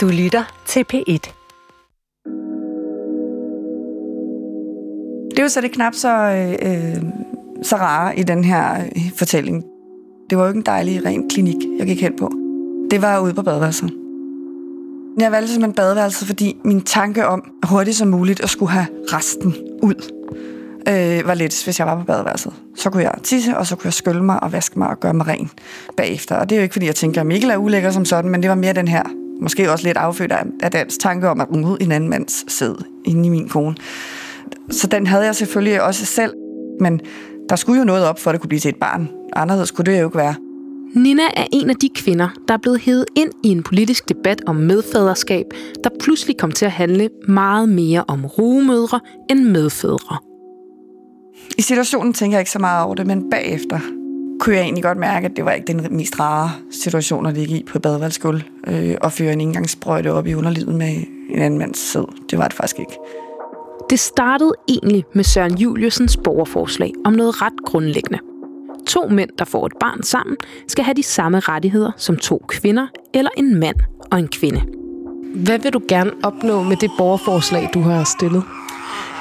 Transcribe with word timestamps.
Du 0.00 0.08
lytter 0.08 0.62
til 0.66 0.84
P1. 0.92 1.32
Det 5.30 5.38
er 5.38 5.42
jo 5.42 5.48
så 5.48 5.60
det 5.60 5.72
knap 5.72 5.94
så, 5.94 6.08
øh, 6.08 6.50
øh 6.50 7.02
så 7.62 7.76
rare 7.76 8.18
i 8.18 8.22
den 8.22 8.44
her 8.44 8.84
øh, 8.96 9.02
fortælling. 9.16 9.64
Det 10.30 10.38
var 10.38 10.44
jo 10.44 10.48
ikke 10.48 10.58
en 10.58 10.66
dejlig, 10.66 11.04
ren 11.04 11.28
klinik, 11.30 11.56
jeg 11.78 11.86
gik 11.86 12.00
hen 12.00 12.16
på. 12.18 12.30
Det 12.90 13.02
var 13.02 13.20
ude 13.20 13.34
på 13.34 13.42
badeværelset. 13.42 13.90
Jeg 15.18 15.32
valgte 15.32 15.52
simpelthen 15.52 15.74
badeværelset, 15.74 16.26
fordi 16.26 16.56
min 16.64 16.82
tanke 16.82 17.26
om 17.26 17.42
hurtigt 17.64 17.96
som 17.96 18.08
muligt 18.08 18.40
at 18.40 18.50
skulle 18.50 18.72
have 18.72 18.86
resten 19.12 19.54
ud, 19.82 20.12
øh, 20.88 21.26
var 21.26 21.34
lidt, 21.34 21.64
hvis 21.64 21.78
jeg 21.78 21.86
var 21.86 21.98
på 21.98 22.04
badeværelset. 22.04 22.52
Så 22.76 22.90
kunne 22.90 23.02
jeg 23.02 23.14
tisse, 23.22 23.56
og 23.56 23.66
så 23.66 23.76
kunne 23.76 23.86
jeg 23.86 23.94
skylle 23.94 24.24
mig 24.24 24.42
og 24.42 24.52
vaske 24.52 24.78
mig 24.78 24.88
og 24.88 25.00
gøre 25.00 25.14
mig 25.14 25.26
ren 25.26 25.50
bagefter. 25.96 26.36
Og 26.36 26.50
det 26.50 26.56
er 26.56 26.60
jo 26.60 26.62
ikke, 26.62 26.72
fordi 26.72 26.86
jeg 26.86 26.94
tænker, 26.94 27.20
at 27.20 27.26
Mikkel 27.26 27.50
er 27.50 27.56
ulækker 27.56 27.90
som 27.90 28.04
sådan, 28.04 28.30
men 28.30 28.42
det 28.42 28.50
var 28.50 28.56
mere 28.56 28.72
den 28.72 28.88
her, 28.88 29.02
måske 29.40 29.72
også 29.72 29.86
lidt 29.86 29.96
affødt 29.96 30.32
af, 30.32 30.44
af 30.62 30.70
dans 30.70 30.98
tanke 30.98 31.28
om 31.28 31.40
at 31.40 31.48
i 31.80 31.84
en 31.84 31.92
anden 31.92 32.10
mands 32.10 32.52
sæd 32.52 32.74
inde 33.04 33.26
i 33.26 33.28
min 33.28 33.48
kone. 33.48 33.76
Så 34.70 34.86
den 34.86 35.06
havde 35.06 35.24
jeg 35.24 35.36
selvfølgelig 35.36 35.82
også 35.82 36.06
selv, 36.06 36.32
men 36.80 37.00
der 37.48 37.56
skulle 37.56 37.78
jo 37.78 37.84
noget 37.84 38.06
op, 38.06 38.18
for 38.18 38.30
at 38.30 38.34
det 38.34 38.40
kunne 38.40 38.48
blive 38.48 38.60
til 38.60 38.68
et 38.68 38.76
barn. 38.76 39.08
Anderledes 39.32 39.70
kunne 39.70 39.84
det 39.84 40.00
jo 40.00 40.06
ikke 40.06 40.18
være. 40.18 40.34
Nina 40.94 41.22
er 41.36 41.46
en 41.52 41.70
af 41.70 41.76
de 41.76 41.88
kvinder, 41.94 42.28
der 42.48 42.54
er 42.54 42.58
blevet 42.58 42.80
hævet 42.80 43.04
ind 43.16 43.30
i 43.44 43.48
en 43.48 43.62
politisk 43.62 44.08
debat 44.08 44.42
om 44.46 44.56
medfaderskab, 44.56 45.46
der 45.84 45.90
pludselig 46.00 46.36
kom 46.36 46.52
til 46.52 46.64
at 46.64 46.70
handle 46.70 47.08
meget 47.28 47.68
mere 47.68 48.04
om 48.08 48.26
rugemødre 48.26 49.00
end 49.30 49.44
medfædre. 49.44 50.16
I 51.58 51.62
situationen 51.62 52.12
tænker 52.12 52.36
jeg 52.36 52.40
ikke 52.40 52.50
så 52.50 52.58
meget 52.58 52.84
over 52.84 52.94
det, 52.94 53.06
men 53.06 53.30
bagefter 53.30 53.80
kunne 54.40 54.56
jeg 54.56 54.62
egentlig 54.62 54.84
godt 54.84 54.98
mærke, 54.98 55.26
at 55.26 55.36
det 55.36 55.44
var 55.44 55.52
ikke 55.52 55.66
den 55.66 55.86
mest 55.90 56.20
rare 56.20 56.50
situation 56.70 57.26
at 57.26 57.34
ligge 57.34 57.54
i 57.54 57.64
på 57.72 57.78
badeværelsesgulv 57.78 58.42
øh, 58.66 58.96
og 59.00 59.12
føre 59.12 59.32
en 59.32 59.40
indgangssprøjte 59.40 60.12
op 60.12 60.26
i 60.26 60.34
underlivet 60.34 60.74
med 60.74 60.96
en 61.30 61.38
anden 61.42 61.58
mands 61.58 61.92
sæd. 61.92 62.04
Det 62.30 62.38
var 62.38 62.48
det 62.48 62.56
faktisk 62.56 62.78
ikke. 62.78 62.92
Det 63.90 64.00
startede 64.00 64.52
egentlig 64.68 65.04
med 65.14 65.24
Søren 65.24 65.58
Juliusens 65.58 66.16
borgerforslag 66.16 66.92
om 67.04 67.12
noget 67.12 67.42
ret 67.42 67.52
grundlæggende. 67.66 68.18
To 68.86 69.08
mænd, 69.08 69.30
der 69.38 69.44
får 69.44 69.66
et 69.66 69.72
barn 69.80 70.02
sammen, 70.02 70.36
skal 70.68 70.84
have 70.84 70.94
de 70.94 71.02
samme 71.02 71.40
rettigheder 71.40 71.92
som 71.96 72.16
to 72.16 72.44
kvinder 72.48 72.86
eller 73.14 73.30
en 73.36 73.60
mand 73.60 73.76
og 74.12 74.18
en 74.18 74.28
kvinde. 74.28 74.62
Hvad 75.34 75.58
vil 75.58 75.72
du 75.72 75.80
gerne 75.88 76.10
opnå 76.22 76.62
med 76.62 76.76
det 76.76 76.90
borgerforslag, 76.98 77.70
du 77.74 77.80
har 77.80 78.04
stillet? 78.04 78.42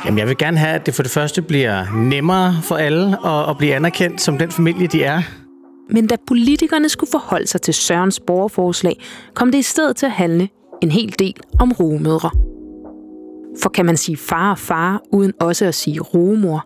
Jamen, 0.05 0.17
jeg 0.17 0.27
vil 0.27 0.37
gerne 0.37 0.57
have, 0.57 0.75
at 0.75 0.85
det 0.85 0.95
for 0.95 1.03
det 1.03 1.11
første 1.11 1.41
bliver 1.41 1.85
nemmere 1.95 2.55
for 2.63 2.75
alle 2.75 3.27
at, 3.27 3.49
at 3.49 3.57
blive 3.57 3.75
anerkendt 3.75 4.21
som 4.21 4.37
den 4.37 4.51
familie, 4.51 4.87
de 4.87 5.03
er. 5.03 5.21
Men 5.89 6.07
da 6.07 6.15
politikerne 6.27 6.89
skulle 6.89 7.11
forholde 7.11 7.47
sig 7.47 7.61
til 7.61 7.73
Sørens 7.73 8.19
borgerforslag, 8.19 8.99
kom 9.33 9.51
det 9.51 9.57
i 9.57 9.61
stedet 9.61 9.95
til 9.95 10.05
at 10.05 10.11
handle 10.11 10.49
en 10.81 10.91
hel 10.91 11.15
del 11.19 11.35
om 11.59 11.71
rugemødre. 11.71 12.29
For 13.61 13.69
kan 13.69 13.85
man 13.85 13.97
sige 13.97 14.17
far 14.17 14.51
og 14.51 14.59
far, 14.59 15.01
uden 15.11 15.33
også 15.39 15.65
at 15.65 15.75
sige 15.75 15.99
rugemor? 15.99 16.65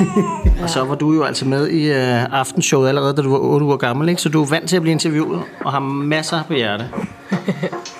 Og 0.62 0.70
så 0.70 0.84
var 0.84 0.94
du 0.94 1.12
jo 1.12 1.22
altså 1.22 1.48
med 1.48 1.68
i 1.68 1.90
uh, 1.90 2.38
aftenshowet 2.38 2.88
allerede, 2.88 3.16
da 3.16 3.22
du 3.22 3.30
var 3.30 3.38
8 3.38 3.66
uger 3.66 3.76
gammel, 3.76 4.08
ikke? 4.08 4.22
Så 4.22 4.28
du 4.28 4.42
er 4.42 4.46
vant 4.46 4.68
til 4.68 4.76
at 4.76 4.82
blive 4.82 4.92
interviewet 4.92 5.42
og 5.64 5.72
har 5.72 5.78
masser 5.80 6.42
på 6.42 6.54
hjerte. 6.54 6.88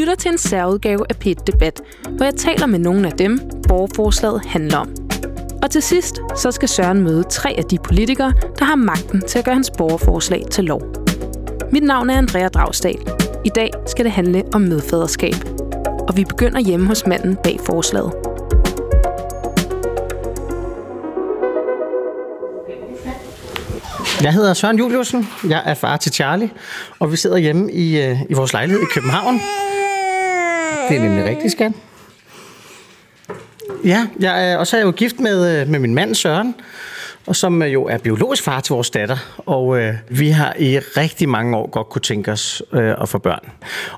lytter 0.00 0.14
til 0.14 0.30
en 0.30 0.38
særudgave 0.38 1.04
af 1.08 1.16
Pet 1.16 1.46
Debat, 1.46 1.80
hvor 2.10 2.24
jeg 2.24 2.34
taler 2.34 2.66
med 2.66 2.78
nogle 2.78 3.06
af 3.06 3.12
dem, 3.12 3.40
borgerforslaget 3.68 4.42
handler 4.46 4.78
om. 4.78 4.88
Og 5.62 5.70
til 5.70 5.82
sidst, 5.82 6.20
så 6.36 6.50
skal 6.50 6.68
Søren 6.68 7.02
møde 7.02 7.22
tre 7.30 7.54
af 7.58 7.64
de 7.64 7.78
politikere, 7.84 8.32
der 8.58 8.64
har 8.64 8.76
magten 8.76 9.22
til 9.28 9.38
at 9.38 9.44
gøre 9.44 9.54
hans 9.54 9.70
borgerforslag 9.78 10.44
til 10.50 10.64
lov. 10.64 10.82
Mit 11.72 11.82
navn 11.82 12.10
er 12.10 12.18
Andrea 12.18 12.48
Dragsdal. 12.48 12.98
I 13.44 13.48
dag 13.48 13.70
skal 13.86 14.04
det 14.04 14.12
handle 14.12 14.44
om 14.52 14.60
medfaderskab. 14.60 15.34
Og 16.08 16.16
vi 16.16 16.24
begynder 16.24 16.60
hjemme 16.60 16.86
hos 16.86 17.06
manden 17.06 17.36
bag 17.44 17.60
forslaget. 17.66 18.12
Jeg 24.22 24.32
hedder 24.32 24.54
Søren 24.54 24.78
Juliusen. 24.78 25.28
Jeg 25.48 25.62
er 25.66 25.74
far 25.74 25.96
til 25.96 26.12
Charlie, 26.12 26.50
og 26.98 27.12
vi 27.12 27.16
sidder 27.16 27.36
hjemme 27.36 27.72
i, 27.72 28.02
øh, 28.02 28.22
i 28.30 28.34
vores 28.34 28.52
lejlighed 28.52 28.82
i 28.82 28.92
København. 28.94 29.40
Det 30.90 30.98
er 30.98 31.02
nemlig 31.02 31.24
rigtigt, 31.24 31.52
skat. 31.52 31.72
Ja, 33.84 34.06
jeg 34.20 34.58
og 34.58 34.66
så 34.66 34.76
er 34.76 34.80
jeg 34.80 34.86
jo 34.86 34.90
gift 34.90 35.20
med, 35.20 35.60
øh, 35.60 35.68
med 35.68 35.78
min 35.78 35.94
mand 35.94 36.14
Søren, 36.14 36.54
og 37.26 37.36
som 37.36 37.62
øh, 37.62 37.72
jo 37.72 37.84
er 37.84 37.98
biologisk 37.98 38.42
far 38.42 38.60
til 38.60 38.72
vores 38.72 38.90
datter. 38.90 39.42
Og 39.46 39.80
øh, 39.80 39.94
vi 40.08 40.30
har 40.30 40.54
i 40.58 40.78
rigtig 40.78 41.28
mange 41.28 41.56
år 41.56 41.70
godt 41.70 41.88
kunne 41.88 42.02
tænke 42.02 42.32
os 42.32 42.62
øh, 42.72 42.94
at 43.02 43.08
få 43.08 43.18
børn. 43.18 43.48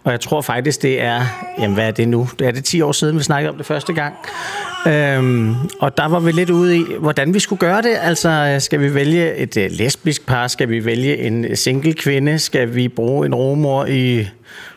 Og 0.04 0.12
jeg 0.12 0.20
tror 0.20 0.40
faktisk, 0.40 0.82
det 0.82 1.02
er, 1.02 1.20
jamen 1.58 1.74
hvad 1.74 1.86
er 1.86 1.90
det 1.90 2.08
nu? 2.08 2.28
Det 2.38 2.46
er 2.46 2.50
det 2.50 2.64
10 2.64 2.80
år 2.80 2.92
siden, 2.92 3.18
vi 3.18 3.22
snakkede 3.22 3.50
om 3.50 3.56
det 3.56 3.66
første 3.66 3.92
gang. 3.92 4.14
Øhm, 4.86 5.54
og 5.80 5.96
der 5.96 6.08
var 6.08 6.20
vi 6.20 6.32
lidt 6.32 6.50
ude 6.50 6.76
i, 6.76 6.84
hvordan 6.98 7.34
vi 7.34 7.38
skulle 7.38 7.60
gøre 7.60 7.82
det. 7.82 7.96
Altså, 8.00 8.28
øh, 8.28 8.60
skal 8.60 8.80
vi 8.80 8.94
vælge 8.94 9.34
et 9.36 9.56
lesbisk 9.56 10.26
par? 10.26 10.46
Skal 10.46 10.68
vi 10.68 10.84
vælge 10.84 11.18
en 11.18 11.56
single 11.56 11.94
kvinde? 11.94 12.38
Skal 12.38 12.74
vi 12.74 12.88
bruge 12.88 13.26
en 13.26 13.34
romor 13.34 13.84
i 13.86 14.28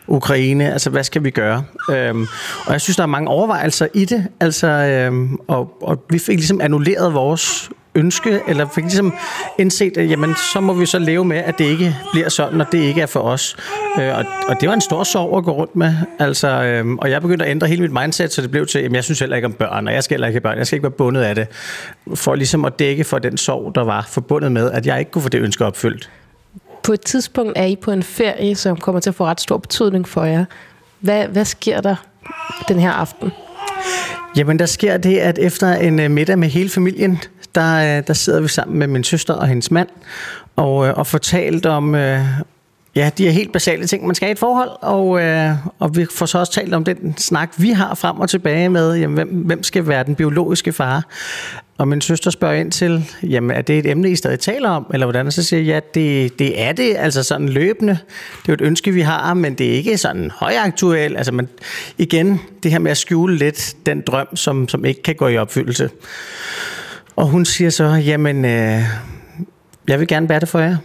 Ukraine? 0.08 0.72
Altså, 0.72 0.90
hvad 0.90 1.04
skal 1.04 1.24
vi 1.24 1.30
gøre? 1.30 1.64
Øhm, 1.90 2.26
og 2.66 2.72
jeg 2.72 2.80
synes, 2.80 2.96
der 2.96 3.02
er 3.02 3.06
mange 3.06 3.28
overvejelser 3.28 3.86
i 3.94 4.04
det. 4.04 4.26
Altså, 4.40 4.66
øhm, 4.66 5.38
og, 5.48 5.76
og 5.82 6.04
vi 6.10 6.18
fik 6.18 6.36
ligesom 6.36 6.60
annulleret 6.60 7.14
vores 7.14 7.70
ønske, 7.96 8.40
eller 8.48 8.66
fik 8.74 8.84
ligesom 8.84 9.14
indset, 9.58 9.96
at 9.96 10.10
jamen, 10.10 10.34
så 10.52 10.60
må 10.60 10.72
vi 10.72 10.86
så 10.86 10.98
leve 10.98 11.24
med, 11.24 11.36
at 11.36 11.58
det 11.58 11.64
ikke 11.64 11.96
bliver 12.12 12.28
sådan, 12.28 12.60
og 12.60 12.66
det 12.72 12.78
ikke 12.78 13.00
er 13.00 13.06
for 13.06 13.20
os. 13.20 13.56
Øh, 14.00 14.18
og, 14.18 14.24
og 14.48 14.60
det 14.60 14.68
var 14.68 14.74
en 14.74 14.80
stor 14.80 15.04
sorg 15.04 15.38
at 15.38 15.44
gå 15.44 15.52
rundt 15.52 15.76
med. 15.76 15.94
Altså, 16.18 16.48
øh, 16.48 16.86
og 16.94 17.10
jeg 17.10 17.22
begyndte 17.22 17.44
at 17.44 17.50
ændre 17.50 17.66
hele 17.66 17.82
mit 17.82 17.92
mindset, 17.92 18.32
så 18.32 18.42
det 18.42 18.50
blev 18.50 18.66
til, 18.66 18.78
at 18.78 18.92
jeg 18.92 19.04
synes 19.04 19.20
heller 19.20 19.36
ikke 19.36 19.46
om 19.46 19.52
børn, 19.52 19.88
og 19.88 19.94
jeg 19.94 20.04
skal 20.04 20.14
heller 20.14 20.26
ikke 20.26 20.36
have 20.36 20.40
børn. 20.40 20.58
Jeg 20.58 20.66
skal 20.66 20.76
ikke 20.76 20.82
være 20.82 20.90
bundet 20.90 21.22
af 21.22 21.34
det. 21.34 21.46
For 22.14 22.34
ligesom 22.34 22.64
at 22.64 22.78
dække 22.78 23.04
for 23.04 23.18
den 23.18 23.36
sorg, 23.36 23.74
der 23.74 23.84
var 23.84 24.06
forbundet 24.08 24.52
med, 24.52 24.70
at 24.70 24.86
jeg 24.86 24.98
ikke 24.98 25.10
kunne 25.10 25.22
få 25.22 25.28
det 25.28 25.40
ønske 25.40 25.64
opfyldt. 25.64 26.10
På 26.86 26.92
et 26.92 27.00
tidspunkt 27.00 27.52
er 27.56 27.64
I 27.64 27.76
på 27.76 27.90
en 27.90 28.02
ferie, 28.02 28.54
som 28.54 28.76
kommer 28.76 29.00
til 29.00 29.10
at 29.10 29.14
få 29.14 29.24
ret 29.24 29.40
stor 29.40 29.58
betydning 29.58 30.08
for 30.08 30.24
jer. 30.24 30.44
Hvad, 31.00 31.26
hvad 31.26 31.44
sker 31.44 31.80
der 31.80 31.96
den 32.68 32.80
her 32.80 32.90
aften? 32.90 33.32
Jamen, 34.36 34.58
der 34.58 34.66
sker 34.66 34.96
det, 34.96 35.18
at 35.18 35.38
efter 35.38 35.72
en 35.74 36.00
øh, 36.00 36.10
middag 36.10 36.38
med 36.38 36.48
hele 36.48 36.68
familien, 36.68 37.18
der, 37.54 37.98
øh, 37.98 38.06
der 38.06 38.12
sidder 38.12 38.40
vi 38.40 38.48
sammen 38.48 38.78
med 38.78 38.86
min 38.86 39.04
søster 39.04 39.34
og 39.34 39.46
hendes 39.46 39.70
mand, 39.70 39.88
og, 40.56 40.86
øh, 40.86 40.98
og 40.98 41.06
fortalt 41.06 41.66
om, 41.66 41.94
ja, 41.94 43.10
de 43.18 43.26
er 43.26 43.30
helt 43.30 43.52
basale 43.52 43.86
ting, 43.86 44.06
man 44.06 44.14
skal 44.14 44.28
i 44.28 44.32
et 44.32 44.38
forhold, 44.38 44.70
og, 44.82 45.08
og 45.78 45.96
vi 45.96 46.06
får 46.14 46.26
så 46.26 46.38
også 46.38 46.52
talt 46.52 46.74
om 46.74 46.84
den 46.84 47.14
snak, 47.18 47.52
vi 47.56 47.70
har 47.70 47.94
frem 47.94 48.20
og 48.20 48.30
tilbage 48.30 48.68
med, 48.68 48.94
jamen, 48.94 49.14
hvem, 49.14 49.28
hvem 49.28 49.62
skal 49.62 49.88
være 49.88 50.04
den 50.04 50.14
biologiske 50.14 50.72
far. 50.72 51.04
Og 51.78 51.88
min 51.88 52.00
søster 52.00 52.30
spørger 52.30 52.54
ind 52.54 52.72
til, 52.72 53.04
jamen 53.22 53.50
er 53.50 53.62
det 53.62 53.78
et 53.78 53.86
emne, 53.86 54.10
I 54.10 54.16
stadig 54.16 54.40
taler 54.40 54.68
om, 54.70 54.86
eller 54.92 55.06
hvordan? 55.06 55.26
Og 55.26 55.32
så 55.32 55.42
siger 55.42 55.62
jeg, 55.62 55.66
ja, 55.66 56.00
det, 56.00 56.38
det 56.38 56.62
er 56.62 56.72
det, 56.72 56.96
altså 56.98 57.22
sådan 57.22 57.48
løbende. 57.48 57.92
Det 57.92 58.38
er 58.38 58.42
jo 58.48 58.54
et 58.54 58.60
ønske, 58.60 58.92
vi 58.92 59.00
har, 59.00 59.34
men 59.34 59.54
det 59.54 59.66
er 59.66 59.72
ikke 59.72 59.98
sådan 59.98 60.30
højaktuelt. 60.30 61.16
Altså 61.16 61.32
man, 61.32 61.48
igen, 61.98 62.40
det 62.62 62.70
her 62.70 62.78
med 62.78 62.90
at 62.90 62.96
skjule 62.96 63.36
lidt 63.36 63.76
den 63.86 64.00
drøm, 64.00 64.36
som, 64.36 64.68
som 64.68 64.84
ikke 64.84 65.02
kan 65.02 65.14
gå 65.14 65.28
i 65.28 65.36
opfyldelse. 65.36 65.90
Og 67.16 67.26
hun 67.26 67.44
siger 67.44 67.70
så, 67.70 67.84
jamen, 67.84 68.44
øh, 68.44 68.82
jeg 69.88 70.00
vil 70.00 70.08
gerne 70.08 70.28
bære 70.28 70.40
det 70.40 70.48
for 70.48 70.58
jer. 70.58 70.76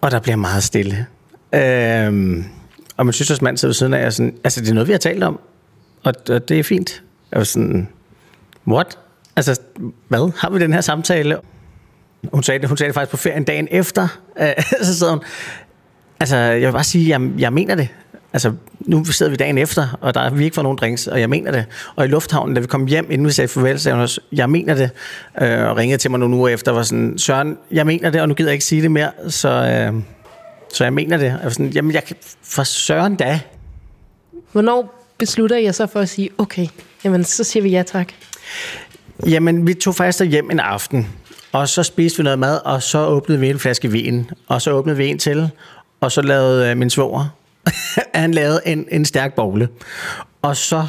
Og 0.00 0.10
der 0.10 0.20
bliver 0.20 0.36
meget 0.36 0.62
stille. 0.62 1.06
Øh, 1.54 2.44
og 2.96 3.06
min 3.06 3.12
søsters 3.12 3.42
mand 3.42 3.56
sidder 3.56 3.70
ved 3.70 3.74
siden 3.74 3.94
af, 3.94 4.06
og 4.06 4.12
sådan, 4.12 4.34
altså 4.44 4.60
det 4.60 4.70
er 4.70 4.74
noget, 4.74 4.88
vi 4.88 4.92
har 4.92 4.98
talt 4.98 5.22
om, 5.22 5.40
og, 6.02 6.14
og 6.30 6.48
det 6.48 6.58
er 6.58 6.62
fint. 6.62 7.02
Jeg 7.32 7.38
var 7.38 7.44
sådan, 7.44 7.88
what? 8.66 8.98
Altså, 9.40 9.62
hvad? 10.08 10.32
Har 10.36 10.50
vi 10.50 10.58
den 10.58 10.72
her 10.72 10.80
samtale? 10.80 11.36
Hun 12.32 12.42
sagde 12.42 12.58
det, 12.58 12.68
hun 12.68 12.76
sagde 12.76 12.88
det 12.88 12.94
faktisk 12.94 13.10
på 13.10 13.16
ferien 13.16 13.44
dagen 13.44 13.68
efter. 13.70 14.08
Øh, 14.40 14.52
så 14.82 14.98
sad 14.98 15.10
hun, 15.10 15.20
altså, 16.20 16.36
jeg 16.36 16.66
vil 16.66 16.72
bare 16.72 16.84
sige, 16.84 17.08
jeg, 17.08 17.30
jeg 17.38 17.52
mener 17.52 17.74
det. 17.74 17.88
Altså, 18.32 18.52
nu 18.80 19.04
sidder 19.04 19.30
vi 19.30 19.36
dagen 19.36 19.58
efter, 19.58 19.98
og 20.00 20.14
der 20.14 20.30
vi 20.30 20.44
ikke 20.44 20.54
får 20.54 20.62
nogen 20.62 20.78
drinks, 20.78 21.06
og 21.06 21.20
jeg 21.20 21.30
mener 21.30 21.50
det. 21.50 21.64
Og 21.96 22.04
i 22.04 22.08
lufthavnen, 22.08 22.54
da 22.54 22.60
vi 22.60 22.66
kom 22.66 22.86
hjem, 22.86 23.06
inden 23.10 23.26
vi 23.26 23.32
sagde 23.32 23.48
farvel, 23.48 23.80
sagde 23.80 23.94
hun 23.94 24.02
også, 24.02 24.20
jeg 24.32 24.50
mener 24.50 24.74
det. 24.74 24.90
Øh, 25.42 25.68
og 25.68 25.76
ringede 25.76 25.98
til 25.98 26.10
mig 26.10 26.20
nogle 26.20 26.36
uger 26.36 26.48
efter, 26.48 26.72
var 26.72 26.82
sådan, 26.82 27.18
Søren, 27.18 27.58
jeg 27.70 27.86
mener 27.86 28.10
det, 28.10 28.20
og 28.20 28.28
nu 28.28 28.34
gider 28.34 28.50
jeg 28.50 28.54
ikke 28.54 28.64
sige 28.64 28.82
det 28.82 28.90
mere, 28.90 29.10
så, 29.28 29.48
øh, 29.48 30.02
så 30.72 30.84
jeg 30.84 30.92
mener 30.92 31.16
det. 31.16 31.24
Jeg 31.26 31.38
var 31.42 31.50
sådan, 31.50 31.68
jamen, 31.68 31.92
jeg 31.92 32.04
kan, 32.04 32.16
for 32.42 32.62
Søren 32.62 33.16
da. 33.16 33.40
Hvornår 34.52 35.00
beslutter 35.18 35.56
jeg 35.56 35.74
så 35.74 35.86
for 35.86 36.00
at 36.00 36.08
sige, 36.08 36.30
okay, 36.38 36.66
jamen, 37.04 37.24
så 37.24 37.44
siger 37.44 37.62
vi 37.62 37.70
ja 37.70 37.82
tak? 37.82 38.12
Jamen, 39.26 39.66
vi 39.66 39.74
tog 39.74 39.94
faktisk 39.94 40.30
hjem 40.30 40.50
en 40.50 40.60
aften, 40.60 41.08
og 41.52 41.68
så 41.68 41.82
spiste 41.82 42.18
vi 42.18 42.22
noget 42.22 42.38
mad, 42.38 42.60
og 42.64 42.82
så 42.82 43.06
åbnede 43.06 43.40
vi 43.40 43.50
en 43.50 43.58
flaske 43.58 43.90
vin, 43.90 44.30
og 44.48 44.62
så 44.62 44.70
åbnede 44.70 44.96
vi 44.96 45.06
en 45.06 45.18
til, 45.18 45.50
og 46.00 46.12
så 46.12 46.22
lavede 46.22 46.70
øh, 46.70 46.76
min 46.76 46.90
svoger, 46.90 47.34
han 48.14 48.34
lavede 48.34 48.60
en, 48.66 48.86
en 48.90 49.04
stærk 49.04 49.34
bogle. 49.34 49.68
Og 50.42 50.56
så 50.56 50.86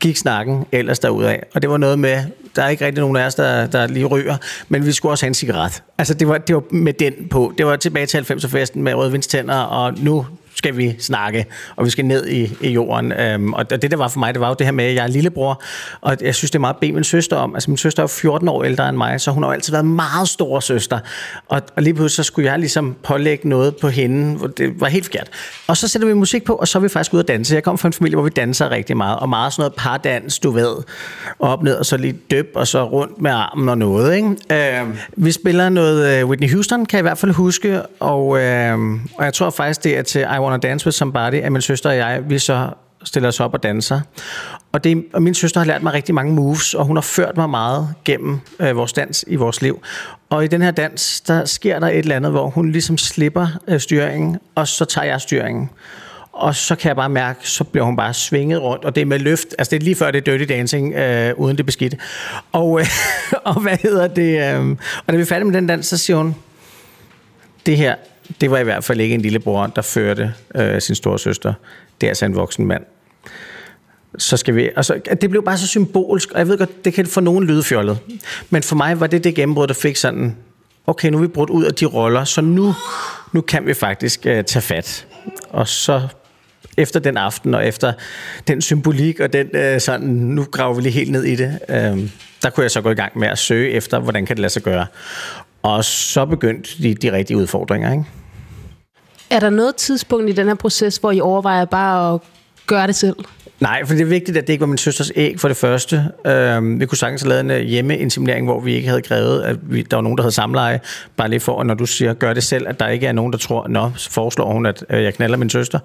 gik 0.00 0.16
snakken 0.16 0.66
ellers 0.72 0.98
derudad. 0.98 1.36
Og 1.54 1.62
det 1.62 1.70
var 1.70 1.76
noget 1.76 1.98
med, 1.98 2.22
der 2.56 2.62
er 2.62 2.68
ikke 2.68 2.86
rigtig 2.86 3.00
nogen 3.00 3.16
af 3.16 3.26
os, 3.26 3.34
der, 3.34 3.66
der 3.66 3.86
lige 3.86 4.04
ryger, 4.04 4.36
men 4.68 4.86
vi 4.86 4.92
skulle 4.92 5.12
også 5.12 5.24
have 5.24 5.28
en 5.28 5.34
cigaret. 5.34 5.82
Altså 5.98 6.14
det 6.14 6.28
var, 6.28 6.38
det 6.38 6.54
var 6.54 6.62
med 6.70 6.92
den 6.92 7.12
på. 7.30 7.52
Det 7.58 7.66
var 7.66 7.76
tilbage 7.76 8.06
til 8.06 8.18
90'er-festen 8.18 8.78
med 8.78 8.94
rødvinstænder, 8.94 9.54
og 9.54 9.94
nu 9.98 10.26
skal 10.64 10.76
vi 10.76 10.96
snakke, 10.98 11.46
og 11.76 11.84
vi 11.84 11.90
skal 11.90 12.04
ned 12.04 12.28
i, 12.28 12.56
i 12.60 12.70
jorden. 12.70 13.12
Øhm, 13.12 13.52
og 13.52 13.70
det, 13.70 13.90
der 13.90 13.96
var 13.96 14.08
for 14.08 14.18
mig, 14.18 14.34
det 14.34 14.40
var 14.40 14.48
jo 14.48 14.54
det 14.58 14.66
her 14.66 14.72
med, 14.72 14.84
at 14.84 14.94
jeg 14.94 15.02
er 15.02 15.06
lillebror, 15.06 15.62
og 16.00 16.16
jeg 16.20 16.34
synes, 16.34 16.50
det 16.50 16.54
er 16.54 16.60
meget 16.60 16.74
at 16.74 16.80
bede 16.80 16.92
min 16.92 17.04
søster 17.04 17.36
om. 17.36 17.54
Altså, 17.54 17.70
min 17.70 17.78
søster 17.78 18.02
er 18.02 18.06
14 18.06 18.48
år 18.48 18.64
ældre 18.64 18.88
end 18.88 18.96
mig, 18.96 19.20
så 19.20 19.30
hun 19.30 19.42
har 19.42 19.50
altid 19.50 19.72
været 19.72 19.84
meget 19.84 20.28
stor 20.28 20.60
søster. 20.60 20.98
Og, 21.48 21.62
og 21.76 21.82
lige 21.82 21.94
pludselig 21.94 22.16
så 22.16 22.22
skulle 22.22 22.50
jeg 22.50 22.58
ligesom 22.58 22.96
pålægge 23.02 23.48
noget 23.48 23.76
på 23.76 23.88
hende, 23.88 24.36
hvor 24.36 24.46
det 24.46 24.80
var 24.80 24.88
helt 24.88 25.04
forkert. 25.04 25.30
Og 25.66 25.76
så 25.76 25.88
sætter 25.88 26.08
vi 26.08 26.14
musik 26.14 26.44
på, 26.44 26.54
og 26.54 26.68
så 26.68 26.78
er 26.78 26.82
vi 26.82 26.88
faktisk 26.88 27.14
ude 27.14 27.20
at 27.20 27.28
danse. 27.28 27.54
Jeg 27.54 27.62
kom 27.62 27.78
fra 27.78 27.88
en 27.88 27.92
familie, 27.92 28.16
hvor 28.16 28.24
vi 28.24 28.30
danser 28.30 28.70
rigtig 28.70 28.96
meget, 28.96 29.18
og 29.18 29.28
meget 29.28 29.52
sådan 29.52 29.60
noget 29.60 29.74
pardans, 29.74 30.38
du 30.38 30.50
ved, 30.50 30.74
op 31.38 31.62
ned, 31.62 31.74
og 31.74 31.86
så 31.86 31.96
lige 31.96 32.18
døb, 32.30 32.52
og 32.54 32.66
så 32.66 32.84
rundt 32.84 33.20
med 33.20 33.30
armen 33.30 33.68
og 33.68 33.78
noget. 33.78 34.16
Ikke? 34.16 34.80
Øhm, 34.80 34.96
vi 35.16 35.32
spiller 35.32 35.68
noget 35.68 36.20
øh, 36.20 36.28
Whitney 36.28 36.52
Houston, 36.52 36.86
kan 36.86 36.96
jeg 36.96 37.00
i 37.00 37.08
hvert 37.08 37.18
fald 37.18 37.32
huske, 37.32 37.82
og, 38.00 38.40
øh, 38.40 38.78
og 39.18 39.24
jeg 39.24 39.34
tror 39.34 39.50
faktisk, 39.50 39.84
det 39.84 39.98
er 39.98 40.02
til 40.02 40.20
I 40.20 40.38
Wanna 40.38 40.53
Dance 40.60 40.86
With 40.86 40.94
Somebody, 40.94 41.34
at 41.34 41.52
min 41.52 41.62
søster 41.62 41.90
og 41.90 41.96
jeg, 41.96 42.22
vi 42.28 42.38
så 42.38 42.68
stiller 43.04 43.28
os 43.28 43.40
op 43.40 43.54
og 43.54 43.62
danser. 43.62 44.00
Og, 44.72 44.84
det, 44.84 45.04
og 45.12 45.22
min 45.22 45.34
søster 45.34 45.60
har 45.60 45.66
lært 45.66 45.82
mig 45.82 45.92
rigtig 45.92 46.14
mange 46.14 46.32
moves, 46.32 46.74
og 46.74 46.84
hun 46.84 46.96
har 46.96 47.02
ført 47.02 47.36
mig 47.36 47.50
meget 47.50 47.88
gennem 48.04 48.40
øh, 48.60 48.76
vores 48.76 48.92
dans 48.92 49.24
i 49.26 49.36
vores 49.36 49.62
liv. 49.62 49.82
Og 50.30 50.44
i 50.44 50.46
den 50.46 50.62
her 50.62 50.70
dans, 50.70 51.20
der 51.20 51.44
sker 51.44 51.78
der 51.78 51.88
et 51.88 51.98
eller 51.98 52.16
andet, 52.16 52.30
hvor 52.30 52.48
hun 52.48 52.72
ligesom 52.72 52.98
slipper 52.98 53.46
øh, 53.68 53.80
styringen, 53.80 54.38
og 54.54 54.68
så 54.68 54.84
tager 54.84 55.06
jeg 55.06 55.20
styringen. 55.20 55.70
Og 56.32 56.54
så 56.54 56.76
kan 56.76 56.88
jeg 56.88 56.96
bare 56.96 57.08
mærke, 57.08 57.50
så 57.50 57.64
bliver 57.64 57.84
hun 57.84 57.96
bare 57.96 58.14
svinget 58.14 58.62
rundt, 58.62 58.84
og 58.84 58.94
det 58.94 59.00
er 59.00 59.04
med 59.04 59.18
løft. 59.18 59.54
Altså 59.58 59.70
det 59.70 59.76
er 59.76 59.84
lige 59.84 59.96
før 59.96 60.10
det 60.10 60.28
er 60.28 60.36
dirty 60.36 60.52
dancing, 60.52 60.94
øh, 60.94 61.34
uden 61.36 61.56
det 61.56 61.66
beskidte. 61.66 61.98
Og, 62.52 62.80
øh, 62.80 62.86
og 63.44 63.60
hvad 63.60 63.76
hedder 63.82 64.06
det? 64.06 64.54
Øh, 64.54 64.70
og 65.06 65.12
da 65.12 65.16
vi 65.16 65.22
er 65.22 65.26
færdige 65.26 65.44
med 65.44 65.54
den 65.54 65.66
dans, 65.66 65.86
så 65.86 65.96
siger 65.98 66.16
hun, 66.16 66.34
det 67.66 67.76
her, 67.76 67.94
det 68.40 68.50
var 68.50 68.58
i 68.58 68.64
hvert 68.64 68.84
fald 68.84 69.00
ikke 69.00 69.14
en 69.14 69.20
lillebror, 69.20 69.66
der 69.66 69.82
førte 69.82 70.34
øh, 70.54 70.80
sin 70.80 70.94
store 70.94 71.18
søster. 71.18 71.54
Det 72.00 72.06
er 72.06 72.10
altså 72.10 72.24
en 72.24 72.34
voksen 72.34 72.66
mand. 72.66 72.82
Så 74.18 74.36
skal 74.36 74.54
vi, 74.54 74.70
altså, 74.76 75.00
det 75.20 75.30
blev 75.30 75.44
bare 75.44 75.58
så 75.58 75.66
symbolsk, 75.66 76.32
og 76.32 76.38
jeg 76.38 76.48
ved 76.48 76.58
godt, 76.58 76.84
det 76.84 76.94
kan 76.94 77.06
få 77.06 77.20
nogen 77.20 77.44
lyde 77.44 77.62
fjollet. 77.62 77.98
Men 78.50 78.62
for 78.62 78.76
mig 78.76 79.00
var 79.00 79.06
det 79.06 79.24
det 79.24 79.34
gennembrud, 79.34 79.66
der 79.66 79.74
fik 79.74 79.96
sådan, 79.96 80.36
okay, 80.86 81.08
nu 81.08 81.16
er 81.16 81.22
vi 81.22 81.28
brudt 81.28 81.50
ud 81.50 81.64
af 81.64 81.74
de 81.74 81.84
roller, 81.86 82.24
så 82.24 82.40
nu, 82.40 82.74
nu 83.32 83.40
kan 83.40 83.66
vi 83.66 83.74
faktisk 83.74 84.26
øh, 84.26 84.44
tage 84.44 84.62
fat. 84.62 85.06
Og 85.50 85.68
så 85.68 86.08
efter 86.76 87.00
den 87.00 87.16
aften, 87.16 87.54
og 87.54 87.66
efter 87.66 87.92
den 88.48 88.62
symbolik, 88.62 89.20
og 89.20 89.32
den 89.32 89.48
øh, 89.54 89.80
sådan, 89.80 90.08
nu 90.08 90.44
graver 90.44 90.74
vi 90.74 90.82
lige 90.82 90.92
helt 90.92 91.10
ned 91.10 91.24
i 91.24 91.36
det, 91.36 91.58
øh, 91.68 92.10
der 92.42 92.50
kunne 92.50 92.62
jeg 92.62 92.70
så 92.70 92.80
gå 92.80 92.90
i 92.90 92.94
gang 92.94 93.18
med 93.18 93.28
at 93.28 93.38
søge 93.38 93.70
efter, 93.70 93.98
hvordan 93.98 94.26
kan 94.26 94.36
det 94.36 94.40
lade 94.40 94.52
sig 94.52 94.62
gøre. 94.62 94.86
Og 95.64 95.84
så 95.84 96.26
begyndte 96.26 96.82
de, 96.82 96.94
de 96.94 97.12
rigtige 97.12 97.36
udfordringer, 97.36 97.92
ikke? 97.92 98.04
Er 99.30 99.40
der 99.40 99.50
noget 99.50 99.76
tidspunkt 99.76 100.30
i 100.30 100.32
den 100.32 100.46
her 100.46 100.54
proces, 100.54 100.96
hvor 100.96 101.10
I 101.10 101.20
overvejer 101.20 101.64
bare 101.64 102.14
at 102.14 102.20
gøre 102.66 102.86
det 102.86 102.94
selv? 102.94 103.16
Nej, 103.60 103.82
for 103.86 103.94
det 103.94 104.02
er 104.02 104.06
vigtigt, 104.06 104.36
at 104.36 104.46
det 104.46 104.52
ikke 104.52 104.60
var 104.60 104.66
min 104.66 104.78
søsters 104.78 105.12
æg 105.16 105.40
for 105.40 105.48
det 105.48 105.56
første. 105.56 106.04
Øhm, 106.26 106.80
vi 106.80 106.86
kunne 106.86 106.98
sagtens 106.98 107.22
have 107.22 107.28
lavet 107.28 107.40
en 107.40 107.50
øh, 107.50 107.60
hjemmeinseminering, 107.60 108.46
hvor 108.46 108.60
vi 108.60 108.74
ikke 108.74 108.88
havde 108.88 109.02
krævet, 109.02 109.42
at 109.42 109.56
vi, 109.62 109.82
der 109.82 109.96
var 109.96 110.02
nogen, 110.02 110.18
der 110.18 110.22
havde 110.22 110.34
samleje. 110.34 110.80
Bare 111.16 111.30
lige 111.30 111.40
for, 111.40 111.60
at 111.60 111.66
når 111.66 111.74
du 111.74 111.86
siger, 111.86 112.14
gør 112.14 112.32
det 112.34 112.42
selv, 112.42 112.68
at 112.68 112.80
der 112.80 112.88
ikke 112.88 113.06
er 113.06 113.12
nogen, 113.12 113.32
der 113.32 113.38
tror, 113.38 113.68
nå, 113.68 113.90
så 113.96 114.10
foreslår 114.10 114.52
hun, 114.52 114.66
at 114.66 114.84
øh, 114.90 115.02
jeg 115.02 115.14
knaller 115.14 115.36
min 115.36 115.50
søster. 115.50 115.78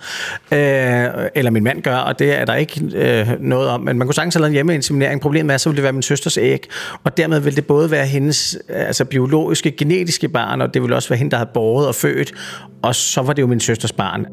Øh, 0.52 1.30
eller 1.36 1.52
min 1.52 1.64
mand 1.64 1.82
gør, 1.82 1.96
og 1.96 2.20
det 2.20 2.40
er 2.40 2.46
der 2.46 2.56
ikke 2.56 2.82
øh, 2.96 3.28
noget 3.40 3.70
om. 3.70 3.82
Men 3.82 3.98
man 3.98 4.08
kunne 4.08 4.16
sagtens 4.16 4.36
have 4.36 4.42
lavet 4.42 4.50
en 4.50 4.54
hjemmeinseminering. 4.54 5.22
Problemet 5.22 5.54
er, 5.54 5.58
så 5.58 5.70
ville 5.70 5.78
det 5.78 5.84
være 5.84 5.94
min 5.94 6.02
søsters 6.02 6.38
æg. 6.38 6.68
Og 7.04 7.18
dermed 7.18 7.40
ville 7.40 7.56
det 7.56 7.66
både 7.66 7.92
være 7.92 8.06
hendes 8.06 8.58
øh, 8.70 8.88
altså 8.88 9.06
biologiske, 9.06 9.72
genetiske 9.72 10.30
barn, 10.30 10.62
og 10.62 10.74
det 10.74 10.82
ville 10.82 10.96
også 10.96 11.10
være 11.10 11.18
hende, 11.18 11.32
der 11.32 11.38
havde 11.38 11.50
båret 11.54 11.88
og 11.88 11.96
født. 11.96 12.34
Og 12.82 12.96
så 12.96 13.22
var 13.22 13.34
det 13.34 13.42
jo 13.42 13.48
min 13.48 13.60
søsters 13.60 13.92
barn. 13.92 14.26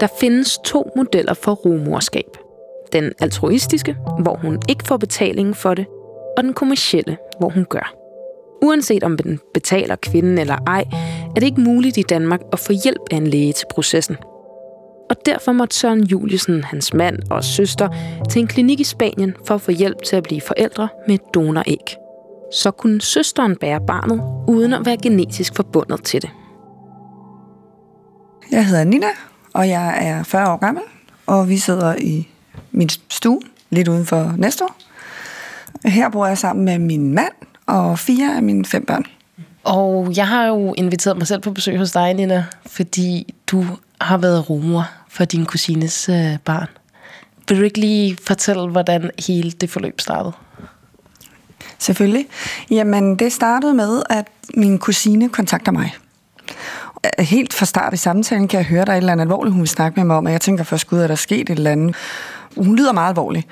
Der 0.00 0.06
findes 0.20 0.58
to 0.64 0.90
modeller 0.96 1.34
for 1.34 1.52
rumorskab. 1.52 2.36
Den 2.92 3.12
altruistiske, 3.20 3.96
hvor 4.20 4.36
hun 4.36 4.62
ikke 4.68 4.84
får 4.86 4.96
betaling 4.96 5.56
for 5.56 5.74
det, 5.74 5.86
og 6.36 6.44
den 6.44 6.52
kommercielle, 6.52 7.16
hvor 7.38 7.48
hun 7.48 7.64
gør. 7.64 7.94
Uanset 8.62 9.04
om 9.04 9.16
den 9.16 9.40
betaler 9.54 9.96
kvinden 9.96 10.38
eller 10.38 10.56
ej, 10.66 10.84
er 11.30 11.34
det 11.34 11.42
ikke 11.42 11.60
muligt 11.60 11.96
i 11.96 12.02
Danmark 12.02 12.40
at 12.52 12.58
få 12.58 12.72
hjælp 12.84 13.02
af 13.10 13.16
en 13.16 13.26
læge 13.26 13.52
til 13.52 13.66
processen. 13.70 14.16
Og 15.10 15.16
derfor 15.26 15.52
måtte 15.52 15.76
Søren 15.76 16.04
Juliusen, 16.04 16.64
hans 16.64 16.94
mand 16.94 17.18
og 17.30 17.44
søster 17.44 17.88
til 18.30 18.40
en 18.40 18.46
klinik 18.46 18.80
i 18.80 18.84
Spanien 18.84 19.34
for 19.44 19.54
at 19.54 19.60
få 19.60 19.70
hjælp 19.70 20.02
til 20.02 20.16
at 20.16 20.22
blive 20.22 20.40
forældre 20.40 20.88
med 21.06 21.14
et 21.14 21.34
donoræg. 21.34 21.96
Så 22.52 22.70
kunne 22.70 23.00
søsteren 23.00 23.56
bære 23.56 23.80
barnet, 23.86 24.22
uden 24.48 24.72
at 24.72 24.86
være 24.86 24.96
genetisk 24.96 25.54
forbundet 25.54 26.04
til 26.04 26.22
det. 26.22 26.30
Jeg 28.50 28.66
hedder 28.66 28.84
Nina, 28.84 29.06
og 29.54 29.68
jeg 29.68 30.06
er 30.06 30.22
40 30.22 30.52
år 30.52 30.56
gammel, 30.56 30.82
og 31.26 31.48
vi 31.48 31.58
sidder 31.58 31.94
i 31.96 32.28
min 32.72 32.88
stue, 32.88 33.40
lidt 33.70 33.88
uden 33.88 34.06
for 34.06 34.34
Næstor. 34.36 34.74
Her 35.84 36.08
bor 36.08 36.26
jeg 36.26 36.38
sammen 36.38 36.64
med 36.64 36.78
min 36.78 37.14
mand 37.14 37.32
og 37.66 37.98
fire 37.98 38.36
af 38.36 38.42
mine 38.42 38.64
fem 38.64 38.84
børn. 38.86 39.04
Og 39.64 40.12
jeg 40.16 40.28
har 40.28 40.46
jo 40.46 40.74
inviteret 40.76 41.16
mig 41.16 41.26
selv 41.26 41.40
på 41.40 41.50
besøg 41.50 41.78
hos 41.78 41.92
dig, 41.92 42.14
Nina, 42.14 42.44
fordi 42.66 43.34
du 43.46 43.66
har 44.00 44.18
været 44.18 44.50
rumor 44.50 44.90
for 45.08 45.24
din 45.24 45.46
kusines 45.46 46.08
øh, 46.08 46.38
barn. 46.44 46.68
Vil 47.48 47.58
du 47.58 47.62
ikke 47.62 47.80
lige 47.80 48.18
fortælle, 48.26 48.68
hvordan 48.68 49.10
hele 49.26 49.50
det 49.50 49.70
forløb 49.70 50.00
startede? 50.00 50.32
Selvfølgelig. 51.78 52.26
Jamen, 52.70 53.16
det 53.16 53.32
startede 53.32 53.74
med, 53.74 54.02
at 54.10 54.26
min 54.54 54.78
kusine 54.78 55.28
kontakter 55.28 55.72
mig 55.72 55.94
helt 57.18 57.54
fra 57.54 57.66
start 57.66 57.94
i 57.94 57.96
samtalen 57.96 58.48
kan 58.48 58.58
jeg 58.58 58.66
høre, 58.66 58.80
at 58.80 58.86
der 58.86 58.92
er 58.92 58.96
et 58.96 59.00
eller 59.00 59.12
andet 59.12 59.24
alvorligt, 59.24 59.52
hun 59.52 59.60
vil 59.60 59.68
snakke 59.68 60.00
med 60.00 60.06
mig 60.06 60.16
om, 60.16 60.26
og 60.26 60.32
jeg 60.32 60.40
tænker 60.40 60.64
først, 60.64 60.86
gud, 60.86 60.98
er 60.98 61.06
der 61.06 61.14
sket 61.14 61.50
et 61.50 61.50
eller 61.50 61.70
andet. 61.70 61.96
Hun 62.56 62.76
lyder 62.76 62.92
meget 62.92 63.08
alvorlig. 63.08 63.46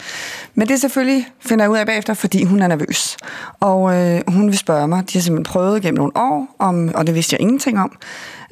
Men 0.54 0.68
det 0.68 0.80
selvfølgelig 0.80 1.26
finder 1.40 1.64
jeg 1.64 1.70
ud 1.70 1.76
af 1.76 1.86
bagefter, 1.86 2.14
fordi 2.14 2.44
hun 2.44 2.62
er 2.62 2.68
nervøs. 2.68 3.16
Og 3.60 3.94
øh, 3.94 4.20
hun 4.28 4.46
vil 4.46 4.58
spørge 4.58 4.88
mig, 4.88 5.12
de 5.12 5.18
har 5.18 5.22
simpelthen 5.22 5.52
prøvet 5.52 5.82
gennem 5.82 5.98
nogle 5.98 6.12
år, 6.14 6.56
om, 6.58 6.90
og 6.94 7.06
det 7.06 7.14
vidste 7.14 7.34
jeg 7.34 7.40
ingenting 7.40 7.80
om, 7.80 7.96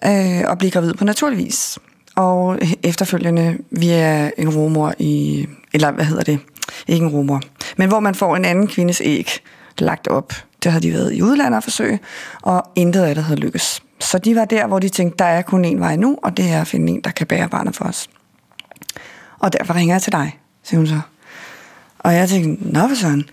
øh, 0.04 0.50
at 0.50 0.58
blive 0.58 0.70
gravid 0.70 0.94
på 0.94 1.04
naturlig 1.04 1.38
vis. 1.38 1.78
Og 2.16 2.58
efterfølgende 2.82 3.58
via 3.70 4.30
en 4.38 4.48
rumor 4.48 4.94
i, 4.98 5.46
eller 5.72 5.90
hvad 5.90 6.04
hedder 6.04 6.22
det, 6.22 6.38
ikke 6.88 7.06
en 7.06 7.12
rumor, 7.12 7.40
men 7.76 7.88
hvor 7.88 8.00
man 8.00 8.14
får 8.14 8.36
en 8.36 8.44
anden 8.44 8.66
kvindes 8.66 9.02
æg 9.04 9.30
lagt 9.78 10.08
op. 10.08 10.32
Det 10.62 10.72
havde 10.72 10.82
de 10.82 10.92
været 10.92 11.14
i 11.14 11.22
udlandet 11.22 11.56
at 11.56 11.64
forsøge, 11.64 12.00
og 12.42 12.62
intet 12.76 13.02
af 13.02 13.14
det 13.14 13.24
havde 13.24 13.40
lykkes. 13.40 13.82
Så 14.04 14.18
de 14.18 14.36
var 14.36 14.44
der, 14.44 14.66
hvor 14.66 14.78
de 14.78 14.88
tænkte, 14.88 15.18
der 15.18 15.24
er 15.24 15.42
kun 15.42 15.64
en 15.64 15.80
vej 15.80 15.96
nu, 15.96 16.18
og 16.22 16.36
det 16.36 16.50
er 16.50 16.60
at 16.60 16.66
finde 16.66 16.92
en, 16.92 17.00
der 17.00 17.10
kan 17.10 17.26
bære 17.26 17.48
barnet 17.48 17.76
for 17.76 17.84
os. 17.84 18.08
Og 19.38 19.52
derfor 19.52 19.74
ringer 19.74 19.94
jeg 19.94 20.02
til 20.02 20.12
dig, 20.12 20.38
siger 20.62 20.78
hun 20.78 20.86
så. 20.86 21.00
Og 21.98 22.14
jeg 22.14 22.28
tænkte, 22.28 22.72
nå 22.72 22.88
for 22.88 22.94
sådan. 22.94 23.24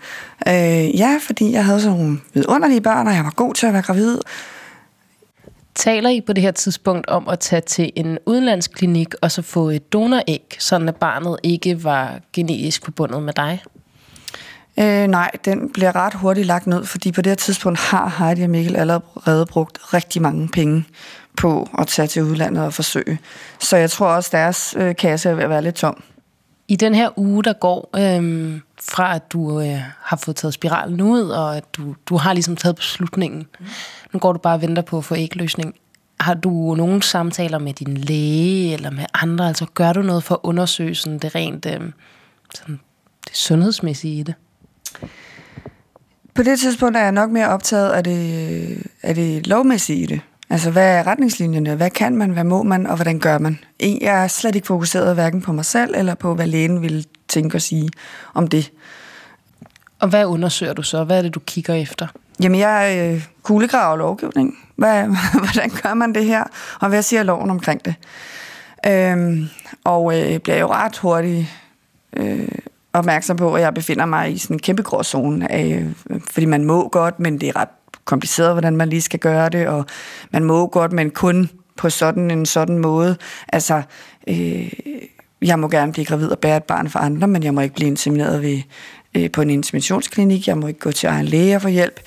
Øh, 0.48 0.98
ja, 0.98 1.18
fordi 1.26 1.52
jeg 1.52 1.64
havde 1.64 1.80
sådan 1.80 1.98
nogle 1.98 2.18
vidunderlige 2.34 2.80
børn, 2.80 3.06
og 3.06 3.14
jeg 3.14 3.24
var 3.24 3.32
god 3.36 3.54
til 3.54 3.66
at 3.66 3.72
være 3.72 3.82
gravid. 3.82 4.18
Taler 5.74 6.10
I 6.10 6.20
på 6.20 6.32
det 6.32 6.42
her 6.42 6.50
tidspunkt 6.50 7.06
om 7.08 7.28
at 7.28 7.38
tage 7.38 7.60
til 7.60 7.90
en 7.96 8.18
udenlandsklinik 8.26 9.14
og 9.22 9.30
så 9.30 9.42
få 9.42 9.68
et 9.68 9.92
donoræg, 9.92 10.56
sådan 10.58 10.88
at 10.88 10.96
barnet 10.96 11.36
ikke 11.42 11.84
var 11.84 12.20
genetisk 12.32 12.84
forbundet 12.84 13.22
med 13.22 13.32
dig? 13.32 13.62
Øh, 14.78 15.06
nej, 15.06 15.30
den 15.44 15.70
bliver 15.72 15.96
ret 15.96 16.14
hurtigt 16.14 16.46
lagt 16.46 16.66
ned, 16.66 16.84
fordi 16.84 17.12
på 17.12 17.22
det 17.22 17.30
her 17.30 17.34
tidspunkt 17.34 17.78
har 17.78 18.14
Heidi 18.18 18.42
og 18.42 18.50
Mikkel 18.50 18.76
allerede 18.76 19.46
brugt 19.46 19.78
rigtig 19.94 20.22
mange 20.22 20.48
penge 20.48 20.84
på 21.36 21.68
at 21.78 21.86
tage 21.86 22.08
til 22.08 22.22
udlandet 22.22 22.64
og 22.64 22.74
forsøge. 22.74 23.18
Så 23.60 23.76
jeg 23.76 23.90
tror 23.90 24.06
også, 24.06 24.28
deres 24.32 24.74
øh, 24.78 24.96
kasse 24.96 25.28
er 25.28 25.34
ved 25.34 25.44
at 25.44 25.50
være 25.50 25.62
lidt 25.62 25.74
tom. 25.74 26.02
I 26.68 26.76
den 26.76 26.94
her 26.94 27.18
uge, 27.18 27.44
der 27.44 27.52
går 27.52 27.90
øh, 27.96 28.60
fra, 28.82 29.14
at 29.14 29.32
du 29.32 29.60
øh, 29.60 29.80
har 30.00 30.16
fået 30.16 30.36
taget 30.36 30.54
spiralen 30.54 31.00
ud, 31.00 31.22
og 31.22 31.56
at 31.56 31.64
du, 31.76 31.94
du 32.06 32.16
har 32.16 32.32
ligesom 32.32 32.56
taget 32.56 32.76
beslutningen. 32.76 33.46
Mm. 33.60 33.66
Nu 34.12 34.18
går 34.18 34.32
du 34.32 34.38
bare 34.38 34.54
og 34.54 34.62
venter 34.62 34.82
på 34.82 34.98
at 34.98 35.04
få 35.04 35.14
ægløsning. 35.14 35.74
Har 36.20 36.34
du 36.34 36.74
nogle 36.74 37.02
samtaler 37.02 37.58
med 37.58 37.72
din 37.72 37.96
læge 37.96 38.72
eller 38.72 38.90
med 38.90 39.04
andre? 39.14 39.48
Altså 39.48 39.66
gør 39.74 39.92
du 39.92 40.02
noget 40.02 40.24
for 40.24 40.34
at 40.34 40.40
undersøge 40.42 40.94
sådan 40.94 41.18
det 41.18 41.34
rent 41.34 41.66
øh, 41.66 41.80
sådan 42.54 42.80
det 43.28 43.36
sundhedsmæssige 43.36 44.18
i 44.18 44.22
det? 44.22 44.34
På 46.34 46.42
det 46.42 46.60
tidspunkt 46.60 46.96
er 46.96 47.02
jeg 47.02 47.12
nok 47.12 47.30
mere 47.30 47.48
optaget 47.48 47.90
af 47.90 48.04
det, 48.04 48.86
af 49.02 49.14
det 49.14 49.46
lovmæssige 49.46 50.02
i 50.02 50.06
det. 50.06 50.20
Altså, 50.50 50.70
hvad 50.70 50.98
er 50.98 51.06
retningslinjerne? 51.06 51.74
Hvad 51.74 51.90
kan 51.90 52.16
man? 52.16 52.30
Hvad 52.30 52.44
må 52.44 52.62
man? 52.62 52.86
Og 52.86 52.94
hvordan 52.94 53.18
gør 53.18 53.38
man? 53.38 53.58
Jeg 53.80 54.24
er 54.24 54.28
slet 54.28 54.54
ikke 54.54 54.66
fokuseret 54.66 55.14
hverken 55.14 55.42
på 55.42 55.52
mig 55.52 55.64
selv, 55.64 55.94
eller 55.96 56.14
på, 56.14 56.34
hvad 56.34 56.46
lægen 56.46 56.82
vil 56.82 57.06
tænke 57.28 57.56
og 57.56 57.62
sige 57.62 57.90
om 58.34 58.48
det. 58.48 58.72
Og 60.00 60.08
hvad 60.08 60.26
undersøger 60.26 60.72
du 60.72 60.82
så? 60.82 61.04
Hvad 61.04 61.18
er 61.18 61.22
det, 61.22 61.34
du 61.34 61.40
kigger 61.40 61.74
efter? 61.74 62.06
Jamen, 62.42 62.60
jeg 62.60 62.98
øh, 62.98 63.26
kuglegraver 63.42 63.96
lovgivning. 63.96 64.58
Hvad, 64.76 65.04
hvordan 65.44 65.70
gør 65.82 65.94
man 65.94 66.14
det 66.14 66.24
her? 66.24 66.44
Og 66.80 66.88
hvad 66.88 67.02
siger 67.02 67.22
loven 67.22 67.50
omkring 67.50 67.84
det? 67.84 67.94
Øhm, 68.86 69.48
og 69.84 70.20
øh, 70.20 70.38
bliver 70.38 70.58
jo 70.58 70.72
ret 70.72 70.98
hurtigt 70.98 71.46
øh, 72.16 72.48
opmærksom 72.92 73.36
på, 73.36 73.54
at 73.54 73.62
jeg 73.62 73.74
befinder 73.74 74.04
mig 74.04 74.32
i 74.32 74.38
sådan 74.38 74.56
en 74.56 74.60
kæmpe 74.60 74.82
grå 74.82 75.02
zone, 75.02 75.52
af, 75.52 75.84
øh, 76.10 76.20
fordi 76.30 76.46
man 76.46 76.64
må 76.64 76.88
godt, 76.88 77.20
men 77.20 77.40
det 77.40 77.48
er 77.48 77.56
ret 77.56 77.68
kompliceret, 78.04 78.54
hvordan 78.54 78.76
man 78.76 78.88
lige 78.88 79.02
skal 79.02 79.20
gøre 79.20 79.48
det, 79.48 79.66
og 79.66 79.86
man 80.30 80.44
må 80.44 80.66
godt, 80.66 80.92
men 80.92 81.10
kun 81.10 81.50
på 81.76 81.90
sådan 81.90 82.30
en 82.30 82.46
sådan 82.46 82.78
måde. 82.78 83.16
Altså, 83.48 83.82
øh, 84.28 84.72
jeg 85.42 85.58
må 85.58 85.68
gerne 85.68 85.92
blive 85.92 86.04
gravid 86.04 86.28
og 86.28 86.38
bære 86.38 86.56
et 86.56 86.64
barn 86.64 86.88
for 86.88 86.98
andre, 86.98 87.28
men 87.28 87.42
jeg 87.42 87.54
må 87.54 87.60
ikke 87.60 87.74
blive 87.74 87.88
insemineret 87.88 88.42
ved, 88.42 88.62
øh, 89.16 89.30
på 89.30 89.42
en 89.42 89.50
inseminationsklinik. 89.50 90.48
Jeg 90.48 90.58
må 90.58 90.66
ikke 90.66 90.80
gå 90.80 90.92
til 90.92 91.06
egen 91.06 91.26
læge 91.26 91.60
for 91.60 91.68
hjælp. 91.68 92.00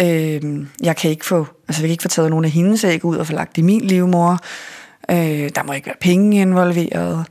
Øh, 0.00 0.66
jeg 0.82 0.96
kan 0.96 1.10
ikke 1.10 1.26
få, 1.26 1.46
altså 1.68 1.82
jeg 1.82 1.88
kan 1.88 1.90
ikke 1.90 2.02
få 2.02 2.08
taget 2.08 2.30
nogen 2.30 2.44
af 2.44 2.50
hendes 2.50 2.84
æg 2.84 3.04
ud 3.04 3.16
og 3.16 3.26
få 3.26 3.32
lagt 3.32 3.58
i 3.58 3.62
min 3.62 3.80
livmor. 3.80 4.38
Øh, 5.10 5.50
der 5.54 5.62
må 5.62 5.72
ikke 5.72 5.86
være 5.86 5.96
penge 6.00 6.40
involveret. 6.40 7.26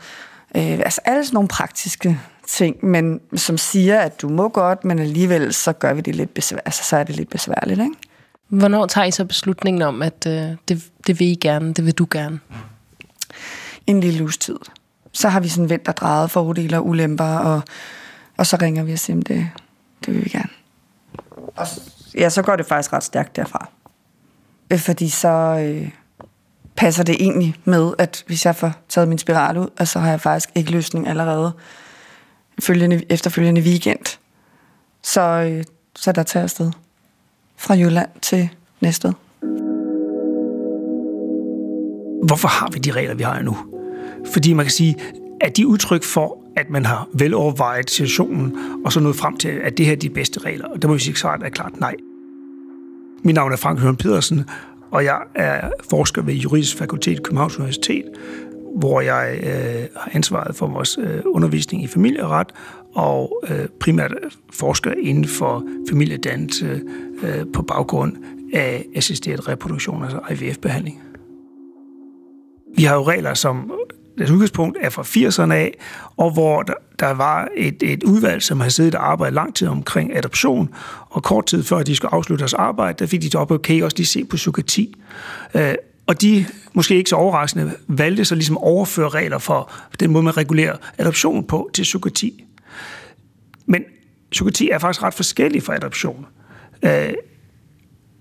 Øh, 0.55 0.79
altså 0.79 1.01
alle 1.05 1.25
sådan 1.25 1.33
nogle 1.33 1.47
praktiske 1.47 2.19
ting, 2.47 2.85
men 2.85 3.21
som 3.35 3.57
siger, 3.57 3.99
at 3.99 4.21
du 4.21 4.29
må 4.29 4.49
godt, 4.49 4.85
men 4.85 4.99
alligevel 4.99 5.53
så 5.53 5.73
gør 5.73 5.93
vi 5.93 6.01
det 6.01 6.15
lidt 6.15 6.33
besvær, 6.33 6.59
altså, 6.65 6.83
så 6.83 6.97
er 6.97 7.03
det 7.03 7.15
lidt 7.15 7.29
besværligt, 7.29 7.79
ikke? 7.79 7.95
Hvornår 8.47 8.85
tager 8.85 9.05
I 9.05 9.11
så 9.11 9.25
beslutningen 9.25 9.81
om, 9.81 10.01
at 10.01 10.27
øh, 10.27 10.51
det, 10.67 10.83
det 11.07 11.19
vil 11.19 11.27
I 11.27 11.35
gerne, 11.35 11.73
det 11.73 11.85
vil 11.85 11.93
du 11.93 12.07
gerne? 12.11 12.39
En 13.87 13.99
lille 13.99 14.23
uges 14.23 14.37
tid. 14.37 14.57
Så 15.11 15.29
har 15.29 15.39
vi 15.39 15.47
sådan 15.47 15.69
vendt 15.69 15.87
og 15.87 15.97
drejet 15.97 16.31
fordele 16.31 16.77
og 16.77 16.87
ulemper, 16.87 17.37
og, 17.37 17.61
og 18.37 18.45
så 18.45 18.57
ringer 18.61 18.83
vi 18.83 18.93
og 18.93 18.99
siger, 18.99 19.19
det, 19.19 19.49
det 20.05 20.13
vil 20.13 20.25
vi 20.25 20.29
gerne. 20.29 20.49
Og 21.55 21.67
ja, 22.17 22.29
så 22.29 22.41
går 22.41 22.55
det 22.55 22.65
faktisk 22.65 22.93
ret 22.93 23.03
stærkt 23.03 23.35
derfra. 23.35 23.69
Øh, 24.71 24.79
fordi 24.79 25.09
så 25.09 25.27
øh, 25.27 25.89
passer 26.75 27.03
det 27.03 27.15
egentlig 27.19 27.55
med, 27.65 27.93
at 27.97 28.23
hvis 28.27 28.45
jeg 28.45 28.55
får 28.55 28.71
taget 28.89 29.07
min 29.07 29.17
spiral 29.17 29.57
ud, 29.57 29.67
og 29.79 29.87
så 29.87 29.99
har 29.99 30.09
jeg 30.09 30.21
faktisk 30.21 30.49
ikke 30.55 30.71
løsning 30.71 31.07
allerede 31.07 31.53
følgende, 32.59 33.03
efterfølgende 33.09 33.61
weekend. 33.61 34.17
Så, 35.03 35.21
øh, 35.21 35.63
så 35.95 36.11
der 36.11 36.23
tager 36.23 36.43
afsted 36.43 36.71
fra 37.57 37.73
Jylland 37.73 38.09
til 38.21 38.49
Næstved. 38.81 39.13
Hvorfor 42.27 42.47
har 42.47 42.69
vi 42.69 42.79
de 42.79 42.91
regler, 42.91 43.15
vi 43.15 43.23
har 43.23 43.41
nu? 43.41 43.57
Fordi 44.33 44.53
man 44.53 44.65
kan 44.65 44.71
sige, 44.71 44.95
at 45.41 45.57
de 45.57 45.67
udtryk 45.67 46.03
for, 46.03 46.37
at 46.55 46.69
man 46.69 46.85
har 46.85 47.07
velovervejet 47.13 47.89
situationen, 47.89 48.57
og 48.85 48.93
så 48.93 48.99
nået 48.99 49.15
frem 49.15 49.37
til, 49.37 49.49
at 49.49 49.77
det 49.77 49.85
her 49.85 49.93
er 49.93 49.97
de 49.97 50.09
bedste 50.09 50.39
regler. 50.39 50.67
Og 50.67 50.81
der 50.81 50.87
må 50.87 50.93
vi 50.93 50.99
sige 50.99 51.15
svaret 51.15 51.43
er 51.43 51.49
klart 51.49 51.79
nej. 51.79 51.95
Mit 53.23 53.35
navn 53.35 53.51
er 53.51 53.55
Frank 53.55 53.79
Høren 53.79 53.95
Pedersen, 53.95 54.45
og 54.91 55.03
jeg 55.03 55.19
er 55.35 55.69
forsker 55.89 56.21
ved 56.21 56.33
Juridisk 56.33 56.77
Fakultet 56.77 57.11
i 57.11 57.15
Københavns 57.15 57.57
Universitet, 57.57 58.05
hvor 58.75 59.01
jeg 59.01 59.39
øh, 59.43 59.87
har 59.95 60.11
ansvaret 60.13 60.55
for 60.55 60.67
vores 60.67 60.97
øh, 61.01 61.21
undervisning 61.25 61.83
i 61.83 61.87
familieret, 61.87 62.47
og 62.95 63.43
øh, 63.49 63.67
primært 63.79 64.13
forsker 64.53 64.91
inden 64.91 65.27
for 65.27 65.63
familiedannelse 65.89 66.81
øh, 67.23 67.45
på 67.53 67.61
baggrund 67.61 68.15
af 68.53 68.85
assisteret 68.95 69.47
reproduktion, 69.47 70.03
altså 70.03 70.19
IVF-behandling. 70.31 71.01
Vi 72.77 72.83
har 72.83 72.95
jo 72.95 73.03
regler, 73.03 73.33
som 73.33 73.71
deres 74.17 74.31
udgangspunkt 74.31 74.77
er 74.81 74.89
fra 74.89 75.03
80'erne 75.03 75.53
af, 75.53 75.77
og 76.17 76.33
hvor 76.33 76.61
der, 76.61 76.73
der 76.99 77.11
var 77.11 77.47
et, 77.55 77.83
et 77.83 78.03
udvalg, 78.03 78.41
som 78.41 78.59
har 78.59 78.69
siddet 78.69 78.95
og 78.95 79.11
arbejdet 79.11 79.33
lang 79.33 79.55
tid 79.55 79.67
omkring 79.67 80.17
adoption, 80.17 80.69
og 81.09 81.23
kort 81.23 81.45
tid 81.45 81.63
før 81.63 81.83
de 81.83 81.95
skulle 81.95 82.13
afslutte 82.13 82.39
deres 82.39 82.53
arbejde, 82.53 82.99
der 82.99 83.05
fik 83.05 83.21
de 83.21 83.37
op, 83.37 83.51
okay, 83.51 83.81
også 83.81 83.97
lige 83.97 84.07
se 84.07 84.25
på 84.25 84.35
psykiatri. 84.35 84.93
Øh, 85.55 85.75
og 86.07 86.21
de, 86.21 86.45
måske 86.73 86.95
ikke 86.95 87.09
så 87.09 87.15
overraskende, 87.15 87.71
valgte 87.87 88.25
så 88.25 88.35
ligesom 88.35 88.57
at 88.57 88.63
overføre 88.63 89.09
regler 89.09 89.37
for 89.37 89.71
den 89.99 90.11
måde, 90.11 90.23
man 90.23 90.37
regulerer 90.37 90.77
adoption 90.97 91.43
på 91.43 91.69
til 91.73 91.83
psykoti. 91.83 92.45
Men 93.65 93.83
psykoti 94.31 94.69
er 94.69 94.79
faktisk 94.79 95.03
ret 95.03 95.13
forskellig 95.13 95.63
fra 95.63 95.75
adoption. 95.75 96.25
Øh, 96.83 97.13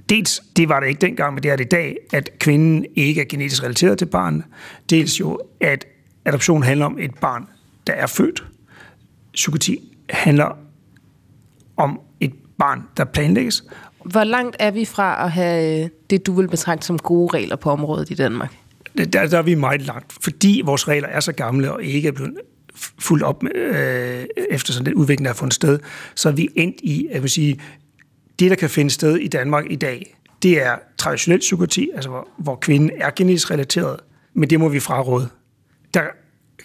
dels, 0.08 0.42
det 0.56 0.68
var 0.68 0.80
det 0.80 0.88
ikke 0.88 1.00
dengang, 1.00 1.34
men 1.34 1.42
det 1.42 1.50
er 1.50 1.56
det 1.56 1.64
i 1.64 1.68
dag, 1.68 1.96
at 2.12 2.30
kvinden 2.38 2.86
ikke 2.94 3.20
er 3.20 3.24
genetisk 3.24 3.62
relateret 3.62 3.98
til 3.98 4.06
barnet. 4.06 4.44
Dels 4.90 5.20
jo, 5.20 5.40
at 5.60 5.86
adoption 6.24 6.62
handler 6.62 6.86
om 6.86 6.98
et 6.98 7.14
barn, 7.14 7.46
der 7.86 7.92
er 7.92 8.06
født. 8.06 8.44
Psykoti 9.32 9.78
handler 10.10 10.58
om 11.76 12.00
et 12.20 12.32
barn, 12.58 12.82
der 12.96 13.04
planlægges. 13.04 13.64
Hvor 14.04 14.24
langt 14.24 14.56
er 14.58 14.70
vi 14.70 14.84
fra 14.84 15.24
at 15.24 15.32
have 15.32 15.84
øh, 15.84 15.88
det, 16.10 16.26
du 16.26 16.32
vil 16.32 16.48
betragte 16.48 16.86
som 16.86 16.98
gode 16.98 17.36
regler 17.36 17.56
på 17.56 17.70
området 17.70 18.10
i 18.10 18.14
Danmark? 18.14 18.54
Der, 18.98 19.26
der 19.26 19.38
er 19.38 19.42
vi 19.42 19.54
meget 19.54 19.82
langt, 19.82 20.12
fordi 20.20 20.62
vores 20.64 20.88
regler 20.88 21.08
er 21.08 21.20
så 21.20 21.32
gamle 21.32 21.72
og 21.72 21.82
ikke 21.82 22.08
er 22.08 22.12
blevet 22.12 22.34
fuldt 22.98 23.22
op 23.22 23.42
med, 23.42 23.52
øh, 23.54 24.26
efter 24.50 24.72
sådan 24.72 24.86
den 24.86 24.94
udvikling, 24.94 25.24
der 25.24 25.32
har 25.32 25.36
fundet 25.36 25.54
sted, 25.54 25.78
så 26.14 26.28
er 26.28 26.32
vi 26.32 26.48
endt 26.54 26.76
i, 26.82 27.08
at 27.10 27.30
sige, 27.30 27.60
det, 28.38 28.50
der 28.50 28.56
kan 28.56 28.70
finde 28.70 28.90
sted 28.90 29.16
i 29.16 29.28
Danmark 29.28 29.64
i 29.70 29.76
dag, 29.76 30.16
det 30.42 30.62
er 30.62 30.76
traditionel 30.98 31.40
psykoti, 31.40 31.90
altså 31.94 32.10
hvor, 32.10 32.28
hvor 32.38 32.56
kvinden 32.56 32.90
er 32.96 33.10
genetisk 33.16 33.50
relateret, 33.50 34.00
men 34.34 34.50
det 34.50 34.60
må 34.60 34.68
vi 34.68 34.80
fraråde. 34.80 35.28
Der 35.94 36.02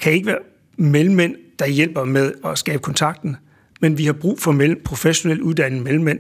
kan 0.02 0.14
ikke 0.14 0.28
være 0.28 0.40
mellemmænd, 0.78 1.36
der 1.60 1.68
hjælper 1.68 2.04
med 2.04 2.34
at 2.46 2.58
skabe 2.58 2.80
kontakten, 2.80 3.38
men 3.82 3.98
vi 3.98 4.06
har 4.06 4.14
brug 4.14 4.40
for 4.40 4.76
professionelt 4.86 5.42
uddannede 5.42 5.84
mellemmænd, 5.84 6.20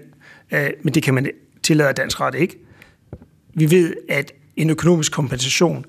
øh, 0.51 0.69
men 0.83 0.93
det 0.93 1.03
kan 1.03 1.13
man 1.13 1.31
tillade 1.63 1.93
dansk 1.93 2.21
ret 2.21 2.35
ikke. 2.35 2.57
Vi 3.53 3.71
ved, 3.71 3.93
at 4.09 4.33
en 4.55 4.69
økonomisk 4.69 5.11
kompensation 5.11 5.85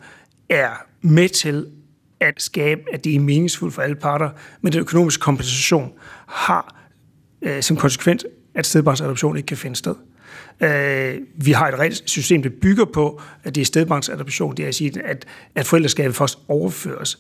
er 0.49 0.71
med 1.01 1.29
til 1.29 1.67
at 2.21 2.43
skabe, 2.43 2.81
at 2.93 3.05
det 3.05 3.15
er 3.15 3.21
meningsfuldt 3.21 3.75
for 3.75 3.83
alle 3.83 3.97
parter, 3.97 4.31
men 4.61 4.73
den 4.73 4.81
økonomiske 4.81 5.21
kompensation 5.21 5.93
har 6.27 6.77
øh, 7.43 7.63
som 7.63 7.77
konsekvens, 7.77 8.27
at 8.55 8.67
stedbarnsadoption 8.67 9.37
ikke 9.37 9.47
kan 9.47 9.57
finde 9.57 9.77
sted. 9.77 9.95
Øh, 10.61 11.19
vi 11.35 11.53
har 11.53 11.69
et 11.69 11.79
reelt 11.79 12.03
system, 12.07 12.43
der 12.43 12.51
bygger 12.63 12.85
på, 12.85 13.23
at 13.45 13.55
det 13.55 13.61
er 13.61 13.65
stedbarnsadoption, 13.65 14.57
det 14.57 14.65
er 14.65 14.69
at 14.69 14.75
sige, 14.75 15.03
at, 15.03 15.27
at 15.55 15.67
forældreskabet 15.67 16.17
først 16.17 16.39
overføres 16.49 17.19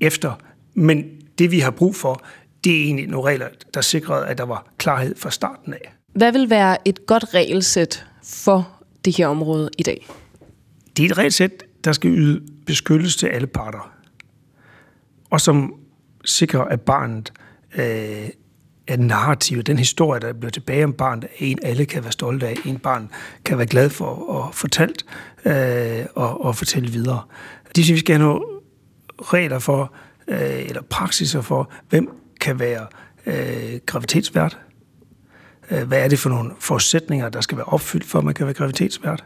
efter. 0.00 0.32
Men 0.74 1.04
det, 1.38 1.50
vi 1.50 1.58
har 1.58 1.70
brug 1.70 1.96
for, 1.96 2.24
det 2.64 2.80
er 2.80 2.84
egentlig 2.84 3.06
nogle 3.06 3.30
regler, 3.30 3.48
der 3.74 3.80
sikrede, 3.80 4.26
at 4.26 4.38
der 4.38 4.44
var 4.44 4.66
klarhed 4.78 5.16
fra 5.16 5.30
starten 5.30 5.74
af. 5.74 5.92
Hvad 6.12 6.32
vil 6.32 6.50
være 6.50 6.88
et 6.88 7.06
godt 7.06 7.34
regelsæt 7.34 8.06
for 8.22 8.68
det 9.04 9.16
her 9.16 9.26
område 9.26 9.70
i 9.78 9.82
dag? 9.82 10.06
Det 10.96 11.04
er 11.04 11.10
et 11.10 11.18
regelsæt, 11.18 11.64
der 11.84 11.92
skal 11.92 12.10
yde 12.10 12.40
beskyttelse 12.66 13.18
til 13.18 13.26
alle 13.26 13.46
parter, 13.46 13.92
og 15.30 15.40
som 15.40 15.74
sikrer, 16.24 16.64
at 16.64 16.80
barnet 16.80 17.32
øh, 17.78 18.28
at 18.90 19.00
narrativet, 19.00 19.66
den 19.66 19.78
historie, 19.78 20.20
der 20.20 20.32
bliver 20.32 20.50
tilbage 20.50 20.84
om 20.84 20.92
barnet, 20.92 21.24
er 21.24 21.28
en, 21.38 21.58
alle 21.62 21.84
kan 21.84 22.02
være 22.02 22.12
stolte 22.12 22.48
af. 22.48 22.54
En 22.64 22.78
barn 22.78 23.10
kan 23.44 23.58
være 23.58 23.66
glad 23.66 23.90
for 23.90 24.38
at 24.38 24.54
fortalt 24.54 25.04
øh, 25.44 26.06
og, 26.14 26.44
og 26.44 26.56
fortælle 26.56 26.90
videre. 26.90 27.22
Det 27.76 27.84
synes 27.84 27.94
vi 27.94 28.00
skal 28.00 28.16
have 28.16 28.28
nogle 28.28 28.44
regler 29.22 29.58
for, 29.58 29.94
øh, 30.28 30.66
eller 30.68 30.82
praksiser 30.82 31.40
for, 31.40 31.72
hvem 31.88 32.08
kan 32.40 32.58
være 32.58 32.86
øh, 33.26 33.80
gravitetsvært, 33.86 34.58
Øh, 35.70 35.88
hvad 35.88 36.04
er 36.04 36.08
det 36.08 36.18
for 36.18 36.30
nogle 36.30 36.50
forudsætninger, 36.58 37.28
der 37.28 37.40
skal 37.40 37.56
være 37.56 37.66
opfyldt, 37.66 38.04
for 38.04 38.18
at 38.18 38.24
man 38.24 38.34
kan 38.34 38.46
være 38.46 38.54
graviditetsvært? 38.54 39.24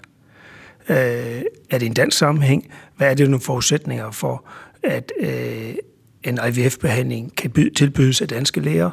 Øh, 0.89 1.43
er 1.71 1.79
det 1.79 1.83
en 1.83 1.95
dansk 1.95 2.19
sammenhæng? 2.19 2.71
Hvad 2.97 3.11
er 3.11 3.15
det 3.15 3.25
for 3.25 3.31
nogle 3.31 3.45
forudsætninger 3.45 4.11
for, 4.11 4.45
at 4.83 5.13
øh, 5.21 5.75
en 6.23 6.39
IVF-behandling 6.49 7.37
kan 7.37 7.73
tilbydes 7.77 8.23
af 8.23 8.29
danske 8.29 8.61
læger? 8.61 8.91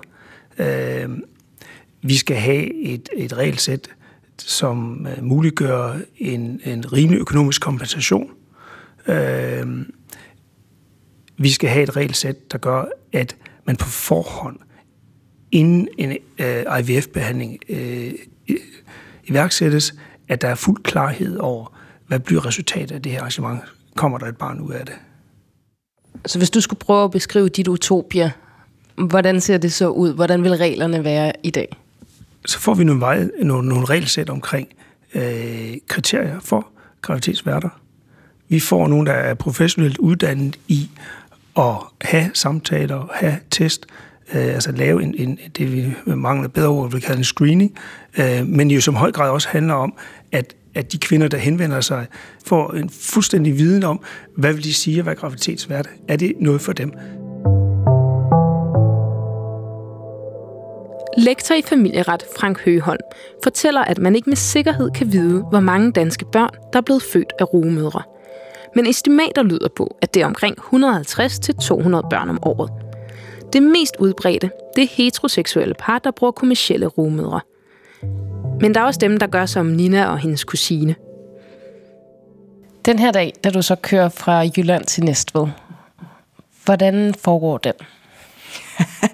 Øh, 0.57 1.09
vi 2.01 2.15
skal 2.17 2.37
have 2.37 2.73
et, 2.73 3.09
et 3.17 3.37
regelsæt, 3.37 3.89
som 4.37 5.07
øh, 5.07 5.23
muliggør 5.23 5.99
en, 6.17 6.61
en 6.65 6.93
rimelig 6.93 7.19
økonomisk 7.19 7.61
kompensation. 7.61 8.31
Øh, 9.07 9.85
vi 11.37 11.49
skal 11.49 11.69
have 11.69 11.83
et 11.83 11.95
regelsæt, 11.95 12.51
der 12.51 12.57
gør, 12.57 12.85
at 13.13 13.35
man 13.65 13.75
på 13.75 13.87
forhånd, 13.87 14.57
inden 15.51 15.87
en 15.97 16.17
øh, 16.37 16.63
IVF-behandling 16.79 17.59
øh, 17.69 18.13
iværksættes, 19.23 19.93
at 20.27 20.41
der 20.41 20.47
er 20.47 20.55
fuld 20.55 20.83
klarhed 20.83 21.37
over, 21.37 21.77
hvad 22.07 22.19
bliver 22.19 22.45
resultatet 22.45 22.95
af 22.95 23.01
det 23.01 23.11
her 23.11 23.19
arrangement. 23.19 23.61
Kommer 23.95 24.17
der 24.17 24.25
et 24.25 24.37
barn 24.37 24.59
ud 24.59 24.73
af 24.73 24.85
det? 24.85 24.95
Så 26.25 26.37
hvis 26.37 26.49
du 26.49 26.61
skulle 26.61 26.79
prøve 26.79 27.03
at 27.03 27.11
beskrive 27.11 27.49
dit 27.49 27.67
utopia, 27.67 28.31
Hvordan 28.95 29.41
ser 29.41 29.57
det 29.57 29.73
så 29.73 29.87
ud? 29.87 30.13
Hvordan 30.13 30.43
vil 30.43 30.57
reglerne 30.57 31.03
være 31.03 31.31
i 31.43 31.49
dag? 31.49 31.77
Så 32.45 32.59
får 32.59 32.73
vi 32.73 32.83
nogle, 32.83 33.31
nogle, 33.43 33.69
nogle 33.69 33.85
regelsæt 33.85 34.29
omkring 34.29 34.67
øh, 35.15 35.77
kriterier 35.87 36.39
for 36.39 36.67
graviditetsværter. 37.01 37.69
Vi 38.47 38.59
får 38.59 38.87
nogle, 38.87 39.11
der 39.11 39.17
er 39.17 39.33
professionelt 39.33 39.97
uddannet 39.97 40.59
i 40.67 40.89
at 41.57 41.75
have 42.01 42.31
samtaler, 42.33 43.09
have 43.13 43.37
test, 43.51 43.85
øh, 44.35 44.53
altså 44.53 44.71
lave 44.71 45.03
en, 45.03 45.15
en, 45.17 45.39
det 45.57 45.73
vi 45.73 45.93
mangler 46.05 46.49
bedre 46.49 46.69
ord, 46.69 46.91
vi 46.91 46.99
kalder 46.99 47.17
en 47.17 47.23
screening, 47.23 47.77
øh, 48.19 48.47
men 48.47 48.71
jo 48.71 48.81
som 48.81 48.95
høj 48.95 49.11
grad 49.11 49.29
også 49.29 49.47
handler 49.47 49.73
om, 49.73 49.93
at 50.31 50.55
at 50.75 50.91
de 50.91 50.97
kvinder, 50.97 51.27
der 51.27 51.37
henvender 51.37 51.81
sig, 51.81 52.05
får 52.45 52.73
en 52.73 52.89
fuldstændig 52.89 53.57
viden 53.57 53.83
om, 53.83 54.03
hvad 54.37 54.53
vil 54.53 54.63
de 54.63 54.73
sige 54.73 54.99
at 54.99 55.05
være 55.05 55.15
graviditetsvært? 55.15 55.89
Er 56.07 56.15
det 56.15 56.33
noget 56.39 56.61
for 56.61 56.73
dem? 56.73 56.91
Lektor 61.17 61.55
i 61.55 61.61
familieret 61.61 62.23
Frank 62.39 62.59
Høgeholm 62.65 62.99
fortæller, 63.43 63.81
at 63.81 63.97
man 63.97 64.15
ikke 64.15 64.29
med 64.29 64.37
sikkerhed 64.37 64.91
kan 64.91 65.11
vide, 65.11 65.43
hvor 65.49 65.59
mange 65.59 65.91
danske 65.91 66.25
børn, 66.31 66.49
der 66.73 66.79
er 66.79 66.83
blevet 66.83 67.03
født 67.13 67.33
af 67.39 67.53
rugemødre. 67.53 68.01
Men 68.75 68.87
estimater 68.87 69.43
lyder 69.43 69.67
på, 69.75 69.97
at 70.01 70.13
det 70.13 70.21
er 70.21 70.25
omkring 70.25 70.59
150-200 70.59 70.69
børn 72.09 72.29
om 72.29 72.39
året. 72.43 72.71
Det 73.53 73.63
mest 73.63 73.95
udbredte, 73.99 74.51
det 74.75 74.83
er 74.83 74.87
heteroseksuelle 74.87 75.73
par, 75.73 75.99
der 75.99 76.11
bruger 76.11 76.31
kommersielle 76.31 76.85
rugemødre. 76.85 77.41
Men 78.61 78.73
der 78.73 78.81
er 78.81 78.85
også 78.85 78.99
dem, 78.99 79.17
der 79.17 79.27
gør 79.27 79.45
som 79.45 79.65
Nina 79.65 80.05
og 80.05 80.19
hendes 80.19 80.43
kusine. 80.43 80.95
Den 82.85 82.99
her 82.99 83.11
dag, 83.11 83.33
da 83.43 83.49
du 83.49 83.61
så 83.61 83.75
kører 83.75 84.09
fra 84.09 84.43
Jylland 84.57 84.85
til 84.85 85.03
Næstved, 85.03 85.47
hvordan 86.65 87.13
foregår 87.13 87.57
den? 87.57 87.73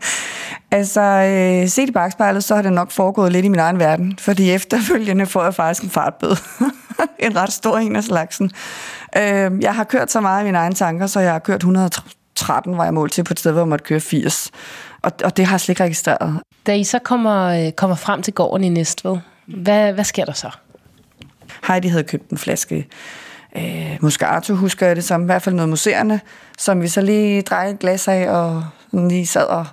Altså, 0.72 1.02
øh, 1.02 1.70
set 1.70 1.90
i 1.90 1.92
bagspejlet, 1.92 2.44
så 2.44 2.56
har 2.56 2.62
det 2.62 2.74
nok 2.74 2.92
foregået 2.92 3.32
lidt 3.32 3.46
i 3.46 3.50
min 3.50 3.60
egen 3.60 3.80
verden, 3.80 4.18
fordi 4.20 4.52
efterfølgende 4.60 5.26
får 5.26 5.44
jeg 5.44 5.54
faktisk 5.54 5.84
en 5.84 5.90
fartbøde. 5.90 6.36
en 7.20 7.36
ret 7.36 7.54
stor 7.54 7.78
en 7.78 7.96
af 7.96 8.04
slagsen. 8.04 8.52
Øh, 9.18 9.52
jeg 9.62 9.76
har 9.76 9.84
kørt 9.84 10.12
så 10.12 10.22
meget 10.22 10.42
i 10.42 10.46
mine 10.46 10.58
egne 10.58 10.76
tanker, 10.76 11.08
så 11.08 11.20
jeg 11.20 11.32
har 11.32 11.40
kørt 11.40 11.64
113, 12.38 12.78
var 12.78 12.84
jeg 12.84 12.94
målt 12.94 13.14
til 13.14 13.24
på 13.24 13.34
et 13.34 13.40
sted, 13.40 13.52
hvor 13.52 13.62
jeg 13.62 13.68
måtte 13.68 13.86
køre 13.86 14.00
80. 14.00 14.52
Og, 15.02 15.12
og 15.24 15.38
det 15.38 15.46
har 15.46 15.54
jeg 15.54 15.62
slet 15.62 15.70
ikke 15.70 15.84
registreret. 15.84 16.40
Da 16.68 16.76
I 16.76 16.84
så 16.84 17.00
kommer, 17.00 17.46
øh, 17.46 17.72
kommer 17.72 17.96
frem 17.96 18.22
til 18.22 18.34
gården 18.34 18.64
i 18.64 18.70
Næstved, 18.70 19.18
hvad, 19.46 19.94
hvad 19.94 20.04
sker 20.04 20.26
der 20.26 20.34
så? 20.34 20.50
Heidi 21.68 21.88
havde 21.88 22.04
købt 22.04 22.30
en 22.30 22.38
flaske 22.38 22.88
øh, 23.58 23.98
Moscato, 24.02 24.56
husker 24.56 24.88
jeg 24.88 24.96
det 24.96 25.04
som, 25.04 25.22
i 25.22 25.26
hvert 25.26 25.42
fald 25.42 25.56
noget 25.56 25.70
museerne, 25.70 26.22
som 26.58 26.82
vi 26.82 26.88
så 26.88 27.02
lige 27.02 27.42
drejede 27.42 27.74
et 27.74 27.80
glas 27.80 28.08
af, 28.08 28.30
og 28.30 28.64
lige 28.94 29.28
sad 29.28 29.46
og 29.46 29.66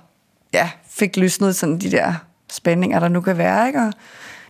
ja, 0.53 0.69
fik 0.89 1.17
lysnet 1.17 1.55
sådan 1.55 1.77
de 1.77 1.91
der 1.91 2.13
spændinger, 2.51 2.99
der 2.99 3.07
nu 3.07 3.21
kan 3.21 3.37
være, 3.37 3.67
ikke? 3.67 3.79
Og 3.79 3.93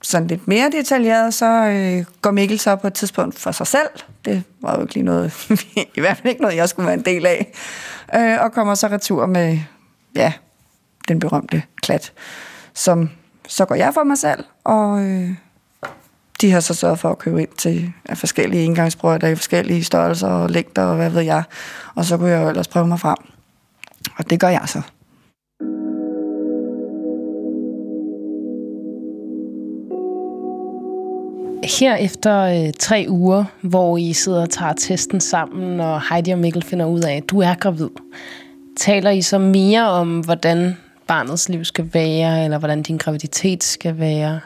sådan 0.01 0.27
lidt 0.27 0.47
mere 0.47 0.69
detaljeret, 0.71 1.33
så 1.33 1.45
øh, 1.45 2.05
går 2.21 2.31
Mikkel 2.31 2.59
så 2.59 2.75
på 2.75 2.87
et 2.87 2.93
tidspunkt 2.93 3.39
for 3.39 3.51
sig 3.51 3.67
selv. 3.67 3.89
Det 4.25 4.43
var 4.61 4.75
jo 4.75 4.81
ikke 4.81 4.93
lige 4.93 5.03
noget, 5.03 5.49
i 5.97 5.99
hvert 5.99 6.17
fald 6.17 6.29
ikke 6.29 6.41
noget, 6.41 6.55
jeg 6.55 6.69
skulle 6.69 6.85
være 6.85 6.97
en 6.97 7.05
del 7.05 7.25
af. 7.25 7.51
Øh, 8.15 8.37
og 8.41 8.51
kommer 8.51 8.75
så 8.75 8.87
retur 8.87 9.25
med, 9.25 9.59
ja, 10.15 10.33
den 11.07 11.19
berømte 11.19 11.63
klat, 11.81 12.13
som 12.73 13.09
så 13.47 13.65
går 13.65 13.75
jeg 13.75 13.93
for 13.93 14.03
mig 14.03 14.17
selv, 14.17 14.43
og 14.63 15.03
øh, 15.03 15.29
de 16.41 16.51
har 16.51 16.59
så 16.59 16.73
sørget 16.73 16.99
for 16.99 17.09
at 17.09 17.17
købe 17.17 17.41
ind 17.41 17.49
til 17.57 17.93
af 18.05 18.17
forskellige 18.17 18.63
indgangsbrød, 18.63 19.19
der 19.19 19.27
er 19.27 19.31
i 19.31 19.35
forskellige 19.35 19.83
størrelser 19.83 20.27
og 20.27 20.49
længder, 20.49 20.83
og 20.83 20.95
hvad 20.95 21.09
ved 21.09 21.21
jeg. 21.21 21.43
Og 21.95 22.05
så 22.05 22.17
kunne 22.17 22.29
jeg 22.29 22.43
jo 22.43 22.49
ellers 22.49 22.67
prøve 22.67 22.87
mig 22.87 22.99
frem. 22.99 23.17
Og 24.17 24.29
det 24.29 24.39
gør 24.39 24.49
jeg 24.49 24.63
så. 24.65 24.81
Her 31.65 31.95
efter 31.95 32.41
øh, 32.41 32.73
tre 32.79 33.05
uger, 33.09 33.43
hvor 33.61 33.97
I 33.97 34.13
sidder 34.13 34.41
og 34.41 34.49
tager 34.49 34.73
testen 34.73 35.21
sammen, 35.21 35.79
og 35.79 36.01
Heidi 36.09 36.31
og 36.31 36.39
Mikkel 36.39 36.63
finder 36.63 36.85
ud 36.85 37.01
af, 37.01 37.15
at 37.15 37.29
du 37.29 37.39
er 37.39 37.55
gravid, 37.55 37.89
taler 38.77 39.09
I 39.09 39.21
så 39.21 39.37
mere 39.37 39.89
om, 39.89 40.19
hvordan 40.19 40.77
barnets 41.07 41.49
liv 41.49 41.65
skal 41.65 41.89
være, 41.93 42.43
eller 42.43 42.57
hvordan 42.57 42.81
din 42.81 42.97
graviditet 42.97 43.63
skal 43.63 43.99
være? 43.99 44.39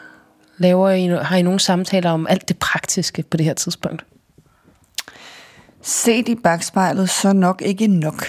Laver 0.58 0.90
I, 0.90 1.06
har 1.06 1.36
I 1.36 1.42
nogle 1.42 1.60
samtaler 1.60 2.10
om 2.10 2.26
alt 2.30 2.48
det 2.48 2.58
praktiske 2.58 3.24
på 3.30 3.36
det 3.36 3.46
her 3.46 3.54
tidspunkt? 3.54 4.04
Set 5.82 6.28
i 6.28 6.34
bagspejlet, 6.34 7.10
så 7.10 7.32
nok 7.32 7.62
ikke 7.64 7.86
nok. 7.86 8.24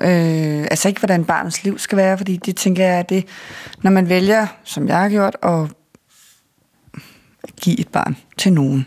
Øh, 0.00 0.66
altså 0.70 0.88
ikke, 0.88 1.00
hvordan 1.00 1.24
barnets 1.24 1.64
liv 1.64 1.78
skal 1.78 1.98
være, 1.98 2.18
fordi 2.18 2.36
det 2.36 2.56
tænker 2.56 2.84
jeg, 2.84 2.98
at 2.98 3.08
det, 3.08 3.24
når 3.82 3.90
man 3.90 4.08
vælger, 4.08 4.46
som 4.64 4.88
jeg 4.88 4.96
har 4.96 5.08
gjort, 5.08 5.36
at 5.42 5.70
give 7.60 7.80
et 7.80 7.88
barn 7.88 8.16
til 8.38 8.52
nogen, 8.52 8.86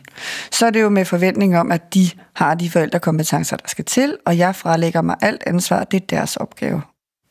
så 0.51 0.65
er 0.65 0.69
det 0.69 0.81
jo 0.81 0.89
med 0.89 1.05
forventning 1.05 1.57
om, 1.57 1.71
at 1.71 1.93
de 1.93 2.09
har 2.33 2.55
de 2.55 2.69
forældrekompetencer, 2.69 3.57
der 3.57 3.67
skal 3.67 3.85
til, 3.85 4.17
og 4.25 4.37
jeg 4.37 4.55
frelægger 4.55 5.01
mig 5.01 5.15
alt 5.21 5.43
ansvar, 5.47 5.83
det 5.83 6.01
er 6.01 6.05
deres 6.05 6.35
opgave. 6.37 6.81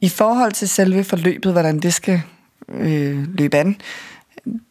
I 0.01 0.09
forhold 0.09 0.53
til 0.53 0.69
selve 0.69 1.05
forløbet, 1.05 1.53
hvordan 1.53 1.79
det 1.81 1.95
skal 1.95 2.23
øh, 2.69 3.35
løbe 3.35 3.57
an, 3.57 3.77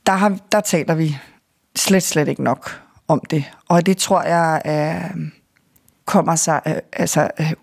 der, 0.06 0.14
har, 0.14 0.38
der 0.52 0.60
taler 0.60 0.96
vi 0.96 1.18
slet, 1.76 2.04
slet 2.04 2.28
ikke 2.28 2.44
nok 2.44 2.82
om 3.08 3.22
det. 3.30 3.44
Og 3.68 3.86
det 3.86 3.98
tror 3.98 4.22
jeg 4.22 4.62
er, 4.66 5.10
kommer 6.06 6.36
sig... 6.36 6.62
Øh, 6.68 6.76
altså, 6.94 7.30
øh, 7.40 7.54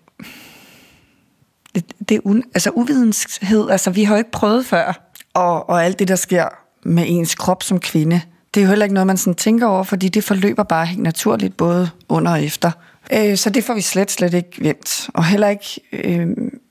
det, 1.75 1.93
det 2.09 2.15
er 2.15 2.21
un, 2.23 2.43
altså 2.53 2.69
uvidenhed. 2.69 3.69
Altså, 3.69 3.89
vi 3.89 4.03
har 4.03 4.15
jo 4.15 4.17
ikke 4.17 4.31
prøvet 4.31 4.65
før, 4.65 5.11
og, 5.33 5.69
og 5.69 5.85
alt 5.85 5.99
det, 5.99 6.07
der 6.07 6.15
sker 6.15 6.47
med 6.83 7.03
ens 7.07 7.35
krop 7.35 7.63
som 7.63 7.79
kvinde, 7.79 8.21
det 8.55 8.61
er 8.61 8.65
jo 8.65 8.69
heller 8.69 8.85
ikke 8.85 8.93
noget, 8.93 9.07
man 9.07 9.17
sådan 9.17 9.35
tænker 9.35 9.67
over, 9.67 9.83
fordi 9.83 10.09
det 10.09 10.23
forløber 10.23 10.63
bare 10.63 10.85
helt 10.85 11.01
naturligt, 11.01 11.57
både 11.57 11.89
under 12.09 12.31
og 12.31 12.43
efter. 12.43 12.71
Øh, 13.13 13.37
så 13.37 13.49
det 13.49 13.63
får 13.63 13.73
vi 13.73 13.81
slet, 13.81 14.11
slet 14.11 14.33
ikke 14.33 14.51
vendt. 14.59 15.09
Og 15.13 15.25
heller 15.25 15.47
ikke 15.47 15.81
øh, 15.93 16.27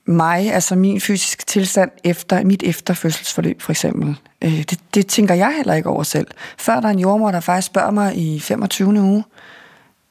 mig, 0.07 0.53
altså 0.53 0.77
min 0.77 1.01
fysiske 1.01 1.44
tilstand 1.44 1.90
efter 2.05 2.44
mit 2.44 2.62
efterfødselsforløb 2.62 3.62
for 3.62 3.73
eksempel. 3.73 4.16
Øh, 4.42 4.59
det, 4.59 4.81
det 4.94 5.07
tænker 5.07 5.35
jeg 5.35 5.55
heller 5.57 5.75
ikke 5.75 5.88
over 5.88 6.03
selv. 6.03 6.27
Før 6.59 6.81
der 6.81 6.88
er 6.88 6.92
en 6.92 6.99
jordmor, 6.99 7.31
der 7.31 7.40
faktisk 7.40 7.66
spørger 7.66 7.90
mig 7.90 8.16
i 8.16 8.40
25. 8.40 8.88
uge, 8.88 9.25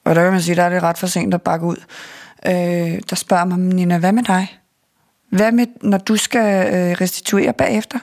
og 0.06 0.16
der 0.16 0.24
kan 0.24 0.32
man 0.32 0.42
sige, 0.42 0.56
der 0.56 0.64
er 0.64 0.70
det 0.70 0.84
ret 0.84 0.98
for 0.98 1.08
sent 1.08 1.34
at 1.34 1.42
bakke 1.42 1.66
ud, 1.66 1.78
øh, 2.46 3.02
der 3.10 3.16
spørger 3.16 3.46
mig, 3.46 3.58
Nina, 3.60 3.98
hvad 3.98 4.12
med 4.12 4.24
dig? 4.24 4.60
Hvad 5.30 5.52
med, 5.52 5.68
når 5.82 5.98
du 5.98 6.18
skal 6.18 6.74
øh, 6.74 7.02
restituere 7.02 7.54
bagefter? 7.54 8.00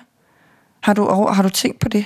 Har 0.81 0.95
du, 0.95 1.27
har 1.27 1.43
du 1.43 1.49
tænkt 1.49 1.79
på 1.79 1.89
det? 1.89 2.05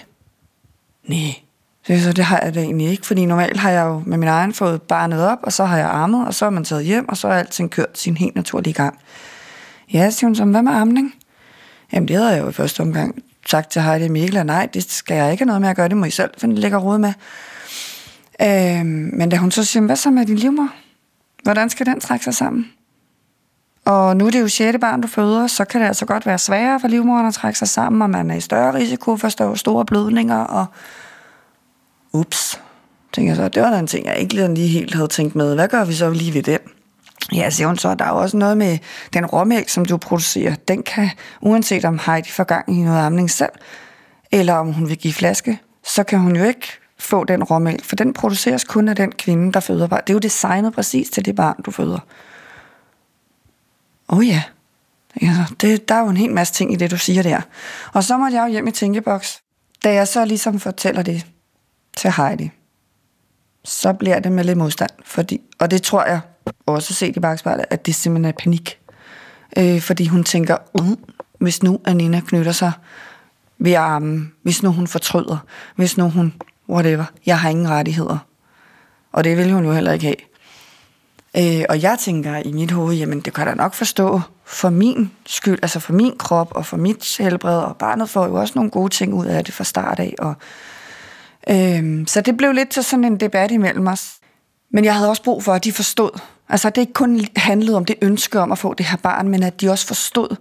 Nej. 1.08 1.43
Det, 1.88 2.02
Så 2.02 2.12
det 2.12 2.24
har 2.24 2.40
jeg 2.42 2.54
da 2.54 2.60
egentlig 2.60 2.88
ikke, 2.88 3.06
fordi 3.06 3.26
normalt 3.26 3.60
har 3.60 3.70
jeg 3.70 3.84
jo 3.84 4.02
med 4.06 4.18
min 4.18 4.28
egen 4.28 4.54
fået 4.54 4.82
barnet 4.82 5.22
op, 5.28 5.38
og 5.42 5.52
så 5.52 5.64
har 5.64 5.78
jeg 5.78 5.86
armet, 5.86 6.26
og 6.26 6.34
så 6.34 6.46
er 6.46 6.50
man 6.50 6.64
taget 6.64 6.84
hjem, 6.84 7.08
og 7.08 7.16
så 7.16 7.28
er 7.28 7.32
alting 7.32 7.70
kørt 7.70 7.98
sin 7.98 8.16
helt 8.16 8.34
naturlige 8.34 8.74
gang. 8.74 8.98
Ja, 9.92 10.10
siger 10.10 10.28
hun 10.28 10.34
så, 10.34 10.44
hvad 10.44 10.62
med 10.62 10.72
amning? 10.72 11.14
Jamen 11.92 12.08
det 12.08 12.16
havde 12.16 12.30
jeg 12.30 12.42
jo 12.42 12.48
i 12.48 12.52
første 12.52 12.80
omgang 12.80 13.22
sagt 13.46 13.70
til 13.70 13.82
Heidi 13.82 14.08
Mikkel, 14.08 14.36
at 14.36 14.46
nej, 14.46 14.68
det 14.74 14.92
skal 14.92 15.16
jeg 15.16 15.32
ikke 15.32 15.40
have 15.40 15.46
noget 15.46 15.60
med 15.60 15.68
at 15.68 15.76
gøre, 15.76 15.88
det 15.88 15.96
må 15.96 16.04
I 16.04 16.10
selv 16.10 16.30
finde 16.38 16.56
lækker 16.56 16.78
råd 16.78 16.98
med. 16.98 17.12
Øhm, 18.42 19.10
men 19.12 19.28
da 19.28 19.36
hun 19.36 19.50
så 19.50 19.64
siger, 19.64 19.82
hvad 19.82 19.96
så 19.96 20.10
med 20.10 20.26
din 20.26 20.36
livmor? 20.36 20.68
Hvordan 21.42 21.70
skal 21.70 21.86
den 21.86 22.00
trække 22.00 22.24
sig 22.24 22.34
sammen? 22.34 22.72
Og 23.84 24.16
nu 24.16 24.26
er 24.26 24.30
det 24.30 24.40
jo 24.40 24.48
sjette 24.48 24.78
barn, 24.78 25.00
du 25.00 25.08
føder, 25.08 25.46
så 25.46 25.64
kan 25.64 25.80
det 25.80 25.86
altså 25.86 26.06
godt 26.06 26.26
være 26.26 26.38
sværere 26.38 26.80
for 26.80 26.88
livmoderen 26.88 27.26
at 27.26 27.34
trække 27.34 27.58
sig 27.58 27.68
sammen, 27.68 28.02
og 28.02 28.10
man 28.10 28.30
er 28.30 28.34
i 28.34 28.40
større 28.40 28.74
risiko 28.74 29.16
for 29.16 29.54
store 29.54 29.84
blødninger, 29.84 30.38
og 30.38 30.66
ups, 32.14 32.60
tænker 33.12 33.30
jeg 33.30 33.36
så, 33.36 33.48
det 33.48 33.62
var 33.62 33.70
da 33.70 33.78
en 33.78 33.86
ting, 33.86 34.06
jeg 34.06 34.16
ikke 34.16 34.34
lige 34.34 34.68
helt 34.68 34.94
havde 34.94 35.08
tænkt 35.08 35.34
med. 35.34 35.54
Hvad 35.54 35.68
gør 35.68 35.84
vi 35.84 35.94
så 35.94 36.10
lige 36.10 36.34
ved 36.34 36.42
den? 36.42 36.58
Ja, 37.32 37.50
siger 37.50 37.66
hun 37.66 37.78
så, 37.78 37.94
der 37.94 38.04
er 38.04 38.08
jo 38.08 38.16
også 38.16 38.36
noget 38.36 38.58
med 38.58 38.78
den 39.12 39.26
råmælk, 39.26 39.68
som 39.68 39.84
du 39.84 39.96
producerer. 39.96 40.54
Den 40.68 40.82
kan, 40.82 41.10
uanset 41.40 41.84
om 41.84 42.00
Heidi 42.06 42.30
får 42.30 42.44
gang 42.44 42.78
i 42.78 42.82
noget 42.82 43.06
amning 43.06 43.30
selv, 43.30 43.52
eller 44.32 44.54
om 44.54 44.72
hun 44.72 44.88
vil 44.88 44.98
give 44.98 45.14
flaske, 45.14 45.58
så 45.84 46.04
kan 46.04 46.18
hun 46.18 46.36
jo 46.36 46.44
ikke 46.44 46.68
få 46.98 47.24
den 47.24 47.44
råmælk, 47.44 47.84
for 47.84 47.96
den 47.96 48.12
produceres 48.12 48.64
kun 48.64 48.88
af 48.88 48.96
den 48.96 49.12
kvinde, 49.12 49.52
der 49.52 49.60
føder 49.60 49.86
barn. 49.86 50.00
Det 50.00 50.10
er 50.10 50.14
jo 50.14 50.18
designet 50.18 50.74
præcis 50.74 51.10
til 51.10 51.24
det 51.24 51.36
barn, 51.36 51.62
du 51.62 51.70
føder. 51.70 51.98
Åh 54.08 54.18
oh 54.18 54.28
ja, 54.28 54.42
altså, 55.22 55.54
det, 55.60 55.88
der 55.88 55.94
er 55.94 56.00
jo 56.00 56.08
en 56.08 56.16
hel 56.16 56.32
masse 56.32 56.54
ting 56.54 56.72
i 56.72 56.76
det, 56.76 56.90
du 56.90 56.98
siger 56.98 57.22
der. 57.22 57.40
Og 57.92 58.04
så 58.04 58.16
måtte 58.16 58.36
jeg 58.36 58.46
jo 58.46 58.52
hjem 58.52 58.66
i 58.66 58.70
tænkeboks. 58.70 59.40
Da 59.84 59.92
jeg 59.92 60.08
så 60.08 60.24
ligesom 60.24 60.60
fortæller 60.60 61.02
det 61.02 61.26
til 61.96 62.12
Heidi, 62.16 62.50
så 63.64 63.92
bliver 63.92 64.18
det 64.18 64.32
med 64.32 64.44
lidt 64.44 64.58
modstand. 64.58 64.90
Fordi, 65.04 65.40
og 65.58 65.70
det 65.70 65.82
tror 65.82 66.04
jeg 66.04 66.20
også 66.66 66.94
set 66.94 67.16
i 67.16 67.20
bagspejlet, 67.20 67.64
at 67.70 67.86
det 67.86 67.94
simpelthen 67.94 68.24
er 68.24 68.42
panik. 68.42 68.78
Øh, 69.58 69.80
fordi 69.80 70.06
hun 70.06 70.24
tænker, 70.24 70.56
uh, 70.74 70.96
hvis 71.38 71.62
nu 71.62 71.80
Anina 71.84 72.20
knytter 72.20 72.52
sig 72.52 72.72
ved 73.58 73.72
armen, 73.72 74.32
hvis 74.42 74.62
nu 74.62 74.72
hun 74.72 74.86
fortryder, 74.86 75.38
hvis 75.76 75.96
nu 75.96 76.10
hun, 76.10 76.34
whatever, 76.68 77.04
jeg 77.26 77.38
har 77.38 77.48
ingen 77.48 77.70
rettigheder. 77.70 78.18
Og 79.12 79.24
det 79.24 79.36
vil 79.36 79.52
hun 79.52 79.64
jo 79.64 79.72
heller 79.72 79.92
ikke 79.92 80.04
have. 80.04 80.16
Øh, 81.36 81.64
og 81.68 81.82
jeg 81.82 81.98
tænker 82.00 82.36
i 82.36 82.52
mit 82.52 82.70
hoved, 82.70 82.96
jamen 82.96 83.20
det 83.20 83.34
kan 83.34 83.46
jeg 83.46 83.56
da 83.56 83.62
nok 83.62 83.74
forstå 83.74 84.20
for 84.44 84.70
min 84.70 85.10
skyld, 85.26 85.58
altså 85.62 85.80
for 85.80 85.92
min 85.92 86.18
krop 86.18 86.52
og 86.54 86.66
for 86.66 86.76
mit 86.76 87.16
helbred, 87.18 87.58
og 87.58 87.76
barnet 87.76 88.10
får 88.10 88.26
jo 88.26 88.34
også 88.34 88.52
nogle 88.56 88.70
gode 88.70 88.88
ting 88.94 89.14
ud 89.14 89.26
af 89.26 89.44
det 89.44 89.54
fra 89.54 89.64
start 89.64 90.00
af. 90.00 90.14
Og, 90.18 90.34
øh, 91.50 92.06
så 92.06 92.20
det 92.20 92.36
blev 92.36 92.52
lidt 92.52 92.68
til 92.68 92.84
sådan 92.84 93.04
en 93.04 93.20
debat 93.20 93.50
imellem 93.50 93.86
os. 93.86 94.14
Men 94.70 94.84
jeg 94.84 94.94
havde 94.94 95.08
også 95.08 95.22
brug 95.22 95.44
for, 95.44 95.52
at 95.52 95.64
de 95.64 95.72
forstod. 95.72 96.20
Altså, 96.48 96.70
det 96.70 96.80
ikke 96.80 96.92
kun 96.92 97.26
handlede 97.36 97.76
om 97.76 97.84
det 97.84 97.96
ønske 98.02 98.40
om 98.40 98.52
at 98.52 98.58
få 98.58 98.74
det 98.74 98.86
her 98.86 98.96
barn, 98.96 99.28
men 99.28 99.42
at 99.42 99.60
de 99.60 99.70
også 99.70 99.86
forstod, 99.86 100.36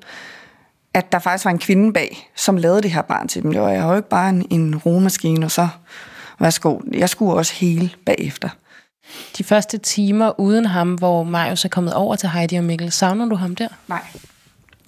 at 0.93 1.11
der 1.11 1.19
faktisk 1.19 1.45
var 1.45 1.51
en 1.51 1.59
kvinde 1.59 1.93
bag, 1.93 2.29
som 2.35 2.57
lavede 2.57 2.81
det 2.81 2.91
her 2.91 3.01
barn 3.01 3.27
til 3.27 3.43
dem. 3.43 3.51
Det 3.51 3.61
var 3.61 3.71
jo 3.71 3.95
ikke 3.95 4.09
bare 4.09 4.29
en, 4.29 4.45
en 4.49 4.77
rugemaskine, 4.77 5.45
og 5.45 5.51
så 5.51 5.67
værsgo. 6.39 6.79
Jeg 6.93 7.09
skulle 7.09 7.33
også 7.33 7.53
hele 7.53 7.91
bagefter. 8.05 8.49
De 9.37 9.43
første 9.43 9.77
timer 9.77 10.39
uden 10.39 10.65
ham, 10.65 10.93
hvor 10.93 11.23
Marius 11.23 11.65
er 11.65 11.69
kommet 11.69 11.93
over 11.93 12.15
til 12.15 12.29
Heidi 12.29 12.55
og 12.55 12.63
Mikkel, 12.63 12.91
savner 12.91 13.25
du 13.25 13.35
ham 13.35 13.55
der? 13.55 13.67
Nej, 13.87 14.01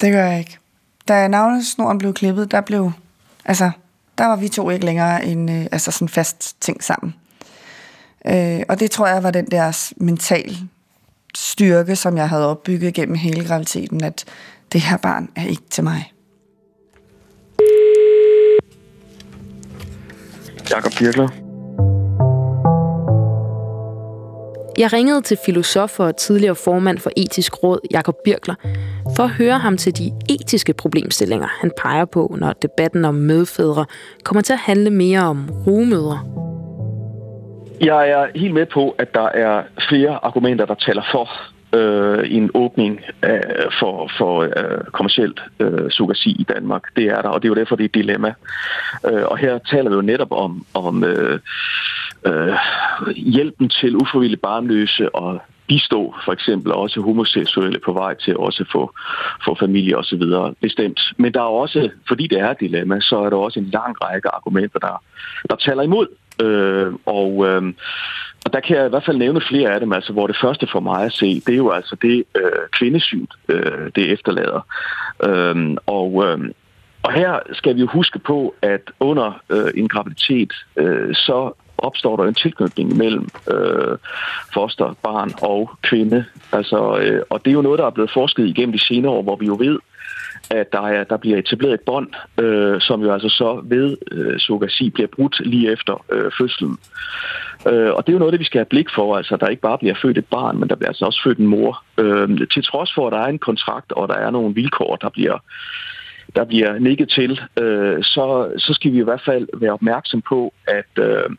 det 0.00 0.12
gør 0.12 0.26
jeg 0.26 0.38
ikke. 0.38 0.58
Da 1.08 1.28
navnesnoren 1.28 1.98
blev 1.98 2.14
klippet, 2.14 2.50
der 2.50 2.60
blev, 2.60 2.92
altså, 3.44 3.70
der 4.18 4.26
var 4.26 4.36
vi 4.36 4.48
to 4.48 4.70
ikke 4.70 4.86
længere 4.86 5.24
en 5.24 5.48
øh, 5.48 5.66
altså 5.72 5.90
sådan 5.90 6.08
fast 6.08 6.60
ting 6.60 6.84
sammen. 6.84 7.14
Øh, 8.26 8.60
og 8.68 8.80
det 8.80 8.90
tror 8.90 9.06
jeg 9.06 9.22
var 9.22 9.30
den 9.30 9.46
der 9.46 9.92
mental 9.96 10.56
styrke, 11.34 11.96
som 11.96 12.16
jeg 12.16 12.28
havde 12.28 12.50
opbygget 12.50 12.94
gennem 12.94 13.14
hele 13.14 13.44
graviditeten, 13.44 14.04
at 14.04 14.24
det 14.72 14.80
her 14.80 14.96
barn 14.96 15.28
er 15.36 15.46
ikke 15.46 15.62
til 15.70 15.84
mig. 15.84 16.12
Jakob 20.70 20.92
Birkler. 20.98 21.45
Jeg 24.78 24.92
ringede 24.92 25.20
til 25.20 25.38
filosof 25.46 26.00
og 26.00 26.16
tidligere 26.16 26.54
formand 26.54 26.98
for 26.98 27.10
etisk 27.16 27.62
råd, 27.62 27.78
Jakob 27.90 28.14
Birkler, 28.24 28.54
for 29.16 29.22
at 29.22 29.30
høre 29.30 29.58
ham 29.58 29.76
til 29.76 29.92
de 29.98 30.10
etiske 30.30 30.74
problemstillinger, 30.74 31.46
han 31.60 31.72
peger 31.82 32.04
på, 32.04 32.36
når 32.38 32.52
debatten 32.52 33.04
om 33.04 33.14
medfædre 33.14 33.84
kommer 34.24 34.42
til 34.42 34.52
at 34.52 34.58
handle 34.58 34.90
mere 34.90 35.20
om 35.20 35.50
rugemødre. 35.66 36.18
Jeg 37.80 38.10
er 38.10 38.26
helt 38.34 38.54
med 38.54 38.66
på, 38.66 38.90
at 38.98 39.14
der 39.14 39.28
er 39.28 39.62
flere 39.88 40.24
argumenter, 40.24 40.64
der 40.64 40.74
taler 40.74 41.02
for 41.12 41.30
øh, 41.76 42.24
en 42.30 42.50
åbning 42.54 43.00
af, 43.22 43.40
for, 43.80 44.10
for 44.18 44.40
øh, 44.40 44.84
kommersielt 44.92 45.40
øh, 45.60 45.90
sugasi 45.90 46.30
i 46.30 46.46
Danmark. 46.54 46.82
Det 46.96 47.04
er 47.04 47.22
der, 47.22 47.28
og 47.28 47.42
det 47.42 47.48
er 47.48 47.50
jo 47.50 47.60
derfor, 47.60 47.76
det 47.76 47.84
er 47.84 47.88
et 47.88 47.94
dilemma. 47.94 48.34
Øh, 49.06 49.24
og 49.24 49.38
her 49.38 49.58
taler 49.58 49.90
vi 49.90 49.96
jo 49.96 50.02
netop 50.02 50.32
om, 50.32 50.66
om 50.74 51.04
øh, 51.04 51.40
øh, 52.26 52.54
hjælpen 53.16 53.68
til 53.68 53.96
ufrivillige 53.96 54.40
barnløse 54.40 55.14
og 55.14 55.40
bistå 55.68 56.14
for 56.24 56.32
eksempel 56.32 56.72
også 56.72 57.00
homoseksuelle 57.00 57.78
på 57.78 57.92
vej 57.92 58.14
til 58.14 58.36
også 58.36 58.62
at 58.62 58.68
få, 58.72 58.92
få 59.44 59.56
familie 59.60 59.96
osv. 59.96 60.22
bestemt. 60.60 61.00
Men 61.16 61.34
der 61.34 61.40
er 61.40 61.60
også, 61.62 61.90
fordi 62.08 62.26
det 62.26 62.40
er 62.40 62.50
et 62.50 62.60
dilemma, 62.60 63.00
så 63.00 63.16
er 63.18 63.30
der 63.30 63.36
også 63.36 63.60
en 63.60 63.70
lang 63.72 63.96
række 64.04 64.28
argumenter, 64.28 64.78
der, 64.78 65.02
der 65.50 65.56
taler 65.56 65.82
imod. 65.82 66.06
Øh, 66.42 66.92
og, 67.06 67.46
øh, 67.46 67.62
og 68.44 68.52
der 68.52 68.60
kan 68.60 68.76
jeg 68.76 68.86
i 68.86 68.88
hvert 68.88 69.04
fald 69.04 69.16
nævne 69.16 69.40
flere 69.40 69.70
af 69.70 69.80
dem, 69.80 69.92
altså 69.92 70.12
hvor 70.12 70.26
det 70.26 70.36
første 70.40 70.66
for 70.72 70.80
mig 70.80 71.04
at 71.04 71.12
se, 71.12 71.40
det 71.46 71.52
er 71.52 71.56
jo 71.56 71.70
altså 71.70 71.96
det 72.02 72.24
øh, 72.34 72.68
kvindesyn, 72.72 73.26
øh, 73.48 73.90
det 73.96 74.12
efterlader. 74.12 74.60
Øh, 75.24 75.76
og, 75.86 76.24
øh, 76.26 76.38
og 77.02 77.12
her 77.12 77.38
skal 77.52 77.74
vi 77.74 77.80
jo 77.80 77.86
huske 77.86 78.18
på, 78.18 78.54
at 78.62 78.90
under 79.00 79.42
øh, 79.50 79.70
en 79.74 79.88
graviditet, 79.88 80.52
øh, 80.76 81.14
så 81.14 81.52
opstår 81.78 82.16
der 82.16 82.24
en 82.24 82.34
tilknytning 82.34 82.96
mellem 82.96 83.28
øh, 83.50 83.98
foster, 84.54 84.94
barn 85.02 85.32
og 85.42 85.70
kvinde. 85.82 86.24
Altså, 86.52 86.98
øh, 86.98 87.22
og 87.30 87.44
det 87.44 87.50
er 87.50 87.54
jo 87.54 87.62
noget, 87.62 87.78
der 87.78 87.86
er 87.86 87.90
blevet 87.90 88.10
forsket 88.14 88.46
igennem 88.46 88.72
de 88.72 88.86
senere 88.86 89.12
år, 89.12 89.22
hvor 89.22 89.36
vi 89.36 89.46
jo 89.46 89.56
ved, 89.60 89.78
at 90.50 90.72
der, 90.72 90.80
er, 90.80 91.04
der 91.04 91.16
bliver 91.16 91.38
etableret 91.38 91.74
et 91.74 91.80
bånd, 91.80 92.08
øh, 92.38 92.80
som 92.80 93.02
jo 93.02 93.12
altså 93.12 93.28
så 93.28 93.60
ved 93.64 93.96
øh, 94.12 94.38
surrogasi 94.38 94.90
bliver 94.90 95.08
brudt 95.16 95.40
lige 95.46 95.72
efter 95.72 96.04
øh, 96.12 96.30
fødslen. 96.38 96.78
Øh, 97.66 97.92
og 97.94 98.06
det 98.06 98.12
er 98.12 98.12
jo 98.12 98.18
noget, 98.18 98.32
det 98.32 98.40
vi 98.40 98.44
skal 98.44 98.58
have 98.58 98.64
blik 98.74 98.86
for, 98.94 99.16
altså 99.16 99.36
der 99.36 99.46
ikke 99.46 99.62
bare 99.62 99.78
bliver 99.78 99.94
født 100.02 100.18
et 100.18 100.26
barn, 100.26 100.58
men 100.58 100.68
der 100.68 100.76
bliver 100.76 100.88
altså 100.88 101.04
også 101.04 101.20
født 101.24 101.38
en 101.38 101.46
mor. 101.46 101.82
Øh, 101.98 102.48
til 102.52 102.64
trods 102.64 102.94
for, 102.94 103.06
at 103.06 103.12
der 103.12 103.18
er 103.18 103.26
en 103.26 103.38
kontrakt, 103.38 103.92
og 103.92 104.08
der 104.08 104.14
er 104.14 104.30
nogle 104.30 104.54
vilkår, 104.54 104.96
der 104.96 105.08
bliver 105.08 105.38
der 106.36 106.44
bliver 106.44 106.78
nikket 106.78 107.08
til, 107.08 107.40
øh, 107.58 108.02
så, 108.02 108.52
så 108.58 108.74
skal 108.74 108.92
vi 108.92 108.98
i 108.98 109.04
hvert 109.04 109.22
fald 109.24 109.48
være 109.54 109.72
opmærksom 109.72 110.22
på, 110.22 110.54
at 110.68 111.04
øh, 111.04 111.30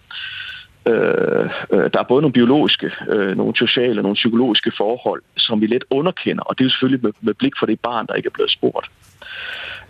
øh, 0.87 1.49
øh 1.71 1.89
der 1.93 1.99
er 1.99 2.07
både 2.07 2.21
nogle 2.21 2.33
biologiske, 2.33 2.91
øh, 3.09 3.37
nogle 3.37 3.55
sociale 3.55 4.01
nogle 4.01 4.15
psykologiske 4.15 4.71
forhold, 4.77 5.21
som 5.37 5.61
vi 5.61 5.67
lidt 5.67 5.85
underkender, 5.89 6.43
og 6.43 6.57
det 6.57 6.63
er 6.63 6.65
jo 6.65 6.69
selvfølgelig 6.69 7.03
med, 7.03 7.11
med 7.21 7.33
blik 7.33 7.53
for 7.59 7.65
det 7.65 7.79
barn, 7.79 8.07
der 8.07 8.13
ikke 8.13 8.27
er 8.27 8.37
blevet 8.37 8.51
spurgt. 8.51 8.89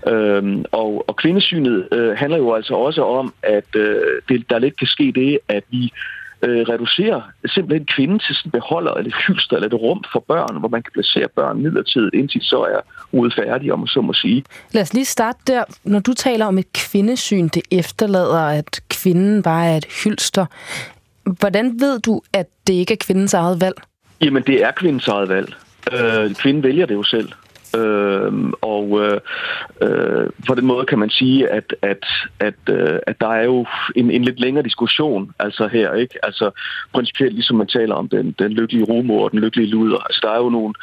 Øhm, 0.08 0.66
og, 0.72 1.06
og 1.08 1.16
kvindesynet 1.16 1.88
øh, 1.92 2.18
handler 2.18 2.38
jo 2.38 2.54
altså 2.54 2.74
også 2.74 3.04
om, 3.04 3.34
at 3.44 3.76
øh, 3.76 4.22
det, 4.30 4.50
der 4.50 4.60
lidt 4.60 4.78
kan 4.78 4.88
ske 4.88 5.12
det, 5.16 5.40
at 5.48 5.64
vi 5.70 5.92
øh, 6.42 6.62
reducerer 6.70 7.22
simpelthen 7.46 7.86
kvinden 7.96 8.20
til 8.20 8.36
sådan 8.36 8.52
beholder 8.52 8.94
eller 8.94 9.12
hylster 9.28 9.56
eller 9.56 9.68
et 9.68 9.74
rum 9.74 10.04
for 10.12 10.24
børn, 10.28 10.60
hvor 10.60 10.70
man 10.70 10.84
kan 10.84 10.92
placere 10.94 11.28
børn 11.36 11.62
midlertidigt, 11.62 12.14
indtil 12.14 12.42
så 12.42 12.60
er 12.64 12.80
ude 13.12 13.32
færdig, 13.36 13.74
om 13.74 13.88
så 13.88 14.02
må 14.02 14.14
sige. 14.14 14.44
Lad 14.72 14.82
os 14.82 14.94
lige 14.94 15.06
starte 15.06 15.40
der. 15.48 15.64
Når 15.84 16.00
du 16.00 16.14
taler 16.14 16.46
om 16.46 16.58
et 16.58 16.74
kvindesyn, 16.74 17.48
det 17.48 17.64
efterlader, 17.72 18.48
at 18.48 18.82
kvinden 18.90 19.44
bare 19.44 19.66
er 19.66 19.78
et 19.78 19.86
hylster. 20.04 20.46
Hvordan 21.40 21.80
ved 21.80 22.00
du, 22.00 22.22
at 22.34 22.48
det 22.68 22.74
ikke 22.74 22.94
er 22.94 22.98
kvindens 22.98 23.34
eget 23.34 23.62
valg? 23.62 23.76
Jamen, 24.22 24.44
det 24.44 24.64
er 24.64 24.72
kvindens 24.72 25.08
eget 25.08 25.30
valg. 25.30 25.54
Øh, 25.94 26.36
kvinden 26.36 26.64
vælger 26.64 26.86
det 26.86 26.94
jo 26.94 27.04
selv. 27.04 27.30
Øh, 27.78 28.34
og 28.62 29.00
øh, 29.82 30.30
på 30.48 30.56
den 30.56 30.66
måde 30.66 30.86
kan 30.86 31.00
man 31.00 31.10
sige, 31.10 31.50
at, 31.50 31.76
at, 31.82 32.06
at, 32.40 32.54
øh, 32.70 33.00
at 33.08 33.16
der 33.22 33.28
er 33.28 33.44
jo 33.44 33.66
en, 33.96 34.12
en 34.12 34.24
lidt 34.24 34.40
længere 34.40 34.64
diskussion 34.64 35.32
altså 35.40 35.68
her, 35.68 35.94
ikke? 35.94 36.26
Altså 36.26 36.52
principielt 36.94 37.34
ligesom 37.34 37.58
man 37.58 37.68
taler 37.68 37.96
om 37.96 38.10
den, 38.10 38.36
den 38.40 38.52
lykkelige 38.52 38.86
rumor 38.86 39.24
og 39.24 39.32
den 39.32 39.40
lykkelige 39.40 39.70
luder. 39.70 39.98
Altså 39.98 40.20
der 40.24 40.32
er 40.32 40.38
jo 40.38 40.50
nogle, 40.50 40.74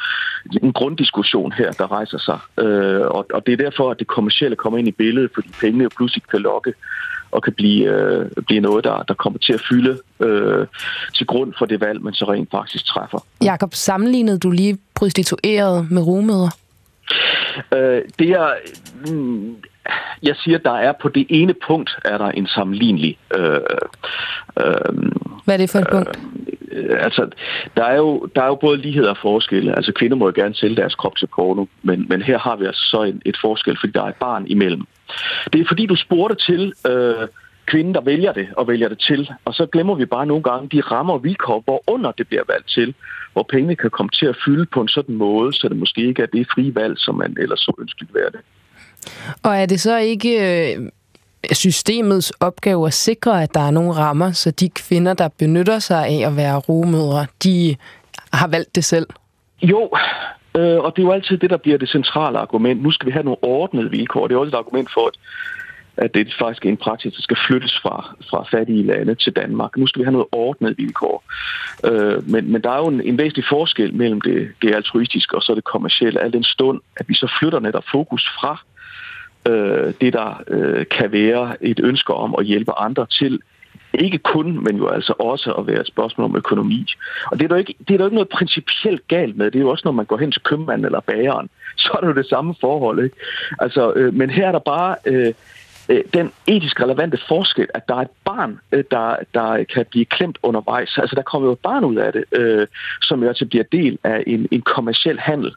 en 0.63 0.73
grunddiskussion 0.73 1.51
her, 1.51 1.71
der 1.71 1.91
rejser 1.91 2.17
sig. 2.17 2.39
Øh, 2.65 3.01
og, 3.01 3.25
og 3.33 3.45
det 3.45 3.53
er 3.53 3.57
derfor, 3.57 3.91
at 3.91 3.99
det 3.99 4.07
kommercielle 4.07 4.55
kommer 4.55 4.79
ind 4.79 4.87
i 4.87 4.91
billedet, 4.91 5.31
fordi 5.33 5.49
pengene 5.61 5.83
jo 5.83 5.89
pludselig 5.97 6.23
kan 6.31 6.39
lokke 6.39 6.73
og 7.31 7.43
kan 7.43 7.53
blive, 7.53 7.83
øh, 7.93 8.31
blive 8.47 8.61
noget, 8.61 8.83
der, 8.83 9.03
der 9.07 9.13
kommer 9.13 9.39
til 9.39 9.53
at 9.53 9.61
fylde 9.69 9.97
øh, 10.19 10.67
til 11.15 11.25
grund 11.27 11.53
for 11.57 11.65
det 11.65 11.81
valg, 11.81 12.01
man 12.01 12.13
så 12.13 12.25
rent 12.25 12.51
faktisk 12.51 12.85
træffer. 12.85 13.19
Jakob, 13.43 13.73
sammenlignede 13.73 14.39
du 14.39 14.51
lige 14.51 14.77
prostitueret 14.95 15.91
med 15.91 16.01
rumøder? 16.01 16.49
Øh, 17.73 18.01
det 18.19 18.29
er... 18.29 18.53
Mm, 19.11 19.55
jeg 20.23 20.35
siger, 20.35 20.57
der 20.57 20.71
er 20.71 20.93
på 21.01 21.09
det 21.09 21.25
ene 21.29 21.53
punkt, 21.67 21.97
er 22.05 22.17
der 22.17 22.31
en 22.31 22.47
sammenlignelig... 22.47 23.17
Øh, 23.37 23.59
øh, 24.59 25.11
Hvad 25.45 25.55
er 25.55 25.57
det 25.57 25.69
for 25.69 25.79
et 25.79 25.87
punkt? 25.91 26.19
Øh, 26.71 26.97
altså, 26.99 27.29
der 27.77 27.83
er, 27.83 27.95
jo, 27.95 28.27
der 28.35 28.41
er 28.41 28.47
jo 28.47 28.55
både 28.55 28.77
lighed 28.77 29.05
og 29.05 29.17
forskelle. 29.21 29.75
Altså, 29.75 29.91
kvinder 29.93 30.17
må 30.17 30.25
jo 30.25 30.33
gerne 30.35 30.55
sælge 30.55 30.75
deres 30.75 30.95
krop 30.95 31.15
til 31.17 31.27
porno, 31.35 31.65
men, 31.83 32.05
men 32.09 32.21
her 32.21 32.39
har 32.39 32.55
vi 32.55 32.65
altså 32.65 32.85
så 32.89 33.03
en, 33.03 33.21
et 33.25 33.37
forskel, 33.41 33.77
fordi 33.79 33.91
der 33.91 34.03
er 34.03 34.07
et 34.07 34.15
barn 34.15 34.47
imellem. 34.47 34.85
Det 35.53 35.61
er 35.61 35.65
fordi, 35.67 35.85
du 35.85 35.95
spurgte 35.95 36.35
til... 36.45 36.73
Øh, 36.87 37.27
kvinden, 37.65 37.93
der 37.93 38.01
vælger 38.01 38.33
det 38.33 38.47
og 38.57 38.67
vælger 38.67 38.89
det 38.89 38.99
til. 38.99 39.31
Og 39.45 39.53
så 39.53 39.65
glemmer 39.65 39.95
vi 39.95 40.05
bare 40.05 40.25
nogle 40.25 40.43
gange 40.43 40.69
de 40.69 40.81
rammer 40.81 41.13
og 41.13 41.23
vilkår, 41.23 41.61
hvor 41.65 41.83
under 41.87 42.11
det 42.11 42.27
bliver 42.27 42.43
valgt 42.47 42.69
til, 42.69 42.93
hvor 43.33 43.45
pengene 43.49 43.75
kan 43.75 43.89
komme 43.89 44.09
til 44.09 44.25
at 44.25 44.37
fylde 44.45 44.65
på 44.65 44.81
en 44.81 44.87
sådan 44.87 45.15
måde, 45.15 45.53
så 45.53 45.67
det 45.69 45.77
måske 45.77 46.01
ikke 46.01 46.21
er 46.21 46.25
det 46.25 46.47
frie 46.53 46.75
valg, 46.75 46.99
som 46.99 47.15
man 47.15 47.35
ellers 47.39 47.59
så 47.59 47.73
ønskeligt 47.79 48.13
være 48.13 48.29
det. 48.31 48.39
Og 49.43 49.55
er 49.55 49.65
det 49.65 49.81
så 49.81 49.97
ikke 49.97 50.31
øh, 50.73 50.89
systemets 51.51 52.31
opgave 52.39 52.87
at 52.87 52.93
sikre, 52.93 53.43
at 53.43 53.53
der 53.53 53.59
er 53.59 53.71
nogle 53.71 53.91
rammer, 53.91 54.31
så 54.31 54.51
de 54.51 54.69
kvinder, 54.69 55.13
der 55.13 55.27
benytter 55.27 55.79
sig 55.79 56.07
af 56.07 56.27
at 56.27 56.35
være 56.37 56.57
rumødre, 56.57 57.25
de 57.43 57.75
har 58.33 58.47
valgt 58.47 58.75
det 58.75 58.85
selv? 58.85 59.07
Jo, 59.61 59.89
øh, 60.57 60.79
og 60.79 60.95
det 60.95 61.01
er 61.01 61.05
jo 61.05 61.11
altid 61.11 61.37
det, 61.37 61.49
der 61.49 61.57
bliver 61.57 61.77
det 61.77 61.89
centrale 61.89 62.37
argument. 62.37 62.83
Nu 62.83 62.91
skal 62.91 63.05
vi 63.05 63.11
have 63.11 63.23
nogle 63.23 63.43
ordnede 63.43 63.89
vilkår. 63.89 64.27
Det 64.27 64.35
er 64.35 64.39
også 64.39 64.55
et 64.55 64.59
argument 64.59 64.89
for, 64.93 65.07
at 65.07 65.13
at 65.97 66.13
det 66.13 66.35
faktisk 66.39 66.65
er 66.65 66.69
en 66.69 66.77
praksis, 66.77 67.13
der 67.13 67.21
skal 67.21 67.37
flyttes 67.47 67.79
fra, 67.81 68.15
fra 68.29 68.45
fattige 68.51 68.83
lande 68.83 69.15
til 69.15 69.33
Danmark. 69.33 69.77
Nu 69.77 69.87
skal 69.87 69.99
vi 69.99 70.05
have 70.05 70.11
noget 70.11 70.27
ordnet 70.31 70.77
vilkår. 70.77 71.23
Øh, 71.85 72.29
men, 72.29 72.51
men 72.51 72.61
der 72.61 72.71
er 72.71 72.77
jo 72.77 72.87
en, 72.87 73.01
en 73.01 73.17
væsentlig 73.17 73.45
forskel 73.49 73.93
mellem 73.93 74.21
det, 74.21 74.49
det 74.61 74.75
altruistiske 74.75 75.35
og 75.35 75.41
så 75.41 75.55
det 75.55 75.63
kommercielle, 75.63 76.21
al 76.21 76.33
den 76.33 76.43
stund, 76.43 76.81
at 76.97 77.09
vi 77.09 77.13
så 77.13 77.33
flytter 77.39 77.59
netop 77.59 77.83
fokus 77.91 78.29
fra 78.39 78.61
øh, 79.47 79.93
det, 80.01 80.13
der 80.13 80.43
øh, 80.47 80.85
kan 80.91 81.11
være 81.11 81.63
et 81.63 81.79
ønske 81.83 82.13
om 82.13 82.35
at 82.39 82.45
hjælpe 82.45 82.79
andre 82.79 83.05
til 83.05 83.41
ikke 83.99 84.17
kun, 84.17 84.63
men 84.63 84.77
jo 84.77 84.87
altså 84.87 85.13
også 85.19 85.53
at 85.53 85.67
være 85.67 85.81
et 85.81 85.87
spørgsmål 85.87 86.25
om 86.25 86.35
økonomi. 86.35 86.85
Og 87.31 87.39
det 87.39 87.43
er 87.43 87.47
der 87.47 87.55
ikke, 87.55 87.75
det 87.87 87.93
er 87.93 87.97
der 87.97 88.05
ikke 88.05 88.15
noget 88.15 88.29
principielt 88.29 89.07
galt 89.07 89.37
med. 89.37 89.45
Det 89.45 89.55
er 89.55 89.63
jo 89.63 89.69
også, 89.69 89.81
når 89.85 89.91
man 89.91 90.05
går 90.05 90.17
hen 90.17 90.31
til 90.31 90.41
købmanden 90.41 90.85
eller 90.85 90.99
bageren, 90.99 91.49
så 91.83 91.89
er 91.93 91.99
det 91.99 92.07
jo 92.07 92.21
det 92.21 92.25
samme 92.25 92.55
forhold. 92.61 93.03
Ikke? 93.03 93.15
Altså, 93.59 93.93
øh, 93.95 94.13
men 94.13 94.29
her 94.29 94.47
er 94.47 94.51
der 94.51 94.59
bare 94.59 94.95
øh, 95.05 95.27
øh, 95.27 95.33
den 96.13 96.31
etisk 96.47 96.81
relevante 96.81 97.19
forskel, 97.27 97.67
at 97.73 97.87
der 97.87 97.95
er 97.95 98.01
et 98.01 98.07
barn, 98.25 98.59
øh, 98.71 98.83
der, 98.91 99.15
der 99.33 99.63
kan 99.73 99.85
blive 99.89 100.05
klemt 100.05 100.37
undervejs. 100.43 100.97
Altså, 100.97 101.15
der 101.15 101.21
kommer 101.21 101.47
jo 101.47 101.53
et 101.53 101.59
barn 101.59 101.83
ud 101.83 101.95
af 101.95 102.13
det, 102.13 102.23
øh, 102.31 102.67
som 103.01 103.21
jo 103.23 103.27
altså 103.27 103.45
bliver 103.45 103.63
del 103.71 103.97
af 104.03 104.23
en, 104.27 104.47
en 104.51 104.61
kommersiel 104.61 105.19
handel. 105.19 105.53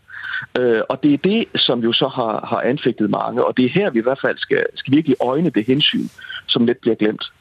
Øh, 0.58 0.80
og 0.88 1.02
det 1.02 1.14
er 1.14 1.18
det, 1.18 1.44
som 1.54 1.80
jo 1.80 1.92
så 1.92 2.08
har, 2.08 2.46
har 2.46 2.60
anfægtet 2.60 3.10
mange, 3.10 3.44
og 3.44 3.56
det 3.56 3.64
er 3.64 3.68
her, 3.68 3.90
vi 3.90 3.98
i 3.98 4.02
hvert 4.02 4.20
fald 4.20 4.38
skal, 4.38 4.64
skal 4.74 4.94
virkelig 4.94 5.16
øjne 5.20 5.50
det 5.50 5.66
hensyn, 5.66 6.06
som 6.46 6.66
lidt 6.66 6.80
bliver 6.80 6.96
glemt. 6.96 7.32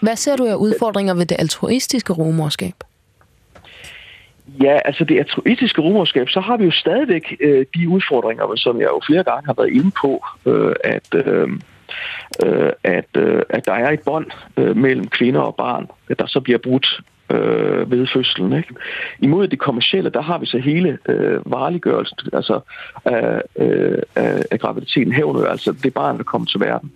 Hvad 0.00 0.16
ser 0.16 0.36
du 0.36 0.46
af 0.46 0.54
udfordringer 0.54 1.14
ved 1.14 1.26
det 1.26 1.36
altruistiske 1.38 2.12
rumorskab? 2.12 2.74
Ja, 4.62 4.78
altså 4.84 5.04
det 5.04 5.18
altruistiske 5.18 5.80
rumorskab, 5.80 6.28
så 6.28 6.40
har 6.40 6.56
vi 6.56 6.64
jo 6.64 6.70
stadigvæk 6.70 7.36
øh, 7.40 7.66
de 7.74 7.88
udfordringer, 7.88 8.56
som 8.56 8.80
jeg 8.80 8.86
jo 8.86 9.00
flere 9.06 9.24
gange 9.24 9.46
har 9.46 9.54
været 9.54 9.70
inde 9.70 9.90
på, 10.00 10.24
øh, 10.46 10.74
at... 10.84 11.26
Øh, 11.26 11.48
øh, 12.44 12.72
at, 12.84 13.16
øh, 13.16 13.42
at 13.50 13.66
der 13.66 13.72
er 13.72 13.90
et 13.90 14.00
bånd 14.00 14.26
øh, 14.56 14.76
mellem 14.76 15.08
kvinder 15.08 15.40
og 15.40 15.54
barn, 15.54 15.86
der 16.18 16.26
så 16.26 16.40
bliver 16.40 16.58
brudt 16.58 17.00
øh, 17.30 17.90
ved 17.90 18.06
fødslen. 18.12 18.52
Ikke? 18.52 18.74
Imod 19.20 19.48
det 19.48 19.58
kommercielle, 19.58 20.10
der 20.10 20.22
har 20.22 20.38
vi 20.38 20.46
så 20.46 20.58
hele 20.58 20.98
øh, 21.08 21.52
vareliggørelsen 21.52 22.18
altså, 22.32 22.60
af, 23.04 23.42
øh, 23.58 23.98
af, 24.14 24.42
af 24.50 24.60
graviditeten 24.60 25.12
herunder, 25.12 25.46
altså 25.46 25.72
det 25.82 25.94
barn, 25.94 26.16
der 26.18 26.24
kommer 26.24 26.46
til 26.46 26.60
verden. 26.60 26.92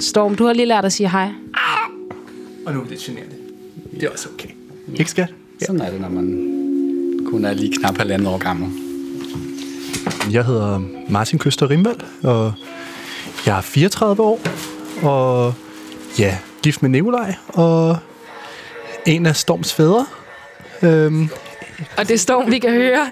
Storm, 0.00 0.36
du 0.36 0.44
har 0.44 0.52
lige 0.52 0.66
lært 0.66 0.84
at 0.84 0.92
sige 0.92 1.10
hej. 1.10 1.28
Og 2.66 2.72
nu 2.72 2.80
er 2.80 2.84
det 2.84 2.98
generende. 2.98 3.36
Det 3.94 4.02
er 4.02 4.10
også 4.10 4.28
okay. 4.34 4.48
Ikke 4.98 5.10
skat? 5.10 5.34
Ja. 5.60 5.66
Sådan 5.66 5.80
er 5.80 5.90
det, 5.90 6.00
når 6.00 6.08
man 6.08 6.59
kun 7.30 7.44
er 7.44 7.52
lige 7.52 7.76
knap 7.78 7.96
halvandet 7.98 8.28
år 8.28 8.38
gammel. 8.38 8.72
Jeg 10.32 10.44
hedder 10.44 10.80
Martin 11.08 11.38
Køster 11.38 11.70
Rimvald, 11.70 12.00
og 12.22 12.52
jeg 13.46 13.56
er 13.56 13.60
34 13.60 14.22
år, 14.22 14.40
og 15.02 15.54
ja, 16.18 16.38
gift 16.62 16.82
med 16.82 16.90
Nikolaj, 16.90 17.34
og 17.48 17.98
en 19.06 19.26
af 19.26 19.36
Storms 19.36 19.74
fædre. 19.74 20.06
Øhm. 20.82 21.28
Og 21.98 22.08
det 22.08 22.14
er 22.14 22.18
Storm, 22.18 22.50
vi 22.50 22.58
kan 22.58 22.70
høre. 22.70 23.10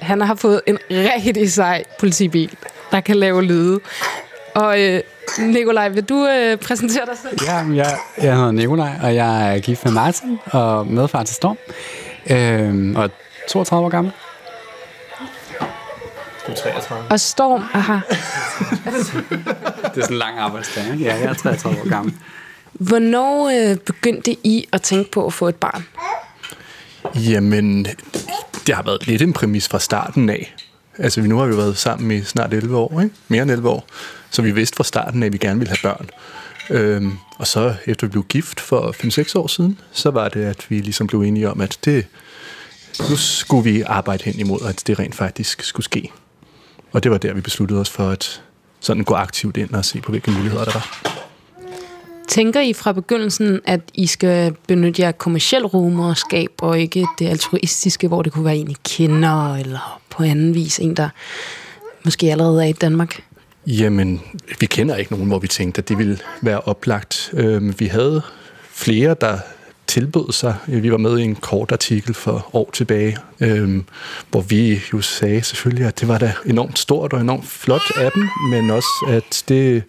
Han 0.00 0.20
har 0.20 0.34
fået 0.34 0.60
en 0.66 0.78
rigtig 0.90 1.52
sej 1.52 1.84
politibil, 1.98 2.56
der 2.90 3.00
kan 3.00 3.16
lave 3.16 3.42
lyde. 3.42 3.80
Og 4.54 4.80
øh, 4.82 5.00
Nikolaj, 5.38 5.88
vil 5.88 6.04
du 6.04 6.26
øh, 6.26 6.56
præsentere 6.56 7.06
dig 7.06 7.14
selv? 7.22 7.38
Ja, 7.46 7.56
jeg, 7.56 7.98
jeg 8.22 8.36
hedder 8.36 8.50
Nikolaj, 8.50 8.92
og 9.02 9.14
jeg 9.14 9.54
er 9.54 9.58
gift 9.58 9.84
med 9.84 9.92
Martin 9.92 10.38
og 10.46 10.86
medfar 10.86 11.22
til 11.22 11.34
Storm. 11.34 11.56
Øh, 12.30 12.96
og 12.96 13.10
32 13.48 13.86
år 13.86 13.90
gammel. 13.90 14.12
Du 16.46 16.52
er 16.52 16.56
33. 16.56 17.08
Og 17.10 17.20
Storm, 17.20 17.62
aha. 17.72 17.98
det 19.94 19.96
er 19.96 20.02
sådan 20.02 20.06
en 20.10 20.18
lang 20.18 20.38
arbejdsdag, 20.38 20.84
ikke? 20.92 21.04
Ja, 21.04 21.14
jeg 21.14 21.24
er 21.24 21.34
33 21.34 21.80
år 21.80 21.88
gammel. 21.88 22.14
Hvornår 22.72 23.70
øh, 23.70 23.76
begyndte 23.76 24.36
I 24.44 24.68
at 24.72 24.82
tænke 24.82 25.10
på 25.10 25.26
at 25.26 25.32
få 25.32 25.48
et 25.48 25.56
barn? 25.56 25.84
Jamen, 27.14 27.86
det 28.66 28.74
har 28.74 28.82
været 28.82 29.06
lidt 29.06 29.22
en 29.22 29.32
præmis 29.32 29.68
fra 29.68 29.78
starten 29.78 30.30
af. 30.30 30.54
Altså, 30.98 31.20
nu 31.20 31.38
har 31.38 31.46
vi 31.46 31.56
været 31.56 31.76
sammen 31.76 32.10
i 32.10 32.22
snart 32.22 32.54
11 32.54 32.76
år, 32.76 33.00
ikke? 33.00 33.14
Mere 33.28 33.42
end 33.42 33.50
11 33.50 33.68
år. 33.68 33.84
Så 34.30 34.42
vi 34.42 34.50
vidste 34.50 34.76
fra 34.76 34.84
starten 34.84 35.22
af, 35.22 35.26
at 35.26 35.32
vi 35.32 35.38
gerne 35.38 35.58
ville 35.58 35.76
have 35.76 35.92
børn. 35.92 36.10
Øhm, 36.70 37.12
og 37.38 37.46
så 37.46 37.74
efter 37.86 38.06
vi 38.06 38.10
blev 38.10 38.24
gift 38.24 38.60
for 38.60 38.94
5-6 39.32 39.38
år 39.38 39.46
siden, 39.46 39.78
så 39.92 40.10
var 40.10 40.28
det, 40.28 40.44
at 40.44 40.66
vi 40.68 40.78
ligesom 40.80 41.06
blev 41.06 41.20
enige 41.20 41.50
om, 41.50 41.60
at 41.60 41.78
det, 41.84 42.06
nu 43.10 43.16
skulle 43.16 43.72
vi 43.72 43.82
arbejde 43.82 44.24
hen 44.24 44.38
imod, 44.38 44.60
at 44.68 44.82
det 44.86 44.98
rent 44.98 45.14
faktisk 45.14 45.62
skulle 45.62 45.84
ske. 45.84 46.10
Og 46.92 47.02
det 47.02 47.10
var 47.10 47.18
der, 47.18 47.32
vi 47.32 47.40
besluttede 47.40 47.80
os 47.80 47.90
for 47.90 48.08
at 48.08 48.42
sådan 48.80 49.04
gå 49.04 49.14
aktivt 49.14 49.56
ind 49.56 49.70
og 49.70 49.84
se 49.84 50.00
på, 50.00 50.12
hvilke 50.12 50.30
muligheder 50.30 50.64
der 50.64 50.72
var. 50.72 51.18
Tænker 52.28 52.60
I 52.60 52.72
fra 52.72 52.92
begyndelsen, 52.92 53.60
at 53.64 53.80
I 53.94 54.06
skal 54.06 54.54
benytte 54.66 55.02
jer 55.02 55.12
kommersiel 55.12 55.66
rumorskab, 55.66 56.50
og 56.58 56.80
ikke 56.80 57.06
det 57.18 57.28
altruistiske, 57.28 58.08
hvor 58.08 58.22
det 58.22 58.32
kunne 58.32 58.44
være 58.44 58.56
en, 58.56 58.70
I 58.70 58.76
kender, 58.84 59.56
eller 59.56 60.00
på 60.10 60.22
anden 60.22 60.54
vis 60.54 60.78
en, 60.78 60.94
der 60.94 61.08
måske 62.04 62.30
allerede 62.30 62.64
er 62.64 62.68
i 62.68 62.72
Danmark? 62.72 63.22
Jamen, 63.66 64.20
vi 64.60 64.66
kender 64.66 64.96
ikke 64.96 65.12
nogen, 65.12 65.26
hvor 65.26 65.38
vi 65.38 65.48
tænkte, 65.48 65.78
at 65.78 65.88
det 65.88 65.98
ville 65.98 66.18
være 66.42 66.60
oplagt. 66.60 67.30
Øhm, 67.34 67.74
vi 67.78 67.86
havde 67.86 68.22
flere, 68.70 69.16
der 69.20 69.38
tilbød 69.86 70.32
sig. 70.32 70.56
Vi 70.66 70.92
var 70.92 70.96
med 70.96 71.18
i 71.18 71.22
en 71.22 71.34
kort 71.34 71.72
artikel 71.72 72.14
for 72.14 72.50
år 72.52 72.70
tilbage, 72.72 73.16
øhm, 73.40 73.84
hvor 74.30 74.40
vi 74.40 74.80
jo 74.92 75.00
sagde 75.00 75.42
selvfølgelig, 75.42 75.86
at 75.86 76.00
det 76.00 76.08
var 76.08 76.18
da 76.18 76.32
enormt 76.46 76.78
stort 76.78 77.12
og 77.12 77.20
enormt 77.20 77.46
flot 77.46 77.96
af 77.96 78.10
dem, 78.12 78.28
men 78.50 78.70
også, 78.70 78.88
at 79.08 79.44
det, 79.48 79.82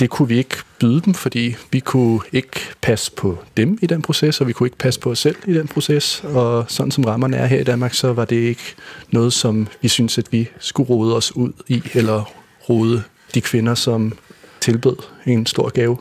det 0.00 0.10
kunne 0.10 0.28
vi 0.28 0.38
ikke 0.38 0.56
byde 0.80 1.00
dem, 1.00 1.14
fordi 1.14 1.56
vi 1.70 1.80
kunne 1.80 2.20
ikke 2.32 2.60
passe 2.80 3.12
på 3.12 3.38
dem 3.56 3.78
i 3.82 3.86
den 3.86 4.02
proces, 4.02 4.40
og 4.40 4.46
vi 4.46 4.52
kunne 4.52 4.66
ikke 4.66 4.78
passe 4.78 5.00
på 5.00 5.10
os 5.10 5.18
selv 5.18 5.36
i 5.46 5.54
den 5.54 5.68
proces. 5.68 6.24
Og 6.24 6.64
sådan 6.68 6.90
som 6.90 7.04
rammerne 7.04 7.36
er 7.36 7.46
her 7.46 7.60
i 7.60 7.64
Danmark, 7.64 7.94
så 7.94 8.12
var 8.12 8.24
det 8.24 8.36
ikke 8.36 8.74
noget, 9.10 9.32
som 9.32 9.68
vi 9.82 9.88
synes, 9.88 10.18
at 10.18 10.32
vi 10.32 10.48
skulle 10.58 10.88
rode 10.88 11.16
os 11.16 11.36
ud 11.36 11.52
i, 11.68 11.82
eller 11.94 12.32
rode 12.68 13.02
de 13.34 13.40
kvinder, 13.40 13.74
som 13.74 14.12
tilbød 14.60 14.96
en 15.26 15.46
stor 15.46 15.68
gave. 15.68 15.98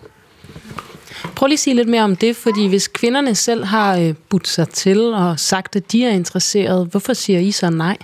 Prøv 1.36 1.48
lige 1.48 1.56
at 1.56 1.60
sige 1.60 1.76
lidt 1.76 1.88
mere 1.88 2.04
om 2.04 2.16
det, 2.16 2.36
fordi 2.36 2.68
hvis 2.68 2.88
kvinderne 2.88 3.36
selv 3.36 3.64
har 3.64 3.98
øh, 3.98 4.14
budt 4.30 4.48
sig 4.48 4.70
til 4.70 5.00
og 5.14 5.40
sagt, 5.40 5.76
at 5.76 5.92
de 5.92 6.06
er 6.06 6.10
interesserede, 6.10 6.86
hvorfor 6.86 7.14
siger 7.14 7.40
I 7.40 7.52
så 7.52 7.70
nej? 7.70 7.98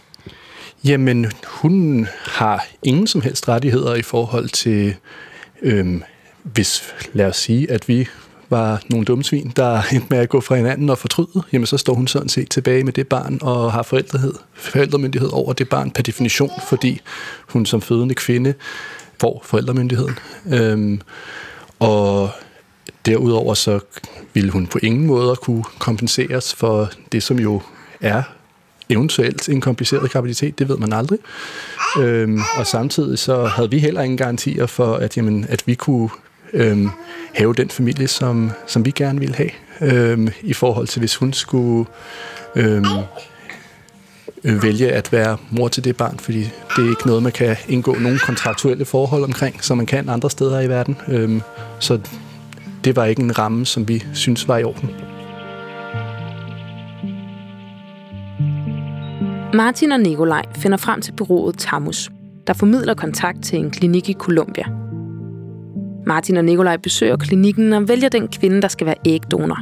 Jamen, 0.84 1.32
hun 1.47 2.08
har 2.26 2.67
ingen 2.84 3.08
som 3.08 3.21
helst 3.21 3.47
rettigheder 3.47 3.95
i 3.95 4.02
forhold 4.02 4.50
til, 4.50 4.95
øhm, 5.62 6.04
hvis 6.43 6.93
lad 7.13 7.26
os 7.26 7.38
sige, 7.38 7.71
at 7.71 7.88
vi 7.88 8.08
var 8.52 8.82
nogle 8.90 9.06
dumme 9.06 9.24
svin, 9.24 9.54
der 9.56 9.82
endte 9.94 10.08
med 10.10 10.18
at 10.18 10.30
gå 10.30 10.42
fra 10.42 10.56
hinanden 10.56 10.90
og 10.90 10.98
fortryde, 10.98 11.44
jamen 11.54 11.66
så 11.66 11.78
står 11.78 11.94
hun 11.94 12.08
sådan 12.08 12.30
set 12.30 12.50
tilbage 12.50 12.84
med 12.84 12.94
det 12.94 13.08
barn 13.08 13.40
og 13.42 13.72
har 13.72 13.84
forældrehed, 13.84 14.34
forældremyndighed 14.54 15.30
over 15.34 15.54
det 15.54 15.70
barn 15.70 15.92
per 15.92 16.04
definition, 16.04 16.52
fordi 16.70 17.02
hun 17.48 17.66
som 17.66 17.82
fødende 17.82 18.16
kvinde 18.16 18.54
får 19.22 19.42
forældremyndigheden. 19.46 20.16
Øhm, 20.54 21.02
og 21.80 22.30
derudover 23.06 23.54
så 23.54 23.80
ville 24.34 24.52
hun 24.52 24.68
på 24.68 24.80
ingen 24.84 25.06
måde 25.06 25.36
kunne 25.36 25.64
kompenseres 25.80 26.56
for 26.56 26.92
det, 27.12 27.24
som 27.24 27.40
jo 27.40 27.62
er 28.02 28.24
eventuelt 28.90 29.50
en 29.50 29.62
kompliceret 29.62 30.12
graviditet, 30.12 30.60
det 30.60 30.70
ved 30.70 30.78
man 30.78 30.94
aldrig. 30.94 31.20
Øhm, 32.00 32.40
og 32.58 32.68
samtidig 32.68 33.20
så 33.20 33.46
havde 33.46 33.70
vi 33.70 33.80
heller 33.80 34.02
ingen 34.02 34.18
garantier 34.18 34.66
for, 34.66 34.94
at, 34.96 35.18
jamen, 35.18 35.46
at 35.50 35.64
vi 35.66 35.76
kunne 35.76 36.10
øhm, 36.54 36.90
have 37.34 37.54
den 37.54 37.70
familie, 37.70 38.08
som, 38.08 38.52
som 38.68 38.86
vi 38.86 38.92
gerne 38.92 39.20
ville 39.20 39.36
have, 39.36 39.52
øhm, 39.82 40.30
i 40.42 40.54
forhold 40.54 40.88
til 40.88 41.00
hvis 41.00 41.16
hun 41.16 41.34
skulle 41.34 41.86
øhm, 42.56 42.86
øh, 44.44 44.64
vælge 44.64 44.92
at 44.92 45.12
være 45.12 45.38
mor 45.50 45.68
til 45.68 45.84
det 45.84 45.98
barn, 45.98 46.20
fordi 46.20 46.40
det 46.76 46.86
er 46.86 46.90
ikke 46.90 47.08
noget, 47.08 47.24
man 47.24 47.32
kan 47.32 47.56
indgå 47.70 47.94
nogle 47.94 48.20
kontraktuelle 48.20 48.86
forhold 48.86 49.24
omkring, 49.24 49.64
som 49.64 49.78
man 49.78 49.86
kan 49.86 50.10
andre 50.10 50.30
steder 50.30 50.60
i 50.60 50.70
verden. 50.70 50.98
Øhm, 51.08 51.42
så 51.80 52.00
det 52.84 52.96
var 52.96 53.06
ikke 53.06 53.22
en 53.22 53.38
ramme, 53.38 53.66
som 53.66 53.88
vi 53.88 54.04
synes 54.14 54.48
var 54.48 54.58
i 54.58 54.64
orden. 54.64 54.90
Martin 59.54 59.92
og 59.92 60.00
Nikolaj 60.00 60.46
finder 60.56 60.78
frem 60.78 61.02
til 61.02 61.12
bureauet 61.12 61.58
Tamus, 61.58 62.12
der 62.48 62.54
formidler 62.54 62.94
kontakt 62.94 63.44
til 63.44 63.60
en 63.60 63.72
klinik 63.72 64.10
i 64.10 64.14
Colombia. 64.14 64.91
Martin 66.06 66.38
og 66.38 66.46
Nikolaj 66.46 66.78
besøger 66.78 67.18
klinikken 67.18 67.74
og 67.74 67.88
vælger 67.88 68.10
den 68.10 68.28
kvinde, 68.28 68.62
der 68.62 68.68
skal 68.68 68.88
være 68.88 68.96
ægdonor. 69.06 69.60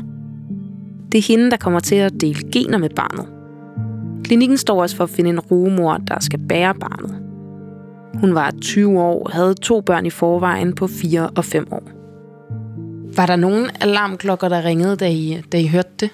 Det 1.12 1.18
er 1.18 1.22
hende, 1.22 1.52
der 1.52 1.58
kommer 1.58 1.80
til 1.80 1.96
at 1.96 2.14
dele 2.22 2.52
gener 2.52 2.78
med 2.78 2.90
barnet. 2.90 3.26
Klinikken 4.24 4.58
står 4.58 4.82
også 4.82 4.96
for 4.96 5.04
at 5.04 5.10
finde 5.10 5.30
en 5.30 5.40
rugemor, 5.40 5.98
der 5.98 6.20
skal 6.20 6.40
bære 6.50 6.76
barnet. 6.76 7.20
Hun 8.20 8.36
var 8.36 8.54
20 8.62 9.00
år 9.00 9.24
og 9.24 9.32
havde 9.32 9.54
to 9.54 9.82
børn 9.82 10.06
i 10.06 10.10
forvejen 10.10 10.74
på 10.74 10.88
4 10.88 11.30
og 11.30 11.46
5 11.46 11.68
år. 11.72 11.90
Var 13.16 13.26
der 13.26 13.36
nogen 13.36 13.70
alarmklokker, 13.82 14.50
der 14.50 14.66
ringede, 14.66 14.96
da 14.96 15.10
I, 15.10 15.42
da 15.52 15.58
I 15.60 15.68
hørte 15.68 15.90
det? 16.00 16.10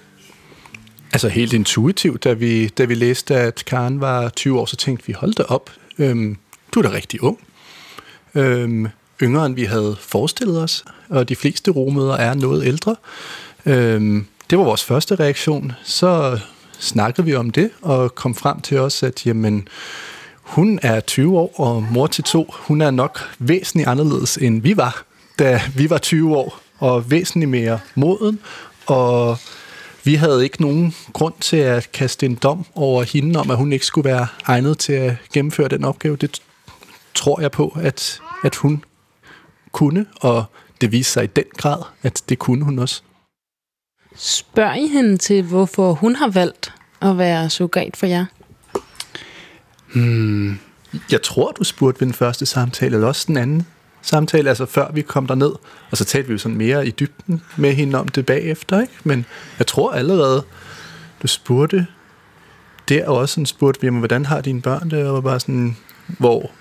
Altså 1.13 1.29
helt 1.29 1.53
intuitivt, 1.53 2.23
da 2.23 2.33
vi, 2.33 2.67
da 2.67 2.85
vi 2.85 2.93
læste, 2.93 3.35
at 3.35 3.65
Karen 3.65 4.01
var 4.01 4.29
20 4.29 4.59
år, 4.59 4.65
så 4.65 4.75
tænkte 4.75 5.07
vi, 5.07 5.13
hold 5.13 5.33
da 5.33 5.43
op, 5.43 5.69
øhm, 5.99 6.38
du 6.73 6.79
er 6.79 6.83
da 6.83 6.91
rigtig 6.91 7.23
ung. 7.23 7.39
Øhm, 8.35 8.88
yngre, 9.21 9.45
end 9.45 9.56
vi 9.56 9.63
havde 9.63 9.95
forestillet 9.99 10.63
os, 10.63 10.86
og 11.10 11.30
de 11.30 11.36
fleste 11.36 11.71
romøder 11.71 12.13
er 12.13 12.34
noget 12.34 12.65
ældre. 12.65 12.95
Øhm, 13.65 14.25
det 14.49 14.58
var 14.58 14.63
vores 14.63 14.84
første 14.84 15.15
reaktion. 15.15 15.71
Så 15.84 16.39
snakkede 16.80 17.25
vi 17.25 17.36
om 17.36 17.49
det, 17.49 17.69
og 17.82 18.15
kom 18.15 18.36
frem 18.36 18.62
til 18.62 18.80
os, 18.80 19.04
at 19.04 19.25
jamen, 19.25 19.67
hun 20.41 20.80
er 20.82 20.99
20 20.99 21.38
år, 21.38 21.54
og 21.60 21.84
mor 21.84 22.08
til 22.08 22.23
to, 22.23 22.54
hun 22.54 22.82
er 22.82 22.91
nok 22.91 23.19
væsentligt 23.39 23.89
anderledes, 23.89 24.38
end 24.38 24.62
vi 24.62 24.78
var, 24.78 25.04
da 25.39 25.62
vi 25.75 25.89
var 25.89 25.97
20 25.97 26.38
år, 26.38 26.60
og 26.80 27.12
væsentligt 27.12 27.49
mere 27.49 27.80
moden, 27.95 28.39
og 28.86 29.38
vi 30.04 30.15
havde 30.15 30.43
ikke 30.43 30.62
nogen 30.62 30.95
grund 31.13 31.34
til 31.41 31.58
at 31.58 31.91
kaste 31.91 32.25
en 32.25 32.36
dom 32.36 32.65
over 32.75 33.04
hende 33.04 33.39
om, 33.39 33.51
at 33.51 33.58
hun 33.58 33.73
ikke 33.73 33.86
skulle 33.86 34.10
være 34.10 34.28
egnet 34.45 34.78
til 34.78 34.93
at 34.93 35.15
gennemføre 35.34 35.67
den 35.67 35.86
opgave. 35.86 36.15
Det 36.15 36.41
tror 37.13 37.41
jeg 37.41 37.51
på, 37.51 37.78
at, 37.82 38.21
at 38.43 38.56
hun 38.56 38.84
kunne, 39.75 40.05
og 40.15 40.45
det 40.81 40.91
viste 40.91 41.13
sig 41.13 41.23
i 41.23 41.27
den 41.27 41.43
grad, 41.57 41.83
at 42.03 42.23
det 42.29 42.39
kunne 42.39 42.65
hun 42.65 42.79
også. 42.79 43.01
Spørg 44.15 44.77
I 44.77 44.88
hende 44.88 45.17
til, 45.17 45.43
hvorfor 45.43 45.93
hun 45.93 46.15
har 46.15 46.27
valgt 46.27 46.73
at 47.01 47.17
være 47.17 47.49
surrogat 47.49 47.97
for 47.97 48.05
jer? 48.05 48.25
Hmm, 49.93 50.59
jeg 51.11 51.21
tror, 51.21 51.51
du 51.51 51.63
spurgte 51.63 52.01
ved 52.01 52.07
den 52.07 52.13
første 52.13 52.45
samtale, 52.45 52.95
eller 52.95 53.07
også 53.07 53.23
den 53.27 53.38
anden 53.38 53.67
samtale, 54.01 54.49
altså 54.49 54.65
før 54.65 54.91
vi 54.91 55.01
kom 55.01 55.27
derned. 55.27 55.51
Og 55.91 55.97
så 55.97 56.05
talte 56.05 56.27
vi 56.27 56.31
jo 56.31 56.38
sådan 56.38 56.57
mere 56.57 56.88
i 56.88 56.91
dybden 56.91 57.41
med 57.57 57.73
hende 57.73 57.99
om 57.99 58.07
det 58.07 58.25
bagefter, 58.25 58.81
ikke? 58.81 58.93
Men 59.03 59.25
jeg 59.59 59.67
tror 59.67 59.91
allerede, 59.91 60.43
du 61.21 61.27
spurgte 61.27 61.88
der 62.89 63.07
også 63.07 63.33
sådan 63.33 63.45
spurgte 63.45 63.81
vi, 63.81 63.89
hvordan 63.89 64.25
har 64.25 64.41
dine 64.41 64.61
børn 64.61 64.89
det? 64.89 65.07
Og 65.07 65.23
bare 65.23 65.39
sådan, 65.39 65.77
hvor, 66.07 66.51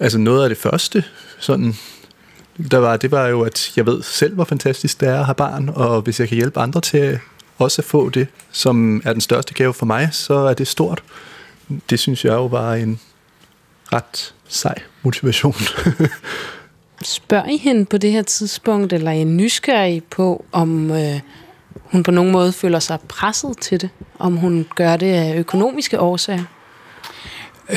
altså 0.00 0.18
noget 0.18 0.42
af 0.42 0.48
det 0.48 0.58
første, 0.58 1.04
sådan, 1.38 1.74
der 2.70 2.78
var, 2.78 2.96
det 2.96 3.10
var 3.10 3.26
jo, 3.26 3.42
at 3.42 3.72
jeg 3.76 3.86
ved 3.86 4.02
selv, 4.02 4.34
hvor 4.34 4.44
fantastisk 4.44 5.00
det 5.00 5.08
er 5.08 5.18
at 5.18 5.24
have 5.24 5.34
barn, 5.34 5.68
og 5.68 6.02
hvis 6.02 6.20
jeg 6.20 6.28
kan 6.28 6.36
hjælpe 6.36 6.60
andre 6.60 6.80
til 6.80 7.18
også 7.58 7.82
at 7.82 7.86
få 7.86 8.08
det, 8.08 8.28
som 8.52 9.02
er 9.04 9.12
den 9.12 9.20
største 9.20 9.54
gave 9.54 9.74
for 9.74 9.86
mig, 9.86 10.08
så 10.12 10.34
er 10.34 10.54
det 10.54 10.68
stort. 10.68 11.02
Det 11.90 11.98
synes 11.98 12.24
jeg 12.24 12.32
jo 12.32 12.46
var 12.46 12.74
en 12.74 13.00
ret 13.92 14.34
sej 14.48 14.74
motivation. 15.02 15.54
Spørg 17.02 17.50
I 17.50 17.56
hende 17.56 17.84
på 17.84 17.98
det 17.98 18.12
her 18.12 18.22
tidspunkt, 18.22 18.92
eller 18.92 19.10
er 19.10 19.14
I 19.14 19.24
nysgerrig 19.24 20.04
på, 20.04 20.44
om 20.52 20.90
øh, 20.90 21.20
hun 21.74 22.02
på 22.02 22.10
nogen 22.10 22.32
måde 22.32 22.52
føler 22.52 22.78
sig 22.78 22.98
presset 23.08 23.58
til 23.58 23.80
det? 23.80 23.90
Om 24.18 24.36
hun 24.36 24.66
gør 24.76 24.96
det 24.96 25.12
af 25.12 25.38
økonomiske 25.38 26.00
årsager? 26.00 26.44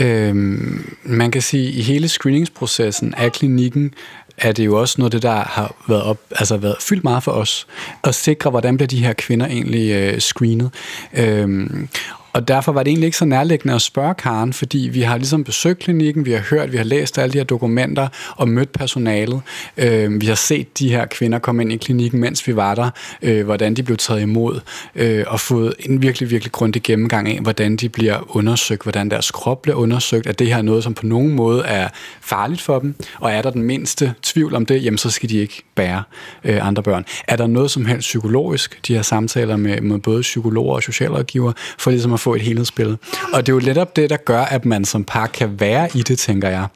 Øhm, 0.02 0.96
man 1.04 1.32
kan 1.32 1.42
sige, 1.42 1.68
at 1.68 1.74
i 1.74 1.82
hele 1.82 2.08
screeningsprocessen 2.08 3.14
af 3.14 3.32
klinikken, 3.32 3.94
er 4.38 4.52
det 4.52 4.66
jo 4.66 4.80
også 4.80 4.96
noget 4.98 5.14
af 5.14 5.22
det, 5.22 5.30
der 5.30 5.36
har 5.36 5.76
været, 5.88 6.04
op, 6.04 6.18
altså 6.32 6.58
været 6.58 6.76
fyldt 6.80 7.04
meget 7.04 7.24
for 7.24 7.32
os, 7.32 7.68
at 8.04 8.16
sikre, 8.16 8.50
hvordan 8.50 8.78
bliver 8.78 8.88
de 8.88 9.04
her 9.04 9.14
kvinder 9.14 9.46
egentlig 9.46 9.92
øh, 9.92 10.20
screenet. 10.20 10.72
Øhm, 11.14 11.90
og 12.38 12.48
derfor 12.48 12.72
var 12.72 12.84
det 12.84 12.92
egentlig 12.92 13.06
ikke 13.06 13.18
så 13.18 13.26
nærliggende 13.26 13.76
at 13.76 13.82
spørge 13.82 14.14
Karen, 14.14 14.54
fordi 14.54 14.90
vi 14.94 15.02
har 15.02 15.18
ligesom 15.18 15.44
besøgt 15.44 15.80
klinikken, 15.80 16.26
vi 16.26 16.32
har 16.32 16.40
hørt, 16.40 16.72
vi 16.72 16.78
har 16.78 16.84
læst 16.84 17.18
alle 17.18 17.34
de 17.34 17.38
her 17.38 17.46
dokumenter 17.46 18.08
og 18.36 18.50
mødt 18.50 18.72
personalet. 18.72 19.42
Øh, 19.78 20.22
vi 20.22 20.26
har 20.26 20.36
set 20.36 20.80
de 20.80 20.90
her 20.90 21.06
kvinder 21.06 21.40
komme 21.40 21.62
ind 21.62 21.72
i 21.72 21.78
klinikken, 21.78 22.20
mens 22.20 22.48
vi 22.48 22.56
var 22.56 22.76
der, 22.76 22.90
øh, 23.22 23.46
hvordan 23.46 23.74
de 23.74 23.84
blev 23.84 23.98
taget 23.98 24.22
imod, 24.22 24.60
øh, 24.96 25.26
og 25.28 25.40
fået 25.40 25.74
en 25.80 26.02
virkelig, 26.02 26.30
virkelig 26.30 26.52
grundig 26.52 26.84
gennemgang 26.84 27.28
af, 27.28 27.40
hvordan 27.40 27.76
de 27.76 27.90
bliver 27.90 28.36
undersøgt, 28.36 28.84
hvordan 28.84 29.12
deres 29.12 29.32
krop 29.32 29.62
bliver 29.62 29.76
undersøgt, 29.76 30.28
at 30.28 30.40
det 30.40 30.48
her 30.48 30.58
er 30.58 30.62
noget, 30.62 30.84
som 30.84 30.94
på 30.94 31.06
nogen 31.06 31.34
måde 31.34 31.64
er 31.66 31.88
farligt 32.22 32.62
for 32.62 32.80
dem, 32.80 32.96
og 33.20 33.32
er 33.32 33.42
der 33.42 33.50
den 33.50 33.64
mindste 33.64 34.14
tvivl 34.24 34.56
om 34.56 34.66
det, 34.66 34.84
jamen 34.84 34.98
så 34.98 35.10
skal 35.10 35.30
de 35.30 35.38
ikke 35.38 35.64
bære 35.76 36.04
øh, 36.44 36.68
andre 36.68 36.84
børn. 36.84 37.06
Er 37.28 37.36
der 37.36 37.48
noget 37.48 37.72
som 37.72 37.86
helst 37.86 38.08
psykologisk, 38.08 38.88
de 38.88 38.96
her 38.96 39.02
samtaler 39.02 39.58
med, 39.58 39.82
med 39.82 40.00
både 40.00 40.22
psykologer 40.22 40.76
og 40.76 40.84
socialrådgiver, 40.84 41.52
for 41.78 41.92
ligesom 41.92 42.14
at 42.14 42.20
få 42.28 42.36
et 42.36 42.42
helhedsbillede. 42.42 42.98
Og 43.34 43.46
det 43.46 43.52
er 43.52 43.56
jo 43.56 43.62
netop 43.66 43.96
det, 43.96 44.10
der 44.10 44.18
gør, 44.18 44.42
at 44.42 44.66
man 44.66 44.86
som 44.86 45.04
par 45.04 45.28
kan 45.28 45.60
være 45.60 45.90
i 45.94 46.02
det, 46.02 46.20
tænker 46.20 46.50
jeg 46.50 46.68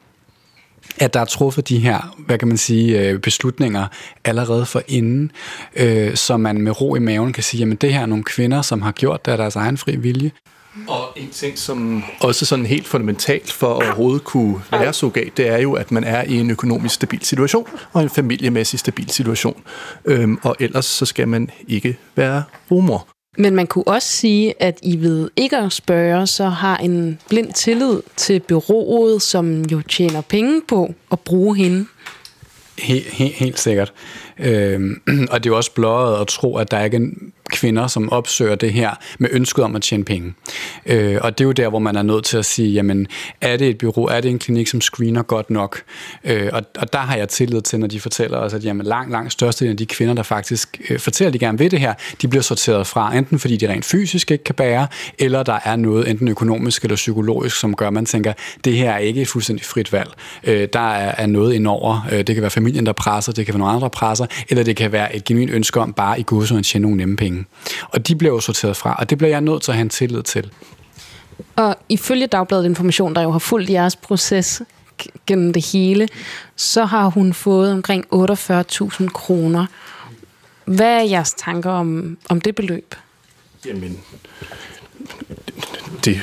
at 0.98 1.14
der 1.14 1.20
er 1.20 1.24
truffet 1.24 1.68
de 1.68 1.78
her, 1.78 2.14
hvad 2.26 2.38
kan 2.38 2.48
man 2.48 2.56
sige, 2.56 3.00
øh, 3.00 3.18
beslutninger 3.18 3.86
allerede 4.24 4.66
for 4.66 4.82
inden, 4.88 5.30
øh, 5.76 6.16
så 6.16 6.36
man 6.36 6.60
med 6.60 6.80
ro 6.80 6.94
i 6.94 6.98
maven 6.98 7.32
kan 7.32 7.42
sige, 7.42 7.58
jamen 7.58 7.76
det 7.76 7.94
her 7.94 8.00
er 8.00 8.06
nogle 8.06 8.24
kvinder, 8.24 8.62
som 8.62 8.82
har 8.82 8.92
gjort 8.92 9.26
det 9.26 9.32
af 9.32 9.38
deres 9.38 9.56
egen 9.56 9.78
fri 9.78 9.96
vilje. 9.96 10.30
Og 10.88 11.12
en 11.16 11.30
ting, 11.30 11.58
som 11.58 12.04
også 12.20 12.46
sådan 12.46 12.66
helt 12.66 12.86
fundamentalt 12.86 13.52
for 13.52 13.66
at 13.66 13.86
overhovedet 13.86 14.24
kunne 14.24 14.60
være 14.70 14.92
surrogat, 14.92 15.36
det 15.36 15.48
er 15.48 15.58
jo, 15.58 15.72
at 15.72 15.92
man 15.92 16.04
er 16.04 16.22
i 16.22 16.34
en 16.34 16.50
økonomisk 16.50 16.94
stabil 16.94 17.24
situation 17.24 17.66
og 17.92 18.02
en 18.02 18.10
familiemæssig 18.10 18.78
stabil 18.78 19.10
situation. 19.10 19.62
Øhm, 20.04 20.38
og 20.42 20.56
ellers 20.60 20.86
så 20.86 21.06
skal 21.06 21.28
man 21.28 21.50
ikke 21.68 21.98
være 22.16 22.42
rumor. 22.70 23.08
Men 23.38 23.54
man 23.54 23.66
kunne 23.66 23.88
også 23.88 24.08
sige, 24.08 24.62
at 24.62 24.78
I 24.82 24.96
ved 25.00 25.30
ikke 25.36 25.56
at 25.56 25.72
spørge, 25.72 26.26
så 26.26 26.48
har 26.48 26.76
en 26.76 27.18
blind 27.28 27.52
tillid 27.52 28.00
til 28.16 28.40
byrådet, 28.40 29.22
som 29.22 29.62
jo 29.62 29.82
tjener 29.82 30.20
penge 30.20 30.62
på 30.68 30.94
at 31.12 31.20
bruge 31.20 31.56
hende. 31.56 31.86
Helt, 32.78 33.06
helt, 33.06 33.34
helt 33.34 33.58
sikkert. 33.58 33.92
Øh, 34.42 34.96
og 35.32 35.44
det 35.44 35.50
er 35.50 35.52
jo 35.52 35.56
også 35.56 35.74
blåret 35.74 36.20
at 36.20 36.26
tro, 36.26 36.56
at 36.56 36.70
der 36.70 36.84
ikke 36.84 36.96
er 36.96 37.00
kvinder, 37.52 37.86
som 37.86 38.12
opsøger 38.12 38.54
det 38.54 38.72
her 38.72 38.90
med 39.18 39.28
ønsket 39.32 39.64
om 39.64 39.76
at 39.76 39.82
tjene 39.82 40.04
penge. 40.04 40.34
Øh, 40.86 41.18
og 41.22 41.38
det 41.38 41.44
er 41.44 41.48
jo 41.48 41.52
der, 41.52 41.68
hvor 41.68 41.78
man 41.78 41.96
er 41.96 42.02
nødt 42.02 42.24
til 42.24 42.36
at 42.36 42.44
sige, 42.44 42.72
jamen, 42.72 43.06
er 43.40 43.56
det 43.56 43.68
et 43.68 43.78
bureau, 43.78 44.06
er 44.06 44.20
det 44.20 44.30
en 44.30 44.38
klinik, 44.38 44.66
som 44.66 44.80
screener 44.80 45.22
godt 45.22 45.50
nok? 45.50 45.82
Øh, 46.24 46.50
og, 46.52 46.62
og 46.78 46.92
der 46.92 46.98
har 46.98 47.16
jeg 47.16 47.28
tillid 47.28 47.60
til, 47.60 47.78
når 47.78 47.86
de 47.86 48.00
fortæller 48.00 48.38
os, 48.38 48.54
at 48.54 48.64
jamen, 48.64 48.86
langt, 48.86 49.12
langt 49.12 49.32
største 49.32 49.68
af 49.68 49.76
de 49.76 49.86
kvinder, 49.86 50.14
der 50.14 50.22
faktisk 50.22 50.80
øh, 50.90 50.98
fortæller, 50.98 51.28
at 51.28 51.34
de 51.34 51.38
gerne 51.38 51.58
vil 51.58 51.70
det 51.70 51.80
her, 51.80 51.94
de 52.22 52.28
bliver 52.28 52.42
sorteret 52.42 52.86
fra, 52.86 53.16
enten 53.16 53.38
fordi 53.38 53.56
de 53.56 53.68
rent 53.68 53.84
fysisk 53.84 54.30
ikke 54.30 54.44
kan 54.44 54.54
bære, 54.54 54.86
eller 55.18 55.42
der 55.42 55.58
er 55.64 55.76
noget 55.76 56.10
enten 56.10 56.28
økonomisk 56.28 56.82
eller 56.82 56.96
psykologisk, 56.96 57.56
som 57.56 57.76
gør, 57.76 57.86
at 57.86 57.92
man 57.92 58.06
tænker, 58.06 58.32
det 58.64 58.76
her 58.76 58.92
er 58.92 58.98
ikke 58.98 59.22
et 59.22 59.28
fuldstændig 59.28 59.64
frit 59.64 59.92
valg. 59.92 60.10
Øh, 60.44 60.68
der 60.72 60.92
er, 60.92 61.14
er 61.18 61.26
noget 61.26 61.54
indover. 61.54 62.08
Øh, 62.12 62.18
det 62.18 62.34
kan 62.34 62.42
være 62.42 62.50
familien, 62.50 62.86
der 62.86 62.92
presser, 62.92 63.32
det 63.32 63.46
kan 63.46 63.54
være 63.54 63.58
nogle 63.58 63.72
andre, 63.72 63.84
der 63.84 63.88
presser, 63.88 64.26
eller 64.48 64.64
det 64.64 64.76
kan 64.76 64.92
være 64.92 65.16
et 65.16 65.24
genuint 65.24 65.50
ønske 65.50 65.80
om 65.80 65.92
bare 65.92 66.20
i 66.20 66.22
gode 66.26 66.58
at 66.58 66.64
tjene 66.64 66.82
nogle 66.82 66.96
nemme 66.96 67.16
penge. 67.16 67.44
Og 67.82 68.08
de 68.08 68.16
bliver 68.16 68.34
jo 68.34 68.40
sorteret 68.40 68.76
fra, 68.76 68.96
og 68.98 69.10
det 69.10 69.18
bliver 69.18 69.30
jeg 69.30 69.40
nødt 69.40 69.62
til 69.62 69.70
at 69.70 69.76
have 69.76 69.82
en 69.82 69.88
tillid 69.88 70.22
til. 70.22 70.50
Og 71.56 71.76
ifølge 71.88 72.26
Dagbladet 72.26 72.64
Information, 72.64 73.14
der 73.14 73.22
jo 73.22 73.30
har 73.30 73.38
fulgt 73.38 73.70
jeres 73.70 73.96
proces 73.96 74.62
gennem 75.26 75.52
det 75.52 75.66
hele, 75.72 76.08
så 76.56 76.84
har 76.84 77.06
hun 77.06 77.32
fået 77.32 77.72
omkring 77.72 78.04
48.000 78.14 79.08
kroner. 79.08 79.66
Hvad 80.64 81.00
er 81.00 81.02
jeres 81.02 81.34
tanker 81.34 81.70
om, 81.70 82.18
om 82.28 82.40
det 82.40 82.54
beløb? 82.54 82.94
Jamen, 83.66 84.00
det 86.04 86.20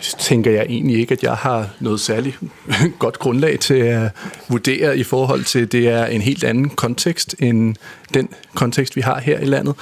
tænker 0.00 0.50
jeg 0.50 0.66
egentlig 0.68 0.98
ikke, 0.98 1.12
at 1.12 1.22
jeg 1.22 1.34
har 1.34 1.68
noget 1.80 2.00
særligt 2.00 2.38
godt 2.98 3.18
grundlag 3.18 3.60
til 3.60 3.74
at 3.74 4.10
vurdere 4.48 4.98
i 4.98 5.02
forhold 5.02 5.44
til, 5.44 5.72
det 5.72 5.88
er 5.88 6.06
en 6.06 6.20
helt 6.20 6.44
anden 6.44 6.70
kontekst 6.70 7.34
end 7.38 7.76
den 8.14 8.28
kontekst, 8.54 8.96
vi 8.96 9.00
har 9.00 9.20
her 9.20 9.38
i 9.38 9.44
landet. 9.44 9.74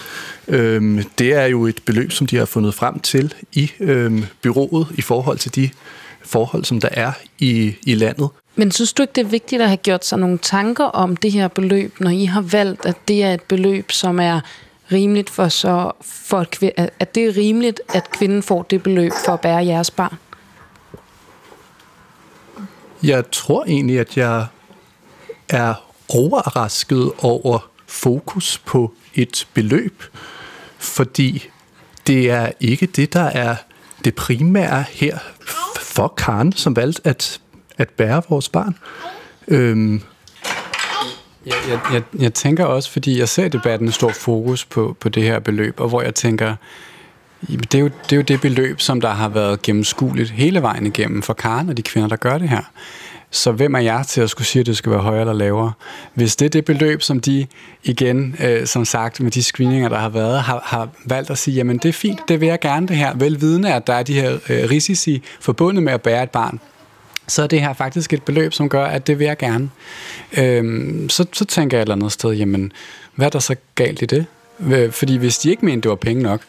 Øhm, 0.49 1.03
det 1.19 1.35
er 1.35 1.47
jo 1.47 1.67
et 1.67 1.81
beløb, 1.87 2.13
som 2.13 2.27
de 2.27 2.37
har 2.37 2.45
fundet 2.45 2.75
frem 2.75 2.99
til 3.01 3.35
i 3.53 3.71
øhm, 3.81 4.25
byrådet 4.43 4.87
i 4.95 5.03
forhold 5.03 5.39
til 5.39 5.55
de 5.55 5.71
forhold, 6.23 6.65
som 6.65 6.81
der 6.81 6.89
er 6.93 7.13
i, 7.39 7.75
i 7.87 7.95
landet. 7.95 8.29
Men 8.57 8.71
synes 8.71 8.93
du 8.93 9.03
ikke, 9.03 9.13
det 9.13 9.21
er 9.21 9.29
vigtigt 9.29 9.63
at 9.63 9.69
have 9.69 9.77
gjort 9.77 10.07
sig 10.07 10.19
nogle 10.19 10.39
tanker 10.39 10.85
om 10.85 11.17
det 11.17 11.33
her 11.33 11.49
beløb, 11.49 12.01
når 12.01 12.11
I 12.11 12.25
har 12.25 12.41
valgt, 12.41 12.87
at 12.87 12.97
det 13.09 13.23
er 13.23 13.35
et 13.35 13.43
beløb, 13.43 13.93
som 13.93 14.21
er 14.21 14.41
rimeligt 14.93 15.31
for 15.31 15.49
så 15.49 15.93
for 16.01 16.39
at, 16.77 16.91
at 17.01 17.15
det 17.15 17.25
er 17.25 17.37
rimeligt, 17.37 17.81
at 17.95 18.11
kvinden 18.11 18.43
får 18.43 18.63
det 18.63 18.83
beløb 18.83 19.13
for 19.25 19.33
at 19.33 19.41
bære 19.41 19.67
jeres 19.67 19.91
barn? 19.91 20.19
Jeg 23.03 23.31
tror 23.31 23.65
egentlig, 23.65 24.01
at 24.01 24.17
jeg 24.17 24.47
er 25.49 25.75
overrasket 26.09 27.13
over 27.19 27.71
fokus 27.87 28.59
på 28.59 28.95
et 29.15 29.49
beløb, 29.55 30.03
fordi 30.79 31.49
det 32.07 32.31
er 32.31 32.51
ikke 32.61 32.87
det, 32.87 33.13
der 33.13 33.25
er 33.25 33.57
det 34.05 34.15
primære 34.15 34.85
her 34.91 35.19
for 35.81 36.09
Karen, 36.09 36.53
som 36.53 36.77
valgte 36.77 37.07
at, 37.09 37.41
at 37.79 37.91
bære 37.91 38.23
vores 38.29 38.49
barn. 38.49 38.79
Øhm, 39.49 40.03
jeg, 41.47 41.55
jeg, 41.69 41.81
jeg, 41.93 42.03
jeg 42.19 42.35
tænker 42.35 42.65
også, 42.65 42.91
fordi 42.91 43.19
jeg 43.19 43.29
ser 43.29 43.45
i 43.45 43.49
debatten 43.49 43.93
stor 43.93 44.11
fokus 44.11 44.65
på, 44.65 44.97
på 45.01 45.09
det 45.09 45.23
her 45.23 45.39
beløb, 45.39 45.81
og 45.81 45.89
hvor 45.89 46.03
jeg 46.03 46.15
tænker, 46.15 46.55
det 47.49 47.75
er, 47.75 47.79
jo, 47.79 47.91
det 48.05 48.13
er 48.13 48.17
jo 48.17 48.23
det 48.23 48.41
beløb, 48.41 48.81
som 48.81 49.01
der 49.01 49.11
har 49.11 49.29
været 49.29 49.63
gennemskueligt 49.63 50.31
hele 50.31 50.63
vejen 50.63 50.87
igennem 50.87 51.23
for 51.23 51.33
Karen 51.33 51.69
og 51.69 51.77
de 51.77 51.83
kvinder, 51.83 52.09
der 52.09 52.17
gør 52.17 52.39
det 52.39 52.49
her. 52.49 52.63
Så 53.31 53.53
hvem 53.53 53.75
er 53.75 53.79
jeg 53.79 54.05
til 54.09 54.21
at 54.21 54.31
skulle 54.31 54.47
sige, 54.47 54.61
at 54.61 54.67
det 54.67 54.77
skal 54.77 54.93
være 54.93 55.01
højere 55.01 55.21
eller 55.21 55.33
lavere? 55.33 55.73
Hvis 56.15 56.37
det 56.37 56.47
er 56.47 56.51
det 56.51 56.65
beløb, 56.65 57.03
som 57.03 57.21
de 57.21 57.47
igen, 57.83 58.37
øh, 58.45 58.67
som 58.67 58.85
sagt, 58.85 59.21
med 59.21 59.31
de 59.31 59.43
screeninger, 59.43 59.89
der 59.89 59.99
har 59.99 60.09
været, 60.09 60.43
har, 60.43 60.61
har 60.65 60.89
valgt 61.05 61.31
at 61.31 61.39
sige, 61.39 61.55
jamen 61.55 61.79
det 61.79 61.89
er 61.89 61.93
fint, 61.93 62.21
det 62.29 62.41
vil 62.41 62.49
jeg 62.49 62.61
gerne 62.61 62.89
det 62.89 62.97
her, 62.97 63.15
velvidende, 63.17 63.75
at 63.75 63.87
der 63.87 63.95
er 63.95 64.03
de 64.03 64.15
her 64.15 64.33
øh, 64.33 64.71
risici 64.71 65.23
forbundet 65.41 65.83
med 65.83 65.93
at 65.93 66.03
bære 66.03 66.23
et 66.23 66.31
barn, 66.31 66.61
så 67.29 67.43
er 67.43 67.47
det 67.47 67.61
her 67.61 67.73
faktisk 67.73 68.13
et 68.13 68.23
beløb, 68.23 68.53
som 68.53 68.69
gør, 68.69 68.85
at 68.85 69.07
det 69.07 69.19
vil 69.19 69.25
jeg 69.25 69.37
gerne. 69.37 69.71
Øhm, 70.39 71.09
så, 71.09 71.27
så 71.33 71.45
tænker 71.45 71.77
jeg 71.77 71.83
et 71.83 71.85
eller 71.85 71.95
andet 71.95 72.13
sted, 72.13 72.33
jamen, 72.33 72.73
hvad 73.15 73.27
er 73.27 73.31
der 73.31 73.39
så 73.39 73.57
galt 73.75 74.03
i 74.03 74.07
det? 74.07 74.27
Fordi 74.93 75.17
hvis 75.17 75.39
de 75.39 75.51
ikke 75.51 75.65
mente, 75.65 75.83
det 75.83 75.89
var 75.89 75.97
penge 75.97 76.23
nok, 76.23 76.41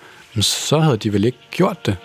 så 0.41 0.79
havde 0.79 0.97
de 0.97 1.13
vel 1.13 1.25
ikke 1.25 1.37
gjort 1.51 1.85
det. 1.85 1.97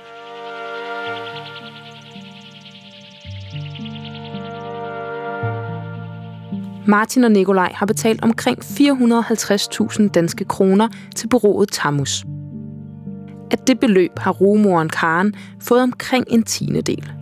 Martin 6.87 7.25
og 7.25 7.31
Nikolaj 7.31 7.73
har 7.75 7.87
betalt 7.87 8.23
omkring 8.23 8.59
450.000 8.59 10.09
danske 10.09 10.45
kroner 10.45 10.89
til 11.17 11.29
bureauet 11.29 11.69
Tamus. 11.73 12.25
Af 13.51 13.59
det 13.59 13.81
beløb 13.81 14.19
har 14.19 14.31
rumoren 14.31 14.89
Karen 14.89 15.35
fået 15.61 15.83
omkring 15.83 16.25
en 16.29 16.43
tiende 16.43 16.83
del. 16.83 17.20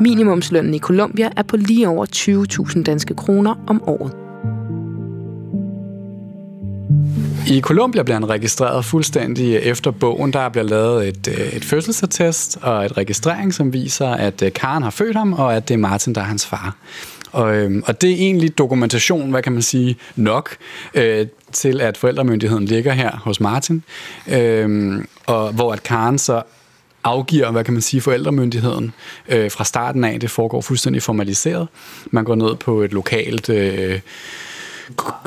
Minimumslønnen 0.00 0.74
i 0.74 0.78
Colombia 0.78 1.30
er 1.36 1.42
på 1.42 1.56
lige 1.56 1.88
over 1.88 2.06
20.000 2.76 2.82
danske 2.82 3.14
kroner 3.14 3.54
om 3.66 3.82
året. 3.88 4.12
I 7.48 7.60
Colombia 7.60 8.02
bliver 8.02 8.16
han 8.16 8.28
registreret 8.28 8.84
fuldstændig 8.84 9.56
efter 9.56 9.90
bogen. 9.90 10.32
Der 10.32 10.48
bliver 10.48 10.64
lavet 10.64 11.08
et, 11.08 11.28
et 11.52 11.64
fødselsattest 11.64 12.58
og 12.62 12.84
et 12.84 12.96
registrering, 12.96 13.54
som 13.54 13.72
viser, 13.72 14.08
at 14.08 14.42
øh, 14.42 14.52
Karen 14.52 14.82
har 14.82 14.90
født 14.90 15.16
ham, 15.16 15.32
og 15.32 15.56
at 15.56 15.68
det 15.68 15.74
er 15.74 15.78
Martin, 15.78 16.14
der 16.14 16.20
er 16.20 16.24
hans 16.24 16.46
far. 16.46 16.76
Og, 17.32 17.56
øhm, 17.56 17.82
og 17.86 18.00
det 18.00 18.10
er 18.10 18.14
egentlig 18.14 18.58
dokumentation, 18.58 19.30
hvad 19.30 19.42
kan 19.42 19.52
man 19.52 19.62
sige, 19.62 19.96
nok 20.16 20.56
øh, 20.94 21.26
til, 21.52 21.80
at 21.80 21.96
forældremyndigheden 21.96 22.64
ligger 22.64 22.92
her 22.92 23.16
hos 23.24 23.40
Martin. 23.40 23.82
Øh, 24.28 24.98
og 25.26 25.52
hvor 25.52 25.72
at 25.72 25.82
Karen 25.82 26.18
så 26.18 26.42
afgiver, 27.06 27.50
hvad 27.50 27.64
kan 27.64 27.72
man 27.74 27.82
sige, 27.82 28.00
forældremyndigheden 28.00 28.92
øh, 29.28 29.50
fra 29.50 29.64
starten 29.64 30.04
af. 30.04 30.20
Det 30.20 30.30
foregår 30.30 30.60
fuldstændig 30.60 31.02
formaliseret. 31.02 31.68
Man 32.10 32.24
går 32.24 32.34
ned 32.34 32.54
på 32.54 32.82
et 32.82 32.92
lokalt 32.92 33.48
øh, 33.48 34.00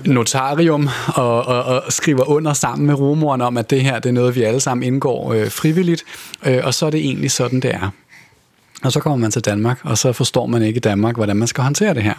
notarium 0.05 0.89
og, 1.07 1.45
og, 1.45 1.63
og 1.63 1.93
skriver 1.93 2.29
under 2.29 2.53
sammen 2.53 2.87
med 2.87 2.95
rumoren 2.95 3.41
om, 3.41 3.57
at 3.57 3.69
det 3.69 3.81
her 3.81 3.99
det 3.99 4.09
er 4.09 4.13
noget, 4.13 4.35
vi 4.35 4.43
alle 4.43 4.59
sammen 4.59 4.83
indgår 4.83 5.33
øh, 5.33 5.49
frivilligt. 5.49 6.03
Øh, 6.45 6.59
og 6.63 6.73
så 6.73 6.85
er 6.85 6.89
det 6.89 6.99
egentlig 6.99 7.31
sådan, 7.31 7.59
det 7.59 7.73
er. 7.73 7.89
Og 8.83 8.91
så 8.91 8.99
kommer 8.99 9.17
man 9.17 9.31
til 9.31 9.45
Danmark, 9.45 9.79
og 9.83 9.97
så 9.97 10.13
forstår 10.13 10.45
man 10.45 10.61
ikke 10.61 10.77
i 10.77 10.79
Danmark, 10.79 11.15
hvordan 11.15 11.37
man 11.37 11.47
skal 11.47 11.63
håndtere 11.63 11.93
det 11.93 12.03
her. 12.03 12.13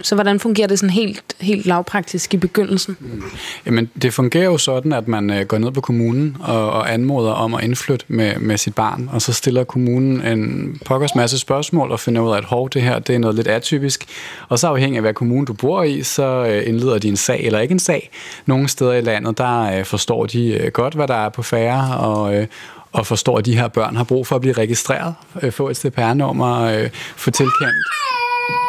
Så 0.00 0.14
hvordan 0.14 0.40
fungerer 0.40 0.66
det 0.68 0.78
sådan 0.78 0.90
helt, 0.90 1.22
helt 1.40 1.66
lavpraktisk 1.66 2.34
i 2.34 2.36
begyndelsen? 2.36 2.96
Mm. 3.00 3.22
Jamen, 3.66 3.90
det 4.02 4.14
fungerer 4.14 4.44
jo 4.44 4.58
sådan, 4.58 4.92
at 4.92 5.08
man 5.08 5.30
øh, 5.30 5.46
går 5.46 5.58
ned 5.58 5.70
på 5.70 5.80
kommunen 5.80 6.36
og, 6.40 6.70
og 6.70 6.92
anmoder 6.92 7.32
om 7.32 7.54
at 7.54 7.64
indflytte 7.64 8.04
med, 8.08 8.38
med 8.38 8.58
sit 8.58 8.74
barn, 8.74 9.10
og 9.12 9.22
så 9.22 9.32
stiller 9.32 9.64
kommunen 9.64 10.22
en 10.22 10.78
pokkers 10.84 11.14
masse 11.14 11.38
spørgsmål 11.38 11.92
og 11.92 12.00
finder 12.00 12.22
ud 12.22 12.32
af, 12.32 12.36
at 12.36 12.44
hov, 12.44 12.70
det 12.70 12.82
her 12.82 12.98
det 12.98 13.14
er 13.14 13.18
noget 13.18 13.36
lidt 13.36 13.48
atypisk. 13.48 14.04
Og 14.48 14.58
så 14.58 14.68
afhængig 14.68 14.96
af, 14.96 15.02
hvad 15.02 15.14
kommune 15.14 15.46
du 15.46 15.52
bor 15.52 15.82
i, 15.82 16.02
så 16.02 16.46
øh, 16.48 16.68
indleder 16.68 16.98
de 16.98 17.08
en 17.08 17.16
sag 17.16 17.40
eller 17.40 17.60
ikke 17.60 17.72
en 17.72 17.78
sag. 17.78 18.10
Nogle 18.46 18.68
steder 18.68 18.92
i 18.92 19.00
landet, 19.00 19.38
der 19.38 19.78
øh, 19.78 19.84
forstår 19.84 20.26
de 20.26 20.48
øh, 20.48 20.72
godt, 20.72 20.94
hvad 20.94 21.08
der 21.08 21.14
er 21.14 21.28
på 21.28 21.42
færre, 21.42 21.96
og, 21.96 22.36
øh, 22.36 22.46
og 22.92 23.06
forstår, 23.06 23.38
at 23.38 23.44
de 23.46 23.56
her 23.56 23.68
børn 23.68 23.96
har 23.96 24.04
brug 24.04 24.26
for 24.26 24.34
at 24.34 24.40
blive 24.40 24.54
registreret, 24.54 25.14
øh, 25.42 25.52
få 25.52 25.68
et 25.68 25.76
CPR-nummer, 25.76 26.88
få 27.16 27.30
tilkendt 27.30 27.76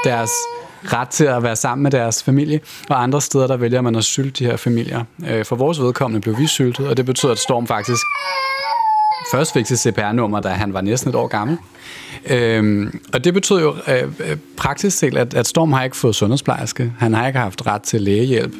deres 0.04 0.32
ret 0.94 1.10
til 1.10 1.26
at 1.26 1.44
være 1.44 1.56
sammen 1.56 1.84
med 1.84 1.92
deres 1.92 2.24
familie, 2.24 2.60
og 2.90 3.04
andre 3.04 3.22
steder, 3.22 3.48
der 3.48 3.58
vælger 3.58 3.82
man 3.82 3.96
at 3.96 4.04
sylte 4.04 4.32
de 4.32 4.50
her 4.50 4.58
familier. 4.58 5.04
Øh, 5.30 5.46
for 5.46 5.56
vores 5.56 5.82
vedkommende 5.82 6.22
blev 6.22 6.38
vi 6.38 6.48
syltet, 6.48 6.88
og 6.88 6.98
det 6.98 7.06
betyder, 7.06 7.32
at 7.32 7.40
Storm 7.40 7.68
faktisk 7.68 8.02
først 9.32 9.54
fik 9.54 9.66
sit 9.66 9.80
CPR-nummer, 9.80 10.40
da 10.40 10.50
han 10.50 10.74
var 10.74 10.82
næsten 10.82 11.10
et 11.10 11.16
år 11.16 11.28
gammel. 11.28 11.58
Øhm, 12.30 13.00
og 13.14 13.24
det 13.24 13.34
betyder 13.34 13.62
jo 13.62 13.76
øh, 13.88 14.04
øh, 14.04 14.38
praktisk 14.58 14.98
set, 14.98 15.18
at, 15.18 15.34
at 15.34 15.48
Storm 15.48 15.74
har 15.74 15.84
ikke 15.84 15.98
fået 15.98 16.16
sundhedsplejerske. 16.16 16.94
Han 17.00 17.14
har 17.14 17.28
ikke 17.28 17.40
haft 17.40 17.68
ret 17.68 17.82
til 17.82 18.02
lægehjælp. 18.02 18.54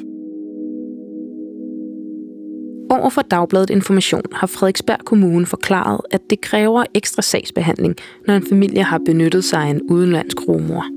Over 2.90 3.10
for 3.10 3.22
Dagbladet 3.22 3.70
Information 3.70 4.22
har 4.34 4.48
Frederiksberg 4.48 5.00
Kommune 5.06 5.46
forklaret, 5.46 6.02
at 6.12 6.22
det 6.30 6.42
kræver 6.42 6.84
ekstra 6.94 7.22
sagsbehandling, 7.22 7.96
når 8.28 8.34
en 8.34 8.46
familie 8.50 8.84
har 8.84 9.00
benyttet 9.06 9.44
sig 9.44 9.60
af 9.60 9.68
en 9.68 9.82
udenlandsk 9.90 10.38
rumor 10.48 10.97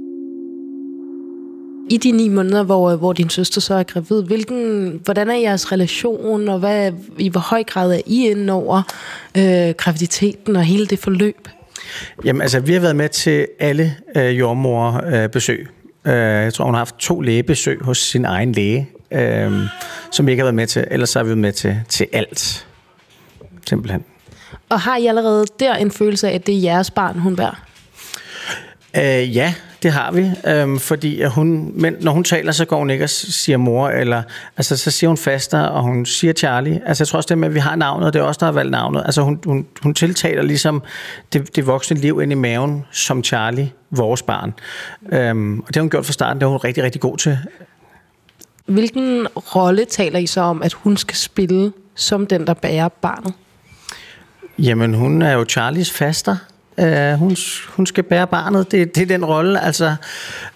i 1.90 1.96
de 1.96 2.12
ni 2.12 2.28
måneder, 2.28 2.62
hvor, 2.62 2.96
hvor 2.96 3.12
din 3.12 3.30
søster 3.30 3.60
så 3.60 3.74
er 3.74 3.82
gravid, 3.82 4.22
hvilken, 4.22 5.00
hvordan 5.04 5.30
er 5.30 5.34
jeres 5.34 5.72
relation, 5.72 6.48
og 6.48 6.58
hvad, 6.58 6.92
i 7.18 7.28
hvor 7.28 7.40
høj 7.40 7.64
grad 7.64 7.92
er 7.92 8.00
I 8.06 8.28
inde 8.28 8.52
over 8.52 8.82
øh, 9.36 9.74
graviditeten 9.76 10.56
og 10.56 10.62
hele 10.62 10.86
det 10.86 10.98
forløb? 10.98 11.48
Jamen 12.24 12.42
altså, 12.42 12.60
vi 12.60 12.72
har 12.72 12.80
været 12.80 12.96
med 12.96 13.08
til 13.08 13.46
alle 13.58 13.96
øh, 14.16 14.38
jordmor 14.38 15.04
øh, 15.06 15.28
besøg. 15.28 15.68
Øh, 16.04 16.12
jeg 16.14 16.54
tror, 16.54 16.64
hun 16.64 16.74
har 16.74 16.80
haft 16.80 16.96
to 16.98 17.20
lægebesøg 17.20 17.78
hos 17.82 17.98
sin 17.98 18.24
egen 18.24 18.52
læge, 18.52 18.88
øh, 19.10 19.52
som 20.10 20.26
vi 20.26 20.32
ikke 20.32 20.40
har 20.40 20.46
været 20.46 20.54
med 20.54 20.66
til. 20.66 20.84
Ellers 20.90 21.14
har 21.14 21.22
vi 21.22 21.28
været 21.28 21.38
med 21.38 21.52
til, 21.52 21.80
til 21.88 22.06
alt, 22.12 22.66
simpelthen. 23.68 24.04
Og 24.68 24.80
har 24.80 24.96
I 24.96 25.06
allerede 25.06 25.44
der 25.60 25.74
en 25.74 25.90
følelse 25.90 26.28
af, 26.28 26.34
at 26.34 26.46
det 26.46 26.54
er 26.54 26.60
jeres 26.60 26.90
barn, 26.90 27.18
hun 27.18 27.36
bærer? 27.36 27.64
Øh, 28.96 29.36
ja, 29.36 29.54
det 29.82 29.92
har 29.92 30.12
vi, 30.12 30.30
øhm, 30.46 30.78
fordi 30.78 31.24
hun, 31.24 31.72
men 31.74 31.96
når 32.00 32.12
hun 32.12 32.24
taler, 32.24 32.52
så 32.52 32.64
går 32.64 32.78
hun 32.78 32.90
ikke 32.90 33.04
og 33.04 33.10
siger 33.10 33.56
mor, 33.56 33.88
eller 33.88 34.22
altså, 34.56 34.76
så 34.76 34.90
siger 34.90 35.08
hun 35.08 35.16
faster, 35.16 35.60
og 35.60 35.82
hun 35.82 36.06
siger 36.06 36.32
Charlie. 36.32 36.82
Altså 36.86 37.02
jeg 37.02 37.08
tror 37.08 37.16
også 37.16 37.26
det 37.28 37.38
med, 37.38 37.48
at 37.48 37.54
vi 37.54 37.58
har 37.58 37.76
navnet, 37.76 38.14
det 38.14 38.20
er 38.20 38.24
også 38.24 38.38
der 38.38 38.46
har 38.46 38.52
valgt 38.52 38.70
navnet. 38.70 39.02
Altså 39.04 39.22
hun, 39.22 39.40
hun, 39.44 39.66
hun 39.82 39.94
tiltaler 39.94 40.42
ligesom 40.42 40.82
det, 41.32 41.56
det 41.56 41.66
voksne 41.66 41.96
liv 41.96 42.20
ind 42.22 42.32
i 42.32 42.34
maven 42.34 42.84
som 42.90 43.24
Charlie, 43.24 43.72
vores 43.90 44.22
barn. 44.22 44.54
Øhm, 45.12 45.60
og 45.60 45.68
det 45.68 45.76
har 45.76 45.82
hun 45.82 45.90
gjort 45.90 46.06
fra 46.06 46.12
starten, 46.12 46.40
det 46.40 46.46
er 46.46 46.50
hun 46.50 46.58
rigtig, 46.58 46.84
rigtig 46.84 47.00
god 47.00 47.16
til. 47.16 47.38
Hvilken 48.66 49.26
rolle 49.36 49.84
taler 49.84 50.18
I 50.18 50.26
så 50.26 50.40
om, 50.40 50.62
at 50.62 50.72
hun 50.72 50.96
skal 50.96 51.16
spille 51.16 51.72
som 51.94 52.26
den, 52.26 52.46
der 52.46 52.54
bærer 52.54 52.88
barnet? 52.88 53.32
Jamen, 54.58 54.94
hun 54.94 55.22
er 55.22 55.32
jo 55.32 55.44
Charlies 55.48 55.90
faster. 55.90 56.36
Øh, 56.80 57.12
hun, 57.12 57.36
hun 57.68 57.86
skal 57.86 58.04
bære 58.04 58.26
barnet. 58.26 58.72
Det, 58.72 58.94
det 58.94 59.02
er 59.02 59.06
den 59.06 59.24
rolle. 59.24 59.64
Altså, 59.64 59.94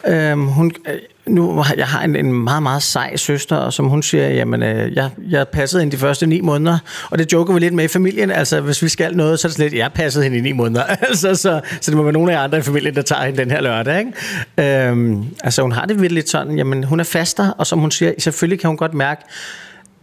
øh, 0.06 0.38
hun, 0.38 0.72
øh, 0.88 0.94
nu, 1.26 1.64
jeg 1.76 1.86
har 1.86 2.04
en, 2.04 2.16
en 2.16 2.32
meget, 2.32 2.62
meget 2.62 2.82
sej 2.82 3.16
søster, 3.16 3.56
og 3.56 3.72
som 3.72 3.86
hun 3.86 4.02
siger, 4.02 4.28
jamen, 4.28 4.62
øh, 4.62 4.94
jeg, 4.94 5.10
jeg 5.28 5.48
passede 5.48 5.82
hende 5.82 5.96
de 5.96 6.00
første 6.00 6.26
ni 6.26 6.40
måneder, 6.40 6.78
og 7.10 7.18
det 7.18 7.32
joker 7.32 7.54
vi 7.54 7.60
lidt 7.60 7.74
med 7.74 7.84
i 7.84 7.88
familien. 7.88 8.30
Altså, 8.30 8.60
hvis 8.60 8.82
vi 8.82 8.88
skal 8.88 9.16
noget, 9.16 9.40
så 9.40 9.46
er 9.46 9.48
det 9.48 9.56
slet, 9.56 9.74
jeg 9.74 9.92
passede 9.92 10.24
hende 10.24 10.38
i 10.38 10.40
ni 10.40 10.52
måneder. 10.52 10.82
altså, 11.08 11.34
så, 11.34 11.60
så 11.80 11.90
det 11.90 11.96
må 11.96 12.02
være 12.02 12.12
nogle 12.12 12.38
af 12.38 12.44
andre 12.44 12.58
i 12.58 12.62
familien, 12.62 12.94
der 12.94 13.02
tager 13.02 13.24
hende 13.24 13.38
den 13.38 13.50
her 13.50 13.60
lørdag. 13.60 13.98
Ikke? 13.98 14.92
Uh, 14.92 15.24
altså, 15.44 15.62
hun 15.62 15.72
har 15.72 15.86
det 15.86 16.00
virkelig 16.00 16.22
sådan, 16.26 16.58
jamen, 16.58 16.84
hun 16.84 17.00
er 17.00 17.04
faster, 17.04 17.50
og 17.50 17.66
som 17.66 17.78
hun 17.78 17.90
siger, 17.90 18.12
selvfølgelig 18.18 18.60
kan 18.60 18.68
hun 18.68 18.76
godt 18.76 18.94
mærke, 18.94 19.22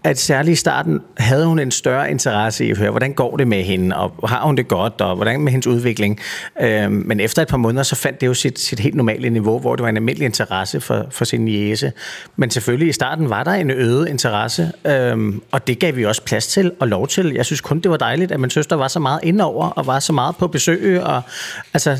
at 0.04 0.20
særligt 0.20 0.54
i 0.54 0.56
starten 0.56 1.00
havde 1.18 1.46
hun 1.46 1.60
en 1.60 1.72
større 1.72 2.12
interesse 2.12 2.66
i 2.66 2.72
at 2.72 2.78
høre, 2.78 2.90
hvordan 2.90 3.14
går 3.14 3.38
det 3.38 3.48
med 3.48 3.64
hende, 3.64 3.96
og 3.96 4.30
har 4.30 4.46
hun 4.46 4.58
det 4.58 4.68
godt, 4.68 5.02
og 5.02 5.16
hvordan 5.16 5.42
med 5.42 5.52
hendes 5.52 5.68
udvikling. 5.68 6.20
Øhm, 6.62 7.04
men 7.06 7.20
efter 7.20 7.42
et 7.42 7.48
par 7.48 7.58
måneder, 7.58 7.84
så 7.84 7.96
fandt 7.96 8.22
det 8.22 8.28
jo 8.28 8.34
sit, 8.34 8.60
sit 8.60 8.80
helt 8.80 8.96
normale 8.96 9.30
niveau, 9.30 9.60
hvor 9.60 9.76
det 9.76 9.84
var 9.84 9.90
en 9.90 9.98
almindelig 9.98 10.26
interesse 10.26 10.82
for, 10.82 11.06
for 11.10 11.26
sin 11.26 11.48
jæse. 11.48 11.92
Men 12.36 12.50
selvfølgelig 12.50 12.90
i 12.90 12.94
starten 12.94 13.30
var 13.30 13.44
der 13.44 13.52
en 13.52 13.72
øget 13.72 14.10
interesse, 14.10 14.72
øhm, 14.86 15.42
og 15.52 15.68
det 15.68 15.80
gav 15.80 15.96
vi 15.96 16.06
også 16.06 16.24
plads 16.24 16.48
til 16.48 16.72
og 16.80 16.88
lov 16.88 17.08
til. 17.08 17.34
Jeg 17.34 17.46
synes 17.46 17.62
kun, 17.62 17.80
det 17.80 17.92
var 17.92 17.98
dejligt, 17.98 18.32
at 18.32 18.40
min 18.40 18.50
søster 18.50 18.76
var 18.76 18.88
så 18.88 19.00
meget 19.00 19.20
indover, 19.24 19.68
og 19.68 19.88
var 19.88 20.00
så 20.00 20.14
meget 20.14 20.36
på 20.36 20.48
besøg, 20.48 21.04
og, 21.04 21.22
altså, 21.74 21.98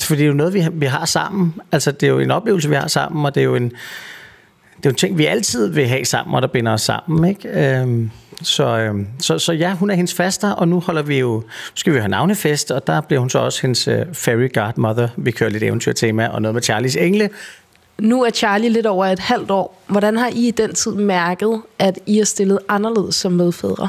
for 0.00 0.14
det 0.14 0.22
er 0.22 0.28
jo 0.28 0.34
noget, 0.34 0.54
vi, 0.54 0.64
vi 0.72 0.86
har 0.86 1.04
sammen. 1.04 1.54
Altså, 1.72 1.92
det 1.92 2.06
er 2.06 2.10
jo 2.10 2.18
en 2.18 2.30
oplevelse, 2.30 2.68
vi 2.68 2.74
har 2.74 2.88
sammen, 2.88 3.26
og 3.26 3.34
det 3.34 3.40
er 3.40 3.44
jo 3.44 3.54
en 3.54 3.72
det 4.86 4.90
er 4.90 4.94
jo 4.94 4.96
ting, 4.96 5.18
vi 5.18 5.26
altid 5.26 5.68
vil 5.68 5.86
have 5.86 6.04
sammen, 6.04 6.34
og 6.34 6.42
der 6.42 6.48
binder 6.48 6.72
os 6.72 6.82
sammen. 6.82 7.28
Ikke? 7.28 7.48
Øhm, 7.48 8.10
så, 8.42 8.78
øhm, 8.78 9.06
så, 9.18 9.38
så 9.38 9.52
ja, 9.52 9.74
hun 9.74 9.90
er 9.90 9.94
hendes 9.94 10.14
faster, 10.14 10.50
og 10.50 10.68
nu 10.68 10.80
holder 10.80 11.02
vi 11.02 11.18
jo, 11.18 11.42
skal 11.74 11.92
vi 11.92 11.98
have 11.98 12.08
navnefest, 12.08 12.70
og 12.70 12.86
der 12.86 13.00
bliver 13.00 13.20
hun 13.20 13.30
så 13.30 13.38
også 13.38 13.62
hendes 13.62 13.88
uh, 13.88 13.94
fairy 14.12 14.52
godmother. 14.52 15.08
Vi 15.16 15.30
kører 15.30 15.50
lidt 15.50 15.62
eventyrtema 15.62 16.28
og 16.28 16.42
noget 16.42 16.54
med 16.54 16.62
Charlies 16.62 16.96
engle. 16.96 17.30
Nu 17.98 18.24
er 18.24 18.30
Charlie 18.30 18.70
lidt 18.70 18.86
over 18.86 19.06
et 19.06 19.18
halvt 19.18 19.50
år. 19.50 19.82
Hvordan 19.86 20.16
har 20.16 20.28
I 20.28 20.48
i 20.48 20.50
den 20.50 20.74
tid 20.74 20.94
mærket, 20.94 21.62
at 21.78 21.98
I 22.06 22.18
er 22.18 22.24
stillet 22.24 22.58
anderledes 22.68 23.14
som 23.14 23.32
medfædre? 23.32 23.88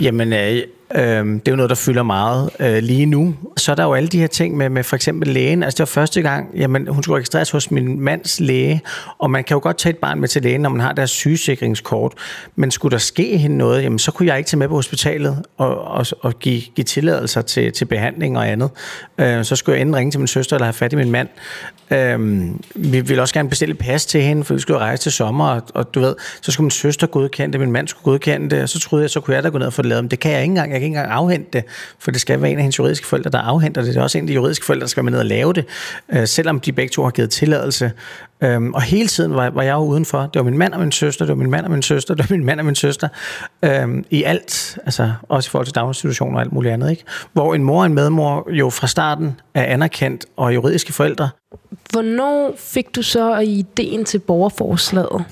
Jamen, 0.00 0.32
øh, 0.32 0.62
Øh, 0.94 1.00
det 1.00 1.48
er 1.48 1.52
jo 1.52 1.56
noget, 1.56 1.70
der 1.70 1.76
fylder 1.76 2.02
meget 2.02 2.50
øh, 2.60 2.78
lige 2.82 3.06
nu. 3.06 3.34
Så 3.56 3.70
er 3.72 3.76
der 3.76 3.84
jo 3.84 3.94
alle 3.94 4.08
de 4.08 4.18
her 4.18 4.26
ting 4.26 4.56
med, 4.56 4.68
med 4.68 4.82
for 4.82 4.96
eksempel 4.96 5.28
lægen. 5.28 5.62
Altså 5.62 5.76
det 5.76 5.80
var 5.80 6.00
første 6.02 6.22
gang, 6.22 6.50
jamen, 6.56 6.88
hun 6.88 7.02
skulle 7.02 7.16
registreres 7.16 7.50
hos 7.50 7.70
min 7.70 8.00
mands 8.00 8.40
læge, 8.40 8.80
og 9.18 9.30
man 9.30 9.44
kan 9.44 9.54
jo 9.54 9.60
godt 9.62 9.78
tage 9.78 9.90
et 9.90 9.98
barn 9.98 10.20
med 10.20 10.28
til 10.28 10.42
lægen, 10.42 10.60
når 10.60 10.70
man 10.70 10.80
har 10.80 10.92
deres 10.92 11.10
sygesikringskort. 11.10 12.12
Men 12.56 12.70
skulle 12.70 12.92
der 12.92 12.98
ske 12.98 13.38
hende 13.38 13.56
noget, 13.56 13.82
jamen, 13.82 13.98
så 13.98 14.10
kunne 14.12 14.28
jeg 14.28 14.38
ikke 14.38 14.48
tage 14.48 14.58
med 14.58 14.68
på 14.68 14.74
hospitalet 14.74 15.42
og, 15.56 15.84
og, 15.84 16.06
og 16.20 16.38
give, 16.38 16.60
give 16.60 16.84
tilladelser 16.84 17.42
til, 17.42 17.72
til 17.72 17.84
behandling 17.84 18.38
og 18.38 18.48
andet. 18.48 18.70
Øh, 19.18 19.44
så 19.44 19.56
skulle 19.56 19.74
jeg 19.76 19.80
enten 19.80 19.96
ringe 19.96 20.10
til 20.10 20.20
min 20.20 20.26
søster 20.26 20.56
eller 20.56 20.66
have 20.66 20.72
fat 20.72 20.92
i 20.92 20.96
min 20.96 21.10
mand. 21.10 21.28
Øhm, 21.90 22.60
vi 22.74 23.00
ville 23.00 23.22
også 23.22 23.34
gerne 23.34 23.48
bestille 23.48 23.74
pas 23.74 24.06
til 24.06 24.22
hende, 24.22 24.44
for 24.44 24.54
vi 24.54 24.60
skulle 24.60 24.78
rejse 24.78 25.02
til 25.02 25.12
sommer, 25.12 25.48
og, 25.48 25.62
og 25.74 25.94
du 25.94 26.00
ved, 26.00 26.14
så 26.40 26.52
skulle 26.52 26.64
min 26.64 26.70
søster 26.70 27.06
godkende 27.06 27.52
det, 27.52 27.60
min 27.60 27.72
mand 27.72 27.88
skulle 27.88 28.04
godkende 28.04 28.50
det, 28.50 28.62
og 28.62 28.68
så 28.68 28.80
troede 28.80 29.02
jeg, 29.02 29.10
så 29.10 29.20
kunne 29.20 29.34
jeg 29.34 29.42
da 29.42 29.48
gå 29.48 29.58
ned 29.58 29.66
og 29.66 29.72
få 29.72 29.82
det 29.82 29.88
lavet. 29.88 30.04
Men 30.04 30.10
det 30.10 30.20
kan 30.20 30.32
jeg 30.32 30.40
ikke 30.42 30.50
engang. 30.50 30.75
Jeg 30.76 30.80
kan 30.80 30.86
ikke 30.86 30.98
engang 30.98 31.12
afhente 31.12 31.50
det, 31.52 31.64
for 31.98 32.10
det 32.10 32.20
skal 32.20 32.42
være 32.42 32.50
en 32.50 32.56
af 32.56 32.62
hendes 32.62 32.78
juridiske 32.78 33.06
forældre, 33.06 33.30
der 33.30 33.38
afhenter 33.38 33.82
det. 33.82 33.94
Det 33.94 34.00
er 34.00 34.02
også 34.02 34.18
en 34.18 34.24
af 34.24 34.28
de 34.28 34.34
juridiske 34.34 34.66
forældre, 34.66 34.80
der 34.80 34.88
skal 34.88 35.04
være 35.04 35.10
ned 35.10 35.18
og 35.18 35.26
lave 35.26 35.52
det, 35.52 35.64
øh, 36.12 36.26
selvom 36.26 36.60
de 36.60 36.72
begge 36.72 36.90
to 36.90 37.02
har 37.02 37.10
givet 37.10 37.30
tilladelse. 37.30 37.92
Øhm, 38.40 38.74
og 38.74 38.82
hele 38.82 39.08
tiden 39.08 39.34
var, 39.34 39.50
var 39.50 39.62
jeg 39.62 39.72
jo 39.72 39.78
udenfor. 39.78 40.20
Det 40.20 40.34
var 40.34 40.42
min 40.42 40.58
mand 40.58 40.72
og 40.74 40.80
min 40.80 40.92
søster, 40.92 41.24
det 41.24 41.36
var 41.36 41.42
min 41.42 41.50
mand 41.50 41.64
og 41.64 41.70
min 41.70 41.82
søster, 41.82 42.14
det 42.14 42.30
var 42.30 42.36
min 42.36 42.46
mand 42.46 42.60
og 42.60 42.66
min 42.66 42.74
søster. 42.74 43.08
Øhm, 43.62 44.04
I 44.10 44.22
alt, 44.22 44.78
altså 44.84 45.12
også 45.28 45.48
i 45.48 45.50
forhold 45.50 45.66
til 45.66 45.74
daginstitutioner 45.74 46.36
og 46.36 46.42
alt 46.42 46.52
muligt 46.52 46.74
andet. 46.74 46.90
Ikke? 46.90 47.04
Hvor 47.32 47.54
en 47.54 47.64
mor 47.64 47.80
og 47.80 47.86
en 47.86 47.94
medmor 47.94 48.48
jo 48.50 48.70
fra 48.70 48.86
starten 48.86 49.40
er 49.54 49.64
anerkendt 49.64 50.26
og 50.36 50.54
juridiske 50.54 50.92
forældre. 50.92 51.28
Hvornår 51.90 52.54
fik 52.56 52.96
du 52.96 53.02
så 53.02 53.38
ideen 53.38 54.04
til 54.04 54.18
borgerforslaget? 54.18 55.24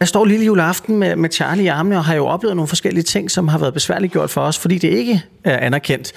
Jeg 0.00 0.08
står 0.08 0.24
lille 0.24 0.46
juleaften 0.46 0.96
med, 0.96 1.16
med 1.16 1.30
Charlie 1.30 1.64
i 1.64 1.68
armene 1.68 1.96
og 1.96 2.04
har 2.04 2.14
jo 2.14 2.26
oplevet 2.26 2.56
nogle 2.56 2.68
forskellige 2.68 3.04
ting, 3.04 3.30
som 3.30 3.48
har 3.48 3.58
været 3.58 3.74
besværligt 3.74 4.12
gjort 4.12 4.30
for 4.30 4.40
os, 4.40 4.58
fordi 4.58 4.78
det 4.78 4.88
ikke 4.88 5.24
er 5.44 5.58
anerkendt. 5.58 6.12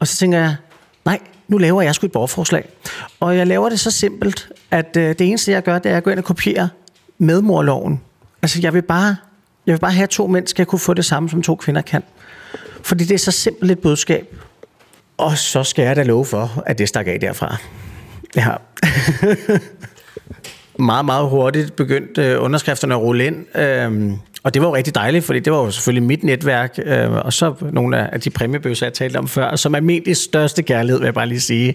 Og 0.00 0.08
så 0.08 0.16
tænker 0.16 0.38
jeg, 0.38 0.56
nej, 1.04 1.18
nu 1.48 1.58
laver 1.58 1.82
jeg 1.82 1.94
sgu 1.94 2.06
et 2.06 2.12
borgerforslag. 2.12 2.68
Og 3.20 3.36
jeg 3.36 3.46
laver 3.46 3.68
det 3.68 3.80
så 3.80 3.90
simpelt, 3.90 4.48
at 4.70 4.96
øh, 4.96 5.08
det 5.08 5.20
eneste, 5.20 5.52
jeg 5.52 5.62
gør, 5.62 5.78
det 5.78 5.92
er 5.92 5.96
at 5.96 6.04
gå 6.04 6.10
ind 6.10 6.18
og 6.18 6.24
kopiere 6.24 6.68
medmorloven. 7.18 8.00
Altså, 8.42 8.60
jeg 8.62 8.74
vil 8.74 8.82
bare, 8.82 9.16
jeg 9.66 9.72
vil 9.72 9.80
bare 9.80 9.92
have, 9.92 10.02
at 10.02 10.10
to 10.10 10.26
mænd 10.26 10.46
skal 10.46 10.66
kunne 10.66 10.78
få 10.78 10.94
det 10.94 11.04
samme, 11.04 11.28
som 11.28 11.42
to 11.42 11.54
kvinder 11.54 11.82
kan. 11.82 12.02
Fordi 12.82 13.04
det 13.04 13.14
er 13.14 13.18
så 13.18 13.30
simpelt 13.30 13.70
et 13.70 13.78
budskab. 13.78 14.36
Og 15.16 15.38
så 15.38 15.64
skal 15.64 15.84
jeg 15.84 15.96
da 15.96 16.02
love 16.02 16.24
for, 16.24 16.62
at 16.66 16.78
det 16.78 16.88
stak 16.88 17.06
af 17.06 17.20
derfra. 17.20 17.56
Ja. 18.36 18.50
meget, 20.82 21.04
meget 21.04 21.28
hurtigt 21.28 21.76
begyndte 21.76 22.22
øh, 22.22 22.42
underskrifterne 22.42 22.94
at 22.94 23.00
rulle 23.00 23.26
ind. 23.26 23.56
Øhm, 23.56 24.16
og 24.44 24.54
det 24.54 24.62
var 24.62 24.68
jo 24.68 24.74
rigtig 24.74 24.94
dejligt, 24.94 25.24
fordi 25.24 25.40
det 25.40 25.52
var 25.52 25.58
jo 25.58 25.70
selvfølgelig 25.70 26.02
mit 26.02 26.24
netværk, 26.24 26.78
øh, 26.84 27.12
og 27.12 27.32
så 27.32 27.54
nogle 27.72 28.14
af 28.14 28.20
de 28.20 28.30
præmiebøsser, 28.30 28.86
jeg 28.86 28.92
talte 28.92 29.16
om 29.16 29.28
før, 29.28 29.56
som 29.56 29.74
er 29.74 29.80
min 29.80 30.14
største 30.14 30.62
kærlighed, 30.62 30.98
vil 30.98 31.06
jeg 31.06 31.14
bare 31.14 31.26
lige 31.26 31.40
sige. 31.40 31.74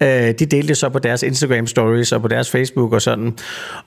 Øh, 0.00 0.08
de 0.08 0.32
delte 0.32 0.74
så 0.74 0.88
på 0.88 0.98
deres 0.98 1.22
Instagram 1.22 1.66
stories 1.66 2.12
og 2.12 2.22
på 2.22 2.28
deres 2.28 2.50
Facebook 2.50 2.92
og 2.92 3.02
sådan. 3.02 3.38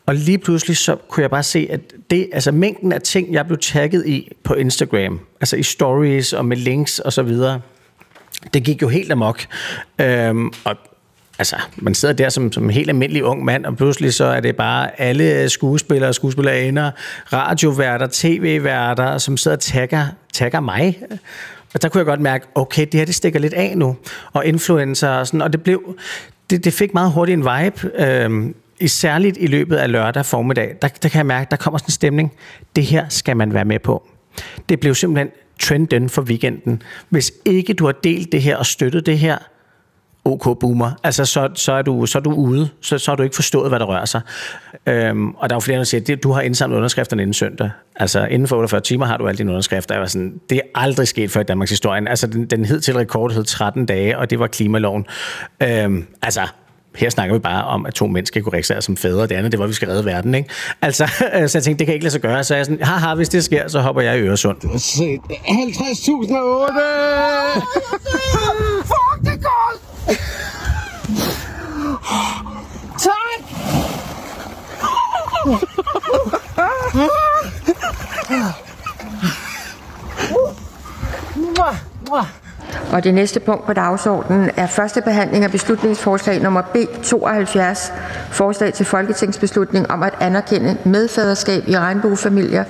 Og 0.06 0.16
lige 0.16 0.38
pludselig 0.38 0.78
så 0.78 0.96
kunne 1.10 1.22
jeg 1.22 1.30
bare 1.30 1.44
se, 1.44 1.68
at 1.70 1.80
det, 2.10 2.30
altså 2.34 2.52
mængden 2.52 2.92
af 2.92 3.02
ting, 3.02 3.34
jeg 3.34 3.46
blev 3.46 3.58
tagget 3.58 4.08
i 4.08 4.32
på 4.44 4.54
Instagram, 4.54 5.20
altså 5.42 5.56
i 5.56 5.64
stories 5.64 6.34
og 6.34 6.46
med 6.46 6.58
links 6.58 7.00
og 7.00 7.14
så 7.14 7.24
videre, 7.24 7.62
det 8.54 8.64
gik 8.64 8.82
jo 8.82 8.88
helt 8.88 9.12
amok. 9.12 9.46
Øhm, 10.02 10.52
og 10.64 10.76
altså, 11.40 11.56
man 11.78 11.96
sidder 11.96 12.14
der 12.14 12.30
som, 12.30 12.52
som 12.52 12.64
en 12.64 12.70
helt 12.70 12.90
almindelig 12.90 13.24
ung 13.24 13.46
mand, 13.46 13.66
og 13.66 13.78
pludselig 13.78 14.14
så 14.14 14.26
er 14.26 14.40
det 14.40 14.56
bare 14.56 15.02
alle 15.02 15.50
skuespillere, 15.50 16.14
skuespillerinder, 16.14 16.92
radioværter, 17.34 18.08
tv-værter, 18.12 19.18
som 19.18 19.38
sidder 19.38 19.58
og 19.58 19.62
tagger, 19.62 20.08
tagger 20.34 20.60
mig. 20.60 21.00
Og 21.74 21.82
der 21.82 21.90
kunne 21.90 22.00
jeg 22.00 22.06
godt 22.06 22.22
mærke, 22.22 22.48
okay, 22.56 22.86
det 22.86 22.94
her 22.94 23.06
det 23.06 23.16
stikker 23.16 23.40
lidt 23.40 23.54
af 23.54 23.78
nu. 23.78 23.98
Og 24.34 24.46
influencer 24.46 25.10
og 25.10 25.28
sådan, 25.28 25.42
og 25.42 25.54
det 25.54 25.64
blev, 25.64 25.96
det, 26.50 26.66
det 26.66 26.74
fik 26.74 26.94
meget 26.94 27.12
hurtigt 27.12 27.38
en 27.38 27.44
vibe. 27.44 28.06
Øhm, 28.06 28.56
i 28.80 28.88
særligt 28.88 29.38
i 29.40 29.48
løbet 29.48 29.76
af 29.76 29.92
lørdag 29.92 30.26
formiddag, 30.26 30.76
der, 30.82 30.88
der 30.88 31.10
kan 31.10 31.18
jeg 31.18 31.26
mærke, 31.26 31.48
der 31.52 31.58
kommer 31.58 31.78
sådan 31.78 31.88
en 31.88 31.92
stemning. 31.92 32.32
Det 32.76 32.84
her 32.84 33.06
skal 33.10 33.38
man 33.38 33.54
være 33.54 33.66
med 33.66 33.80
på. 33.80 34.10
Det 34.70 34.80
blev 34.80 34.96
simpelthen 34.96 35.30
trenden 35.60 36.10
for 36.10 36.22
weekenden. 36.22 36.82
Hvis 37.10 37.34
ikke 37.46 37.74
du 37.74 37.86
har 37.86 37.92
delt 37.92 38.32
det 38.32 38.42
her 38.42 38.58
og 38.58 38.66
støttet 38.66 39.06
det 39.06 39.20
her, 39.20 39.38
OK 40.26 40.60
boomer, 40.60 40.92
altså 41.04 41.26
så, 41.26 41.50
så, 41.56 41.72
er, 41.72 41.82
du, 41.82 42.06
så 42.06 42.18
er 42.18 42.22
du 42.22 42.32
ude, 42.32 42.70
så, 42.82 42.98
så 42.98 43.12
har 43.12 43.16
du 43.16 43.24
ikke 43.24 43.36
forstået, 43.36 43.70
hvad 43.72 43.80
der 43.80 43.86
rører 43.86 44.06
sig. 44.06 44.22
Øhm, 44.86 45.30
og 45.30 45.50
der 45.50 45.54
er 45.54 45.58
jo 45.58 45.60
flere, 45.60 45.78
der 45.78 45.84
siger, 45.84 46.16
at 46.16 46.24
du 46.24 46.32
har 46.32 46.42
indsamlet 46.42 46.78
underskrifterne 46.78 47.22
inden 47.22 47.34
søndag. 47.34 47.70
Altså 47.96 48.26
inden 48.26 48.48
for 48.48 48.56
48 48.56 48.82
timer 48.82 49.06
har 49.06 49.18
du 49.18 49.28
alle 49.28 49.38
dine 49.38 49.52
underskrifter. 49.52 49.96
Jeg 49.96 50.02
var 50.02 50.08
sådan, 50.08 50.42
det 50.50 50.58
er 50.58 50.62
aldrig 50.76 51.08
sket 51.08 51.32
før 51.32 51.42
i 51.42 51.44
Danmarks 51.44 51.70
historie. 51.72 52.10
Altså 52.10 52.28
den, 52.28 52.46
den 52.46 52.66
hed 52.66 52.80
til 52.80 52.94
rekord 52.96 53.34
hed 53.34 53.44
13 53.44 53.86
dage, 53.86 54.18
og 54.18 54.30
det 54.30 54.40
var 54.40 54.48
klimaloven. 54.48 55.06
Øhm, 55.64 56.08
altså, 56.22 56.42
her 56.96 57.10
snakker 57.10 57.36
vi 57.36 57.40
bare 57.40 57.64
om, 57.64 57.86
at 57.86 57.94
to 57.94 58.08
mennesker 58.08 58.42
kunne 58.42 58.54
registrere 58.54 58.82
som 58.82 58.98
fædre. 58.98 59.28
Det 59.28 59.32
andet, 59.36 59.52
det 59.52 59.60
var, 59.60 59.64
at 59.66 59.70
vi 59.70 59.74
skal 59.74 59.88
redde 59.88 60.06
verden. 60.06 60.36
Ikke? 60.36 60.50
Altså, 60.82 61.08
så 61.48 61.58
jeg 61.58 61.64
tænkte, 61.64 61.80
det 61.80 61.86
kan 61.86 61.94
ikke 61.94 62.04
lade 62.04 62.12
sig 62.12 62.22
gøre. 62.22 62.44
Så 62.44 62.56
jeg 62.56 62.66
sådan, 62.66 62.84
haha, 62.84 63.16
hvis 63.16 63.30
det 63.30 63.44
sker, 63.44 63.68
så 63.68 63.80
hopper 63.80 64.02
jeg 64.02 64.18
i 64.18 64.22
Øresund. 64.22 64.60
Du 64.62 64.68
har 64.68 64.78
set 64.78 65.20
50.008! 65.20 65.30
Fuck, 68.92 69.24
det 69.24 69.44
går! 69.44 69.90
Tak! 73.00 73.42
Og 82.94 83.04
det 83.04 83.14
næste 83.14 83.40
punkt 83.40 83.66
på 83.66 83.74
dagsordenen 83.74 84.52
er 84.58 84.68
første 84.68 85.02
behandling 85.02 85.44
af 85.44 85.52
beslutningsforslag 85.52 86.42
nummer 86.42 86.62
B 86.62 86.76
72. 87.04 87.92
Forslag 88.32 88.74
til 88.74 88.86
folketingsbeslutning 88.86 89.92
om 89.92 90.04
at 90.04 90.14
anerkende 90.20 90.78
medfaderskab 90.86 91.64
i 91.68 91.78
regnbuefamilier. 91.78 92.64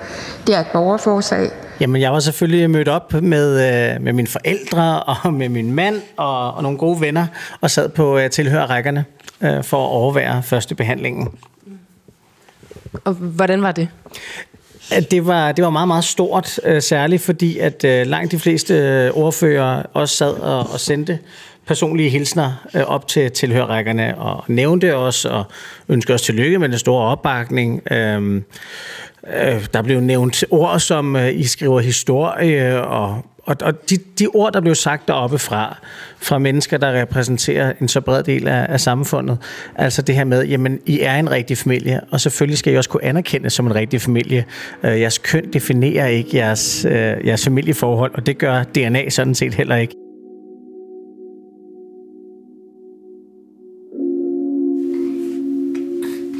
Det 0.48 0.56
er 0.56 0.60
et 0.60 0.68
borgerforslag. 0.74 1.50
Jamen, 1.80 2.02
jeg 2.02 2.14
var 2.14 2.20
selvfølgelig 2.20 2.70
mødt 2.70 2.88
op 2.88 3.14
med, 3.14 3.50
øh, 3.52 4.02
med 4.02 4.14
mine 4.14 4.28
forældre 4.28 5.04
og 5.04 5.34
med 5.34 5.50
min 5.50 5.72
mand 5.72 6.02
og, 6.18 6.54
og 6.54 6.64
nogle 6.64 6.78
gode 6.78 7.02
venner 7.02 7.26
og 7.62 7.72
sad 7.72 7.90
på 7.90 8.18
øh, 8.18 8.26
uh, 8.26 8.30
tilhørrækkerne 8.30 9.06
øh, 9.42 9.64
for 9.64 9.78
at 9.86 9.90
overvære 9.90 10.44
første 10.44 10.76
behandlingen. 10.76 11.30
Og 13.04 13.14
hvordan 13.14 13.62
var 13.62 13.72
det? 13.72 13.88
Det 15.12 15.26
var, 15.26 15.52
det 15.52 15.64
var 15.64 15.70
meget, 15.70 15.88
meget 15.88 16.04
stort, 16.04 16.60
øh, 16.64 16.82
særligt 16.82 17.22
fordi, 17.22 17.58
at 17.58 17.84
øh, 17.84 18.08
langt 18.08 18.32
de 18.32 18.40
fleste 18.40 18.74
øh, 18.74 19.12
ordfører 19.14 19.84
også 19.94 20.16
sad 20.16 20.34
og, 20.34 20.60
og 20.74 20.80
sendte 20.80 21.20
personlige 21.68 22.10
hilsner 22.10 22.68
op 22.88 23.08
til 23.08 23.32
tilhørrækkerne 23.32 24.18
og 24.18 24.44
nævnte 24.48 24.96
os 24.96 25.26
og 25.26 25.44
ønskede 25.90 26.16
os 26.16 26.22
tillykke 26.22 26.60
med 26.60 26.70
den 26.70 26.80
store 26.80 27.04
opbakning. 27.06 27.82
Øhm, 27.92 28.44
der 29.74 29.82
blev 29.82 30.00
nævnt 30.00 30.44
ord, 30.50 30.80
som 30.80 31.16
I 31.16 31.44
skriver 31.44 31.80
historie, 31.80 32.84
og, 32.84 33.26
og, 33.50 33.56
og 33.62 33.90
de, 33.90 33.98
de 34.20 34.28
ord, 34.28 34.54
der 34.54 34.62
blev 34.62 34.76
sagt 34.76 35.08
deroppe 35.08 35.40
fra, 35.40 35.78
fra 36.18 36.38
mennesker, 36.38 36.78
der 36.78 37.02
repræsenterer 37.02 37.74
en 37.82 37.88
så 37.88 38.02
bred 38.02 38.24
del 38.24 38.48
af, 38.48 38.66
af 38.70 38.80
samfundet, 38.80 39.38
altså 39.76 40.02
det 40.02 40.16
her 40.16 40.24
med, 40.24 40.46
jamen, 40.46 40.80
I 40.86 41.00
er 41.00 41.16
en 41.16 41.32
rigtig 41.32 41.58
familie, 41.58 42.02
og 42.12 42.22
selvfølgelig 42.22 42.58
skal 42.58 42.74
I 42.74 42.78
også 42.78 42.90
kunne 42.90 43.04
anerkendes 43.04 43.54
som 43.54 43.68
en 43.68 43.76
rigtig 43.76 44.02
familie. 44.02 44.46
Øh, 44.84 45.02
jeres 45.02 45.18
køn 45.18 45.54
definerer 45.54 46.08
ikke 46.08 46.38
jeres, 46.38 46.86
øh, 46.86 46.94
jeres 47.26 47.44
familieforhold, 47.44 48.12
og 48.14 48.26
det 48.26 48.38
gør 48.38 48.64
DNA 48.64 49.10
sådan 49.10 49.36
set 49.36 49.54
heller 49.54 49.76
ikke. 49.76 49.96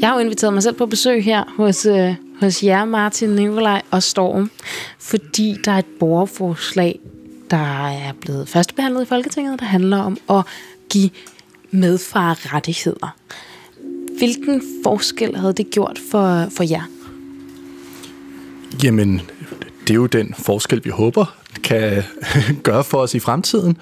Jeg 0.00 0.08
har 0.08 0.14
jo 0.14 0.20
inviteret 0.20 0.52
mig 0.52 0.62
selv 0.62 0.74
på 0.74 0.86
besøg 0.86 1.24
her 1.24 1.44
hos, 1.56 1.86
øh, 1.86 2.14
hos 2.40 2.62
jer, 2.62 2.84
Martin, 2.84 3.28
Nikolaj 3.28 3.82
og 3.90 4.02
Storm, 4.02 4.50
fordi 4.98 5.56
der 5.64 5.72
er 5.72 5.78
et 5.78 5.86
borgerforslag, 6.00 7.00
der 7.50 7.88
er 7.88 8.12
blevet 8.20 8.48
førstebehandlet 8.48 9.02
i 9.02 9.06
Folketinget, 9.06 9.60
der 9.60 9.66
handler 9.66 9.96
om 9.96 10.16
at 10.30 10.44
give 10.90 11.10
medfar 11.70 12.54
rettigheder. 12.54 13.16
Hvilken 14.18 14.62
forskel 14.84 15.36
havde 15.36 15.52
det 15.52 15.70
gjort 15.70 15.98
for, 16.10 16.46
for 16.56 16.64
jer? 16.70 16.82
Jamen, 18.84 19.20
det 19.80 19.90
er 19.90 19.94
jo 19.94 20.06
den 20.06 20.34
forskel, 20.34 20.84
vi 20.84 20.90
håber 20.90 21.36
kan 21.62 22.02
gøre 22.62 22.84
for 22.84 22.98
os 22.98 23.14
i 23.14 23.18
fremtiden. 23.18 23.76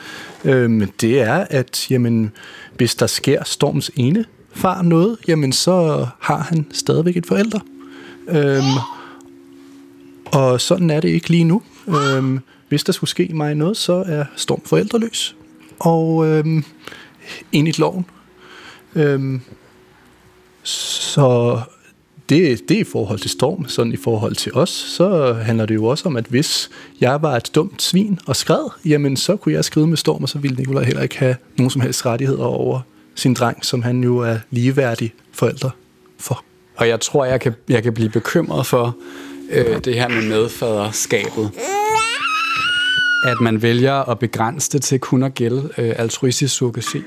Øhm, 0.45 0.91
det 1.01 1.21
er, 1.21 1.47
at 1.51 1.91
jamen, 1.91 2.33
hvis 2.77 2.95
der 2.95 3.07
sker 3.07 3.45
Storms 3.45 3.91
ene 3.97 4.25
far 4.55 4.83
noget, 4.83 5.17
jamen 5.29 5.53
så 5.53 6.07
har 6.21 6.39
han 6.39 6.67
stadigvæk 6.73 7.17
et 7.17 7.27
forældre. 7.27 7.61
Øhm, 8.29 8.63
og 10.33 10.61
sådan 10.61 10.91
er 10.91 11.01
det 11.01 11.09
ikke 11.09 11.31
lige 11.31 11.45
nu. 11.45 11.63
Øhm, 11.89 12.41
hvis 12.69 12.85
der 12.85 12.93
skulle 12.93 13.11
ske 13.11 13.31
mig 13.33 13.55
noget, 13.55 13.77
så 13.77 14.05
er 14.07 14.25
Storm 14.37 14.63
forældreløs. 14.65 15.37
Og 15.79 16.27
øhm, 16.27 16.65
enligt 17.53 17.79
loven. 17.79 18.07
Øhm, 18.95 19.41
så 20.63 21.61
det, 22.29 22.69
det 22.69 22.77
er 22.77 22.81
i 22.81 22.85
forhold 22.85 23.19
til 23.19 23.31
Storm. 23.31 23.69
Sådan 23.69 23.93
i 23.93 23.97
forhold 23.97 24.35
til 24.35 24.55
os, 24.55 24.71
så 24.71 25.33
handler 25.33 25.67
det 25.67 25.75
jo 25.75 25.85
også 25.85 26.09
om, 26.09 26.17
at 26.17 26.27
hvis 26.27 26.71
jeg 27.01 27.23
var 27.23 27.37
et 27.37 27.51
dumt 27.55 27.83
svin 27.83 28.19
og 28.27 28.37
skred, 28.37 28.71
jamen 28.85 29.17
så 29.17 29.37
kunne 29.37 29.55
jeg 29.55 29.65
skride 29.65 29.87
med 29.87 29.97
Storm, 29.97 30.23
og 30.23 30.29
så 30.29 30.39
ville 30.39 30.57
Nikolaj 30.57 30.85
heller 30.85 31.03
ikke 31.03 31.19
have 31.19 31.37
nogen 31.59 31.71
som 31.71 31.81
helst 31.81 32.07
rettigheder 32.07 32.45
over 32.45 32.81
sin 33.15 33.35
dreng, 33.35 33.65
som 33.65 33.83
han 33.83 34.05
jo 34.05 34.19
er 34.19 34.39
ligeværdig 34.51 35.15
forældre 35.33 35.71
for. 36.19 36.48
Og 36.79 36.89
jeg 36.89 37.01
tror, 37.01 37.25
jeg 37.25 37.41
kan, 37.41 37.55
jeg 37.69 37.83
kan 37.83 37.95
blive 37.95 38.11
bekymret 38.11 38.67
for 38.67 38.97
øh, 39.51 39.85
det 39.85 39.95
her 39.95 40.09
med 40.09 40.29
medfaderskabet. 40.29 41.51
At 43.25 43.41
man 43.41 43.63
vælger 43.63 44.11
at 44.11 44.19
begrænse 44.19 44.71
det 44.73 44.83
til 44.83 45.01
kun 45.01 45.23
at 45.23 45.35
gælde 45.35 45.69
øh, 45.79 45.93
altruistisk 45.97 46.55
surrogati. 46.55 47.03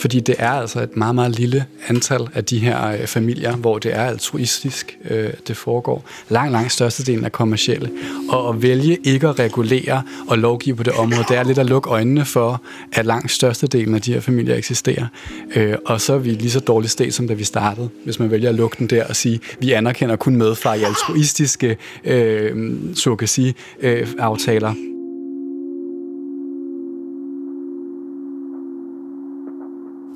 Fordi 0.00 0.20
det 0.20 0.34
er 0.38 0.50
altså 0.50 0.80
et 0.80 0.96
meget, 0.96 1.14
meget 1.14 1.38
lille 1.38 1.64
antal 1.88 2.28
af 2.34 2.44
de 2.44 2.58
her 2.58 2.86
øh, 2.86 3.06
familier, 3.06 3.56
hvor 3.56 3.78
det 3.78 3.94
er 3.94 4.02
altruistisk, 4.02 4.98
øh, 5.10 5.30
det 5.48 5.56
foregår. 5.56 6.04
Langt, 6.28 6.52
langt 6.52 6.72
størstedelen 6.72 7.24
er 7.24 7.28
kommercielle. 7.28 7.90
Og 8.28 8.48
at 8.48 8.62
vælge 8.62 8.98
ikke 9.04 9.28
at 9.28 9.38
regulere 9.38 10.02
og 10.28 10.38
lovgive 10.38 10.76
på 10.76 10.82
det 10.82 10.92
område, 10.92 11.24
det 11.28 11.36
er 11.36 11.42
lidt 11.42 11.58
at 11.58 11.66
lukke 11.66 11.90
øjnene 11.90 12.24
for, 12.24 12.62
at 12.92 13.06
langt 13.06 13.30
størstedelen 13.30 13.94
af 13.94 14.02
de 14.02 14.12
her 14.12 14.20
familier 14.20 14.54
eksisterer. 14.54 15.06
Øh, 15.54 15.74
og 15.86 16.00
så 16.00 16.14
er 16.14 16.18
vi 16.18 16.30
lige 16.30 16.50
så 16.50 16.60
dårligt 16.60 16.92
sted, 16.92 17.10
som 17.10 17.28
da 17.28 17.34
vi 17.34 17.44
startede, 17.44 17.88
hvis 18.04 18.18
man 18.18 18.30
vælger 18.30 18.48
at 18.48 18.54
lukke 18.54 18.76
den 18.78 18.86
der 18.86 19.06
og 19.06 19.16
sige, 19.16 19.40
vi 19.60 19.72
anerkender 19.72 20.16
kun 20.16 20.36
medfar 20.36 20.74
i 20.74 20.82
altruistiske 20.82 21.76
øh, 22.04 22.74
surrogati-aftaler. 22.94 24.70
Øh, 24.70 24.97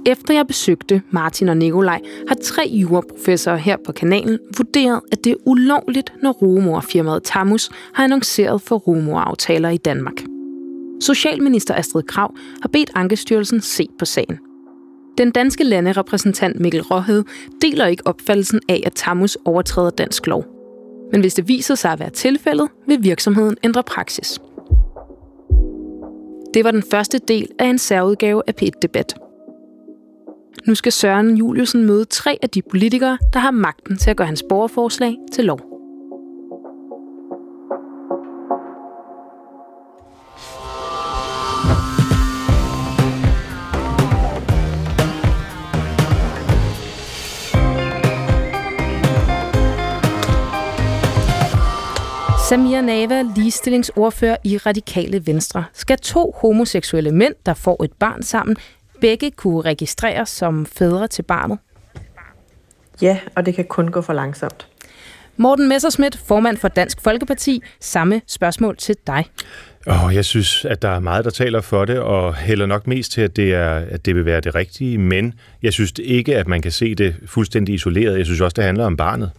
Efter 0.06 0.34
jeg 0.34 0.46
besøgte 0.46 1.02
Martin 1.10 1.48
og 1.48 1.56
Nikolaj, 1.56 2.00
har 2.28 2.36
tre 2.42 2.62
juraprofessorer 2.72 3.56
her 3.56 3.76
på 3.86 3.92
kanalen 3.92 4.38
vurderet, 4.56 5.00
at 5.12 5.24
det 5.24 5.32
er 5.32 5.36
ulovligt, 5.46 6.12
når 6.22 6.32
rumorfirmaet 6.32 7.22
Tamus 7.22 7.70
har 7.94 8.04
annonceret 8.04 8.62
for 8.62 8.76
rumoraftaler 8.76 9.68
i 9.68 9.76
Danmark. 9.76 10.22
Socialminister 11.00 11.74
Astrid 11.74 12.02
Krav 12.02 12.34
har 12.62 12.68
bedt 12.68 12.90
Ankestyrelsen 12.94 13.60
se 13.60 13.86
på 13.98 14.04
sagen. 14.04 14.38
Den 15.18 15.30
danske 15.30 15.64
landerepræsentant 15.64 16.60
Mikkel 16.60 16.82
Råhed 16.82 17.24
deler 17.62 17.86
ikke 17.86 18.06
opfattelsen 18.06 18.60
af, 18.68 18.82
at 18.86 18.92
Tamus 18.94 19.38
overtræder 19.44 19.90
dansk 19.90 20.26
lov. 20.26 20.44
Men 21.12 21.20
hvis 21.20 21.34
det 21.34 21.48
viser 21.48 21.74
sig 21.74 21.92
at 21.92 22.00
være 22.00 22.10
tilfældet, 22.10 22.68
vil 22.86 22.98
virksomheden 23.02 23.56
ændre 23.64 23.82
praksis. 23.82 24.40
Det 26.54 26.64
var 26.64 26.70
den 26.70 26.82
første 26.90 27.18
del 27.18 27.48
af 27.58 27.66
en 27.66 27.78
særudgave 27.78 28.42
af 28.46 28.54
P1-debat. 28.62 29.21
Nu 30.66 30.74
skal 30.74 30.92
Søren 30.92 31.36
Juliusen 31.36 31.86
møde 31.86 32.04
tre 32.04 32.38
af 32.42 32.50
de 32.50 32.62
politikere, 32.62 33.18
der 33.32 33.38
har 33.38 33.50
magten 33.50 33.96
til 33.96 34.10
at 34.10 34.16
gøre 34.16 34.26
hans 34.26 34.44
borgerforslag 34.48 35.16
til 35.32 35.44
lov. 35.44 35.60
Samir 52.48 52.80
Nava, 52.80 53.22
ligestillingsordfører 53.36 54.36
i 54.44 54.56
Radikale 54.58 55.26
Venstre, 55.26 55.64
skal 55.72 55.98
to 55.98 56.34
homoseksuelle 56.36 57.12
mænd, 57.12 57.34
der 57.46 57.54
får 57.54 57.84
et 57.84 57.92
barn 57.92 58.22
sammen, 58.22 58.56
begge 59.02 59.30
kunne 59.30 59.60
registreres 59.60 60.28
som 60.28 60.66
fædre 60.66 61.08
til 61.08 61.22
barnet? 61.22 61.58
Ja, 63.02 63.18
og 63.36 63.46
det 63.46 63.54
kan 63.54 63.64
kun 63.64 63.88
gå 63.88 64.00
for 64.00 64.12
langsomt. 64.12 64.66
Morten 65.36 65.68
Messerschmidt, 65.68 66.18
formand 66.26 66.56
for 66.56 66.68
Dansk 66.68 67.00
Folkeparti. 67.00 67.62
Samme 67.80 68.20
spørgsmål 68.26 68.76
til 68.76 68.96
dig. 69.06 69.24
Oh, 69.86 70.14
jeg 70.14 70.24
synes, 70.24 70.64
at 70.64 70.82
der 70.82 70.88
er 70.88 71.00
meget, 71.00 71.24
der 71.24 71.30
taler 71.30 71.60
for 71.60 71.84
det, 71.84 71.98
og 71.98 72.34
hælder 72.34 72.66
nok 72.66 72.86
mest 72.86 73.12
til, 73.12 73.20
at 73.20 73.36
det, 73.36 73.54
er, 73.54 73.74
at 73.74 74.06
det 74.06 74.14
vil 74.14 74.24
være 74.24 74.40
det 74.40 74.54
rigtige, 74.54 74.98
men 74.98 75.34
jeg 75.62 75.72
synes 75.72 75.92
ikke, 75.98 76.36
at 76.36 76.48
man 76.48 76.62
kan 76.62 76.72
se 76.72 76.94
det 76.94 77.14
fuldstændig 77.26 77.74
isoleret. 77.74 78.18
Jeg 78.18 78.26
synes 78.26 78.40
også, 78.40 78.54
det 78.54 78.64
handler 78.64 78.86
om 78.86 78.96
barnet. 78.96 79.30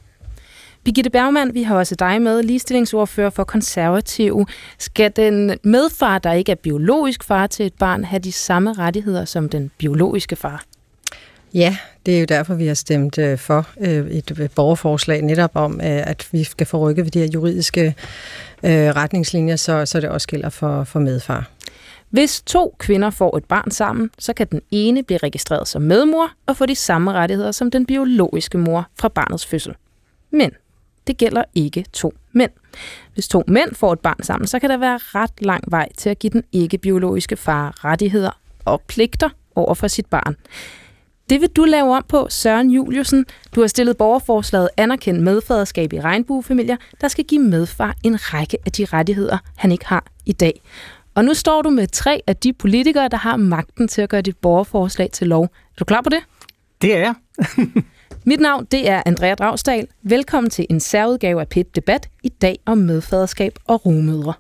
Birgitte 0.84 1.10
Bergmann, 1.10 1.54
vi 1.54 1.64
har 1.64 1.76
også 1.76 1.96
dig 1.96 2.22
med, 2.22 2.44
ligestillingsordfører 2.44 3.30
for 3.30 3.44
konservative. 3.44 4.46
Skal 4.80 5.12
den 5.16 5.58
medfar, 5.64 6.20
der 6.20 6.32
ikke 6.32 6.52
er 6.52 6.56
biologisk 6.56 7.24
far 7.24 7.48
til 7.48 7.66
et 7.66 7.74
barn, 7.74 8.04
have 8.04 8.20
de 8.20 8.32
samme 8.32 8.74
rettigheder 8.74 9.26
som 9.26 9.50
den 9.50 9.72
biologiske 9.78 10.36
far? 10.36 10.64
Ja, 11.54 11.78
det 12.06 12.16
er 12.16 12.20
jo 12.20 12.26
derfor, 12.26 12.54
vi 12.54 12.68
har 12.68 12.74
stemt 12.74 13.18
øh, 13.18 13.38
for 13.38 13.68
øh, 13.80 14.08
et 14.08 14.52
borgerforslag 14.56 15.22
netop 15.22 15.52
om, 15.54 15.74
øh, 15.74 16.08
at 16.10 16.28
vi 16.32 16.44
skal 16.44 16.68
få 16.68 16.78
rykket 16.78 17.06
ved 17.06 17.12
de 17.12 17.20
her 17.20 17.28
juridiske 17.28 17.96
retningslinjer, 18.66 19.56
så, 19.56 19.86
så 19.86 20.00
det 20.00 20.10
også 20.10 20.28
gælder 20.28 20.50
for, 20.50 20.84
for 20.84 21.00
medfar. 21.00 21.50
Hvis 22.10 22.42
to 22.42 22.76
kvinder 22.80 23.10
får 23.10 23.38
et 23.38 23.46
barn 23.46 23.72
sammen, 23.72 24.10
så 24.20 24.34
kan 24.34 24.48
den 24.52 24.62
ene 24.72 25.04
blive 25.04 25.18
registreret 25.18 25.68
som 25.68 25.82
medmor 25.82 26.32
og 26.46 26.58
få 26.58 26.66
de 26.66 26.76
samme 26.76 27.12
rettigheder 27.12 27.52
som 27.52 27.72
den 27.72 27.86
biologiske 27.86 28.58
mor 28.58 28.88
fra 29.00 29.08
barnets 29.08 29.46
fødsel. 29.46 29.74
Men 30.32 30.52
det 31.08 31.18
gælder 31.18 31.43
ikke 31.56 31.86
to 31.93 32.14
mænd. 32.32 32.51
Hvis 33.14 33.28
to 33.28 33.43
mænd 33.47 33.76
får 33.76 33.93
et 33.93 33.99
barn 33.99 34.24
sammen, 34.24 34.47
så 34.47 34.60
kan 34.60 34.70
der 34.70 34.78
være 34.78 34.97
ret 34.97 35.41
lang 35.41 35.64
vej 35.68 35.89
til 35.97 36.10
at 36.10 36.20
give 36.20 36.30
den 36.30 36.43
ikke-biologiske 36.51 37.36
far 37.36 37.86
rettigheder 37.86 38.39
og 38.66 38.82
pligter 38.82 39.30
over 39.56 39.74
for 39.74 39.88
sit 39.88 40.06
barn. 40.06 40.36
Det 41.30 41.41
vil 41.41 41.49
du 41.49 41.64
lave 41.64 41.95
om 41.95 42.06
på, 42.08 42.28
Søren 42.30 42.70
Juliusen. 42.70 43.26
Du 43.56 43.62
har 43.62 43.68
stillet 43.68 43.97
borgerforslaget 43.97 44.70
Anerkendt 44.78 45.24
medfaderskab 45.24 45.93
i 45.93 46.01
regnbuefamilier, 46.01 46.78
der 47.01 47.08
skal 47.08 47.26
give 47.26 47.41
medfar 47.41 47.95
en 48.04 48.34
række 48.34 48.58
af 48.66 48.72
de 48.72 48.86
rettigheder, 48.86 49.38
han 49.58 49.72
ikke 49.72 49.86
har 49.86 50.06
i 50.26 50.32
dag. 50.32 50.62
Og 51.16 51.26
nu 51.26 51.34
står 51.34 51.62
du 51.62 51.70
med 51.70 51.88
tre 51.88 52.22
af 52.28 52.36
de 52.36 52.54
politikere, 52.54 53.08
der 53.08 53.18
har 53.18 53.38
magten 53.38 53.88
til 53.88 54.01
at 54.01 54.10
gøre 54.10 54.22
dit 54.22 54.38
borgerforslag 54.38 55.10
til 55.12 55.28
lov. 55.28 55.43
Er 55.43 55.47
du 55.80 55.86
klar 55.86 56.01
på 56.01 56.10
det? 56.10 56.20
Det 56.82 56.95
er 56.95 56.99
jeg. 56.99 57.14
Mit 58.26 58.39
navn 58.39 58.65
det 58.65 58.89
er 58.89 59.03
Andrea 59.05 59.36
Dragsdal. 59.36 59.88
Velkommen 60.03 60.49
til 60.49 60.67
en 60.69 60.80
særudgave 60.80 61.41
af 61.41 61.47
PET 61.47 61.76
Debat 61.76 62.09
i 62.24 62.30
dag 62.30 62.59
om 62.65 62.78
medfaderskab 62.78 63.53
og 63.67 63.86
rumødre. 63.86 64.34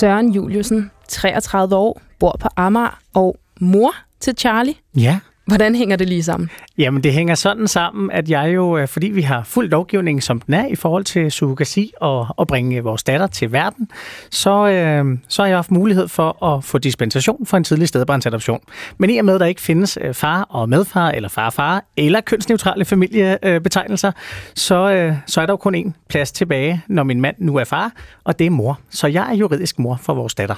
Søren 0.00 0.32
Juliusen, 0.32 0.90
33 1.08 1.76
år, 1.76 2.00
bor 2.18 2.36
på 2.40 2.48
Amager 2.56 3.00
og 3.14 3.36
mor 3.60 3.94
til 4.20 4.34
Charlie. 4.38 4.74
Ja. 4.96 5.18
Hvordan 5.46 5.74
hænger 5.74 5.96
det 5.96 6.08
lige 6.08 6.22
sammen? 6.22 6.50
Jamen, 6.78 7.02
det 7.02 7.12
hænger 7.12 7.34
sådan 7.34 7.68
sammen, 7.68 8.10
at 8.10 8.30
jeg 8.30 8.54
jo, 8.54 8.78
øh, 8.78 8.88
fordi 8.88 9.06
vi 9.06 9.22
har 9.22 9.42
fuld 9.44 9.70
lovgivning, 9.70 10.22
som 10.22 10.40
den 10.40 10.54
er, 10.54 10.66
i 10.66 10.74
forhold 10.74 11.04
til 11.04 11.32
surrogasi 11.32 11.92
og 12.00 12.34
at 12.40 12.46
bringe 12.46 12.82
vores 12.82 13.02
datter 13.02 13.26
til 13.26 13.52
verden, 13.52 13.88
så, 14.30 14.68
øh, 14.68 15.18
så 15.28 15.42
har 15.42 15.46
jeg 15.46 15.56
haft 15.56 15.70
mulighed 15.70 16.08
for 16.08 16.44
at 16.44 16.64
få 16.64 16.78
dispensation 16.78 17.46
for 17.46 17.56
en 17.56 17.64
tidlig 17.64 17.88
stedbarnsadoption. 17.88 18.60
Men 18.98 19.10
i 19.10 19.18
og 19.18 19.24
med, 19.24 19.34
at 19.34 19.40
der 19.40 19.46
ikke 19.46 19.60
findes 19.60 19.98
øh, 20.00 20.14
far 20.14 20.42
og 20.42 20.68
medfar, 20.68 21.10
eller 21.10 21.28
farfar, 21.28 21.84
eller 21.96 22.20
kønsneutrale 22.20 22.84
familiebetegnelser, 22.84 24.12
så, 24.54 24.90
øh, 24.90 25.14
så 25.26 25.40
er 25.40 25.46
der 25.46 25.52
jo 25.52 25.56
kun 25.56 25.74
én 25.74 25.92
plads 26.08 26.32
tilbage, 26.32 26.82
når 26.88 27.02
min 27.02 27.20
mand 27.20 27.36
nu 27.38 27.56
er 27.56 27.64
far, 27.64 27.92
og 28.24 28.38
det 28.38 28.46
er 28.46 28.50
mor. 28.50 28.80
Så 28.90 29.06
jeg 29.06 29.30
er 29.30 29.34
juridisk 29.34 29.78
mor 29.78 29.98
for 30.02 30.14
vores 30.14 30.34
datter. 30.34 30.54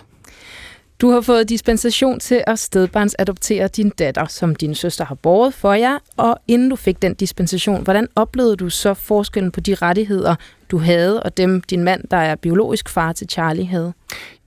Du 1.00 1.10
har 1.10 1.20
fået 1.20 1.48
dispensation 1.48 2.20
til 2.20 2.44
at 2.46 2.58
stedbarnsadoptere 2.58 3.68
din 3.68 3.90
datter, 3.90 4.26
som 4.26 4.54
din 4.54 4.74
søster 4.74 5.04
har 5.04 5.14
båret 5.14 5.54
for 5.54 5.72
jer, 5.72 5.98
og 6.16 6.36
inden 6.48 6.68
du 6.68 6.76
fik 6.76 7.02
den 7.02 7.14
dispensation, 7.14 7.82
hvordan 7.82 8.08
oplevede 8.16 8.56
du 8.56 8.70
så 8.70 8.94
forskellen 8.94 9.50
på 9.50 9.60
de 9.60 9.74
rettigheder, 9.74 10.34
du 10.70 10.78
havde, 10.78 11.22
og 11.22 11.36
dem 11.36 11.60
din 11.60 11.84
mand, 11.84 12.04
der 12.10 12.16
er 12.16 12.34
biologisk 12.34 12.88
far 12.88 13.12
til 13.12 13.26
Charlie, 13.30 13.66
havde? 13.66 13.92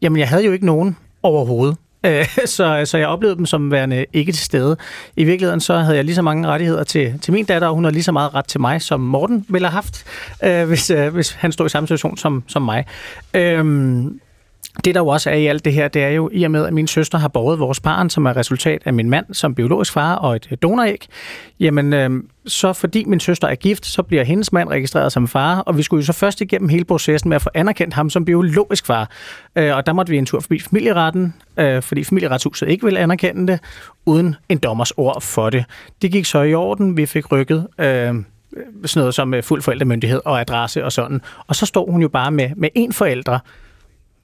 Jamen, 0.01 0.19
jeg 0.19 0.29
havde 0.29 0.45
jo 0.45 0.51
ikke 0.51 0.65
nogen 0.65 0.97
overhovedet. 1.23 1.77
Øh, 2.05 2.25
så, 2.45 2.81
så 2.85 2.97
jeg 2.97 3.07
oplevede 3.07 3.37
dem 3.37 3.45
som 3.45 3.71
værende 3.71 4.05
ikke 4.13 4.31
til 4.31 4.45
stede. 4.45 4.77
I 5.15 5.23
virkeligheden 5.23 5.61
så 5.61 5.77
havde 5.77 5.95
jeg 5.95 6.05
lige 6.05 6.15
så 6.15 6.21
mange 6.21 6.47
rettigheder 6.47 6.83
til, 6.83 7.19
til 7.19 7.33
min 7.33 7.45
datter, 7.45 7.67
og 7.67 7.75
hun 7.75 7.83
har 7.83 7.91
lige 7.91 8.03
så 8.03 8.11
meget 8.11 8.33
ret 8.33 8.47
til 8.47 8.61
mig, 8.61 8.81
som 8.81 8.99
Morten 8.99 9.45
ville 9.49 9.67
have 9.67 9.73
haft, 9.73 10.05
øh, 10.43 10.67
hvis, 10.67 10.89
øh, 10.89 11.13
hvis 11.13 11.31
han 11.31 11.51
stod 11.51 11.65
i 11.65 11.69
samme 11.69 11.87
situation 11.87 12.17
som, 12.17 12.43
som 12.47 12.61
mig. 12.61 12.85
Øh, 13.33 13.65
det, 14.85 14.95
der 14.95 15.01
jo 15.01 15.07
også 15.07 15.29
er 15.29 15.35
i 15.35 15.47
alt 15.47 15.65
det 15.65 15.73
her, 15.73 15.87
det 15.87 16.03
er 16.03 16.09
jo 16.09 16.29
i 16.33 16.43
og 16.43 16.51
med, 16.51 16.65
at 16.65 16.73
min 16.73 16.87
søster 16.87 17.17
har 17.17 17.27
båret 17.27 17.59
vores 17.59 17.79
barn, 17.79 18.09
som 18.09 18.25
er 18.25 18.37
resultat 18.37 18.81
af 18.85 18.93
min 18.93 19.09
mand 19.09 19.25
som 19.33 19.55
biologisk 19.55 19.93
far 19.93 20.15
og 20.15 20.35
et 20.35 20.47
øh, 20.51 20.57
donoræg, 20.61 21.07
jamen 21.59 21.93
øh, 21.93 22.23
så 22.45 22.73
fordi 22.73 23.03
min 23.05 23.19
søster 23.19 23.47
er 23.47 23.55
gift, 23.55 23.85
så 23.85 24.03
bliver 24.03 24.23
hendes 24.23 24.53
mand 24.53 24.69
registreret 24.69 25.11
som 25.11 25.27
far, 25.27 25.59
og 25.59 25.77
vi 25.77 25.83
skulle 25.83 26.01
jo 26.01 26.05
så 26.05 26.13
først 26.13 26.41
igennem 26.41 26.69
hele 26.69 26.85
processen 26.85 27.29
med 27.29 27.35
at 27.35 27.41
få 27.41 27.49
anerkendt 27.53 27.93
ham 27.93 28.09
som 28.09 28.25
biologisk 28.25 28.85
far. 28.85 29.09
Øh, 29.55 29.75
og 29.75 29.85
der 29.85 29.93
måtte 29.93 30.09
vi 30.09 30.17
en 30.17 30.25
tur 30.25 30.39
forbi 30.39 30.59
familieretten, 30.59 31.33
øh, 31.57 31.81
fordi 31.81 32.03
familieretshuset 32.03 32.69
ikke 32.69 32.83
ville 32.83 32.99
anerkende 32.99 33.51
det, 33.51 33.59
uden 34.05 34.35
en 34.49 34.57
dommers 34.57 34.91
ord 34.91 35.21
for 35.21 35.49
det. 35.49 35.65
Det 36.01 36.11
gik 36.11 36.25
så 36.25 36.41
i 36.41 36.53
orden, 36.53 36.97
vi 36.97 37.05
fik 37.05 37.31
rykket... 37.31 37.67
Øh, 37.79 38.15
sådan 38.85 38.99
noget 38.99 39.15
som 39.15 39.33
øh, 39.33 39.43
fuld 39.43 39.61
forældremyndighed 39.61 40.21
og 40.25 40.41
adresse 40.41 40.85
og 40.85 40.91
sådan. 40.91 41.21
Og 41.47 41.55
så 41.55 41.65
står 41.65 41.91
hun 41.91 42.01
jo 42.01 42.07
bare 42.07 42.31
med, 42.31 42.49
med 42.55 42.69
én 42.77 42.91
forældre, 42.91 43.39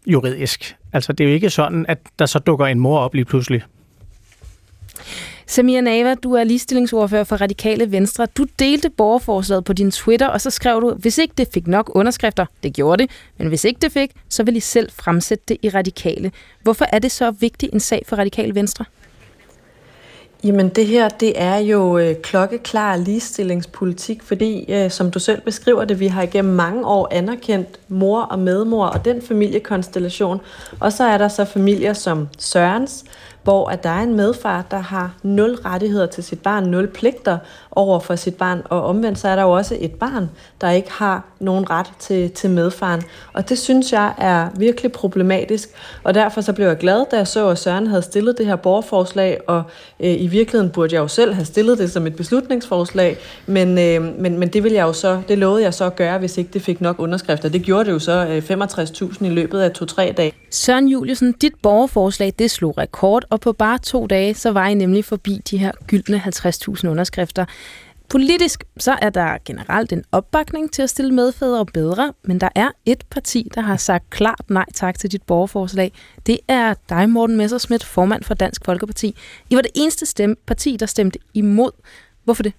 juridisk. 0.07 0.75
Altså, 0.93 1.13
det 1.13 1.23
er 1.23 1.27
jo 1.27 1.33
ikke 1.33 1.49
sådan, 1.49 1.85
at 1.87 1.97
der 2.19 2.25
så 2.25 2.39
dukker 2.39 2.65
en 2.65 2.79
mor 2.79 2.99
op 2.99 3.13
lige 3.13 3.25
pludselig. 3.25 3.63
Samia 5.47 5.81
Nava, 5.81 6.15
du 6.15 6.33
er 6.33 6.43
ligestillingsordfører 6.43 7.23
for 7.23 7.35
Radikale 7.35 7.91
Venstre. 7.91 8.25
Du 8.25 8.45
delte 8.59 8.89
borgerforslaget 8.89 9.63
på 9.63 9.73
din 9.73 9.91
Twitter, 9.91 10.27
og 10.27 10.41
så 10.41 10.49
skrev 10.49 10.81
du, 10.81 10.93
hvis 10.93 11.17
ikke 11.17 11.33
det 11.37 11.47
fik 11.53 11.67
nok 11.67 11.91
underskrifter, 11.95 12.45
det 12.63 12.73
gjorde 12.73 13.03
det, 13.03 13.11
men 13.37 13.47
hvis 13.47 13.63
ikke 13.63 13.79
det 13.81 13.91
fik, 13.91 14.11
så 14.29 14.43
vil 14.43 14.55
I 14.55 14.59
selv 14.59 14.91
fremsætte 14.91 15.43
det 15.47 15.57
i 15.61 15.69
Radikale. 15.69 16.31
Hvorfor 16.61 16.85
er 16.91 16.99
det 16.99 17.11
så 17.11 17.31
vigtig 17.31 17.69
en 17.73 17.79
sag 17.79 18.03
for 18.07 18.15
Radikale 18.15 18.55
Venstre? 18.55 18.85
Jamen 20.43 20.69
det 20.69 20.87
her, 20.87 21.09
det 21.09 21.41
er 21.41 21.57
jo 21.57 21.97
øh, 21.97 22.15
klokkeklar 22.15 22.97
ligestillingspolitik, 22.97 24.23
fordi 24.23 24.73
øh, 24.73 24.91
som 24.91 25.11
du 25.11 25.19
selv 25.19 25.41
beskriver 25.41 25.85
det, 25.85 25.99
vi 25.99 26.07
har 26.07 26.21
igennem 26.21 26.53
mange 26.53 26.85
år 26.85 27.07
anerkendt 27.11 27.79
mor 27.87 28.21
og 28.21 28.39
medmor 28.39 28.85
og 28.85 29.05
den 29.05 29.21
familiekonstellation. 29.21 30.41
Og 30.79 30.93
så 30.93 31.03
er 31.03 31.17
der 31.17 31.27
så 31.27 31.45
familier 31.45 31.93
som 31.93 32.27
Sørens, 32.37 33.03
hvor 33.43 33.69
at 33.69 33.83
der 33.83 33.89
er 33.89 34.03
en 34.03 34.15
medfar, 34.15 34.65
der 34.71 34.77
har 34.77 35.13
nul 35.23 35.53
rettigheder 35.53 36.05
til 36.05 36.23
sit 36.23 36.41
barn, 36.41 36.63
nul 36.63 36.87
pligter 36.87 37.37
over 37.71 37.99
for 37.99 38.15
sit 38.15 38.35
barn, 38.35 38.61
og 38.65 38.83
omvendt 38.83 39.19
så 39.19 39.27
er 39.27 39.35
der 39.35 39.43
jo 39.43 39.51
også 39.51 39.77
et 39.79 39.91
barn, 39.91 40.29
der 40.61 40.71
ikke 40.71 40.91
har 40.91 41.25
nogen 41.39 41.69
ret 41.69 41.91
til, 41.99 42.31
til 42.31 42.49
medfaren. 42.49 43.01
Og 43.33 43.49
det 43.49 43.59
synes 43.59 43.93
jeg 43.93 44.13
er 44.17 44.49
virkelig 44.57 44.91
problematisk, 44.91 45.69
og 46.03 46.13
derfor 46.13 46.41
så 46.41 46.53
blev 46.53 46.67
jeg 46.67 46.77
glad, 46.77 47.05
da 47.11 47.17
jeg 47.17 47.27
så, 47.27 47.49
at 47.49 47.57
Søren 47.57 47.87
havde 47.87 48.01
stillet 48.01 48.37
det 48.37 48.45
her 48.45 48.55
borgerforslag, 48.55 49.39
og 49.47 49.63
øh, 49.99 50.21
i 50.21 50.27
virkeligheden 50.27 50.71
burde 50.71 50.95
jeg 50.95 51.01
jo 51.01 51.07
selv 51.07 51.33
have 51.33 51.45
stillet 51.45 51.77
det 51.77 51.91
som 51.91 52.07
et 52.07 52.15
beslutningsforslag, 52.15 53.17
men, 53.45 53.79
øh, 53.79 54.19
men, 54.19 54.37
men 54.39 54.49
det, 54.49 54.63
vil 54.63 54.71
jeg 54.71 54.83
jo 54.83 54.93
så, 54.93 55.21
det 55.27 55.37
lovede 55.37 55.63
jeg 55.63 55.73
så 55.73 55.85
at 55.85 55.95
gøre, 55.95 56.17
hvis 56.17 56.37
ikke 56.37 56.49
det 56.53 56.61
fik 56.61 56.81
nok 56.81 56.99
underskrifter. 56.99 57.49
Det 57.49 57.61
gjorde 57.61 57.85
det 57.85 57.91
jo 57.91 57.99
så 57.99 58.25
øh, 58.25 58.37
65.000 58.37 59.25
i 59.25 59.29
løbet 59.29 59.59
af 59.59 59.71
to-tre 59.71 60.13
dage. 60.17 60.33
Søren 60.49 60.87
Juliusen, 60.87 61.31
dit 61.31 61.53
borgerforslag, 61.61 62.33
det 62.39 62.51
slog 62.51 62.77
rekord, 62.77 63.25
og 63.33 63.41
på 63.41 63.53
bare 63.53 63.77
to 63.77 64.07
dage, 64.07 64.33
så 64.33 64.51
var 64.51 64.67
I 64.67 64.73
nemlig 64.73 65.05
forbi 65.05 65.41
de 65.51 65.57
her 65.57 65.71
gyldne 65.87 66.17
50.000 66.17 66.87
underskrifter. 66.87 67.45
Politisk 68.09 68.63
så 68.77 68.97
er 69.01 69.09
der 69.09 69.37
generelt 69.45 69.91
en 69.91 70.03
opbakning 70.11 70.71
til 70.71 70.81
at 70.81 70.89
stille 70.89 71.11
medfædre 71.13 71.65
bedre, 71.65 72.13
men 72.23 72.41
der 72.41 72.49
er 72.55 72.69
et 72.85 73.03
parti, 73.09 73.51
der 73.55 73.61
har 73.61 73.77
sagt 73.77 74.09
klart 74.09 74.49
nej 74.49 74.65
tak 74.73 74.99
til 74.99 75.11
dit 75.11 75.23
borgerforslag. 75.23 75.91
Det 76.25 76.39
er 76.47 76.73
dig, 76.89 77.09
Morten 77.09 77.37
Messerschmidt, 77.37 77.83
formand 77.83 78.23
for 78.23 78.33
Dansk 78.33 78.65
Folkeparti. 78.65 79.15
I 79.49 79.55
var 79.55 79.61
det 79.61 79.71
eneste 79.75 80.05
stemme, 80.05 80.35
parti, 80.45 80.77
der 80.79 80.85
stemte 80.85 81.19
imod. 81.33 81.71
Hvorfor 82.23 82.43
det? 82.43 82.53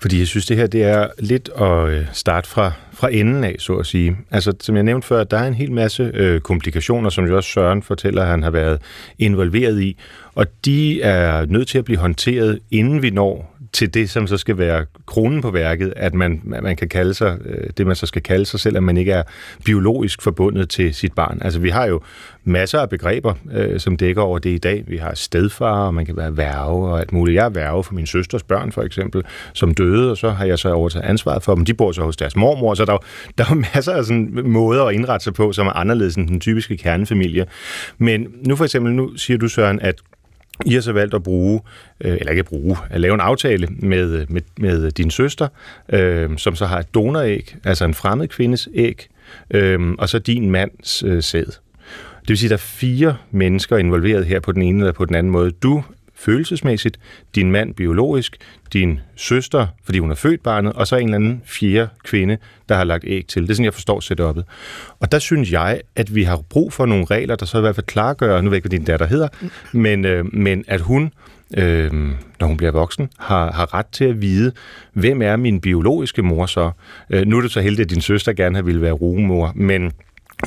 Fordi 0.00 0.18
jeg 0.18 0.26
synes, 0.26 0.46
det 0.46 0.56
her 0.56 0.66
det 0.66 0.82
er 0.82 1.08
lidt 1.18 1.50
at 1.60 1.88
øh, 1.88 2.06
starte 2.12 2.48
fra, 2.48 2.72
fra 2.92 3.12
enden 3.12 3.44
af, 3.44 3.56
så 3.58 3.76
at 3.76 3.86
sige. 3.86 4.16
Altså, 4.30 4.52
som 4.60 4.76
jeg 4.76 4.84
nævnte 4.84 5.06
før, 5.06 5.24
der 5.24 5.38
er 5.38 5.48
en 5.48 5.54
hel 5.54 5.72
masse 5.72 6.10
øh, 6.14 6.40
komplikationer, 6.40 7.10
som 7.10 7.26
jo 7.26 7.36
også 7.36 7.50
Søren 7.50 7.82
fortæller, 7.82 8.22
at 8.22 8.28
han 8.28 8.42
har 8.42 8.50
været 8.50 8.82
involveret 9.18 9.80
i. 9.82 9.96
Og 10.34 10.46
de 10.64 11.02
er 11.02 11.46
nødt 11.46 11.68
til 11.68 11.78
at 11.78 11.84
blive 11.84 11.98
håndteret, 11.98 12.58
inden 12.70 13.02
vi 13.02 13.10
når 13.10 13.49
til 13.72 13.94
det, 13.94 14.10
som 14.10 14.26
så 14.26 14.36
skal 14.36 14.58
være 14.58 14.86
kronen 15.06 15.42
på 15.42 15.50
værket, 15.50 15.92
at 15.96 16.14
man, 16.14 16.40
man 16.44 16.76
kan 16.76 16.88
kalde 16.88 17.14
sig, 17.14 17.38
øh, 17.44 17.70
det 17.76 17.86
man 17.86 17.96
så 17.96 18.06
skal 18.06 18.22
kalde 18.22 18.44
sig 18.46 18.60
selv, 18.60 18.82
man 18.82 18.96
ikke 18.96 19.12
er 19.12 19.22
biologisk 19.64 20.22
forbundet 20.22 20.68
til 20.70 20.94
sit 20.94 21.12
barn. 21.12 21.38
Altså 21.40 21.60
vi 21.60 21.70
har 21.70 21.86
jo 21.86 22.00
masser 22.44 22.80
af 22.80 22.88
begreber, 22.88 23.34
øh, 23.52 23.80
som 23.80 23.96
dækker 23.96 24.22
over 24.22 24.38
det 24.38 24.50
i 24.50 24.58
dag. 24.58 24.84
Vi 24.86 24.96
har 24.96 25.14
stedfar, 25.14 25.86
og 25.86 25.94
man 25.94 26.06
kan 26.06 26.16
være 26.16 26.36
værve 26.36 26.88
og 26.88 27.00
alt 27.00 27.12
muligt. 27.12 27.34
Jeg 27.36 27.44
er 27.44 27.50
værve 27.50 27.84
for 27.84 27.94
min 27.94 28.06
søsters 28.06 28.42
børn, 28.42 28.72
for 28.72 28.82
eksempel, 28.82 29.22
som 29.52 29.74
døde, 29.74 30.10
og 30.10 30.16
så 30.16 30.30
har 30.30 30.44
jeg 30.44 30.58
så 30.58 30.72
overtaget 30.72 31.04
ansvaret 31.04 31.42
for 31.42 31.54
dem. 31.54 31.64
De 31.64 31.74
bor 31.74 31.92
så 31.92 32.02
hos 32.02 32.16
deres 32.16 32.36
mormor, 32.36 32.74
så 32.74 32.84
der 32.84 32.92
er 32.92 32.98
der 33.38 33.44
er 33.50 33.54
masser 33.74 33.92
af 33.92 34.04
sådan 34.04 34.38
måder 34.44 34.84
at 34.84 34.94
indrette 34.94 35.24
sig 35.24 35.34
på, 35.34 35.52
som 35.52 35.66
er 35.66 35.72
anderledes 35.72 36.16
end 36.16 36.28
den 36.28 36.40
typiske 36.40 36.76
kernefamilie. 36.76 37.46
Men 37.98 38.26
nu 38.46 38.56
for 38.56 38.64
eksempel, 38.64 38.92
nu 38.92 39.16
siger 39.16 39.38
du, 39.38 39.48
Søren, 39.48 39.80
at 39.80 39.94
i 40.66 40.74
har 40.74 40.80
så 40.80 40.92
valgt 40.92 41.14
at 41.14 41.22
bruge, 41.22 41.60
øh, 42.00 42.16
eller 42.20 42.30
ikke 42.30 42.40
at 42.40 42.46
bruge, 42.46 42.76
at 42.90 43.00
lave 43.00 43.14
en 43.14 43.20
aftale 43.20 43.66
med, 43.70 44.26
med, 44.28 44.42
med 44.58 44.90
din 44.90 45.10
søster, 45.10 45.48
øh, 45.88 46.30
som 46.38 46.54
så 46.54 46.66
har 46.66 46.78
et 46.78 46.94
donoræg, 46.94 47.56
altså 47.64 47.84
en 47.84 47.94
fremmed 47.94 48.28
kvindes 48.28 48.68
æg, 48.74 49.08
øh, 49.50 49.90
og 49.98 50.08
så 50.08 50.18
din 50.18 50.50
mands 50.50 51.02
øh, 51.02 51.22
sæd. 51.22 51.46
Det 52.20 52.28
vil 52.28 52.38
sige, 52.38 52.48
at 52.48 52.50
der 52.50 52.56
er 52.56 52.58
fire 52.58 53.16
mennesker 53.30 53.76
involveret 53.76 54.26
her 54.26 54.40
på 54.40 54.52
den 54.52 54.62
ene 54.62 54.78
eller 54.78 54.92
på 54.92 55.04
den 55.04 55.14
anden 55.14 55.32
måde. 55.32 55.50
Du 55.50 55.84
følelsesmæssigt, 56.20 56.98
din 57.34 57.52
mand 57.52 57.74
biologisk, 57.74 58.36
din 58.72 59.00
søster, 59.16 59.66
fordi 59.84 59.98
hun 59.98 60.10
har 60.10 60.14
født 60.14 60.42
barnet, 60.42 60.72
og 60.72 60.86
så 60.86 60.96
en 60.96 61.04
eller 61.04 61.14
anden 61.14 61.42
fjerde 61.44 61.88
kvinde, 62.04 62.38
der 62.68 62.74
har 62.74 62.84
lagt 62.84 63.04
æg 63.06 63.26
til. 63.26 63.42
Det 63.42 63.50
er 63.50 63.54
sådan, 63.54 63.64
jeg 63.64 63.74
forstår 63.74 64.00
setupet. 64.00 64.44
Og 65.00 65.12
der 65.12 65.18
synes 65.18 65.52
jeg, 65.52 65.80
at 65.96 66.14
vi 66.14 66.22
har 66.22 66.42
brug 66.48 66.72
for 66.72 66.86
nogle 66.86 67.04
regler, 67.04 67.36
der 67.36 67.46
så 67.46 67.58
i 67.58 67.60
hvert 67.60 67.74
fald 67.74 67.86
klargør, 67.86 68.40
nu 68.40 68.50
ved 68.50 68.56
jeg 68.56 68.56
ikke, 68.56 68.68
hvad 68.68 68.78
din 68.78 68.86
datter 68.86 69.06
hedder, 69.06 69.28
men, 69.72 70.04
øh, 70.04 70.34
men 70.34 70.64
at 70.68 70.80
hun, 70.80 71.12
øh, 71.56 71.92
når 72.40 72.46
hun 72.46 72.56
bliver 72.56 72.72
voksen, 72.72 73.08
har, 73.18 73.52
har 73.52 73.74
ret 73.74 73.86
til 73.86 74.04
at 74.04 74.22
vide, 74.22 74.52
hvem 74.92 75.22
er 75.22 75.36
min 75.36 75.60
biologiske 75.60 76.22
mor 76.22 76.46
så? 76.46 76.70
Øh, 77.10 77.26
nu 77.26 77.36
er 77.36 77.40
det 77.40 77.50
så 77.50 77.60
heldigt, 77.60 77.86
at 77.86 77.90
din 77.90 78.00
søster 78.00 78.32
gerne 78.32 78.64
ville 78.64 78.80
være 78.80 78.92
rugemor, 78.92 79.52
men 79.54 79.92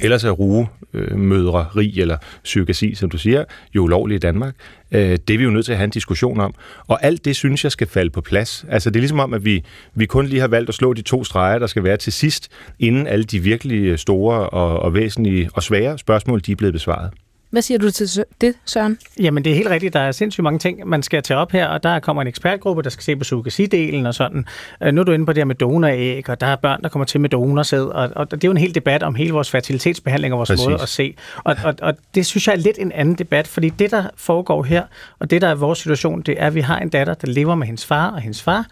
Ellers 0.01 0.23
er 0.23 0.29
rugemødreri 0.29 1.99
eller 1.99 2.17
psykasi, 2.43 2.95
som 2.95 3.09
du 3.09 3.17
siger, 3.17 3.43
jo 3.75 3.83
ulovligt 3.83 4.23
i 4.23 4.27
Danmark. 4.27 4.55
Øh, 4.91 5.17
det 5.27 5.29
er 5.29 5.37
vi 5.37 5.43
jo 5.43 5.49
nødt 5.49 5.65
til 5.65 5.71
at 5.71 5.77
have 5.77 5.85
en 5.85 5.89
diskussion 5.89 6.39
om. 6.39 6.53
Og 6.87 7.03
alt 7.03 7.25
det 7.25 7.35
synes 7.35 7.63
jeg 7.63 7.71
skal 7.71 7.87
falde 7.87 8.09
på 8.09 8.21
plads. 8.21 8.65
Altså 8.69 8.89
det 8.89 8.95
er 8.95 9.01
ligesom 9.01 9.19
om, 9.19 9.33
at 9.33 9.45
vi, 9.45 9.63
vi 9.95 10.05
kun 10.05 10.25
lige 10.25 10.39
har 10.39 10.47
valgt 10.47 10.69
at 10.69 10.75
slå 10.75 10.93
de 10.93 11.01
to 11.01 11.23
streger, 11.23 11.59
der 11.59 11.67
skal 11.67 11.83
være 11.83 11.97
til 11.97 12.13
sidst, 12.13 12.51
inden 12.79 13.07
alle 13.07 13.23
de 13.23 13.39
virkelig 13.39 13.99
store 13.99 14.49
og, 14.49 14.79
og 14.79 14.93
væsentlige 14.93 15.49
og 15.53 15.63
svære 15.63 15.97
spørgsmål, 15.97 16.41
de 16.45 16.51
er 16.51 16.55
blevet 16.55 16.73
besvaret. 16.73 17.09
Hvad 17.53 17.61
siger 17.61 17.77
du 17.77 17.91
til 17.91 18.25
det, 18.41 18.55
Søren? 18.65 18.97
Jamen, 19.19 19.43
det 19.43 19.51
er 19.51 19.55
helt 19.55 19.69
rigtigt. 19.69 19.93
Der 19.93 19.99
er 19.99 20.11
sindssygt 20.11 20.43
mange 20.43 20.59
ting, 20.59 20.87
man 20.87 21.03
skal 21.03 21.23
tage 21.23 21.37
op 21.37 21.51
her, 21.51 21.67
og 21.67 21.83
der 21.83 21.99
kommer 21.99 22.21
en 22.21 22.27
ekspertgruppe, 22.27 22.83
der 22.83 22.89
skal 22.89 23.03
se 23.03 23.15
på 23.15 23.23
surrogasi-delen 23.23 24.07
og 24.07 24.13
sådan. 24.13 24.45
Øh, 24.83 24.93
nu 24.93 25.01
er 25.01 25.05
du 25.05 25.11
inde 25.11 25.25
på 25.25 25.33
det 25.33 25.39
her 25.39 25.45
med 25.45 25.55
donoræg, 25.55 26.29
og 26.29 26.41
der 26.41 26.47
er 26.47 26.55
børn, 26.55 26.81
der 26.81 26.89
kommer 26.89 27.05
til 27.05 27.21
med 27.21 27.29
donorsæd, 27.29 27.83
og, 27.83 28.09
og 28.15 28.31
det 28.31 28.43
er 28.43 28.47
jo 28.47 28.51
en 28.51 28.57
hel 28.57 28.75
debat 28.75 29.03
om 29.03 29.15
hele 29.15 29.33
vores 29.33 29.51
fertilitetsbehandling 29.51 30.33
og 30.33 30.37
vores 30.37 30.49
Præcis. 30.49 30.65
måde 30.67 30.81
at 30.81 30.89
se. 30.89 31.15
Og, 31.43 31.55
og, 31.63 31.75
og 31.81 31.93
det 32.15 32.25
synes 32.25 32.47
jeg 32.47 32.53
er 32.53 32.57
lidt 32.57 32.77
en 32.79 32.91
anden 32.91 33.15
debat, 33.15 33.47
fordi 33.47 33.69
det, 33.69 33.91
der 33.91 34.03
foregår 34.15 34.63
her, 34.63 34.83
og 35.19 35.29
det, 35.29 35.41
der 35.41 35.47
er 35.47 35.55
vores 35.55 35.79
situation, 35.79 36.21
det 36.21 36.41
er, 36.41 36.47
at 36.47 36.55
vi 36.55 36.61
har 36.61 36.79
en 36.79 36.89
datter, 36.89 37.13
der 37.13 37.27
lever 37.27 37.55
med 37.55 37.67
hendes 37.67 37.85
far 37.85 38.11
og 38.11 38.21
hendes 38.21 38.41
far 38.41 38.65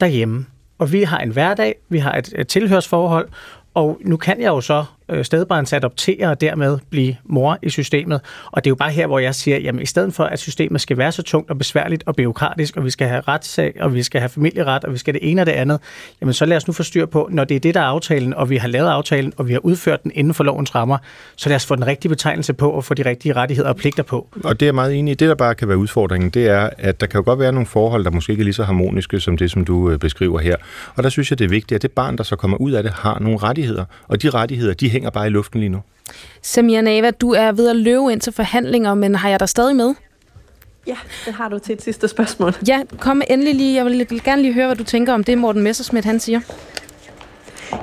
derhjemme. 0.00 0.46
Og 0.78 0.92
vi 0.92 1.02
har 1.02 1.18
en 1.18 1.30
hverdag, 1.30 1.74
vi 1.88 1.98
har 1.98 2.14
et, 2.14 2.34
et 2.38 2.48
tilhørsforhold, 2.48 3.28
og 3.74 3.98
nu 4.04 4.16
kan 4.16 4.40
jeg 4.40 4.48
jo 4.48 4.60
så 4.60 4.84
Øh, 5.12 5.24
stedbarns 5.24 5.72
adoptere 5.72 6.28
og 6.28 6.40
dermed 6.40 6.78
blive 6.90 7.16
mor 7.24 7.58
i 7.62 7.70
systemet. 7.70 8.20
Og 8.52 8.64
det 8.64 8.68
er 8.68 8.70
jo 8.70 8.74
bare 8.74 8.90
her, 8.90 9.06
hvor 9.06 9.18
jeg 9.18 9.34
siger, 9.34 9.58
jamen 9.58 9.82
i 9.82 9.86
stedet 9.86 10.14
for, 10.14 10.24
at 10.24 10.38
systemet 10.38 10.80
skal 10.80 10.98
være 10.98 11.12
så 11.12 11.22
tungt 11.22 11.50
og 11.50 11.58
besværligt 11.58 12.02
og 12.06 12.16
byråkratisk, 12.16 12.76
og 12.76 12.84
vi 12.84 12.90
skal 12.90 13.08
have 13.08 13.20
retssag, 13.28 13.74
og 13.80 13.94
vi 13.94 14.02
skal 14.02 14.20
have 14.20 14.28
familieret, 14.28 14.84
og 14.84 14.92
vi 14.92 14.98
skal 14.98 15.14
det 15.14 15.30
ene 15.30 15.42
og 15.42 15.46
det 15.46 15.52
andet, 15.52 15.80
jamen 16.20 16.32
så 16.32 16.44
lad 16.44 16.56
os 16.56 16.66
nu 16.66 16.72
få 16.72 16.82
styr 16.82 17.06
på, 17.06 17.28
når 17.30 17.44
det 17.44 17.54
er 17.54 17.60
det, 17.60 17.74
der 17.74 17.80
er 17.80 17.84
aftalen, 17.84 18.34
og 18.34 18.50
vi 18.50 18.56
har 18.56 18.68
lavet 18.68 18.88
aftalen, 18.88 19.32
og 19.36 19.48
vi 19.48 19.52
har 19.52 19.60
udført 19.60 20.02
den 20.02 20.12
inden 20.14 20.34
for 20.34 20.44
lovens 20.44 20.74
rammer, 20.74 20.98
så 21.36 21.48
lad 21.48 21.56
os 21.56 21.66
få 21.66 21.76
den 21.76 21.86
rigtige 21.86 22.08
betegnelse 22.08 22.52
på 22.52 22.70
og 22.70 22.84
få 22.84 22.94
de 22.94 23.04
rigtige 23.04 23.32
rettigheder 23.32 23.68
og 23.68 23.76
pligter 23.76 24.02
på. 24.02 24.28
Og 24.44 24.60
det 24.60 24.68
er 24.68 24.72
meget 24.72 24.94
enig 24.94 25.12
i. 25.12 25.14
Det, 25.14 25.28
der 25.28 25.34
bare 25.34 25.54
kan 25.54 25.68
være 25.68 25.76
udfordringen, 25.76 26.30
det 26.30 26.48
er, 26.48 26.70
at 26.78 27.00
der 27.00 27.06
kan 27.06 27.18
jo 27.18 27.24
godt 27.24 27.38
være 27.38 27.52
nogle 27.52 27.66
forhold, 27.66 28.04
der 28.04 28.10
måske 28.10 28.30
ikke 28.30 28.40
er 28.40 28.44
lige 28.44 28.54
så 28.54 28.64
harmoniske 28.64 29.20
som 29.20 29.36
det, 29.36 29.50
som 29.50 29.64
du 29.64 29.90
øh, 29.90 29.98
beskriver 29.98 30.40
her. 30.40 30.56
Og 30.94 31.02
der 31.02 31.08
synes 31.08 31.30
jeg, 31.30 31.38
det 31.38 31.44
er 31.44 31.48
vigtigt, 31.48 31.76
at 31.76 31.82
det 31.82 31.90
barn, 31.90 32.16
der 32.16 32.24
så 32.24 32.36
kommer 32.36 32.56
ud 32.56 32.72
af 32.72 32.82
det, 32.82 32.92
har 32.92 33.18
nogle 33.20 33.38
rettigheder. 33.38 33.84
Og 34.08 34.22
de 34.22 34.30
rettigheder, 34.30 34.74
de 34.74 34.90
hænger 34.90 35.01
bare 35.10 35.26
i 35.26 35.30
luften 35.30 35.60
lige 35.60 35.70
nu. 35.70 35.80
Samia 36.42 36.80
Nava, 36.80 37.10
du 37.10 37.32
er 37.32 37.52
ved 37.52 37.68
at 37.68 37.76
løbe 37.76 38.12
ind 38.12 38.20
til 38.20 38.32
forhandlinger, 38.32 38.94
men 38.94 39.14
har 39.14 39.28
jeg 39.28 39.40
dig 39.40 39.48
stadig 39.48 39.76
med? 39.76 39.94
Ja, 40.86 40.96
det 41.26 41.34
har 41.34 41.48
du 41.48 41.58
til 41.58 41.72
et 41.72 41.82
sidste 41.82 42.08
spørgsmål. 42.08 42.54
Ja, 42.68 42.82
kom 42.98 43.22
endelig 43.30 43.54
lige. 43.54 43.76
Jeg 43.76 43.84
vil 43.84 44.22
gerne 44.24 44.42
lige 44.42 44.54
høre, 44.54 44.66
hvad 44.66 44.76
du 44.76 44.84
tænker 44.84 45.12
om 45.12 45.24
det, 45.24 45.38
Morten 45.38 45.62
Messersmith 45.62 46.06
han 46.06 46.20
siger. 46.20 46.40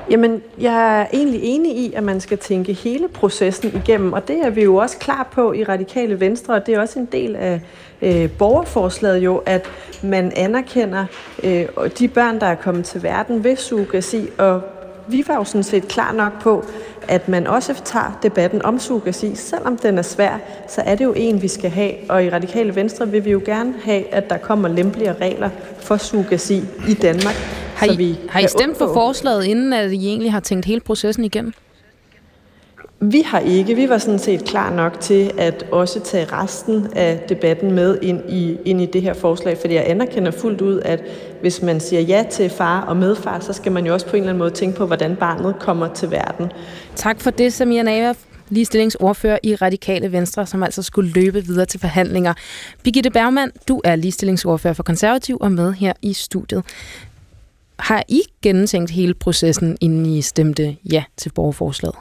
Jamen, 0.09 0.41
jeg 0.59 1.01
er 1.01 1.05
egentlig 1.13 1.41
enig 1.43 1.78
i, 1.78 1.93
at 1.93 2.03
man 2.03 2.22
skal 2.22 2.38
tænke 2.38 2.74
hele 2.74 3.07
processen 3.07 3.82
igennem, 3.86 4.13
og 4.13 4.28
det 4.28 4.45
er 4.45 4.49
vi 4.49 4.63
jo 4.63 4.76
også 4.76 4.97
klar 4.97 5.30
på 5.32 5.53
i 5.53 5.63
Radikale 5.63 6.20
Venstre, 6.20 6.53
og 6.53 6.65
det 6.65 6.76
er 6.76 6.80
også 6.80 6.99
en 6.99 7.05
del 7.05 7.36
af 7.36 7.61
øh, 8.01 8.32
borgerforslaget 8.32 9.17
jo, 9.17 9.38
at 9.38 9.70
man 10.03 10.32
anerkender 10.36 11.05
øh, 11.43 11.65
de 11.99 12.07
børn, 12.07 12.39
der 12.39 12.45
er 12.45 12.55
kommet 12.55 12.86
til 12.86 13.03
verden 13.03 13.43
ved 13.43 13.55
surrogasi, 13.55 14.30
og 14.38 14.61
vi 15.10 15.24
var 15.28 15.36
jo 15.36 15.43
sådan 15.43 15.64
set 15.64 15.88
klar 15.88 16.12
nok 16.12 16.41
på, 16.41 16.66
at 17.07 17.30
man 17.30 17.47
også 17.47 17.82
tager 17.86 18.20
debatten 18.24 18.66
om 18.66 18.80
surrogasi. 18.80 19.36
Selvom 19.36 19.78
den 19.78 19.97
er 19.97 20.01
svær, 20.01 20.39
så 20.68 20.82
er 20.82 20.95
det 20.95 21.05
jo 21.05 21.14
en, 21.14 21.41
vi 21.41 21.47
skal 21.47 21.70
have. 21.70 21.91
Og 22.10 22.24
i 22.26 22.30
Radikale 22.30 22.76
Venstre 22.76 23.10
vil 23.10 23.26
vi 23.26 23.32
jo 23.32 23.41
gerne 23.45 23.74
have, 23.84 24.14
at 24.14 24.30
der 24.30 24.38
kommer 24.38 24.70
lempeligere 24.70 25.16
regler 25.22 25.49
for 25.78 25.97
surrogasi 25.97 26.64
i 26.89 26.93
Danmark. 26.93 27.36
Har 27.76 27.86
I, 27.86 27.89
så 27.89 27.97
vi 27.97 28.20
har 28.30 28.39
I 28.39 28.47
stemt 28.47 28.78
for 28.78 28.93
forslaget, 28.93 29.45
inden 29.45 29.74
at 29.74 29.91
I 29.91 30.07
egentlig 30.07 30.32
har 30.32 30.39
tænkt 30.39 30.66
hele 30.66 30.82
processen 30.82 31.26
igennem? 31.26 31.53
Vi 33.01 33.22
har 33.26 33.39
ikke. 33.39 33.76
Vi 33.76 33.89
var 33.89 33.97
sådan 33.97 34.20
set 34.20 34.45
klar 34.45 34.74
nok 34.74 34.99
til 34.99 35.32
at 35.38 35.66
også 35.72 35.99
tage 35.99 36.26
resten 36.26 36.88
af 36.95 37.20
debatten 37.30 37.72
med 37.72 37.97
ind 38.01 38.30
i, 38.30 38.57
ind 38.66 38.82
i 38.82 38.86
det 38.86 39.01
her 39.01 39.14
forslag, 39.14 39.57
fordi 39.57 39.74
jeg 39.74 39.84
anerkender 39.88 40.32
fuldt 40.32 40.62
ud, 40.62 40.80
at 40.80 41.03
hvis 41.41 41.61
man 41.61 41.79
siger 41.79 42.01
ja 42.01 42.23
til 42.31 42.49
far 42.49 42.81
og 42.81 42.97
medfar, 42.97 43.39
så 43.39 43.53
skal 43.53 43.71
man 43.71 43.85
jo 43.85 43.93
også 43.93 44.05
på 44.05 44.15
en 44.15 44.21
eller 44.21 44.29
anden 44.29 44.39
måde 44.39 44.51
tænke 44.51 44.77
på, 44.77 44.85
hvordan 44.85 45.15
barnet 45.15 45.55
kommer 45.59 45.93
til 45.93 46.11
verden. 46.11 46.51
Tak 46.95 47.21
for 47.21 47.31
det, 47.31 47.53
Samia 47.53 47.83
Nava, 47.83 48.13
ligestillingsordfører 48.49 49.37
i 49.43 49.55
Radikale 49.55 50.11
Venstre, 50.11 50.45
som 50.45 50.63
altså 50.63 50.83
skulle 50.83 51.11
løbe 51.11 51.45
videre 51.45 51.65
til 51.65 51.79
forhandlinger. 51.79 52.33
Birgitte 52.83 53.09
Bergmann, 53.09 53.51
du 53.67 53.81
er 53.83 53.95
ligestillingsordfører 53.95 54.73
for 54.73 54.83
Konservativ 54.83 55.37
og 55.41 55.51
med 55.51 55.73
her 55.73 55.93
i 56.01 56.13
studiet. 56.13 56.63
Har 57.79 58.03
I 58.07 58.21
gennemtænkt 58.41 58.91
hele 58.91 59.13
processen, 59.13 59.77
inden 59.81 60.05
I 60.05 60.21
stemte 60.21 60.77
ja 60.91 61.03
til 61.17 61.31
borgerforslaget? 61.35 61.95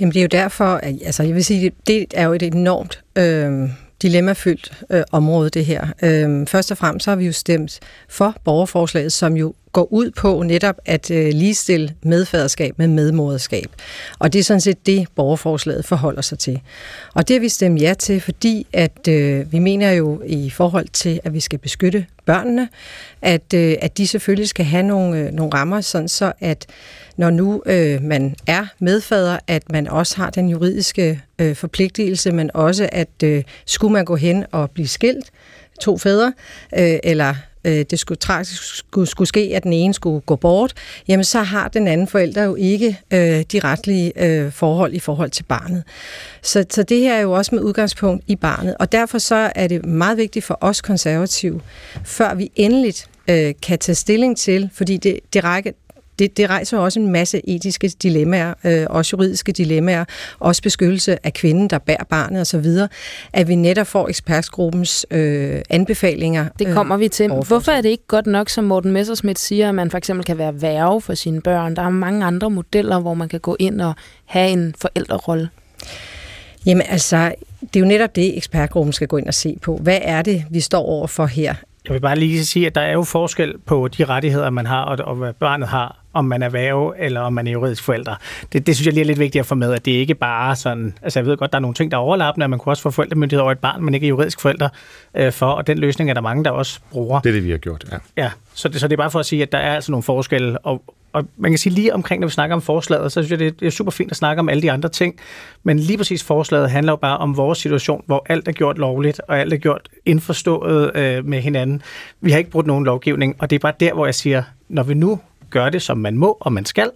Jamen 0.00 0.12
det 0.12 0.18
er 0.18 0.22
jo 0.22 0.28
derfor, 0.28 0.64
at, 0.64 0.94
altså 1.04 1.22
jeg 1.22 1.34
vil 1.34 1.44
sige, 1.44 1.72
det 1.86 2.06
er 2.14 2.26
jo 2.26 2.32
et 2.32 2.42
enormt 2.42 3.02
øh, 3.18 3.68
dilemmafyldt 4.02 4.72
øh, 4.90 5.02
område, 5.12 5.50
det 5.50 5.64
her. 5.64 5.86
Øh, 6.02 6.46
først 6.46 6.70
og 6.70 6.78
fremmest 6.78 7.04
så 7.04 7.10
har 7.10 7.16
vi 7.16 7.26
jo 7.26 7.32
stemt 7.32 7.80
for 8.08 8.36
borgerforslaget, 8.44 9.12
som 9.12 9.36
jo 9.36 9.54
går 9.74 9.92
ud 9.92 10.10
på 10.10 10.42
netop 10.42 10.74
at 10.84 11.10
øh, 11.10 11.28
ligestille 11.32 11.94
medfaderskab 12.02 12.78
med 12.78 12.88
medmoderskab. 12.88 13.66
Og 14.18 14.32
det 14.32 14.38
er 14.38 14.42
sådan 14.42 14.60
set 14.60 14.86
det, 14.86 15.06
borgerforslaget 15.14 15.84
forholder 15.84 16.22
sig 16.22 16.38
til. 16.38 16.60
Og 17.14 17.28
det 17.28 17.34
har 17.34 17.40
vi 17.40 17.48
stemt 17.48 17.80
ja 17.80 17.94
til, 17.98 18.20
fordi 18.20 18.66
at 18.72 19.08
øh, 19.08 19.52
vi 19.52 19.58
mener 19.58 19.92
jo 19.92 20.22
i 20.26 20.50
forhold 20.50 20.88
til, 20.88 21.20
at 21.24 21.34
vi 21.34 21.40
skal 21.40 21.58
beskytte 21.58 22.06
børnene, 22.26 22.68
at, 23.22 23.54
øh, 23.54 23.76
at 23.80 23.98
de 23.98 24.06
selvfølgelig 24.06 24.48
skal 24.48 24.64
have 24.64 24.82
nogle, 24.82 25.18
øh, 25.18 25.32
nogle 25.32 25.54
rammer, 25.54 25.80
sådan 25.80 26.08
så 26.08 26.32
at 26.40 26.66
når 27.16 27.30
nu 27.30 27.62
øh, 27.66 28.02
man 28.02 28.34
er 28.46 28.66
medfader, 28.78 29.38
at 29.46 29.72
man 29.72 29.88
også 29.88 30.16
har 30.16 30.30
den 30.30 30.48
juridiske 30.48 31.22
øh, 31.38 31.56
forpligtelse, 31.56 32.32
men 32.32 32.50
også 32.54 32.88
at 32.92 33.22
øh, 33.24 33.44
skulle 33.66 33.92
man 33.92 34.04
gå 34.04 34.16
hen 34.16 34.44
og 34.52 34.70
blive 34.70 34.88
skilt, 34.88 35.30
to 35.80 35.98
fædre, 35.98 36.32
øh, 36.78 36.98
eller 37.02 37.34
øh, 37.64 37.84
det 37.90 37.98
skulle 37.98 38.18
tragisk 38.18 38.62
skulle, 38.62 39.06
skulle 39.08 39.28
ske, 39.28 39.50
at 39.54 39.62
den 39.62 39.72
ene 39.72 39.94
skulle 39.94 40.20
gå 40.20 40.36
bort, 40.36 40.74
jamen 41.08 41.24
så 41.24 41.42
har 41.42 41.68
den 41.68 41.88
anden 41.88 42.06
forælder 42.06 42.44
jo 42.44 42.54
ikke 42.54 43.00
øh, 43.10 43.42
de 43.52 43.60
retlige 43.64 44.12
øh, 44.24 44.52
forhold 44.52 44.92
i 44.94 44.98
forhold 44.98 45.30
til 45.30 45.42
barnet. 45.42 45.82
Så, 46.42 46.64
så 46.70 46.82
det 46.82 46.98
her 46.98 47.14
er 47.14 47.20
jo 47.20 47.32
også 47.32 47.54
med 47.54 47.62
udgangspunkt 47.62 48.24
i 48.26 48.36
barnet, 48.36 48.76
og 48.80 48.92
derfor 48.92 49.18
så 49.18 49.52
er 49.54 49.68
det 49.68 49.86
meget 49.86 50.16
vigtigt 50.16 50.44
for 50.44 50.58
os 50.60 50.80
konservative, 50.80 51.60
før 52.04 52.34
vi 52.34 52.50
endeligt 52.56 53.08
øh, 53.28 53.54
kan 53.62 53.78
tage 53.78 53.96
stilling 53.96 54.36
til, 54.36 54.70
fordi 54.72 54.96
det, 54.96 55.20
det 55.32 55.44
rækker, 55.44 55.70
det, 56.18 56.36
det 56.36 56.50
rejser 56.50 56.78
også 56.78 57.00
en 57.00 57.12
masse 57.12 57.48
etiske 57.48 57.88
dilemmaer, 57.88 58.54
øh, 58.64 58.86
også 58.90 59.16
juridiske 59.16 59.52
dilemmaer, 59.52 60.04
også 60.38 60.62
beskyttelse 60.62 61.26
af 61.26 61.32
kvinden, 61.32 61.70
der 61.70 61.78
bærer 61.78 62.04
barnet 62.04 62.40
osv., 62.40 62.66
at 63.32 63.48
vi 63.48 63.54
netop 63.54 63.86
får 63.86 64.08
ekspertgruppens 64.08 65.06
øh, 65.10 65.62
anbefalinger. 65.70 66.48
Det 66.58 66.74
kommer 66.74 66.96
vi 66.96 67.08
til. 67.08 67.30
Hvorfor 67.30 67.72
er 67.72 67.80
det 67.80 67.88
ikke 67.88 68.06
godt 68.06 68.26
nok, 68.26 68.48
som 68.48 68.64
Morten 68.64 68.92
Messersmith 68.92 69.38
siger, 69.38 69.68
at 69.68 69.74
man 69.74 69.90
for 69.90 69.98
eksempel 69.98 70.24
kan 70.24 70.38
være 70.38 70.62
værve 70.62 71.00
for 71.00 71.14
sine 71.14 71.40
børn? 71.40 71.76
Der 71.76 71.82
er 71.82 71.90
mange 71.90 72.26
andre 72.26 72.50
modeller, 72.50 73.00
hvor 73.00 73.14
man 73.14 73.28
kan 73.28 73.40
gå 73.40 73.56
ind 73.58 73.80
og 73.80 73.94
have 74.24 74.50
en 74.50 74.74
forældrerolle. 74.78 75.48
Jamen 76.66 76.82
altså, 76.88 77.34
det 77.60 77.76
er 77.76 77.80
jo 77.80 77.86
netop 77.86 78.16
det, 78.16 78.36
ekspertgruppen 78.36 78.92
skal 78.92 79.08
gå 79.08 79.16
ind 79.16 79.26
og 79.26 79.34
se 79.34 79.56
på. 79.62 79.76
Hvad 79.76 79.98
er 80.02 80.22
det, 80.22 80.44
vi 80.50 80.60
står 80.60 80.82
over 80.82 81.06
for 81.06 81.26
her? 81.26 81.54
Jeg 81.84 81.94
vil 81.94 82.00
bare 82.00 82.18
lige 82.18 82.44
sige, 82.44 82.66
at 82.66 82.74
der 82.74 82.80
er 82.80 82.92
jo 82.92 83.02
forskel 83.02 83.58
på 83.66 83.88
de 83.88 84.04
rettigheder, 84.04 84.50
man 84.50 84.66
har, 84.66 84.82
og, 84.82 84.98
og 85.04 85.16
hvad 85.16 85.32
barnet 85.32 85.68
har, 85.68 86.03
om 86.14 86.24
man 86.24 86.42
er 86.42 86.48
værge 86.48 86.92
eller 86.98 87.20
om 87.20 87.32
man 87.32 87.46
er 87.46 87.52
juridisk 87.52 87.82
forælder. 87.82 88.14
Det, 88.52 88.66
det 88.66 88.76
synes 88.76 88.86
jeg 88.86 88.94
lige 88.94 89.02
er 89.02 89.06
lidt 89.06 89.18
vigtigt 89.18 89.40
at 89.40 89.46
få 89.46 89.54
med, 89.54 89.72
at 89.72 89.84
det 89.84 89.92
ikke 89.92 90.14
bare 90.14 90.56
sådan... 90.56 90.98
Altså 91.02 91.18
jeg 91.18 91.26
ved 91.26 91.36
godt, 91.36 91.52
der 91.52 91.58
er 91.58 91.60
nogle 91.60 91.74
ting, 91.74 91.90
der 91.90 91.96
er 91.96 92.00
overlappende, 92.00 92.44
at 92.44 92.50
man 92.50 92.58
kunne 92.58 92.72
også 92.72 92.82
få 92.82 92.90
forældremyndighed 92.90 93.42
over 93.42 93.52
et 93.52 93.58
barn, 93.58 93.84
men 93.84 93.94
ikke 93.94 94.06
er 94.06 94.08
juridisk 94.08 94.40
forælder 94.40 94.68
øh, 95.14 95.32
for, 95.32 95.46
og 95.46 95.66
den 95.66 95.78
løsning 95.78 96.10
er 96.10 96.14
der 96.14 96.20
mange, 96.20 96.44
der 96.44 96.50
også 96.50 96.80
bruger. 96.90 97.20
Det 97.20 97.28
er 97.28 97.32
det, 97.32 97.44
vi 97.44 97.50
har 97.50 97.58
gjort, 97.58 97.84
ja. 97.92 98.22
Ja, 98.22 98.30
så 98.54 98.68
det, 98.68 98.80
så 98.80 98.88
det 98.88 98.92
er 98.92 98.96
bare 98.96 99.10
for 99.10 99.18
at 99.18 99.26
sige, 99.26 99.42
at 99.42 99.52
der 99.52 99.58
er 99.58 99.74
altså 99.74 99.92
nogle 99.92 100.02
forskelle, 100.02 100.58
og, 100.58 100.82
og 101.12 101.24
man 101.36 101.50
kan 101.50 101.58
sige 101.58 101.72
lige 101.72 101.94
omkring, 101.94 102.20
når 102.20 102.28
vi 102.28 102.32
snakker 102.32 102.56
om 102.56 102.62
forslaget, 102.62 103.12
så 103.12 103.22
synes 103.22 103.40
jeg, 103.40 103.52
det 103.60 103.66
er 103.66 103.70
super 103.70 103.90
fint 103.90 104.10
at 104.10 104.16
snakke 104.16 104.40
om 104.40 104.48
alle 104.48 104.62
de 104.62 104.72
andre 104.72 104.88
ting, 104.88 105.14
men 105.62 105.78
lige 105.78 105.96
præcis 105.96 106.24
forslaget 106.24 106.70
handler 106.70 106.92
jo 106.92 106.96
bare 106.96 107.18
om 107.18 107.36
vores 107.36 107.58
situation, 107.58 108.02
hvor 108.06 108.26
alt 108.28 108.48
er 108.48 108.52
gjort 108.52 108.78
lovligt, 108.78 109.20
og 109.28 109.38
alt 109.38 109.52
er 109.52 109.56
gjort 109.56 109.88
indforstået 110.06 110.96
øh, 110.96 111.26
med 111.26 111.40
hinanden. 111.40 111.82
Vi 112.20 112.30
har 112.30 112.38
ikke 112.38 112.50
brugt 112.50 112.66
nogen 112.66 112.84
lovgivning, 112.84 113.36
og 113.38 113.50
det 113.50 113.56
er 113.56 113.60
bare 113.60 113.72
der, 113.80 113.94
hvor 113.94 114.04
jeg 114.04 114.14
siger, 114.14 114.42
når 114.68 114.82
vi 114.82 114.94
nu 114.94 115.20
gør 115.54 115.68
det, 115.70 115.82
som 115.82 115.98
man 115.98 116.16
må 116.16 116.36
og 116.40 116.52
man 116.52 116.64
skal, 116.64 116.90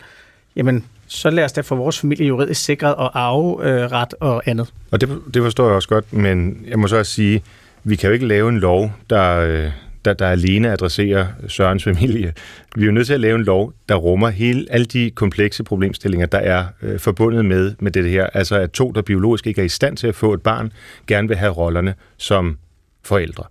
jamen 0.56 0.84
så 1.06 1.30
lad 1.30 1.44
os 1.44 1.52
da 1.52 1.60
få 1.60 1.76
vores 1.76 2.00
familie 2.00 2.26
juridisk 2.26 2.64
sikret 2.64 2.94
og 2.94 3.20
arve 3.20 3.68
øh, 3.68 3.90
og 4.20 4.42
andet. 4.46 4.72
Og 4.90 5.00
det, 5.00 5.08
det 5.34 5.42
forstår 5.42 5.66
jeg 5.66 5.74
også 5.74 5.88
godt, 5.88 6.12
men 6.12 6.64
jeg 6.68 6.78
må 6.78 6.86
så 6.86 6.96
også 6.96 7.12
sige, 7.12 7.42
vi 7.84 7.96
kan 7.96 8.08
jo 8.08 8.14
ikke 8.14 8.26
lave 8.26 8.48
en 8.48 8.58
lov, 8.58 8.92
der, 9.10 9.40
øh, 9.40 9.70
der, 10.04 10.12
der 10.12 10.28
alene 10.28 10.72
adresserer 10.72 11.26
Sørens 11.48 11.84
familie. 11.84 12.32
Vi 12.74 12.82
er 12.82 12.86
jo 12.86 12.92
nødt 12.92 13.06
til 13.06 13.14
at 13.14 13.20
lave 13.20 13.38
en 13.38 13.44
lov, 13.44 13.72
der 13.88 13.94
rummer 13.94 14.28
hele, 14.28 14.66
alle 14.70 14.86
de 14.86 15.10
komplekse 15.10 15.64
problemstillinger, 15.64 16.26
der 16.26 16.38
er 16.38 16.64
øh, 16.82 16.98
forbundet 16.98 17.44
med, 17.44 17.74
med 17.78 17.90
det 17.90 18.10
her. 18.10 18.26
Altså 18.26 18.56
at 18.56 18.70
to, 18.70 18.90
der 18.90 19.02
biologisk 19.02 19.46
ikke 19.46 19.60
er 19.60 19.64
i 19.64 19.68
stand 19.68 19.96
til 19.96 20.06
at 20.06 20.14
få 20.14 20.32
et 20.32 20.42
barn, 20.42 20.72
gerne 21.06 21.28
vil 21.28 21.36
have 21.36 21.52
rollerne 21.52 21.94
som 22.16 22.58
forældre. 23.04 23.44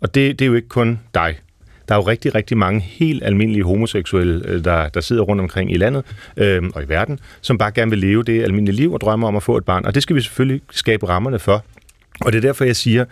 Og 0.00 0.14
det, 0.14 0.38
det 0.38 0.44
er 0.44 0.46
jo 0.46 0.54
ikke 0.54 0.68
kun 0.68 1.00
dig. 1.14 1.36
Der 1.88 1.94
er 1.94 1.98
jo 1.98 2.02
rigtig, 2.02 2.34
rigtig 2.34 2.56
mange 2.56 2.80
helt 2.80 3.24
almindelige 3.24 3.64
homoseksuelle, 3.64 4.42
øh, 4.48 4.64
der, 4.64 4.88
der 4.88 5.00
sidder 5.00 5.22
rundt 5.22 5.42
omkring 5.42 5.72
i 5.72 5.76
landet 5.76 6.04
øh, 6.36 6.62
og 6.74 6.82
i 6.82 6.88
verden, 6.88 7.18
som 7.40 7.58
bare 7.58 7.70
gerne 7.70 7.90
vil 7.90 7.98
leve 7.98 8.22
det 8.22 8.42
almindelige 8.42 8.76
liv 8.76 8.92
og 8.92 9.00
drømmer 9.00 9.28
om 9.28 9.36
at 9.36 9.42
få 9.42 9.56
et 9.56 9.64
barn. 9.64 9.86
Og 9.86 9.94
det 9.94 10.02
skal 10.02 10.16
vi 10.16 10.20
selvfølgelig 10.20 10.60
skabe 10.70 11.08
rammerne 11.08 11.38
for. 11.38 11.64
Og 12.20 12.32
det 12.32 12.38
er 12.38 12.42
derfor, 12.42 12.64
jeg 12.64 12.76
siger, 12.76 13.04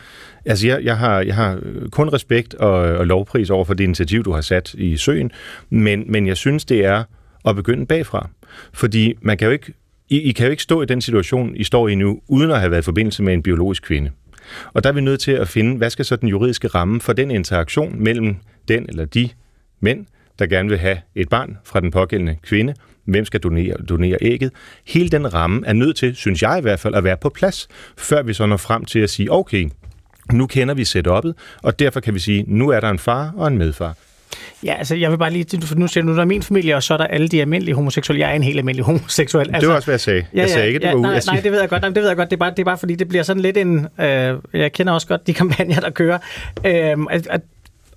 altså 0.45 0.66
jeg, 0.66 0.85
jeg, 0.85 0.99
har, 0.99 1.20
jeg 1.20 1.35
har 1.35 1.59
kun 1.91 2.09
respekt 2.09 2.55
og, 2.55 2.72
og 2.72 3.07
lovpris 3.07 3.51
over 3.51 3.64
for 3.64 3.75
det 3.75 3.85
initiativ, 3.85 4.25
du 4.25 4.33
har 4.33 4.41
sat 4.41 4.75
i 4.75 4.97
søen, 4.97 5.31
men, 5.70 6.05
men 6.09 6.27
jeg 6.27 6.37
synes, 6.37 6.64
det 6.64 6.85
er 6.85 7.05
at 7.45 7.57
begynde 7.57 7.87
bagfra. 7.87 8.29
Fordi 8.72 9.14
man 9.20 9.39
kan 9.39 9.47
jo 9.47 9.53
ikke, 9.53 9.72
I, 10.09 10.20
I 10.20 10.33
kan 10.33 10.47
jo 10.47 10.51
ikke 10.51 10.62
stå 10.62 10.83
i 10.83 10.87
den 10.87 11.01
situation, 11.01 11.57
I 11.57 11.64
står 11.64 11.89
i 11.89 11.95
nu, 11.95 12.20
uden 12.29 12.51
at 12.51 12.61
have 12.61 12.70
været 12.70 12.83
i 12.83 12.85
forbindelse 12.85 13.22
med 13.22 13.35
en 13.35 13.43
biologisk 13.43 13.83
kvinde. 13.83 14.11
Og 14.72 14.85
der 14.85 14.91
er 14.91 14.95
vi 14.95 15.01
nødt 15.01 15.20
til 15.20 15.33
at 15.33 15.49
finde, 15.49 15.77
hvad 15.77 15.91
skal 15.91 16.05
så 16.05 16.16
den 16.16 16.29
juridiske 16.29 16.68
ramme 16.68 17.01
for 17.01 17.12
den 17.12 17.31
interaktion 17.31 18.03
mellem 18.03 18.37
den 18.68 18.86
eller 18.88 19.04
de 19.04 19.28
mænd, 19.80 20.06
der 20.38 20.46
gerne 20.46 20.68
vil 20.68 20.78
have 20.78 20.98
et 21.14 21.28
barn 21.28 21.58
fra 21.64 21.80
den 21.80 21.90
pågældende 21.90 22.36
kvinde, 22.42 22.74
hvem 23.04 23.24
skal 23.24 23.40
donere, 23.40 23.76
donere 23.88 24.16
ægget. 24.20 24.52
Hele 24.86 25.08
den 25.08 25.34
ramme 25.34 25.62
er 25.66 25.72
nødt 25.72 25.96
til, 25.96 26.16
synes 26.16 26.42
jeg 26.42 26.58
i 26.58 26.62
hvert 26.62 26.80
fald, 26.80 26.94
at 26.94 27.04
være 27.04 27.16
på 27.16 27.28
plads, 27.28 27.68
før 27.96 28.22
vi 28.22 28.32
så 28.32 28.46
når 28.46 28.56
frem 28.56 28.84
til 28.84 28.98
at 28.98 29.10
sige, 29.10 29.32
okay, 29.32 29.68
nu 30.32 30.46
kender 30.46 30.74
vi 30.74 30.82
setup'et, 30.82 31.58
og 31.62 31.78
derfor 31.78 32.00
kan 32.00 32.14
vi 32.14 32.18
sige, 32.18 32.44
nu 32.46 32.68
er 32.68 32.80
der 32.80 32.90
en 32.90 32.98
far 32.98 33.32
og 33.36 33.48
en 33.48 33.58
medfar. 33.58 33.96
Ja, 34.64 34.74
altså 34.74 34.94
jeg 34.94 35.10
vil 35.10 35.18
bare 35.18 35.30
lige, 35.30 35.62
for 35.62 35.74
nu 35.74 35.86
siger 35.86 36.04
du, 36.04 36.14
der 36.14 36.20
er 36.20 36.24
min 36.24 36.42
familie, 36.42 36.76
og 36.76 36.82
så 36.82 36.94
er 36.94 36.98
der 36.98 37.06
alle 37.06 37.28
de 37.28 37.40
almindelige 37.40 37.74
homoseksuelle. 37.74 38.20
Jeg 38.20 38.30
er 38.30 38.34
en 38.34 38.42
helt 38.42 38.58
almindelig 38.58 38.84
homoseksuel. 38.84 39.46
Altså, 39.46 39.60
det 39.60 39.68
var 39.68 39.74
også, 39.74 39.86
hvad 39.86 39.92
jeg 39.92 40.00
sagde. 40.00 40.26
Ja, 40.34 40.40
jeg 40.40 40.50
sagde 40.50 40.66
ikke, 40.66 40.78
det 40.78 40.86
ja, 40.86 40.94
var 40.94 41.00
nej, 41.00 41.20
nej, 41.26 41.40
det 41.40 41.52
ved 41.52 41.60
jeg 41.60 41.68
godt. 41.68 41.82
Nej, 41.82 41.90
det 41.90 42.02
ved 42.02 42.08
jeg 42.08 42.16
godt. 42.16 42.30
Det 42.30 42.36
er, 42.36 42.38
bare, 42.38 42.50
det 42.50 42.58
er 42.58 42.64
bare 42.64 42.78
fordi, 42.78 42.94
det 42.94 43.08
bliver 43.08 43.22
sådan 43.22 43.42
lidt 43.42 43.56
en... 43.56 43.86
Øh, 44.00 44.38
jeg 44.52 44.72
kender 44.72 44.92
også 44.92 45.06
godt 45.06 45.26
de 45.26 45.34
kampagner, 45.40 45.80
der 45.80 45.90
kører. 45.90 46.18
Øh, 46.66 46.96
at, 47.10 47.26
at, 47.26 47.40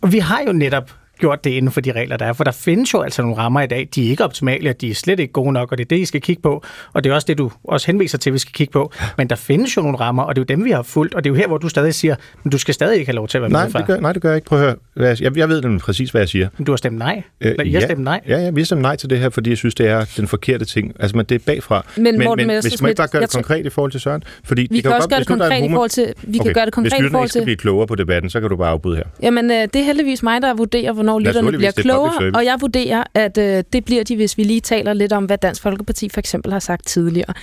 og 0.07 0.13
vi 0.13 0.19
har 0.23 0.45
jo 0.47 0.53
netop 0.55 0.91
gjort 1.19 1.43
det 1.43 1.49
inden 1.49 1.71
for 1.71 1.81
de 1.81 1.91
regler, 1.91 2.17
der 2.17 2.25
er. 2.25 2.33
For 2.33 2.43
der 2.43 2.51
findes 2.51 2.93
jo 2.93 3.01
altså 3.01 3.21
nogle 3.21 3.37
rammer 3.37 3.61
i 3.61 3.67
dag, 3.67 3.89
de 3.95 4.05
er 4.05 4.09
ikke 4.09 4.23
optimale, 4.23 4.73
de 4.73 4.89
er 4.89 4.93
slet 4.93 5.19
ikke 5.19 5.33
gode 5.33 5.53
nok, 5.53 5.71
og 5.71 5.77
det 5.77 5.83
er 5.83 5.87
det, 5.87 5.99
I 5.99 6.05
skal 6.05 6.21
kigge 6.21 6.41
på. 6.41 6.63
Og 6.93 7.03
det 7.03 7.09
er 7.09 7.13
også 7.13 7.25
det, 7.27 7.37
du 7.37 7.51
også 7.63 7.87
henviser 7.87 8.17
til, 8.17 8.33
vi 8.33 8.37
skal 8.37 8.53
kigge 8.53 8.71
på. 8.71 8.91
Men 9.17 9.29
der 9.29 9.35
findes 9.35 9.77
jo 9.77 9.81
nogle 9.81 9.97
rammer, 9.97 10.23
og 10.23 10.35
det 10.35 10.41
er 10.41 10.45
jo 10.49 10.55
dem, 10.57 10.65
vi 10.65 10.71
har 10.71 10.81
fulgt. 10.81 11.13
Og 11.13 11.23
det 11.23 11.29
er 11.29 11.33
jo 11.33 11.37
her, 11.37 11.47
hvor 11.47 11.57
du 11.57 11.69
stadig 11.69 11.93
siger, 11.93 12.15
men 12.43 12.51
du 12.51 12.57
skal 12.57 12.73
stadig 12.73 12.99
ikke 12.99 13.09
have 13.09 13.15
lov 13.15 13.27
til 13.27 13.37
at 13.37 13.41
være 13.41 13.51
nej, 13.51 13.65
med. 13.65 13.73
Det 13.73 13.85
gør, 13.85 13.99
nej, 13.99 14.13
det 14.13 14.21
gør 14.21 14.29
jeg 14.29 14.37
ikke. 14.37 14.47
Prøv 14.47 14.59
at 14.59 14.65
høre. 14.65 14.75
Jeg, 15.07 15.21
jeg, 15.21 15.37
jeg 15.37 15.49
ved 15.49 15.61
den 15.61 15.79
præcis, 15.79 16.11
hvad 16.11 16.21
jeg 16.21 16.29
siger. 16.29 16.47
Men 16.57 16.65
du 16.65 16.71
har 16.71 16.77
stemt 16.77 16.97
nej. 16.97 17.23
Øh, 17.41 17.55
jeg 17.57 17.67
ja, 17.67 17.79
stemt 17.79 18.03
nej. 18.03 18.21
Ja, 18.27 18.39
ja, 18.39 18.49
vi 18.49 18.61
har 18.61 18.65
stemt 18.65 18.81
nej 18.81 18.95
til 18.95 19.09
det 19.09 19.19
her, 19.19 19.29
fordi 19.29 19.49
jeg 19.49 19.57
synes, 19.57 19.75
det 19.75 19.87
er 19.87 20.05
den 20.17 20.27
forkerte 20.27 20.65
ting. 20.65 20.93
Altså, 20.99 21.17
men 21.17 21.25
det 21.25 21.35
er 21.35 21.39
bagfra. 21.45 21.85
Men, 21.97 22.23
Morten 22.23 22.47
men 22.47 22.61
hvis 22.61 22.81
man 22.81 22.89
ikke 22.89 22.97
bare 22.97 23.07
gør 23.07 23.19
det 23.19 23.31
konkret 23.31 23.65
i 23.65 23.69
forhold 23.69 23.91
til 23.91 24.01
Søren, 24.01 24.23
fordi 24.43 24.61
vi 24.61 24.67
det 24.67 24.83
kan, 24.83 24.91
kan 24.91 24.95
også 24.97 25.09
godt, 25.09 25.09
gøre 25.09 25.19
det 25.19 25.27
konkret 25.27 25.69
i 25.69 25.69
forhold 25.69 25.89
til... 25.89 26.13
Vi 26.23 26.37
kan 26.37 26.53
gøre 26.53 26.65
det 26.65 26.73
konkret 26.73 27.05
i 27.05 27.09
forhold 27.09 27.29
til... 27.29 27.39
Hvis 27.39 27.45
blive 27.45 27.57
klogere 27.57 27.87
på 27.87 27.95
debatten, 27.95 28.29
så 28.29 28.39
kan 28.39 28.49
du 28.49 28.55
bare 28.55 28.69
afbryde 28.69 28.95
her. 28.95 29.03
Jamen, 29.21 29.51
øh, 29.51 29.57
det 29.57 29.75
er 29.75 29.83
heldigvis 29.83 30.23
mig, 30.23 30.41
der 30.41 30.53
vurderer, 30.53 30.93
hvornår 31.11 31.19
lytterne 31.19 31.57
bliver 31.57 31.71
klogere, 31.71 32.31
og 32.33 32.45
jeg 32.45 32.57
vurderer, 32.61 33.03
at 33.13 33.37
øh, 33.37 33.63
det 33.73 33.85
bliver 33.85 34.03
de, 34.03 34.15
hvis 34.15 34.37
vi 34.37 34.43
lige 34.43 34.61
taler 34.61 34.93
lidt 34.93 35.13
om, 35.13 35.25
hvad 35.25 35.37
Dansk 35.37 35.61
Folkeparti 35.61 36.09
for 36.09 36.19
eksempel 36.19 36.51
har 36.51 36.59
sagt 36.59 36.87
tidligere. 36.87 37.33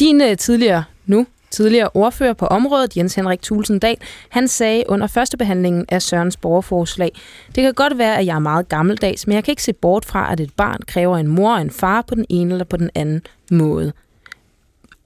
Din 0.00 0.20
øh, 0.20 0.36
tidligere, 0.36 0.84
nu 1.06 1.26
tidligere 1.50 1.88
ordfører 1.94 2.32
på 2.32 2.46
området, 2.46 2.96
Jens 2.96 3.14
Henrik 3.14 3.42
Tulsendal, 3.42 3.96
han 4.28 4.48
sagde 4.48 4.84
under 4.88 5.06
første 5.06 5.36
behandlingen 5.36 5.84
af 5.88 6.02
Sørens 6.02 6.36
borgerforslag, 6.36 7.10
det 7.54 7.62
kan 7.62 7.74
godt 7.74 7.98
være, 7.98 8.18
at 8.18 8.26
jeg 8.26 8.34
er 8.34 8.38
meget 8.38 8.68
gammeldags, 8.68 9.26
men 9.26 9.34
jeg 9.34 9.44
kan 9.44 9.52
ikke 9.52 9.62
se 9.62 9.72
bort 9.72 10.04
fra, 10.04 10.32
at 10.32 10.40
et 10.40 10.50
barn 10.56 10.80
kræver 10.86 11.16
en 11.16 11.28
mor 11.28 11.54
og 11.54 11.60
en 11.60 11.70
far 11.70 12.02
på 12.02 12.14
den 12.14 12.26
ene 12.28 12.52
eller 12.52 12.64
på 12.64 12.76
den 12.76 12.90
anden 12.94 13.22
måde. 13.50 13.92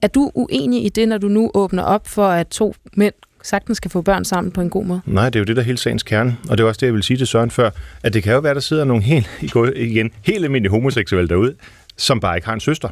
Er 0.01 0.07
du 0.07 0.31
uenig 0.35 0.85
i 0.85 0.89
det, 0.89 1.07
når 1.07 1.17
du 1.17 1.27
nu 1.27 1.51
åbner 1.53 1.83
op 1.83 2.07
for, 2.07 2.27
at 2.27 2.47
to 2.47 2.73
mænd 2.95 3.13
sagtens 3.47 3.77
skal 3.77 3.91
få 3.91 4.01
børn 4.01 4.25
sammen 4.25 4.51
på 4.51 4.61
en 4.61 4.69
god 4.69 4.85
måde? 4.85 5.01
Nej, 5.05 5.29
det 5.29 5.35
er 5.35 5.39
jo 5.39 5.45
det, 5.45 5.55
der 5.55 5.61
er 5.61 5.65
hele 5.65 5.77
sagens 5.77 6.03
kerne. 6.03 6.37
Og 6.49 6.57
det 6.57 6.63
er 6.63 6.67
også 6.67 6.79
det, 6.79 6.85
jeg 6.85 6.93
vil 6.93 7.03
sige 7.03 7.17
til 7.17 7.27
Søren 7.27 7.51
før, 7.51 7.69
at 8.03 8.13
det 8.13 8.23
kan 8.23 8.33
jo 8.33 8.39
være, 8.39 8.53
der 8.53 8.59
sidder 8.59 8.83
nogle 8.83 9.03
helt, 9.03 9.29
igen, 9.75 10.11
helt 10.21 10.43
almindelige 10.43 10.71
homoseksuelle 10.71 11.29
derude, 11.29 11.55
som 11.97 12.19
bare 12.19 12.37
ikke 12.37 12.47
har 12.47 12.53
en 12.53 12.59
søster 12.59 12.89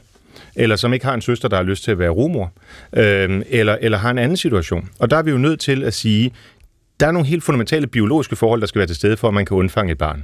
eller 0.55 0.75
som 0.75 0.93
ikke 0.93 1.05
har 1.05 1.13
en 1.13 1.21
søster, 1.21 1.47
der 1.47 1.55
har 1.55 1.63
lyst 1.63 1.83
til 1.83 1.91
at 1.91 1.99
være 1.99 2.09
rumor, 2.09 2.53
øh, 2.93 3.41
eller, 3.49 3.77
eller 3.81 3.97
har 3.97 4.11
en 4.11 4.17
anden 4.17 4.37
situation. 4.37 4.89
Og 4.99 5.09
der 5.09 5.17
er 5.17 5.21
vi 5.21 5.31
jo 5.31 5.37
nødt 5.37 5.59
til 5.59 5.83
at 5.83 5.93
sige, 5.93 6.31
der 6.99 7.07
er 7.07 7.11
nogle 7.11 7.27
helt 7.27 7.43
fundamentale 7.43 7.87
biologiske 7.87 8.35
forhold, 8.35 8.61
der 8.61 8.67
skal 8.67 8.79
være 8.79 8.87
til 8.87 8.95
stede 8.95 9.17
for, 9.17 9.27
at 9.27 9.33
man 9.33 9.45
kan 9.45 9.57
undfange 9.57 9.91
et 9.91 9.97
barn. 9.97 10.23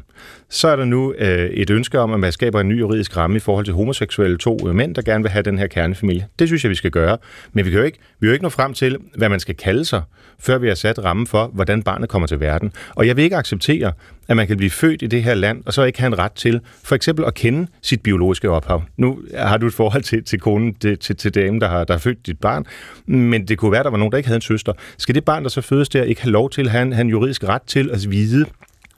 Så 0.50 0.68
er 0.68 0.76
der 0.76 0.86
nu 0.86 1.14
øh, 1.14 1.50
et 1.50 1.70
ønske 1.70 2.00
om, 2.00 2.14
at 2.14 2.20
man 2.20 2.32
skaber 2.32 2.62
en 2.62 2.70
ny 2.70 2.80
juridisk 2.80 3.18
ramme 3.18 3.38
i 3.38 3.40
forhold 3.40 3.66
til 3.66 3.74
homoseksuelle 3.74 4.38
to 4.38 4.68
øh, 4.68 4.76
mænd, 4.76 4.96
der 4.96 5.02
gerne 5.02 5.24
vil 5.24 5.32
have 5.32 5.44
den 5.44 5.58
her 5.58 5.68
kernefamilie. 5.68 6.28
Det 6.40 6.48
synes 6.48 6.64
jeg, 6.64 6.70
vi 6.70 6.76
skal 6.76 6.92
gøre. 6.92 7.18
Men 7.54 7.66
vi 7.66 7.70
kan 7.70 7.80
jo 7.80 7.86
ikke, 7.86 7.98
vi 7.98 8.26
kan 8.26 8.28
jo 8.28 8.34
ikke 8.34 8.44
nå 8.44 8.50
frem 8.50 8.74
til, 8.74 8.98
hvad 9.16 9.30
man 9.30 9.40
skal 9.40 9.56
kalde 9.56 9.86
sig, 9.86 10.02
før 10.40 10.58
vi 10.58 10.68
har 10.68 10.76
sat 10.76 11.04
rammen 11.04 11.28
for, 11.28 11.48
hvordan 11.48 11.84
barnet 11.84 12.10
kommer 12.10 12.28
til 12.28 12.40
verden. 12.40 12.72
Og 12.96 13.08
jeg 13.08 13.16
vil 13.16 13.24
ikke 13.24 13.38
acceptere, 13.38 13.94
at 14.28 14.38
man 14.38 14.48
kan 14.48 14.58
blive 14.58 14.70
født 14.70 15.02
i 15.02 15.08
det 15.08 15.24
her 15.24 15.34
land, 15.34 15.64
og 15.66 15.74
så 15.74 15.84
ikke 15.84 16.00
have 16.00 16.08
en 16.08 16.20
ret 16.20 16.32
til 16.32 16.62
for 16.84 16.96
eksempel 16.96 17.26
at 17.26 17.34
kende 17.34 17.68
sit 17.82 18.02
biologiske 18.02 18.50
ophav. 18.50 18.84
Nu 18.98 19.20
har 19.36 19.58
du 19.58 19.68
et 19.68 19.74
forhold 19.74 20.04
til, 20.04 20.24
til 20.24 20.40
konen, 20.40 20.74
til, 20.74 20.98
til, 20.98 21.16
til 21.16 21.36
damen, 21.36 21.62
der 21.62 21.70
har, 21.70 21.84
der 21.84 21.94
har 21.94 22.00
født 22.00 22.28
dit 22.28 22.40
barn, 22.40 22.66
men 23.06 23.48
det 23.48 23.58
kunne 23.58 23.72
være, 23.72 23.80
at 23.80 23.86
der 23.86 23.92
var 23.92 23.98
nogen, 23.98 24.12
der 24.12 24.18
ikke 24.18 24.28
havde 24.28 24.38
en 24.38 24.42
søster. 24.42 24.74
Skal 24.98 25.16
det 25.16 25.26
barn, 25.26 25.44
der 25.44 25.50
så 25.50 25.62
fødes 25.62 25.90
der, 25.90 26.04
ikke 26.04 26.22
have 26.22 26.32
lov 26.32 26.50
til 26.50 26.62
at 26.62 26.72
have 26.72 26.82
en, 26.82 26.94
have 26.94 27.02
en 27.02 27.10
juridisk 27.10 27.44
ret 27.44 27.62
til 27.62 27.90
at 27.92 28.12
vide, 28.12 28.46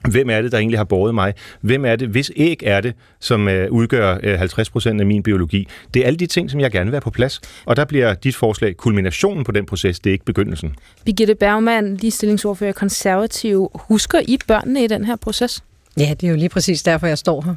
Hvem 0.10 0.30
er 0.30 0.41
det, 0.41 0.51
der 0.51 0.58
egentlig 0.58 0.80
har 0.80 0.84
båret 0.84 1.16
mig? 1.16 1.34
Hvem 1.62 1.86
er 1.86 1.95
det? 1.95 2.08
Hvis 2.08 2.32
æg 2.36 2.60
er 2.64 2.82
det, 2.82 2.93
som 3.20 3.47
øh, 3.47 3.72
udgør 3.72 4.18
øh, 4.24 4.39
50 4.39 4.70
procent 4.70 5.01
af 5.01 5.08
min 5.08 5.24
biologi? 5.24 5.68
Det 5.93 6.01
er 6.01 6.08
alle 6.08 6.18
de 6.18 6.26
ting, 6.26 6.51
som 6.51 6.60
jeg 6.60 6.72
gerne 6.72 6.86
vil 6.86 6.95
have 6.95 7.01
på 7.01 7.10
plads. 7.10 7.41
Og 7.66 7.76
der 7.76 7.86
bliver 7.86 8.14
dit 8.14 8.36
forslag 8.36 8.78
kulminationen 8.78 9.43
på 9.43 9.51
den 9.51 9.66
proces, 9.66 9.99
det 9.99 10.10
er 10.10 10.14
ikke 10.14 10.26
begyndelsen. 10.26 10.76
Birgitte 11.06 11.36
Bergmann, 11.36 11.97
ligestillingsordfører 11.97 12.72
konservativ. 12.72 13.72
Husker 13.76 14.20
I 14.28 14.38
børnene 14.47 14.84
i 14.84 14.88
den 14.88 15.06
her 15.06 15.16
proces? 15.16 15.64
Ja, 15.97 16.14
det 16.22 16.28
er 16.28 16.32
jo 16.32 16.38
lige 16.38 16.49
præcis 16.49 16.84
derfor, 16.84 17.08
jeg 17.08 17.18
står 17.18 17.41
her. 17.41 17.56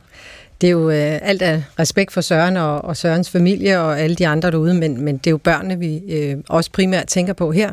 Det 0.60 0.66
er 0.66 0.70
jo 0.70 0.90
øh, 0.90 1.18
alt 1.22 1.42
af 1.42 1.62
respekt 1.78 2.12
for 2.12 2.20
Søren 2.20 2.56
og, 2.56 2.84
og 2.84 2.96
Sørens 2.96 3.30
familie 3.30 3.80
og 3.80 4.00
alle 4.00 4.16
de 4.16 4.26
andre 4.26 4.50
derude, 4.50 4.74
men, 4.74 5.04
men 5.04 5.16
det 5.16 5.26
er 5.26 5.30
jo 5.30 5.36
børnene, 5.36 5.78
vi 5.78 5.96
øh, 6.08 6.36
også 6.48 6.70
primært 6.70 7.06
tænker 7.06 7.32
på 7.32 7.52
her. 7.52 7.70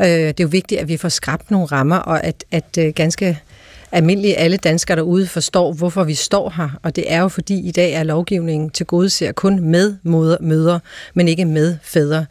Øh, 0.00 0.06
det 0.06 0.40
er 0.40 0.44
jo 0.44 0.48
vigtigt, 0.48 0.80
at 0.80 0.88
vi 0.88 0.96
får 0.96 1.08
skabt 1.08 1.50
nogle 1.50 1.66
rammer, 1.66 1.96
og 1.96 2.24
at, 2.24 2.44
at 2.50 2.78
øh, 2.78 2.92
ganske 2.94 3.38
almindelige 3.92 4.36
alle 4.36 4.56
danskere 4.56 4.96
derude 4.96 5.26
forstår, 5.26 5.72
hvorfor 5.72 6.04
vi 6.04 6.14
står 6.14 6.52
her. 6.56 6.68
Og 6.82 6.96
det 6.96 7.12
er 7.12 7.20
jo 7.20 7.28
fordi 7.28 7.68
i 7.68 7.70
dag 7.70 7.92
er 7.92 8.02
lovgivningen 8.02 8.70
til 8.70 8.86
gode 8.86 9.10
ser 9.10 9.32
kun 9.32 9.60
med 9.60 9.96
mødre, 10.02 10.36
møder, 10.40 10.78
men 11.14 11.28
ikke 11.28 11.44
med 11.44 11.76
fædre. 11.82 12.26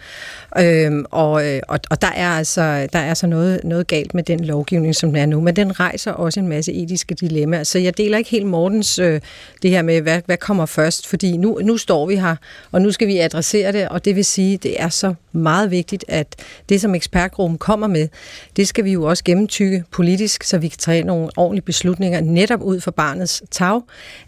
Øhm, 0.59 1.05
og, 1.11 1.47
øh, 1.47 1.61
og, 1.67 1.79
og 1.89 2.01
der 2.01 2.11
er 2.15 2.29
altså, 2.29 2.61
der 2.93 2.99
er 2.99 3.09
altså 3.09 3.27
noget, 3.27 3.63
noget 3.63 3.87
galt 3.87 4.13
med 4.13 4.23
den 4.23 4.45
lovgivning, 4.45 4.95
som 4.95 5.09
den 5.09 5.17
er 5.17 5.25
nu, 5.25 5.41
men 5.41 5.55
den 5.55 5.79
rejser 5.79 6.11
også 6.11 6.39
en 6.39 6.47
masse 6.47 6.73
etiske 6.73 7.15
dilemmaer. 7.15 7.63
Så 7.63 7.79
jeg 7.79 7.97
deler 7.97 8.17
ikke 8.17 8.29
helt 8.29 8.45
Mortens 8.45 8.99
øh, 8.99 9.21
det 9.61 9.71
her 9.71 9.81
med, 9.81 10.01
hvad, 10.01 10.21
hvad 10.25 10.37
kommer 10.37 10.65
først, 10.65 11.07
fordi 11.07 11.37
nu, 11.37 11.59
nu 11.63 11.77
står 11.77 12.05
vi 12.05 12.15
her, 12.15 12.35
og 12.71 12.81
nu 12.81 12.91
skal 12.91 13.07
vi 13.07 13.17
adressere 13.17 13.71
det, 13.71 13.89
og 13.89 14.05
det 14.05 14.15
vil 14.15 14.25
sige, 14.25 14.57
det 14.57 14.81
er 14.81 14.89
så 14.89 15.13
meget 15.31 15.71
vigtigt, 15.71 16.05
at 16.07 16.35
det, 16.69 16.81
som 16.81 16.95
ekspertgruppen 16.95 17.57
kommer 17.57 17.87
med, 17.87 18.07
det 18.55 18.67
skal 18.67 18.83
vi 18.83 18.91
jo 18.91 19.03
også 19.03 19.23
gennemtykke 19.23 19.83
politisk, 19.91 20.43
så 20.43 20.57
vi 20.57 20.67
kan 20.67 20.79
tage 20.79 21.03
nogle 21.03 21.29
ordentlige 21.37 21.65
beslutninger 21.65 22.21
netop 22.21 22.61
ud 22.61 22.79
for 22.79 22.91
barnets 22.91 23.43
tag. 23.51 23.81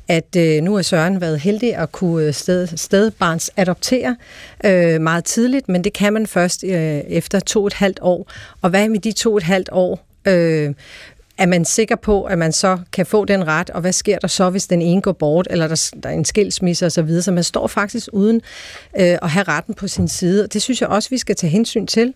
At 0.07 0.35
øh, 0.37 0.61
nu 0.61 0.75
har 0.75 0.81
Søren 0.81 1.21
været 1.21 1.39
heldig 1.39 1.75
at 1.75 1.91
kunne 1.91 2.25
øh, 2.25 2.33
sted, 2.33 2.67
stedbarns 2.67 3.51
adoptere 3.57 4.15
øh, 4.65 5.01
meget 5.01 5.25
tidligt, 5.25 5.69
men 5.69 5.83
det 5.83 5.93
kan 5.93 6.13
man 6.13 6.18
først 6.27 6.63
øh, 6.63 6.71
efter 7.07 7.39
to 7.39 7.61
og 7.61 7.67
et 7.67 7.73
halvt 7.73 7.99
år. 8.01 8.31
Og 8.61 8.69
hvad 8.69 8.89
med 8.89 8.99
de 8.99 9.11
to 9.11 9.31
og 9.31 9.37
et 9.37 9.43
halvt 9.43 9.69
år? 9.71 10.05
Øh, 10.25 10.73
er 11.39 11.45
man 11.45 11.65
sikker 11.65 11.95
på, 11.95 12.23
at 12.23 12.37
man 12.37 12.51
så 12.51 12.77
kan 12.93 13.05
få 13.05 13.25
den 13.25 13.47
ret, 13.47 13.69
og 13.69 13.81
hvad 13.81 13.93
sker 13.93 14.19
der 14.19 14.27
så, 14.27 14.49
hvis 14.49 14.67
den 14.67 14.81
ene 14.81 15.01
går 15.01 15.11
bort, 15.11 15.47
eller 15.49 15.67
der, 15.67 15.91
der 16.03 16.09
er 16.09 16.13
en 16.13 16.25
skilsmisse 16.25 16.85
osv., 16.85 16.91
så, 16.91 17.01
videre. 17.01 17.21
så 17.21 17.31
man 17.31 17.43
står 17.43 17.67
faktisk 17.67 18.09
uden 18.13 18.41
øh, 18.99 19.17
at 19.21 19.29
have 19.29 19.43
retten 19.43 19.73
på 19.73 19.87
sin 19.87 20.07
side, 20.07 20.43
og 20.43 20.53
det 20.53 20.61
synes 20.61 20.81
jeg 20.81 20.89
også, 20.89 21.09
vi 21.09 21.17
skal 21.17 21.35
tage 21.35 21.51
hensyn 21.51 21.87
til. 21.87 22.13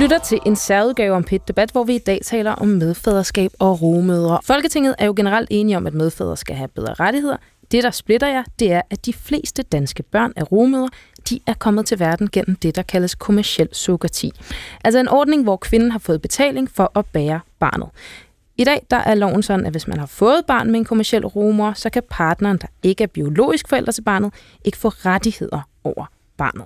Lytter 0.00 0.18
til 0.18 0.38
en 0.46 0.56
særudgave 0.56 1.14
om 1.14 1.24
PIT 1.24 1.48
Debat, 1.48 1.70
hvor 1.70 1.84
vi 1.84 1.94
i 1.94 1.98
dag 1.98 2.20
taler 2.24 2.52
om 2.52 2.68
medfaderskab 2.68 3.50
og 3.58 3.82
rumødre. 3.82 4.38
Folketinget 4.44 4.94
er 4.98 5.06
jo 5.06 5.14
generelt 5.16 5.48
enige 5.50 5.76
om, 5.76 5.86
at 5.86 5.94
medfædre 5.94 6.36
skal 6.36 6.56
have 6.56 6.68
bedre 6.68 6.94
rettigheder. 6.94 7.36
Det, 7.72 7.82
der 7.84 7.90
splitter 7.90 8.28
jer, 8.28 8.42
det 8.58 8.72
er, 8.72 8.82
at 8.90 9.06
de 9.06 9.12
fleste 9.12 9.62
danske 9.62 10.02
børn 10.02 10.32
af 10.36 10.52
rumødre, 10.52 10.88
de 11.30 11.40
er 11.46 11.54
kommet 11.54 11.86
til 11.86 12.00
verden 12.00 12.28
gennem 12.32 12.56
det, 12.56 12.76
der 12.76 12.82
kaldes 12.82 13.14
kommersiel 13.14 13.68
surrogati. 13.72 14.32
Altså 14.84 14.98
en 14.98 15.08
ordning, 15.08 15.42
hvor 15.42 15.56
kvinden 15.56 15.90
har 15.90 15.98
fået 15.98 16.22
betaling 16.22 16.70
for 16.70 16.92
at 16.94 17.06
bære 17.06 17.40
barnet. 17.58 17.88
I 18.56 18.64
dag 18.64 18.86
der 18.90 18.96
er 18.96 19.14
loven 19.14 19.42
sådan, 19.42 19.66
at 19.66 19.72
hvis 19.72 19.88
man 19.88 19.98
har 19.98 20.06
fået 20.06 20.46
barn 20.46 20.70
med 20.70 20.80
en 20.80 20.84
kommersiel 20.84 21.26
rumor, 21.26 21.72
så 21.72 21.90
kan 21.90 22.02
partneren, 22.10 22.58
der 22.58 22.68
ikke 22.82 23.04
er 23.04 23.08
biologisk 23.08 23.68
forælder 23.68 23.92
til 23.92 24.02
barnet, 24.02 24.34
ikke 24.64 24.78
få 24.78 24.88
rettigheder 24.88 25.60
over 25.84 26.04
barnet. 26.36 26.64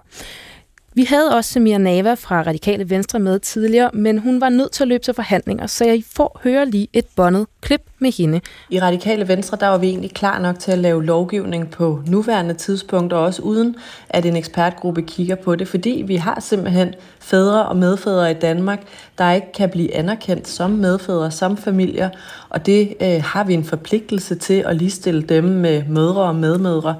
Vi 1.00 1.04
havde 1.04 1.36
også 1.36 1.52
Samir 1.52 1.78
Nava 1.78 2.14
fra 2.14 2.42
Radikale 2.42 2.90
Venstre 2.90 3.18
med 3.18 3.38
tidligere, 3.38 3.90
men 3.92 4.18
hun 4.18 4.40
var 4.40 4.48
nødt 4.48 4.72
til 4.72 4.84
at 4.84 4.88
løbe 4.88 5.04
til 5.04 5.14
forhandlinger, 5.14 5.66
så 5.66 5.84
jeg 5.84 6.02
får 6.16 6.40
høre 6.44 6.66
lige 6.66 6.88
et 6.92 7.04
bondet 7.16 7.46
klip 7.60 7.80
med 7.98 8.12
hende. 8.12 8.40
I 8.70 8.80
Radikale 8.80 9.28
Venstre, 9.28 9.58
der 9.60 9.68
var 9.68 9.78
vi 9.78 9.88
egentlig 9.88 10.14
klar 10.14 10.38
nok 10.38 10.58
til 10.58 10.72
at 10.72 10.78
lave 10.78 11.04
lovgivning 11.04 11.70
på 11.70 12.02
nuværende 12.06 12.54
tidspunkt, 12.54 13.12
og 13.12 13.22
også 13.22 13.42
uden 13.42 13.76
at 14.08 14.26
en 14.26 14.36
ekspertgruppe 14.36 15.02
kigger 15.02 15.34
på 15.34 15.56
det, 15.56 15.68
fordi 15.68 16.04
vi 16.06 16.16
har 16.16 16.40
simpelthen 16.40 16.94
fædre 17.20 17.66
og 17.66 17.76
medfædre 17.76 18.30
i 18.30 18.34
Danmark, 18.34 18.80
der 19.18 19.32
ikke 19.32 19.52
kan 19.52 19.70
blive 19.70 19.94
anerkendt 19.94 20.48
som 20.48 20.70
medfædre, 20.70 21.30
som 21.30 21.56
familier, 21.56 22.10
og 22.48 22.66
det 22.66 22.94
øh, 23.02 23.22
har 23.24 23.44
vi 23.44 23.54
en 23.54 23.64
forpligtelse 23.64 24.34
til 24.34 24.64
at 24.66 24.76
ligestille 24.76 25.22
dem 25.22 25.44
med 25.44 25.82
mødre 25.88 26.22
og 26.22 26.34
medmødre. 26.34 26.94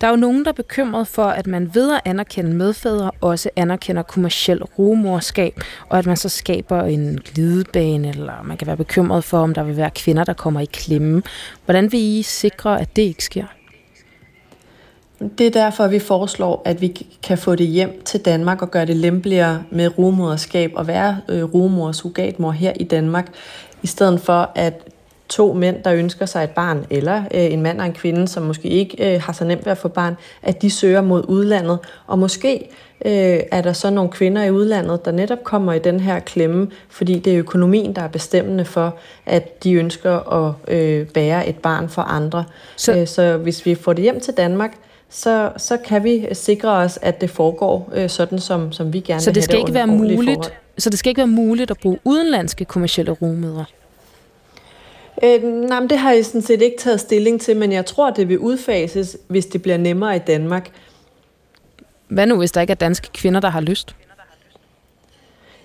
Der 0.00 0.06
er 0.06 0.10
jo 0.10 0.16
nogen, 0.16 0.44
der 0.44 0.50
er 0.50 0.54
bekymret 0.54 1.08
for, 1.08 1.24
at 1.24 1.46
man 1.46 1.74
ved 1.74 1.92
at 1.92 2.00
anerkende 2.04 2.54
medfædre 2.54 3.10
også 3.20 3.50
anerkender 3.56 4.02
kommersiel 4.02 4.62
rumorskab, 4.62 5.60
og 5.88 5.98
at 5.98 6.06
man 6.06 6.16
så 6.16 6.28
skaber 6.28 6.82
en 6.82 7.20
glidebane, 7.24 8.08
eller 8.08 8.42
man 8.44 8.56
kan 8.56 8.66
være 8.66 8.76
bekymret 8.76 9.24
for, 9.24 9.38
om 9.38 9.54
der 9.54 9.62
vil 9.62 9.76
være 9.76 9.90
kvinder, 9.90 10.24
der 10.24 10.32
kommer 10.32 10.60
i 10.60 10.64
klemme. 10.64 11.22
Hvordan 11.64 11.92
vil 11.92 12.00
I 12.00 12.22
sikre, 12.22 12.80
at 12.80 12.96
det 12.96 13.02
ikke 13.02 13.24
sker? 13.24 13.44
Det 15.38 15.46
er 15.46 15.50
derfor, 15.50 15.86
vi 15.86 15.98
foreslår, 15.98 16.62
at 16.64 16.80
vi 16.80 17.06
kan 17.22 17.38
få 17.38 17.54
det 17.54 17.66
hjem 17.66 18.02
til 18.04 18.20
Danmark 18.20 18.62
og 18.62 18.70
gøre 18.70 18.86
det 18.86 18.96
lempeligere 18.96 19.62
med 19.70 19.98
rumoderskab 19.98 20.72
og 20.74 20.86
være 20.86 21.20
øh, 21.28 21.42
rumor 21.42 21.86
og 21.86 21.94
surrogatmor 21.94 22.50
her 22.50 22.72
i 22.80 22.84
Danmark, 22.84 23.26
i 23.82 23.86
stedet 23.86 24.20
for 24.20 24.50
at 24.54 24.93
to 25.28 25.52
mænd, 25.52 25.82
der 25.84 25.94
ønsker 25.94 26.26
sig 26.26 26.44
et 26.44 26.50
barn, 26.50 26.86
eller 26.90 27.18
øh, 27.34 27.52
en 27.52 27.62
mand 27.62 27.80
og 27.80 27.86
en 27.86 27.92
kvinde, 27.92 28.28
som 28.28 28.42
måske 28.42 28.68
ikke 28.68 29.14
øh, 29.14 29.22
har 29.22 29.32
så 29.32 29.44
nemt 29.44 29.64
ved 29.64 29.72
at 29.72 29.78
få 29.78 29.88
barn, 29.88 30.16
at 30.42 30.62
de 30.62 30.70
søger 30.70 31.00
mod 31.00 31.24
udlandet. 31.28 31.78
Og 32.06 32.18
måske 32.18 32.68
øh, 33.04 33.40
er 33.50 33.60
der 33.60 33.72
så 33.72 33.90
nogle 33.90 34.10
kvinder 34.10 34.44
i 34.44 34.50
udlandet, 34.50 35.04
der 35.04 35.12
netop 35.12 35.44
kommer 35.44 35.72
i 35.72 35.78
den 35.78 36.00
her 36.00 36.18
klemme, 36.18 36.68
fordi 36.88 37.18
det 37.18 37.32
er 37.32 37.38
økonomien, 37.38 37.92
der 37.92 38.02
er 38.02 38.08
bestemmende 38.08 38.64
for, 38.64 38.96
at 39.26 39.64
de 39.64 39.72
ønsker 39.72 40.32
at 40.32 40.54
øh, 40.68 41.06
bære 41.06 41.48
et 41.48 41.56
barn 41.56 41.88
for 41.88 42.02
andre. 42.02 42.44
Så, 42.76 42.98
øh, 42.98 43.06
så 43.06 43.36
hvis 43.36 43.66
vi 43.66 43.74
får 43.74 43.92
det 43.92 44.02
hjem 44.02 44.20
til 44.20 44.34
Danmark, 44.34 44.76
så, 45.10 45.50
så 45.56 45.76
kan 45.76 46.04
vi 46.04 46.26
sikre 46.32 46.70
os, 46.70 46.98
at 47.02 47.20
det 47.20 47.30
foregår 47.30 47.90
øh, 47.94 48.10
sådan, 48.10 48.38
som, 48.38 48.72
som 48.72 48.92
vi 48.92 49.00
gerne 49.00 49.20
så 49.20 49.30
vil 49.30 49.34
det 49.34 49.44
skal 49.44 49.56
det 49.56 49.60
ikke 49.60 49.74
være 49.74 49.86
muligt, 49.86 50.52
Så 50.78 50.90
det 50.90 50.98
skal 50.98 51.08
ikke 51.08 51.18
være 51.18 51.26
muligt 51.26 51.70
at 51.70 51.76
bruge 51.82 51.98
udenlandske 52.04 52.64
kommersielle 52.64 53.12
rumødre? 53.12 53.64
Øh, 55.22 55.42
nej, 55.42 55.80
men 55.80 55.90
det 55.90 55.98
har 55.98 56.12
jeg 56.12 56.24
sådan 56.24 56.42
set 56.42 56.62
ikke 56.62 56.76
taget 56.78 57.00
stilling 57.00 57.40
til, 57.40 57.56
men 57.56 57.72
jeg 57.72 57.86
tror, 57.86 58.10
det 58.10 58.28
vil 58.28 58.38
udfases, 58.38 59.16
hvis 59.28 59.46
det 59.46 59.62
bliver 59.62 59.76
nemmere 59.76 60.16
i 60.16 60.18
Danmark. 60.18 60.70
Hvad 62.08 62.26
nu, 62.26 62.38
hvis 62.38 62.52
der 62.52 62.60
ikke 62.60 62.70
er 62.70 62.74
danske 62.74 63.08
kvinder, 63.12 63.40
der 63.40 63.48
har 63.48 63.60
lyst? 63.60 63.96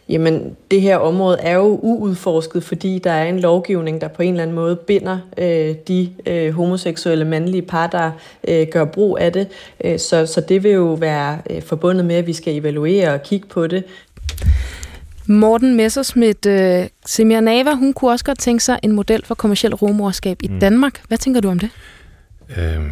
Jamen, 0.10 0.58
det 0.72 0.82
her 0.82 0.98
område 0.98 1.38
er 1.40 1.56
jo 1.56 1.80
uudforsket, 1.82 2.64
fordi 2.64 3.00
der 3.00 3.12
er 3.12 3.26
en 3.26 3.40
lovgivning, 3.40 4.02
der 4.02 4.08
på 4.08 4.22
en 4.22 4.30
eller 4.30 4.42
anden 4.42 4.56
måde 4.56 4.76
binder 4.76 5.20
øh, 5.38 5.76
de 5.88 6.10
øh, 6.26 6.54
homoseksuelle 6.54 7.26
mandlige 7.26 7.62
par, 7.62 7.88
der 7.88 8.12
øh, 8.48 8.68
gør 8.72 8.86
brug 8.86 9.18
af 9.22 9.34
det. 9.34 9.48
Øh, 9.84 10.00
så, 10.00 10.26
så 10.26 10.42
det 10.42 10.64
vil 10.64 10.72
jo 10.72 10.94
være 10.94 11.38
øh, 11.50 11.62
forbundet 11.62 12.06
med, 12.06 12.16
at 12.16 12.28
vi 12.28 12.34
skal 12.34 12.56
evaluere 12.56 13.14
og 13.14 13.24
kigge 13.24 13.48
på 13.48 13.68
det. 13.68 13.84
Morten 15.30 15.76
Messersmith, 15.76 16.48
uh, 16.48 16.86
Semir 17.06 17.40
Nava, 17.40 17.74
hun 17.74 17.94
kunne 17.94 18.12
også 18.12 18.26
godt 18.26 18.40
tænke 18.40 18.64
sig 18.64 18.80
en 18.84 18.92
model 18.92 19.26
for 19.26 19.36
kommersiel 19.36 19.76
rumorskab 19.76 20.38
i 20.44 20.48
mm. 20.48 20.60
Danmark. 20.60 21.02
Hvad 21.08 21.18
tænker 21.18 21.42
du 21.42 21.50
om 21.50 21.60
det? 21.60 21.70
Øhm, 22.58 22.90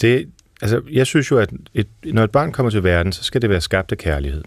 det 0.00 0.28
altså, 0.62 0.80
jeg 0.90 1.06
synes 1.06 1.30
jo, 1.30 1.38
at 1.38 1.50
et, 1.74 1.86
når 2.04 2.24
et 2.24 2.30
barn 2.30 2.52
kommer 2.52 2.70
til 2.70 2.84
verden, 2.84 3.12
så 3.12 3.24
skal 3.24 3.42
det 3.42 3.50
være 3.50 3.60
skabt 3.60 3.92
af 3.92 3.98
kærlighed. 3.98 4.42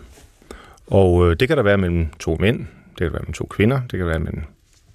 Og 0.87 1.29
øh, 1.29 1.35
det 1.39 1.47
kan 1.47 1.57
der 1.57 1.63
være 1.63 1.77
mellem 1.77 2.07
to 2.19 2.37
mænd, 2.39 2.59
det 2.59 2.97
kan 2.97 3.05
der 3.05 3.11
være 3.11 3.21
mellem 3.21 3.33
to 3.33 3.45
kvinder, 3.45 3.81
det 3.91 3.97
kan 3.97 4.07
være 4.07 4.19
mellem 4.19 4.43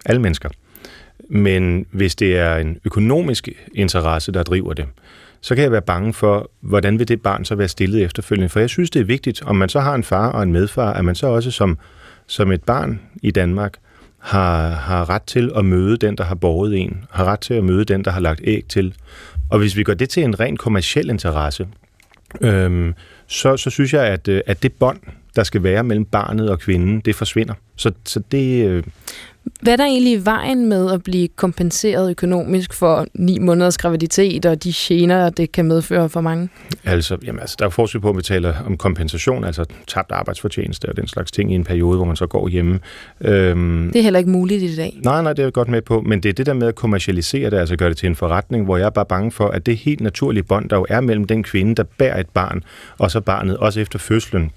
alle 0.06 0.20
mennesker. 0.20 0.48
Men 1.28 1.86
hvis 1.90 2.14
det 2.14 2.38
er 2.38 2.56
en 2.56 2.78
økonomisk 2.84 3.48
interesse, 3.74 4.32
der 4.32 4.42
driver 4.42 4.72
det, 4.72 4.86
så 5.40 5.54
kan 5.54 5.64
jeg 5.64 5.72
være 5.72 5.82
bange 5.82 6.12
for, 6.12 6.50
hvordan 6.60 6.98
vil 6.98 7.08
det 7.08 7.22
barn 7.22 7.44
så 7.44 7.54
være 7.54 7.68
stillet 7.68 8.04
efterfølgende. 8.04 8.48
For 8.48 8.60
jeg 8.60 8.68
synes, 8.68 8.90
det 8.90 9.00
er 9.00 9.04
vigtigt, 9.04 9.42
om 9.42 9.56
man 9.56 9.68
så 9.68 9.80
har 9.80 9.94
en 9.94 10.04
far 10.04 10.30
og 10.32 10.42
en 10.42 10.52
medfar, 10.52 10.92
at 10.92 11.04
man 11.04 11.14
så 11.14 11.26
også 11.26 11.50
som 11.50 11.78
som 12.30 12.52
et 12.52 12.62
barn 12.62 13.00
i 13.22 13.30
Danmark 13.30 13.74
har, 14.18 14.68
har 14.68 15.10
ret 15.10 15.22
til 15.22 15.52
at 15.56 15.64
møde 15.64 15.96
den, 15.96 16.16
der 16.16 16.24
har 16.24 16.34
borget 16.34 16.78
en, 16.78 17.04
har 17.10 17.24
ret 17.24 17.40
til 17.40 17.54
at 17.54 17.64
møde 17.64 17.84
den, 17.84 18.04
der 18.04 18.10
har 18.10 18.20
lagt 18.20 18.40
æg 18.44 18.64
til. 18.68 18.94
Og 19.50 19.58
hvis 19.58 19.76
vi 19.76 19.82
gør 19.82 19.94
det 19.94 20.08
til 20.08 20.22
en 20.22 20.40
ren 20.40 20.56
kommersiel 20.56 21.10
interesse, 21.10 21.68
øhm, 22.40 22.94
så, 23.26 23.56
så 23.56 23.70
synes 23.70 23.92
jeg, 23.94 24.04
at, 24.04 24.28
øh, 24.28 24.40
at 24.46 24.62
det 24.62 24.72
bånd, 24.72 24.98
der 25.36 25.42
skal 25.42 25.62
være 25.62 25.84
mellem 25.84 26.04
barnet 26.04 26.50
og 26.50 26.58
kvinden, 26.58 27.00
det 27.00 27.14
forsvinder. 27.14 27.54
Så, 27.76 27.92
så 28.04 28.20
det... 28.32 28.66
Øh, 28.66 28.82
hvad 29.62 29.72
er 29.72 29.76
der 29.76 29.84
egentlig 29.84 30.12
i 30.12 30.24
vejen 30.24 30.66
med 30.66 30.92
at 30.92 31.02
blive 31.02 31.28
kompenseret 31.28 32.10
økonomisk 32.10 32.72
for 32.72 33.06
ni 33.14 33.38
måneders 33.38 33.78
graviditet 33.78 34.46
og 34.46 34.64
de 34.64 34.72
gener, 34.76 35.30
det 35.30 35.52
kan 35.52 35.64
medføre 35.64 36.08
for 36.08 36.20
mange? 36.20 36.48
Altså, 36.84 37.16
jamen, 37.24 37.40
altså 37.40 37.56
der 37.58 37.66
er 37.66 37.70
forskel 37.70 38.00
på, 38.00 38.10
at 38.10 38.16
vi 38.16 38.22
taler 38.22 38.54
om 38.66 38.76
kompensation, 38.76 39.44
altså 39.44 39.64
tabt 39.86 40.12
arbejdsfortjeneste 40.12 40.88
og 40.88 40.96
den 40.96 41.06
slags 41.06 41.32
ting 41.32 41.52
i 41.52 41.54
en 41.54 41.64
periode, 41.64 41.96
hvor 41.96 42.06
man 42.06 42.16
så 42.16 42.26
går 42.26 42.48
hjemme. 42.48 42.78
Øhm, 43.20 43.90
det 43.92 43.98
er 43.98 44.02
heller 44.02 44.18
ikke 44.18 44.30
muligt 44.30 44.62
i 44.62 44.76
dag. 44.76 45.00
Nej, 45.04 45.22
nej, 45.22 45.32
det 45.32 45.42
er 45.42 45.46
jeg 45.46 45.52
godt 45.52 45.68
med 45.68 45.82
på, 45.82 46.00
men 46.00 46.22
det 46.22 46.28
er 46.28 46.32
det 46.32 46.46
der 46.46 46.54
med 46.54 46.68
at 46.68 46.74
kommercialisere 46.74 47.50
det, 47.50 47.56
altså 47.56 47.76
gøre 47.76 47.88
det 47.88 47.96
til 47.96 48.06
en 48.06 48.16
forretning, 48.16 48.64
hvor 48.64 48.76
jeg 48.76 48.86
er 48.86 48.90
bare 48.90 49.06
bange 49.06 49.32
for, 49.32 49.48
at 49.48 49.66
det 49.66 49.76
helt 49.76 50.00
naturlige 50.00 50.42
bånd, 50.42 50.68
der 50.68 50.76
jo 50.76 50.86
er 50.88 51.00
mellem 51.00 51.24
den 51.26 51.42
kvinde, 51.42 51.74
der 51.74 51.84
bærer 51.98 52.20
et 52.20 52.28
barn, 52.28 52.62
og 52.98 53.10
så 53.10 53.20
barnet, 53.20 53.56
også 53.56 53.80
efter 53.80 53.98
fødslen, 53.98 54.50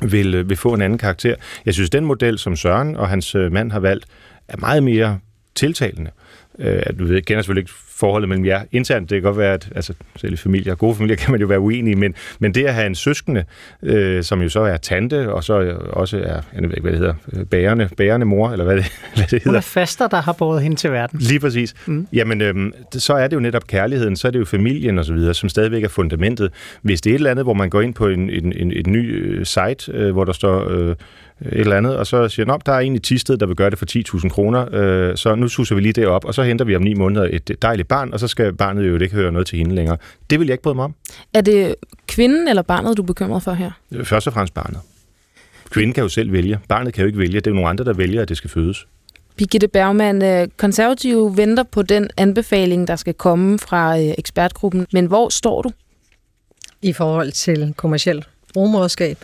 vil, 0.00 0.34
øh, 0.34 0.48
vil 0.48 0.56
få 0.56 0.74
en 0.74 0.82
anden 0.82 0.98
karakter. 0.98 1.34
Jeg 1.66 1.74
synes, 1.74 1.90
den 1.90 2.04
model, 2.04 2.38
som 2.38 2.56
Søren 2.56 2.96
og 2.96 3.08
hans 3.08 3.34
øh, 3.34 3.52
mand 3.52 3.72
har 3.72 3.80
valgt, 3.80 4.06
er 4.48 4.56
meget 4.56 4.82
mere 4.82 5.18
tiltalende. 5.54 6.10
øh, 6.10 6.23
at 6.58 6.98
du 6.98 7.04
ved, 7.04 7.22
kender 7.22 7.42
selvfølgelig 7.42 7.62
ikke 7.62 7.72
forholdet 7.96 8.28
mellem 8.28 8.46
jer 8.46 8.62
internt. 8.72 9.10
Det 9.10 9.16
kan 9.16 9.22
godt 9.22 9.38
være, 9.38 9.54
at 9.54 9.68
altså, 9.74 9.94
selv 10.16 10.32
i 10.32 10.36
familier, 10.36 10.74
gode 10.74 10.94
familier 10.94 11.16
kan 11.22 11.30
man 11.30 11.40
jo 11.40 11.46
være 11.46 11.60
uenige, 11.60 11.96
men, 11.96 12.14
men 12.38 12.54
det 12.54 12.64
at 12.64 12.74
have 12.74 12.86
en 12.86 12.94
søskende, 12.94 13.44
øh, 13.82 14.22
som 14.22 14.42
jo 14.42 14.48
så 14.48 14.60
er 14.60 14.76
tante, 14.76 15.32
og 15.32 15.44
så 15.44 15.76
også 15.90 16.16
er, 16.16 16.40
jeg 16.54 16.62
ved 16.62 16.70
ikke, 16.70 16.80
hvad 16.80 16.92
det 16.92 16.98
hedder, 16.98 17.14
øh, 17.32 17.44
bærende, 17.44 17.88
bærende 17.96 18.26
mor, 18.26 18.50
eller 18.50 18.64
hvad 18.64 18.76
det, 18.76 18.84
hvad 19.16 19.24
det 19.24 19.30
hedder. 19.30 19.48
Hun 19.48 19.56
er 19.56 19.60
faster, 19.60 20.08
der 20.08 20.20
har 20.20 20.32
båret 20.32 20.62
hende 20.62 20.76
til 20.76 20.92
verden. 20.92 21.18
Lige 21.18 21.40
præcis. 21.40 21.74
Mm. 21.86 22.06
Jamen, 22.12 22.40
øh, 22.40 22.72
så 22.92 23.14
er 23.14 23.28
det 23.28 23.36
jo 23.36 23.40
netop 23.40 23.66
kærligheden, 23.66 24.16
så 24.16 24.26
er 24.26 24.30
det 24.30 24.38
jo 24.38 24.44
familien 24.44 24.98
og 24.98 25.04
så 25.04 25.12
videre, 25.12 25.34
som 25.34 25.48
stadigvæk 25.48 25.84
er 25.84 25.88
fundamentet. 25.88 26.52
Hvis 26.82 27.00
det 27.00 27.10
er 27.10 27.14
et 27.14 27.18
eller 27.18 27.30
andet, 27.30 27.44
hvor 27.44 27.54
man 27.54 27.70
går 27.70 27.80
ind 27.80 27.94
på 27.94 28.08
en, 28.08 28.30
en, 28.30 28.52
en, 28.52 28.72
en 28.72 28.92
ny 28.92 29.26
øh, 29.26 29.46
site, 29.46 29.92
øh, 29.92 30.12
hvor 30.12 30.24
der 30.24 30.32
står... 30.32 30.70
Øh, 30.70 30.96
et 31.40 31.60
eller 31.60 31.76
andet, 31.76 31.96
og 31.96 32.06
så 32.06 32.28
siger, 32.28 32.52
at 32.52 32.66
der 32.66 32.72
er 32.72 32.78
en 32.78 32.96
i 32.96 32.98
Tisted, 32.98 33.36
der 33.36 33.46
vil 33.46 33.56
gøre 33.56 33.70
det 33.70 33.78
for 33.78 33.86
10.000 34.18 34.28
kroner, 34.28 34.74
øh, 34.74 35.16
så 35.16 35.34
nu 35.34 35.48
suser 35.48 35.74
vi 35.74 35.80
lige 35.80 35.92
det 35.92 36.06
op, 36.06 36.24
og 36.24 36.34
så 36.34 36.42
henter 36.42 36.64
vi 36.64 36.76
om 36.76 36.82
ni 36.82 36.94
måneder 36.94 37.28
et 37.32 37.62
dejligt 37.62 37.88
barn, 37.88 38.12
og 38.12 38.20
så 38.20 38.28
skal 38.28 38.52
barnet 38.52 38.88
jo 38.88 38.98
ikke 38.98 39.14
høre 39.14 39.32
noget 39.32 39.46
til 39.46 39.58
hende 39.58 39.74
længere. 39.74 39.96
Det 40.30 40.40
vil 40.40 40.46
jeg 40.46 40.54
ikke 40.54 40.62
bryde 40.62 40.74
mig 40.74 40.84
om. 40.84 40.94
Er 41.34 41.40
det 41.40 41.74
kvinden 42.08 42.48
eller 42.48 42.62
barnet, 42.62 42.96
du 42.96 43.02
er 43.02 43.06
bekymret 43.06 43.42
for 43.42 43.52
her? 43.52 43.70
Først 44.02 44.26
og 44.26 44.32
fremmest 44.32 44.54
barnet. 44.54 44.80
Kvinden 45.70 45.92
kan 45.92 46.02
jo 46.02 46.08
selv 46.08 46.32
vælge. 46.32 46.58
Barnet 46.68 46.94
kan 46.94 47.02
jo 47.02 47.06
ikke 47.06 47.18
vælge. 47.18 47.40
Det 47.40 47.46
er 47.46 47.50
jo 47.50 47.54
nogle 47.54 47.68
andre, 47.68 47.84
der 47.84 47.92
vælger, 47.92 48.22
at 48.22 48.28
det 48.28 48.36
skal 48.36 48.50
fødes. 48.50 48.86
Birgitte 49.36 49.68
Bergman, 49.68 50.22
øh, 50.24 50.48
konservative 50.56 51.36
venter 51.36 51.62
på 51.62 51.82
den 51.82 52.10
anbefaling, 52.16 52.88
der 52.88 52.96
skal 52.96 53.14
komme 53.14 53.58
fra 53.58 53.98
øh, 53.98 54.14
ekspertgruppen. 54.18 54.86
Men 54.92 55.06
hvor 55.06 55.28
står 55.28 55.62
du? 55.62 55.70
I 56.82 56.92
forhold 56.92 57.32
til 57.32 57.74
kommersiel 57.76 58.24
rumrådskab? 58.56 59.18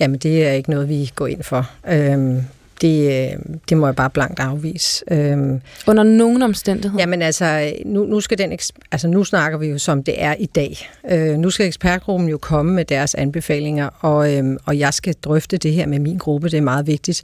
Jamen, 0.00 0.18
det 0.18 0.46
er 0.46 0.52
ikke 0.52 0.70
noget, 0.70 0.88
vi 0.88 1.10
går 1.14 1.26
ind 1.26 1.42
for. 1.42 1.70
Øhm, 1.88 2.42
det, 2.80 3.30
øh, 3.32 3.38
det 3.68 3.76
må 3.76 3.86
jeg 3.86 3.96
bare 3.96 4.10
blankt 4.10 4.40
afvise. 4.40 5.04
Øhm, 5.10 5.60
Under 5.86 6.02
nogen 6.02 6.42
omstændighed? 6.42 6.98
Jamen 6.98 7.22
altså, 7.22 7.72
nu, 7.84 8.04
nu, 8.04 8.20
skal 8.20 8.38
den, 8.38 8.58
altså, 8.92 9.08
nu 9.08 9.24
snakker 9.24 9.58
vi 9.58 9.66
jo 9.66 9.78
som 9.78 10.02
det 10.02 10.22
er 10.22 10.34
i 10.38 10.46
dag. 10.46 10.90
Øh, 11.10 11.38
nu 11.38 11.50
skal 11.50 11.66
ekspertgruppen 11.66 12.28
jo 12.28 12.38
komme 12.38 12.72
med 12.72 12.84
deres 12.84 13.14
anbefalinger, 13.14 13.88
og, 14.00 14.36
øhm, 14.36 14.58
og 14.64 14.78
jeg 14.78 14.94
skal 14.94 15.14
drøfte 15.14 15.56
det 15.56 15.72
her 15.72 15.86
med 15.86 15.98
min 15.98 16.18
gruppe, 16.18 16.48
det 16.48 16.56
er 16.56 16.62
meget 16.62 16.86
vigtigt. 16.86 17.22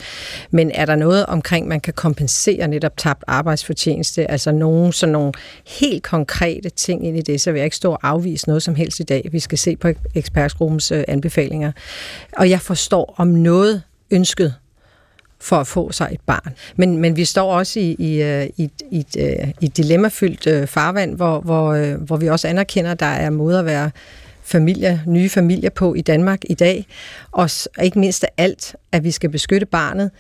Men 0.51 0.71
er 0.75 0.87
der 0.87 0.97
noget 0.97 1.27
omkring, 1.27 1.69
man 1.69 1.81
kan 1.81 1.93
kompensere 1.93 2.69
netop 2.69 2.97
tabt 2.97 3.25
arbejdsfortjeneste, 3.27 4.31
altså 4.31 4.53
nogle, 4.53 4.93
sådan 4.93 5.13
nogle 5.13 5.33
helt 5.67 6.03
konkrete 6.03 6.69
ting 6.69 7.07
ind 7.07 7.19
i 7.19 7.23
det, 7.23 7.41
så 7.41 7.53
vil 7.53 7.59
jeg 7.59 7.65
ikke 7.65 7.77
stå 7.77 7.93
og 7.93 7.99
afvise 8.03 8.49
noget 8.49 8.63
som 8.63 8.75
helst 8.75 9.01
i 9.01 9.03
dag. 9.03 9.29
Vi 9.33 9.39
skal 9.39 9.59
se 9.59 9.77
på 9.77 9.89
ekspertgruppens 10.15 10.93
øh, 10.93 11.05
anbefalinger. 11.09 11.73
Og 12.33 12.51
jeg 12.51 12.61
forstår 12.61 13.15
om 13.17 13.29
noget 13.29 13.83
ønsket 14.11 14.55
for 15.45 15.57
at 15.57 15.67
få 15.67 15.93
sig 15.93 16.09
et 16.13 16.21
barn. 16.27 16.55
Men, 16.77 16.99
men 16.99 17.17
vi 17.17 17.25
står 17.25 17.53
også 17.53 17.81
i, 17.81 17.97
i, 17.99 18.23
øh, 18.23 18.47
i, 18.57 18.71
i, 18.91 18.99
et, 18.99 19.17
i 19.61 19.65
et 19.65 19.77
dilemmafyldt 19.77 20.47
øh, 20.47 20.67
farvand, 20.67 21.17
hvor, 21.17 21.41
hvor, 21.41 21.97
hvor 21.97 22.17
vi 22.17 22.29
også 22.29 22.49
anerkender, 22.49 22.91
at 22.91 23.01
der 23.01 23.07
er 23.07 23.31
måder 23.31 23.59
at 23.59 23.65
være 23.67 23.91
familier, 24.43 24.99
nye 25.07 25.29
familier 25.29 25.71
på 25.71 25.95
i 25.95 26.01
Danmark 26.01 26.41
i 26.45 26.55
dag. 26.55 26.87
Og 27.33 27.51
ikke 27.83 27.99
mindst 27.99 28.25
af 28.25 28.29
alt, 28.37 28.77
at 28.93 29.05
vi 29.05 29.11
skal 29.11 29.31
beskytte 29.31 29.67
barnet, 29.67 30.11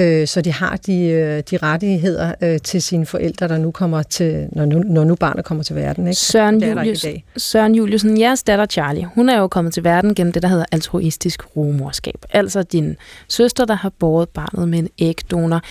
øh, 0.00 0.26
så 0.26 0.40
de 0.40 0.52
har 0.52 0.76
de, 0.76 1.02
øh, 1.02 1.42
de 1.50 1.56
rettigheder 1.56 2.34
øh, 2.42 2.60
til 2.60 2.82
sine 2.82 3.06
forældre, 3.06 3.48
der 3.48 3.58
nu 3.58 3.70
kommer 3.70 4.02
til, 4.02 4.48
når 4.52 4.64
nu, 4.64 4.78
når 4.78 5.04
nu 5.04 5.14
barnet 5.14 5.44
kommer 5.44 5.64
til 5.64 5.76
verden. 5.76 6.06
Ikke? 6.06 6.16
Søren, 6.20 6.62
Julius, 6.62 7.06
Søren 7.36 7.74
Juliusen, 7.74 8.20
jeres 8.20 8.42
datter 8.42 8.66
Charlie, 8.66 9.04
hun 9.14 9.28
er 9.28 9.38
jo 9.38 9.48
kommet 9.48 9.74
til 9.74 9.84
verden 9.84 10.14
gennem 10.14 10.32
det, 10.32 10.42
der 10.42 10.48
hedder 10.48 10.64
altruistisk 10.72 11.56
rumorskab. 11.56 12.24
Altså 12.32 12.62
din 12.62 12.96
søster, 13.28 13.64
der 13.64 13.74
har 13.74 13.92
båret 13.98 14.28
barnet 14.28 14.68
med 14.68 14.78
en 14.78 14.88
ægdonor. 14.98 15.62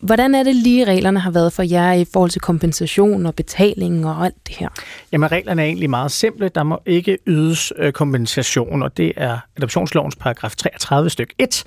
Hvordan 0.00 0.34
er 0.34 0.42
det 0.42 0.56
lige, 0.56 0.84
reglerne 0.84 1.20
har 1.20 1.30
været 1.30 1.52
for 1.52 1.62
jer 1.62 1.92
i 1.92 2.04
forhold 2.12 2.30
til 2.30 2.40
kompensation 2.40 3.26
og 3.26 3.34
betaling 3.34 4.06
og 4.06 4.24
alt 4.24 4.34
det 4.48 4.56
her? 4.56 4.68
Jamen, 5.12 5.32
reglerne 5.32 5.62
er 5.62 5.66
egentlig 5.66 5.90
meget 5.90 6.10
simple. 6.10 6.48
Der 6.48 6.62
må 6.62 6.80
ikke 6.86 7.18
ydes 7.26 7.72
øh, 7.76 7.92
kompensation, 7.92 8.82
og 8.82 8.96
det 8.96 9.12
er 9.16 9.38
adoptionslovens 9.56 10.16
paragraf 10.16 10.56
33 10.56 11.10
styk 11.10 11.34
1, 11.38 11.64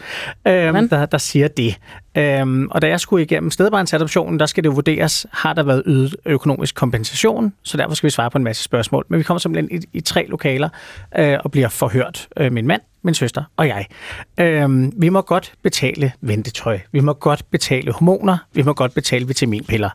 øh, 0.47 0.53
der, 0.89 1.05
der 1.05 1.17
siger 1.17 1.47
det. 1.47 1.77
Øhm, 2.17 2.67
og 2.71 2.81
da 2.81 2.87
jeg 2.87 2.99
skulle 2.99 3.23
igennem 3.23 3.51
stedbarnsadoptionen, 3.51 4.39
der 4.39 4.45
skal 4.45 4.63
det 4.63 4.69
jo 4.69 4.73
vurderes, 4.73 5.25
har 5.31 5.53
der 5.53 5.63
været 5.63 5.83
ydet 5.85 6.15
økonomisk 6.25 6.75
kompensation, 6.75 7.53
så 7.63 7.77
derfor 7.77 7.95
skal 7.95 8.07
vi 8.07 8.11
svare 8.11 8.29
på 8.29 8.37
en 8.37 8.43
masse 8.43 8.63
spørgsmål. 8.63 9.05
Men 9.09 9.19
vi 9.19 9.23
kommer 9.23 9.39
simpelthen 9.39 9.81
i, 9.81 9.97
i 9.97 10.01
tre 10.01 10.25
lokaler 10.27 10.69
øh, 11.17 11.37
og 11.43 11.51
bliver 11.51 11.69
forhørt. 11.69 12.27
Øh, 12.37 12.51
min 12.51 12.67
mand, 12.67 12.81
min 13.03 13.13
søster 13.13 13.43
og 13.57 13.67
jeg. 13.67 13.85
Øhm, 14.37 14.93
vi 14.97 15.09
må 15.09 15.21
godt 15.21 15.53
betale 15.61 16.11
ventetøj, 16.21 16.79
vi 16.91 16.99
må 16.99 17.13
godt 17.13 17.45
betale 17.51 17.91
hormoner, 17.91 18.37
vi 18.53 18.61
må 18.61 18.73
godt 18.73 18.93
betale 18.93 19.27
vitaminpiller. 19.27 19.89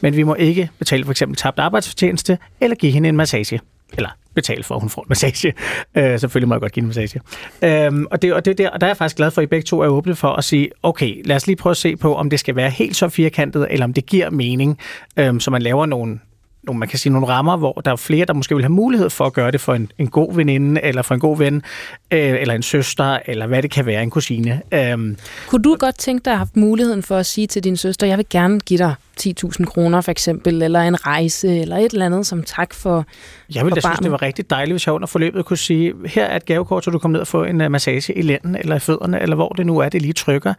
Men 0.00 0.16
vi 0.16 0.22
må 0.22 0.34
ikke 0.34 0.70
betale 0.78 1.04
for 1.04 1.10
eksempel 1.10 1.36
tabt 1.36 1.58
arbejdsfortjeneste 1.58 2.38
eller 2.60 2.76
give 2.76 2.92
hende 2.92 3.08
en 3.08 3.16
massage. 3.16 3.60
Eller 3.96 4.10
betale 4.34 4.62
for, 4.62 4.74
at 4.74 4.80
hun 4.80 4.90
får 4.90 5.02
en 5.02 5.06
massage. 5.08 5.54
Øh, 5.94 6.18
selvfølgelig 6.20 6.48
må 6.48 6.54
jeg 6.54 6.60
godt 6.60 6.72
give 6.72 6.82
en 6.82 6.86
massage. 6.86 7.20
Øhm, 7.62 8.06
og, 8.10 8.22
det, 8.22 8.34
og, 8.34 8.44
det 8.44 8.58
der, 8.58 8.70
og 8.70 8.80
der 8.80 8.86
er 8.86 8.90
jeg 8.90 8.96
faktisk 8.96 9.16
glad 9.16 9.30
for, 9.30 9.40
at 9.40 9.42
I 9.42 9.46
begge 9.46 9.64
to 9.64 9.80
er 9.80 9.88
åbne 9.88 10.14
for 10.14 10.28
at 10.28 10.44
sige, 10.44 10.70
okay, 10.82 11.22
lad 11.24 11.36
os 11.36 11.46
lige 11.46 11.56
prøve 11.56 11.70
at 11.70 11.76
se 11.76 11.96
på, 11.96 12.14
om 12.14 12.30
det 12.30 12.40
skal 12.40 12.56
være 12.56 12.70
helt 12.70 12.96
så 12.96 13.08
firkantet, 13.08 13.66
eller 13.70 13.84
om 13.84 13.92
det 13.92 14.06
giver 14.06 14.30
mening, 14.30 14.78
øhm, 15.16 15.40
så 15.40 15.50
man 15.50 15.62
laver 15.62 15.86
nogle, 15.86 16.18
nogle, 16.66 16.78
man 16.78 16.88
kan 16.88 16.98
sige, 16.98 17.12
nogle 17.12 17.28
rammer, 17.28 17.56
hvor 17.56 17.72
der 17.84 17.92
er 17.92 17.96
flere, 17.96 18.24
der 18.26 18.32
måske 18.32 18.54
vil 18.54 18.64
have 18.64 18.72
mulighed 18.72 19.10
for 19.10 19.24
at 19.24 19.32
gøre 19.32 19.50
det 19.50 19.60
for 19.60 19.74
en, 19.74 19.92
en 19.98 20.08
god 20.08 20.34
veninde, 20.34 20.80
eller 20.84 21.02
for 21.02 21.14
en 21.14 21.20
god 21.20 21.38
ven, 21.38 21.62
øh, 22.10 22.40
eller 22.40 22.54
en 22.54 22.62
søster, 22.62 23.18
eller 23.26 23.46
hvad 23.46 23.62
det 23.62 23.70
kan 23.70 23.86
være, 23.86 24.02
en 24.02 24.10
kusine. 24.10 24.62
Øhm, 24.72 25.16
Kunne 25.48 25.62
du 25.62 25.76
godt 25.78 25.98
tænke 25.98 26.24
dig 26.24 26.30
at 26.30 26.36
have 26.36 26.46
haft 26.46 26.56
muligheden 26.56 27.02
for 27.02 27.16
at 27.16 27.26
sige 27.26 27.46
til 27.46 27.64
din 27.64 27.76
søster, 27.76 28.06
jeg 28.06 28.18
vil 28.18 28.26
gerne 28.30 28.60
give 28.60 28.78
dig 28.78 28.94
10.000 29.20 29.64
kroner 29.64 30.00
for 30.00 30.10
eksempel, 30.10 30.62
eller 30.62 30.80
en 30.80 31.06
rejse, 31.06 31.60
eller 31.60 31.76
et 31.76 31.92
eller 31.92 32.06
andet 32.06 32.26
som 32.26 32.42
tak 32.42 32.74
for 32.74 33.06
Jeg 33.54 33.64
ville 33.64 33.74
da 33.74 33.80
synes, 33.80 33.98
det 33.98 34.10
var 34.10 34.22
rigtig 34.22 34.50
dejligt, 34.50 34.72
hvis 34.72 34.86
jeg 34.86 34.94
under 34.94 35.06
forløbet 35.06 35.44
kunne 35.44 35.56
sige, 35.56 35.94
her 36.06 36.24
er 36.24 36.36
et 36.36 36.44
gavekort, 36.44 36.84
så 36.84 36.90
du 36.90 36.98
kommer 36.98 37.12
ned 37.12 37.20
og 37.20 37.26
får 37.26 37.44
en 37.44 37.60
uh, 37.60 37.70
massage 37.70 38.18
i 38.18 38.22
lænden, 38.22 38.56
eller 38.56 38.76
i 38.76 38.78
fødderne, 38.78 39.22
eller 39.22 39.36
hvor 39.36 39.48
det 39.48 39.66
nu 39.66 39.78
er, 39.78 39.88
det 39.88 40.02
lige 40.02 40.12
trykker. 40.12 40.54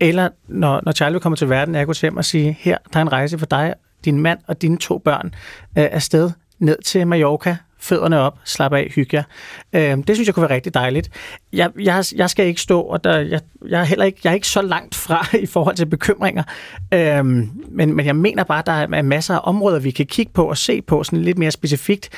Eller 0.00 0.28
når, 0.48 0.80
når 0.84 0.92
Charlie 0.92 1.20
kommer 1.20 1.36
til 1.36 1.48
verden, 1.48 1.74
jeg 1.74 1.86
går 1.86 2.00
hjem 2.00 2.16
og 2.16 2.24
sige, 2.24 2.56
her, 2.60 2.78
der 2.92 2.98
er 2.98 3.02
en 3.02 3.12
rejse 3.12 3.38
for 3.38 3.46
dig, 3.46 3.74
din 4.04 4.20
mand 4.20 4.38
og 4.46 4.62
dine 4.62 4.78
to 4.78 4.98
børn 4.98 5.34
øh, 5.78 5.88
afsted 5.92 6.30
ned 6.58 6.78
til 6.84 7.06
Mallorca, 7.06 7.56
fødderne 7.78 8.18
op, 8.18 8.38
slap 8.44 8.72
af, 8.72 8.92
hygge 8.94 9.16
jer. 9.16 9.22
Øh, 9.72 9.96
det 10.06 10.16
synes 10.16 10.26
jeg 10.26 10.34
kunne 10.34 10.48
være 10.48 10.54
rigtig 10.54 10.74
dejligt. 10.74 11.10
Jeg, 11.52 11.70
jeg, 11.80 12.04
jeg 12.14 12.30
skal 12.30 12.46
ikke 12.46 12.60
stå, 12.60 12.80
og 12.80 13.04
der, 13.04 13.18
jeg, 13.18 13.40
jeg, 13.68 13.80
er 13.80 13.84
heller 13.84 14.04
ikke, 14.04 14.20
jeg 14.24 14.30
er 14.30 14.34
ikke 14.34 14.48
så 14.48 14.62
langt 14.62 14.94
fra 14.94 15.26
i 15.42 15.46
forhold 15.46 15.76
til 15.76 15.86
bekymringer, 15.86 16.42
øh, 16.94 17.24
men, 17.24 17.94
men 17.94 18.06
jeg 18.06 18.16
mener 18.16 18.44
bare, 18.44 18.58
at 18.58 18.66
der 18.66 18.72
er 18.72 19.02
masser 19.02 19.34
af 19.34 19.40
områder, 19.42 19.78
vi 19.78 19.90
kan 19.90 20.06
kigge 20.06 20.32
på 20.32 20.44
og 20.44 20.56
se 20.56 20.82
på 20.82 21.04
sådan 21.04 21.22
lidt 21.22 21.38
mere 21.38 21.50
specifikt, 21.50 22.10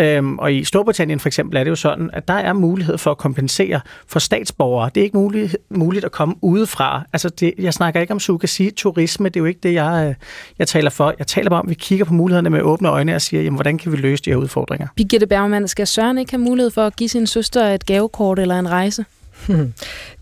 Øhm, 0.00 0.38
og 0.38 0.54
i 0.54 0.64
Storbritannien 0.64 1.20
for 1.20 1.28
eksempel 1.28 1.56
er 1.56 1.64
det 1.64 1.70
jo 1.70 1.74
sådan, 1.74 2.10
at 2.12 2.28
der 2.28 2.34
er 2.34 2.52
mulighed 2.52 2.98
for 2.98 3.10
at 3.10 3.18
kompensere 3.18 3.80
for 4.06 4.18
statsborgere. 4.18 4.90
Det 4.94 5.00
er 5.00 5.04
ikke 5.04 5.16
muligt, 5.16 5.56
muligt 5.70 6.04
at 6.04 6.12
komme 6.12 6.34
udefra. 6.42 7.02
Altså 7.12 7.28
det, 7.28 7.54
jeg 7.58 7.74
snakker 7.74 8.00
ikke 8.00 8.12
om 8.12 8.20
surrogasi-turisme, 8.20 9.28
det 9.28 9.36
er 9.36 9.40
jo 9.40 9.44
ikke 9.46 9.60
det, 9.62 9.74
jeg, 9.74 10.06
øh, 10.08 10.14
jeg 10.58 10.68
taler 10.68 10.90
for. 10.90 11.14
Jeg 11.18 11.26
taler 11.26 11.50
bare 11.50 11.60
om, 11.60 11.66
at 11.66 11.70
vi 11.70 11.74
kigger 11.74 12.04
på 12.04 12.12
mulighederne 12.12 12.50
med 12.50 12.62
åbne 12.62 12.88
øjne 12.88 13.14
og 13.14 13.22
siger, 13.22 13.42
jamen, 13.42 13.54
hvordan 13.56 13.78
kan 13.78 13.92
vi 13.92 13.96
løse 13.96 14.24
de 14.24 14.30
her 14.30 14.36
udfordringer? 14.36 14.86
Birgitte 14.96 15.26
Bergman, 15.26 15.68
skal 15.68 15.86
Søren 15.86 16.18
ikke 16.18 16.32
have 16.32 16.42
mulighed 16.42 16.70
for 16.70 16.86
at 16.86 16.96
give 16.98 17.08
sin 17.08 17.26
søster 17.26 17.64
et 17.64 17.86
gavekort 17.86 18.38
eller 18.38 18.58
en 18.58 18.70
rejse? 18.70 19.04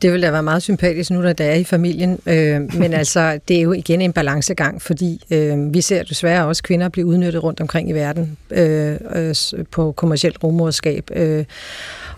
Det 0.02 0.12
ville 0.12 0.26
da 0.26 0.30
være 0.30 0.42
meget 0.42 0.62
sympatisk 0.62 1.10
nu, 1.10 1.22
da 1.22 1.32
det 1.32 1.46
er 1.46 1.54
i 1.54 1.64
familien. 1.64 2.18
Øh, 2.26 2.74
men 2.74 2.92
altså, 3.02 3.38
det 3.48 3.56
er 3.56 3.60
jo 3.60 3.72
igen 3.72 4.00
en 4.00 4.12
balancegang, 4.12 4.82
fordi 4.82 5.24
øh, 5.30 5.74
vi 5.74 5.80
ser 5.80 6.02
desværre 6.02 6.46
også 6.46 6.62
kvinder 6.62 6.88
blive 6.88 7.06
udnyttet 7.06 7.42
rundt 7.42 7.60
omkring 7.60 7.90
i 7.90 7.92
verden 7.92 8.36
øh, 8.50 8.96
øh, 9.14 9.34
på 9.70 9.92
kommersielt 9.92 10.44
rummoderskab. 10.44 11.10
Øh, 11.14 11.44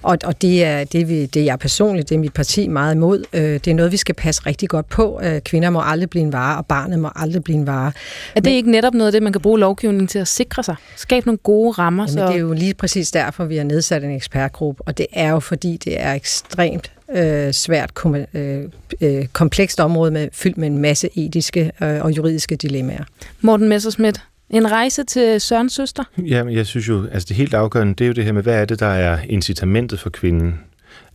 og, 0.03 0.18
og 0.24 0.42
det 0.42 0.64
er 0.64 0.84
det, 0.84 1.09
vi, 1.09 1.26
det 1.26 1.40
er 1.40 1.44
jeg 1.44 1.59
personligt, 1.59 2.09
det 2.09 2.14
er 2.14 2.18
mit 2.18 2.32
parti 2.32 2.68
meget 2.68 2.94
imod. 2.94 3.24
Øh, 3.32 3.42
det 3.42 3.66
er 3.66 3.74
noget, 3.74 3.92
vi 3.92 3.96
skal 3.96 4.14
passe 4.14 4.42
rigtig 4.46 4.68
godt 4.68 4.88
på. 4.88 5.20
Øh, 5.22 5.40
kvinder 5.40 5.70
må 5.70 5.80
aldrig 5.84 6.11
blive 6.11 6.22
en 6.22 6.32
vare, 6.32 6.59
og 6.59 6.66
barnet 6.66 6.99
må 6.99 7.11
aldrig 7.16 7.44
blive 7.44 7.57
en 7.57 7.66
vare. 7.66 7.92
Er 8.34 8.40
det 8.40 8.44
Men, 8.44 8.53
ikke 8.53 8.70
netop 8.70 8.94
noget 8.94 9.09
af 9.09 9.12
det, 9.12 9.22
man 9.22 9.32
kan 9.32 9.42
bruge 9.42 9.59
lovgivningen 9.59 10.07
til 10.07 10.18
at 10.18 10.28
sikre 10.28 10.62
sig? 10.62 10.76
Skabe 10.96 11.26
nogle 11.26 11.38
gode 11.38 11.70
rammer? 11.70 12.03
Jamen, 12.03 12.18
så... 12.18 12.26
det 12.26 12.34
er 12.34 12.40
jo 12.40 12.53
lige 12.53 12.74
præcis 12.74 13.11
derfor, 13.11 13.44
vi 13.44 13.57
har 13.57 13.64
nedsat 13.64 14.05
en 14.05 14.11
ekspertgruppe, 14.11 14.82
og 14.86 14.99
det 14.99 15.07
er 15.12 15.30
jo 15.30 15.40
fordi, 15.40 15.76
det 15.76 16.01
er 16.01 16.12
ekstremt 16.12 16.92
øh, 17.14 17.53
svært, 17.53 17.94
kom, 17.94 18.16
øh, 18.34 18.64
øh, 19.01 19.26
komplekst 19.26 19.80
område 19.80 20.11
med, 20.11 20.28
fyldt 20.32 20.59
med 20.59 20.66
en 20.66 20.78
masse 20.78 21.09
etiske 21.14 21.72
øh, 21.82 22.05
og 22.05 22.16
juridiske 22.16 22.57
dilemmaer. 22.57 23.05
Morten 23.40 23.68
Messersmith, 23.68 24.20
en 24.51 24.70
rejse 24.70 25.05
til 25.05 25.40
Sørens 25.40 25.72
søster? 25.72 26.05
Jamen, 26.33 26.54
jeg 26.54 26.66
synes 26.66 26.88
jo, 26.88 27.07
altså 27.12 27.26
det 27.29 27.37
helt 27.37 27.54
afgørende, 27.54 27.95
det 27.95 28.04
er 28.04 28.08
jo 28.08 28.12
det 28.12 28.25
her 28.25 28.33
med, 28.33 28.42
hvad 28.42 28.61
er 28.61 28.64
det, 28.64 28.80
der 28.80 28.87
er 28.87 29.18
incitamentet 29.29 30.00
for 30.00 30.11
kvinden? 30.11 30.61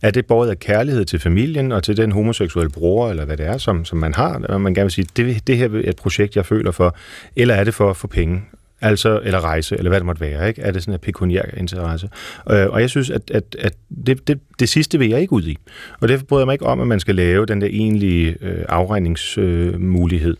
Er 0.02 0.10
det 0.10 0.26
både 0.26 0.50
af 0.50 0.58
kærlighed 0.58 1.04
til 1.04 1.18
familien 1.18 1.72
og 1.72 1.82
til 1.82 1.96
den 1.96 2.12
homoseksuelle 2.12 2.70
bror, 2.70 3.10
eller 3.10 3.24
hvad 3.24 3.36
det 3.36 3.46
er, 3.46 3.58
som, 3.58 3.84
som 3.84 3.98
man 3.98 4.14
har, 4.14 4.38
og 4.48 4.60
man 4.60 4.74
gerne 4.74 4.84
vil 4.84 4.92
sige, 4.92 5.08
det, 5.16 5.46
det 5.46 5.56
her 5.56 5.68
er 5.68 5.80
et 5.84 5.96
projekt, 5.96 6.36
jeg 6.36 6.46
føler 6.46 6.70
for, 6.70 6.96
eller 7.36 7.54
er 7.54 7.64
det 7.64 7.74
for 7.74 7.90
at 7.90 7.96
få 7.96 8.06
penge? 8.06 8.42
Altså, 8.84 9.20
eller 9.24 9.40
rejse, 9.40 9.76
eller 9.76 9.90
hvad 9.90 10.00
det 10.00 10.06
måtte 10.06 10.20
være, 10.20 10.48
ikke? 10.48 10.62
Er 10.62 10.70
det 10.70 10.82
sådan 10.82 10.94
en 10.94 11.00
pekuniær 11.00 11.42
interesse? 11.56 12.08
Øh, 12.50 12.66
og 12.68 12.80
jeg 12.80 12.90
synes, 12.90 13.10
at, 13.10 13.30
at, 13.30 13.56
at 13.58 13.74
det, 14.06 14.28
det, 14.28 14.40
det 14.58 14.68
sidste 14.68 14.98
vil 14.98 15.08
jeg 15.08 15.20
ikke 15.20 15.32
ud 15.32 15.42
i. 15.42 15.58
Og 16.00 16.08
derfor 16.08 16.24
bryder 16.24 16.40
jeg 16.40 16.46
mig 16.46 16.52
ikke 16.52 16.66
om, 16.66 16.80
at 16.80 16.86
man 16.86 17.00
skal 17.00 17.14
lave 17.14 17.46
den 17.46 17.60
der 17.60 17.68
egentlige 17.70 18.36
øh, 18.40 18.64
afregningsmulighed. 18.68 20.36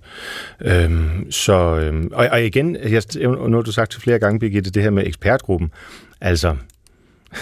Øh, 0.60 0.90
så, 1.30 1.78
øh, 1.78 2.04
og, 2.12 2.28
og 2.32 2.44
igen, 2.44 2.76
jeg, 2.76 3.02
nu 3.20 3.56
har 3.56 3.62
du 3.62 3.72
sagt 3.72 3.94
flere 3.94 4.18
gange, 4.18 4.38
Birgitte, 4.38 4.70
det 4.70 4.82
her 4.82 4.90
med 4.90 5.06
ekspertgruppen. 5.06 5.70
Altså, 6.20 6.56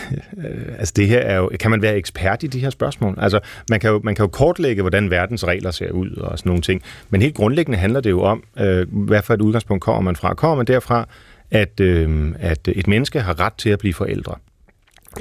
altså 0.79 0.93
det 0.97 1.09
her 1.09 1.19
er 1.19 1.37
jo, 1.37 1.51
kan 1.61 1.71
man 1.71 1.83
være 1.83 1.97
ekspert 1.97 2.43
i 2.43 2.47
de 2.47 2.61
her 2.61 2.71
spørgsmål? 2.71 3.19
Altså 3.21 3.41
man 3.71 3.81
kan 3.81 3.91
jo, 3.91 4.01
man 4.05 4.15
kan 4.15 4.23
jo 4.23 4.29
kortlægge, 4.29 4.83
hvordan 4.83 5.11
verdens 5.11 5.47
regler 5.47 5.71
ser 5.71 5.91
ud 5.91 6.11
og 6.11 6.39
sådan 6.39 6.51
nogle 6.51 6.63
ting, 6.63 6.83
men 7.11 7.23
helt 7.23 7.35
grundlæggende 7.35 7.79
handler 7.79 8.01
det 8.01 8.11
jo 8.11 8.23
om, 8.23 8.45
øh, 8.59 8.87
hvad 9.05 9.23
for 9.23 9.35
et 9.35 9.41
udgangspunkt 9.41 9.83
kommer 9.83 10.01
man 10.01 10.17
fra. 10.17 10.35
Kommer 10.35 10.57
man 10.57 10.67
derfra, 10.67 11.09
at, 11.51 11.81
øh, 11.81 12.35
at 12.41 12.69
et 12.69 12.87
menneske 12.87 13.21
har 13.21 13.41
ret 13.41 13.55
til 13.55 13.71
at 13.71 13.79
blive 13.79 13.95
forældre? 13.95 14.35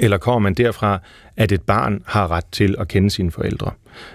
Eller 0.00 0.18
kommer 0.18 0.38
man 0.38 0.54
derfra, 0.54 0.98
at 1.36 1.52
et 1.52 1.62
barn 1.62 2.02
har 2.06 2.30
ret 2.30 2.44
til 2.52 2.76
at 2.78 2.88
kende 2.88 3.10
sine 3.10 3.30
forældre? 3.30 3.70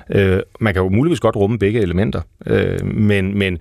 Øh, 0.10 0.40
man 0.60 0.74
kan 0.74 0.84
jo 0.84 0.90
muligvis 0.90 1.20
godt 1.20 1.36
rumme 1.36 1.60
begge 1.60 1.80
elementer, 1.82 2.22
øh, 2.46 2.86
men, 2.86 3.38
men 3.38 3.60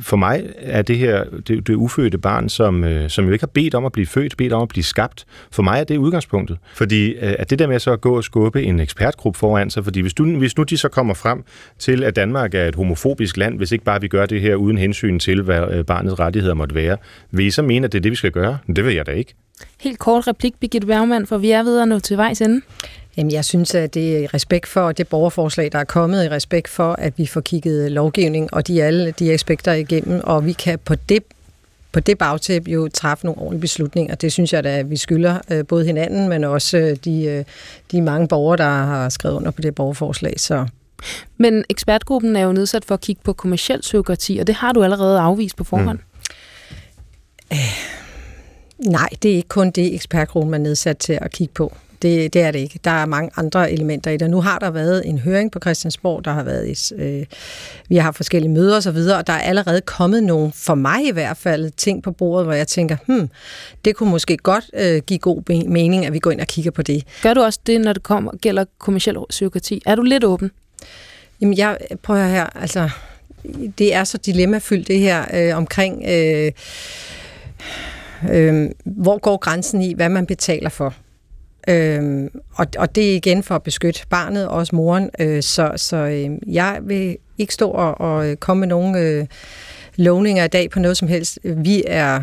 for 0.00 0.16
mig 0.16 0.44
er 0.56 0.82
det 0.82 0.98
her 0.98 1.24
det, 1.24 1.66
det 1.66 1.74
ufødte 1.74 2.18
barn, 2.18 2.48
som, 2.48 2.84
øh, 2.84 3.10
som 3.10 3.26
jo 3.26 3.32
ikke 3.32 3.42
har 3.42 3.50
bedt 3.54 3.74
om 3.74 3.84
at 3.84 3.92
blive 3.92 4.06
født, 4.06 4.36
bedt 4.36 4.52
om 4.52 4.62
at 4.62 4.68
blive 4.68 4.84
skabt. 4.84 5.24
For 5.50 5.62
mig 5.62 5.80
er 5.80 5.84
det 5.84 5.96
udgangspunktet. 5.96 6.58
Fordi 6.74 7.12
øh, 7.12 7.34
at 7.38 7.50
det 7.50 7.58
der 7.58 7.66
med 7.66 7.78
så 7.78 7.92
at 7.92 8.00
gå 8.00 8.16
og 8.16 8.24
skubbe 8.24 8.62
en 8.62 8.80
ekspertgruppe 8.80 9.38
foran 9.38 9.70
sig, 9.70 9.84
fordi 9.84 10.00
hvis, 10.00 10.14
du, 10.14 10.38
hvis 10.38 10.56
nu 10.56 10.62
de 10.62 10.76
så 10.76 10.88
kommer 10.88 11.14
frem 11.14 11.44
til, 11.78 12.04
at 12.04 12.16
Danmark 12.16 12.54
er 12.54 12.64
et 12.64 12.74
homofobisk 12.74 13.36
land, 13.36 13.56
hvis 13.56 13.72
ikke 13.72 13.84
bare 13.84 14.00
vi 14.00 14.08
gør 14.08 14.26
det 14.26 14.40
her 14.40 14.54
uden 14.54 14.78
hensyn 14.78 15.18
til, 15.18 15.42
hvad 15.42 15.62
øh, 15.70 15.84
barnets 15.84 16.20
rettigheder 16.20 16.54
måtte 16.54 16.74
være, 16.74 16.96
vil 17.30 17.46
I 17.46 17.50
så 17.50 17.62
mene, 17.62 17.84
at 17.84 17.92
det 17.92 17.98
er 17.98 18.02
det, 18.02 18.10
vi 18.10 18.16
skal 18.16 18.30
gøre? 18.30 18.58
Det 18.76 18.84
vil 18.84 18.94
jeg 18.94 19.06
da 19.06 19.10
ikke. 19.10 19.34
Helt 19.80 19.98
kort 19.98 20.26
replik, 20.26 20.54
Birgitte 20.60 20.86
Bergmann, 20.86 21.26
for 21.26 21.38
vi 21.38 21.50
er 21.50 21.62
ved 21.62 21.80
at 21.80 21.88
nå 21.88 21.98
til 21.98 22.16
vejs 22.16 22.40
ende. 22.40 22.60
Jamen, 23.16 23.32
jeg 23.32 23.44
synes, 23.44 23.74
at 23.74 23.94
det 23.94 24.16
er 24.16 24.18
i 24.18 24.26
respekt 24.26 24.68
for 24.68 24.92
det 24.92 25.08
borgerforslag, 25.08 25.72
der 25.72 25.78
er 25.78 25.84
kommet, 25.84 26.24
i 26.24 26.28
respekt 26.28 26.68
for, 26.68 26.92
at 26.92 27.18
vi 27.18 27.26
får 27.26 27.40
kigget 27.40 27.92
lovgivning 27.92 28.54
og 28.54 28.66
de 28.66 28.82
alle 28.82 29.10
de 29.10 29.32
aspekter 29.32 29.72
igennem, 29.72 30.20
og 30.24 30.46
vi 30.46 30.52
kan 30.52 30.78
på 30.78 30.94
det 30.94 31.22
på 31.92 32.00
det 32.00 32.18
bagtæp 32.18 32.68
jo 32.68 32.88
træffe 32.88 33.26
nogle 33.26 33.40
ordentlige 33.40 33.60
beslutninger. 33.60 34.14
Det 34.14 34.32
synes 34.32 34.52
jeg 34.52 34.64
da, 34.64 34.78
at 34.78 34.90
vi 34.90 34.96
skylder 34.96 35.38
øh, 35.50 35.66
både 35.66 35.84
hinanden, 35.84 36.28
men 36.28 36.44
også 36.44 36.78
øh, 36.78 36.96
de, 37.04 37.24
øh, 37.24 37.44
de 37.92 38.02
mange 38.02 38.28
borgere, 38.28 38.56
der 38.56 38.68
har 38.68 39.08
skrevet 39.08 39.36
under 39.36 39.50
på 39.50 39.60
det 39.60 39.74
borgerforslag. 39.74 40.40
Så 40.40 40.66
men 41.36 41.64
ekspertgruppen 41.68 42.36
er 42.36 42.40
jo 42.40 42.52
nedsat 42.52 42.84
for 42.84 42.94
at 42.94 43.00
kigge 43.00 43.22
på 43.24 43.32
kommersiel 43.32 43.82
surrogati, 43.82 44.38
og 44.38 44.46
det 44.46 44.54
har 44.54 44.72
du 44.72 44.82
allerede 44.82 45.20
afvist 45.20 45.56
på 45.56 45.64
forhånd. 45.64 45.98
Mm. 45.98 47.56
Øh, 47.56 47.58
nej, 48.78 49.08
det 49.22 49.30
er 49.30 49.36
ikke 49.36 49.48
kun 49.48 49.70
det 49.70 49.94
ekspertgruppen 49.94 50.54
er 50.54 50.58
nedsat 50.58 50.98
til 50.98 51.18
at 51.22 51.30
kigge 51.30 51.54
på. 51.54 51.72
Det, 52.04 52.34
det 52.34 52.42
er 52.42 52.50
det 52.50 52.58
ikke. 52.58 52.80
Der 52.84 52.90
er 52.90 53.06
mange 53.06 53.30
andre 53.36 53.72
elementer 53.72 54.10
i 54.10 54.16
det. 54.16 54.30
Nu 54.30 54.40
har 54.40 54.58
der 54.58 54.70
været 54.70 55.08
en 55.08 55.18
høring 55.18 55.52
på 55.52 55.58
Christiansborg, 55.58 56.24
der 56.24 56.32
har 56.32 56.42
været 56.42 56.70
et, 56.70 56.92
øh, 56.96 57.26
vi 57.88 57.96
har 57.96 58.02
haft 58.02 58.16
forskellige 58.16 58.52
møder 58.52 58.76
osv., 58.76 58.96
og, 58.96 59.16
og 59.16 59.26
der 59.26 59.32
er 59.32 59.38
allerede 59.38 59.80
kommet 59.80 60.22
nogle, 60.22 60.52
for 60.54 60.74
mig 60.74 61.06
i 61.08 61.10
hvert 61.10 61.36
fald, 61.36 61.70
ting 61.70 62.02
på 62.02 62.12
bordet, 62.12 62.46
hvor 62.46 62.52
jeg 62.52 62.68
tænker, 62.68 62.96
hmm, 63.06 63.28
det 63.84 63.96
kunne 63.96 64.10
måske 64.10 64.36
godt 64.36 64.64
øh, 64.74 65.02
give 65.06 65.18
god 65.18 65.68
mening, 65.68 66.06
at 66.06 66.12
vi 66.12 66.18
går 66.18 66.30
ind 66.30 66.40
og 66.40 66.46
kigger 66.46 66.70
på 66.70 66.82
det. 66.82 67.04
Gør 67.22 67.34
du 67.34 67.42
også 67.42 67.60
det, 67.66 67.80
når 67.80 67.92
det 67.92 68.02
kommer, 68.02 68.32
gælder 68.42 68.64
kommersiel 68.78 69.16
psykoti? 69.30 69.82
Er 69.86 69.94
du 69.94 70.02
lidt 70.02 70.24
åben? 70.24 70.50
Jamen, 71.40 71.58
jeg 71.58 71.78
prøver 72.02 72.26
her, 72.26 72.46
altså, 72.60 72.90
det 73.78 73.94
er 73.94 74.04
så 74.04 74.18
dilemmafyldt 74.18 74.88
det 74.88 74.98
her 74.98 75.24
øh, 75.34 75.56
omkring, 75.56 76.04
øh, 76.08 76.52
øh, 78.32 78.70
hvor 78.84 79.18
går 79.18 79.36
grænsen 79.36 79.82
i, 79.82 79.94
hvad 79.94 80.08
man 80.08 80.26
betaler 80.26 80.70
for. 80.70 80.94
Øhm, 81.68 82.28
og, 82.54 82.66
og 82.78 82.94
det 82.94 83.12
er 83.12 83.16
igen 83.16 83.42
for 83.42 83.54
at 83.54 83.62
beskytte 83.62 84.00
barnet 84.10 84.48
og 84.48 84.56
også 84.56 84.76
moren. 84.76 85.10
Øh, 85.20 85.42
så 85.42 85.72
så 85.76 85.96
øh, 85.96 86.54
jeg 86.54 86.78
vil 86.82 87.16
ikke 87.38 87.54
stå 87.54 87.70
og, 87.70 88.00
og 88.00 88.40
komme 88.40 88.60
med 88.60 88.68
nogle 88.68 88.98
øh, 88.98 89.26
lovninger 89.96 90.44
i 90.44 90.48
dag 90.48 90.70
på 90.70 90.78
noget 90.78 90.96
som 90.96 91.08
helst. 91.08 91.38
Vi 91.44 91.82
er 91.86 92.22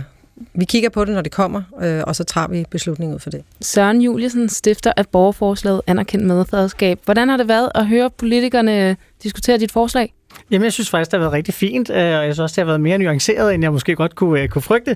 vi 0.54 0.66
kigger 0.66 0.90
på 0.90 1.06
det, 1.06 1.14
når 1.14 1.22
det 1.22 1.32
kommer, 1.32 1.62
øh, 1.82 2.02
og 2.08 2.16
så 2.16 2.24
tager 2.24 2.48
vi 2.48 2.66
beslutningen 2.72 3.16
ud 3.16 3.20
for 3.20 3.30
det. 3.30 3.44
Søren 3.62 4.02
Juliusen, 4.02 4.50
stifter 4.50 4.94
af 4.98 5.08
borgerforslaget 5.08 5.82
Anerkendt 5.88 6.26
Medfaderskab. 6.26 7.00
Hvordan 7.06 7.30
har 7.30 7.38
det 7.38 7.48
været 7.48 7.70
at 7.76 7.88
høre 7.88 8.10
politikerne 8.10 8.98
diskutere 9.24 9.58
dit 9.58 9.72
forslag? 9.72 10.14
Jamen, 10.52 10.64
jeg 10.64 10.74
synes 10.74 10.90
faktisk, 10.90 11.12
det 11.12 11.18
har 11.18 11.24
været 11.24 11.34
rigtig 11.34 11.54
fint, 11.54 11.90
øh, 11.90 11.96
og 11.96 12.04
jeg 12.04 12.24
synes 12.24 12.40
også, 12.40 12.54
det 12.54 12.62
har 12.62 12.66
været 12.66 12.82
mere 12.82 12.98
nuanceret, 12.98 13.54
end 13.54 13.64
jeg 13.64 13.72
måske 13.72 13.96
godt 13.96 14.16
kunne, 14.16 14.42
øh, 14.42 14.50
kunne 14.50 14.62
frygte. 14.62 14.96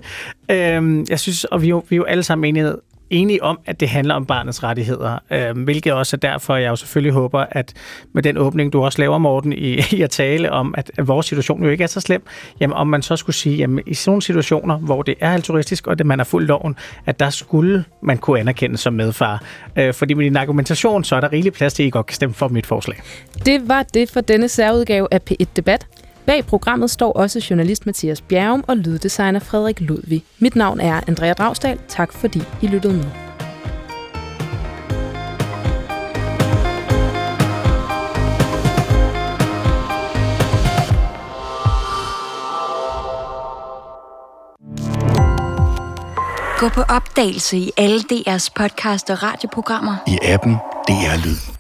Øhm, 0.52 1.06
jeg 1.10 1.20
synes, 1.20 1.44
og 1.44 1.62
vi 1.62 1.68
er 1.68 1.70
jo, 1.70 1.84
vi 1.90 1.96
er 1.96 1.98
jo 1.98 2.04
alle 2.04 2.24
sammen 2.24 2.50
enige 2.50 2.76
enige 3.10 3.44
om, 3.44 3.60
at 3.66 3.80
det 3.80 3.90
handler 3.90 4.16
om 4.16 4.26
barnets 4.26 4.64
rettigheder, 4.64 5.20
øh, 5.32 5.64
hvilket 5.64 5.94
også 5.94 6.16
er 6.16 6.20
derfor, 6.20 6.56
jeg 6.56 6.70
jo 6.70 6.76
selvfølgelig 6.76 7.14
håber, 7.14 7.46
at 7.52 7.74
med 8.14 8.24
den 8.24 8.38
åbning, 8.38 8.74
du 8.74 8.84
også 8.84 9.00
laver, 9.00 9.18
Morten, 9.18 9.54
i, 9.54 9.80
i 9.92 10.02
at 10.02 10.10
tale 10.10 10.52
om, 10.52 10.76
at, 10.78 10.92
at 10.98 11.08
vores 11.08 11.26
situation 11.26 11.64
jo 11.64 11.70
ikke 11.70 11.84
er 11.84 11.88
så 11.88 12.00
slem, 12.02 12.24
jamen 12.60 12.74
om 12.78 12.88
man 12.88 13.02
så 13.02 13.16
skulle 13.16 13.36
sige, 13.36 13.58
jamen 13.58 13.84
i 13.86 13.94
sådan 13.94 14.10
nogle 14.10 14.22
situationer, 14.22 14.78
hvor 14.78 15.02
det 15.02 15.16
er 15.20 15.34
altruistisk, 15.34 15.88
og 15.88 15.98
det 15.98 16.06
man 16.06 16.20
har 16.20 16.24
fuldt 16.24 16.48
loven, 16.48 16.76
at 17.06 17.20
der 17.20 17.30
skulle 17.30 17.84
man 18.02 18.18
kunne 18.18 18.40
anerkende 18.40 18.78
som 18.78 18.94
medfar. 18.94 19.44
Øh, 19.76 19.94
fordi 19.94 20.14
med 20.14 20.26
din 20.26 20.38
argumentation, 20.38 21.04
så 21.04 21.16
er 21.16 21.22
der 21.22 21.32
rigelig 21.32 21.54
plads 21.54 21.74
til, 21.74 21.84
at 21.84 21.88
I 21.88 21.90
godt 21.90 22.06
kan 22.06 22.16
stemme 22.16 22.36
for 22.36 22.48
mit 22.48 22.66
forslag. 22.66 23.02
Det 23.46 23.70
var 23.70 23.84
det 23.84 24.10
for 24.12 24.22
denne 24.22 24.50
særudgave 24.50 25.08
af 25.12 25.20
P1 25.32 25.46
Debat. 25.56 25.88
Bag 26.26 26.46
programmet 26.46 26.92
står 26.92 27.14
også 27.14 27.48
journalist 27.50 27.86
Mathias 27.86 28.22
Bjerrum 28.22 28.64
og 28.68 28.78
lyddesigner 28.78 29.40
Frederik 29.40 29.82
Ludvig. 29.82 30.24
Mit 30.40 30.56
navn 30.56 30.80
er 30.80 31.02
Andrea 31.08 31.34
Dragsdal. 31.34 31.80
Tak 31.88 32.14
fordi 32.14 32.44
I 32.62 32.68
lyttede 32.68 32.94
med. 32.94 33.06
Gå 46.60 46.70
på 46.70 46.82
opdagelse 46.82 47.58
i 47.58 47.72
alle 47.78 48.00
DR's 48.00 48.50
podcast 48.56 49.10
og 49.10 49.24
radioprogrammer. 49.24 49.96
I 50.08 50.18
appen 50.24 50.54
DR 50.88 51.26
Lyd. 51.26 51.55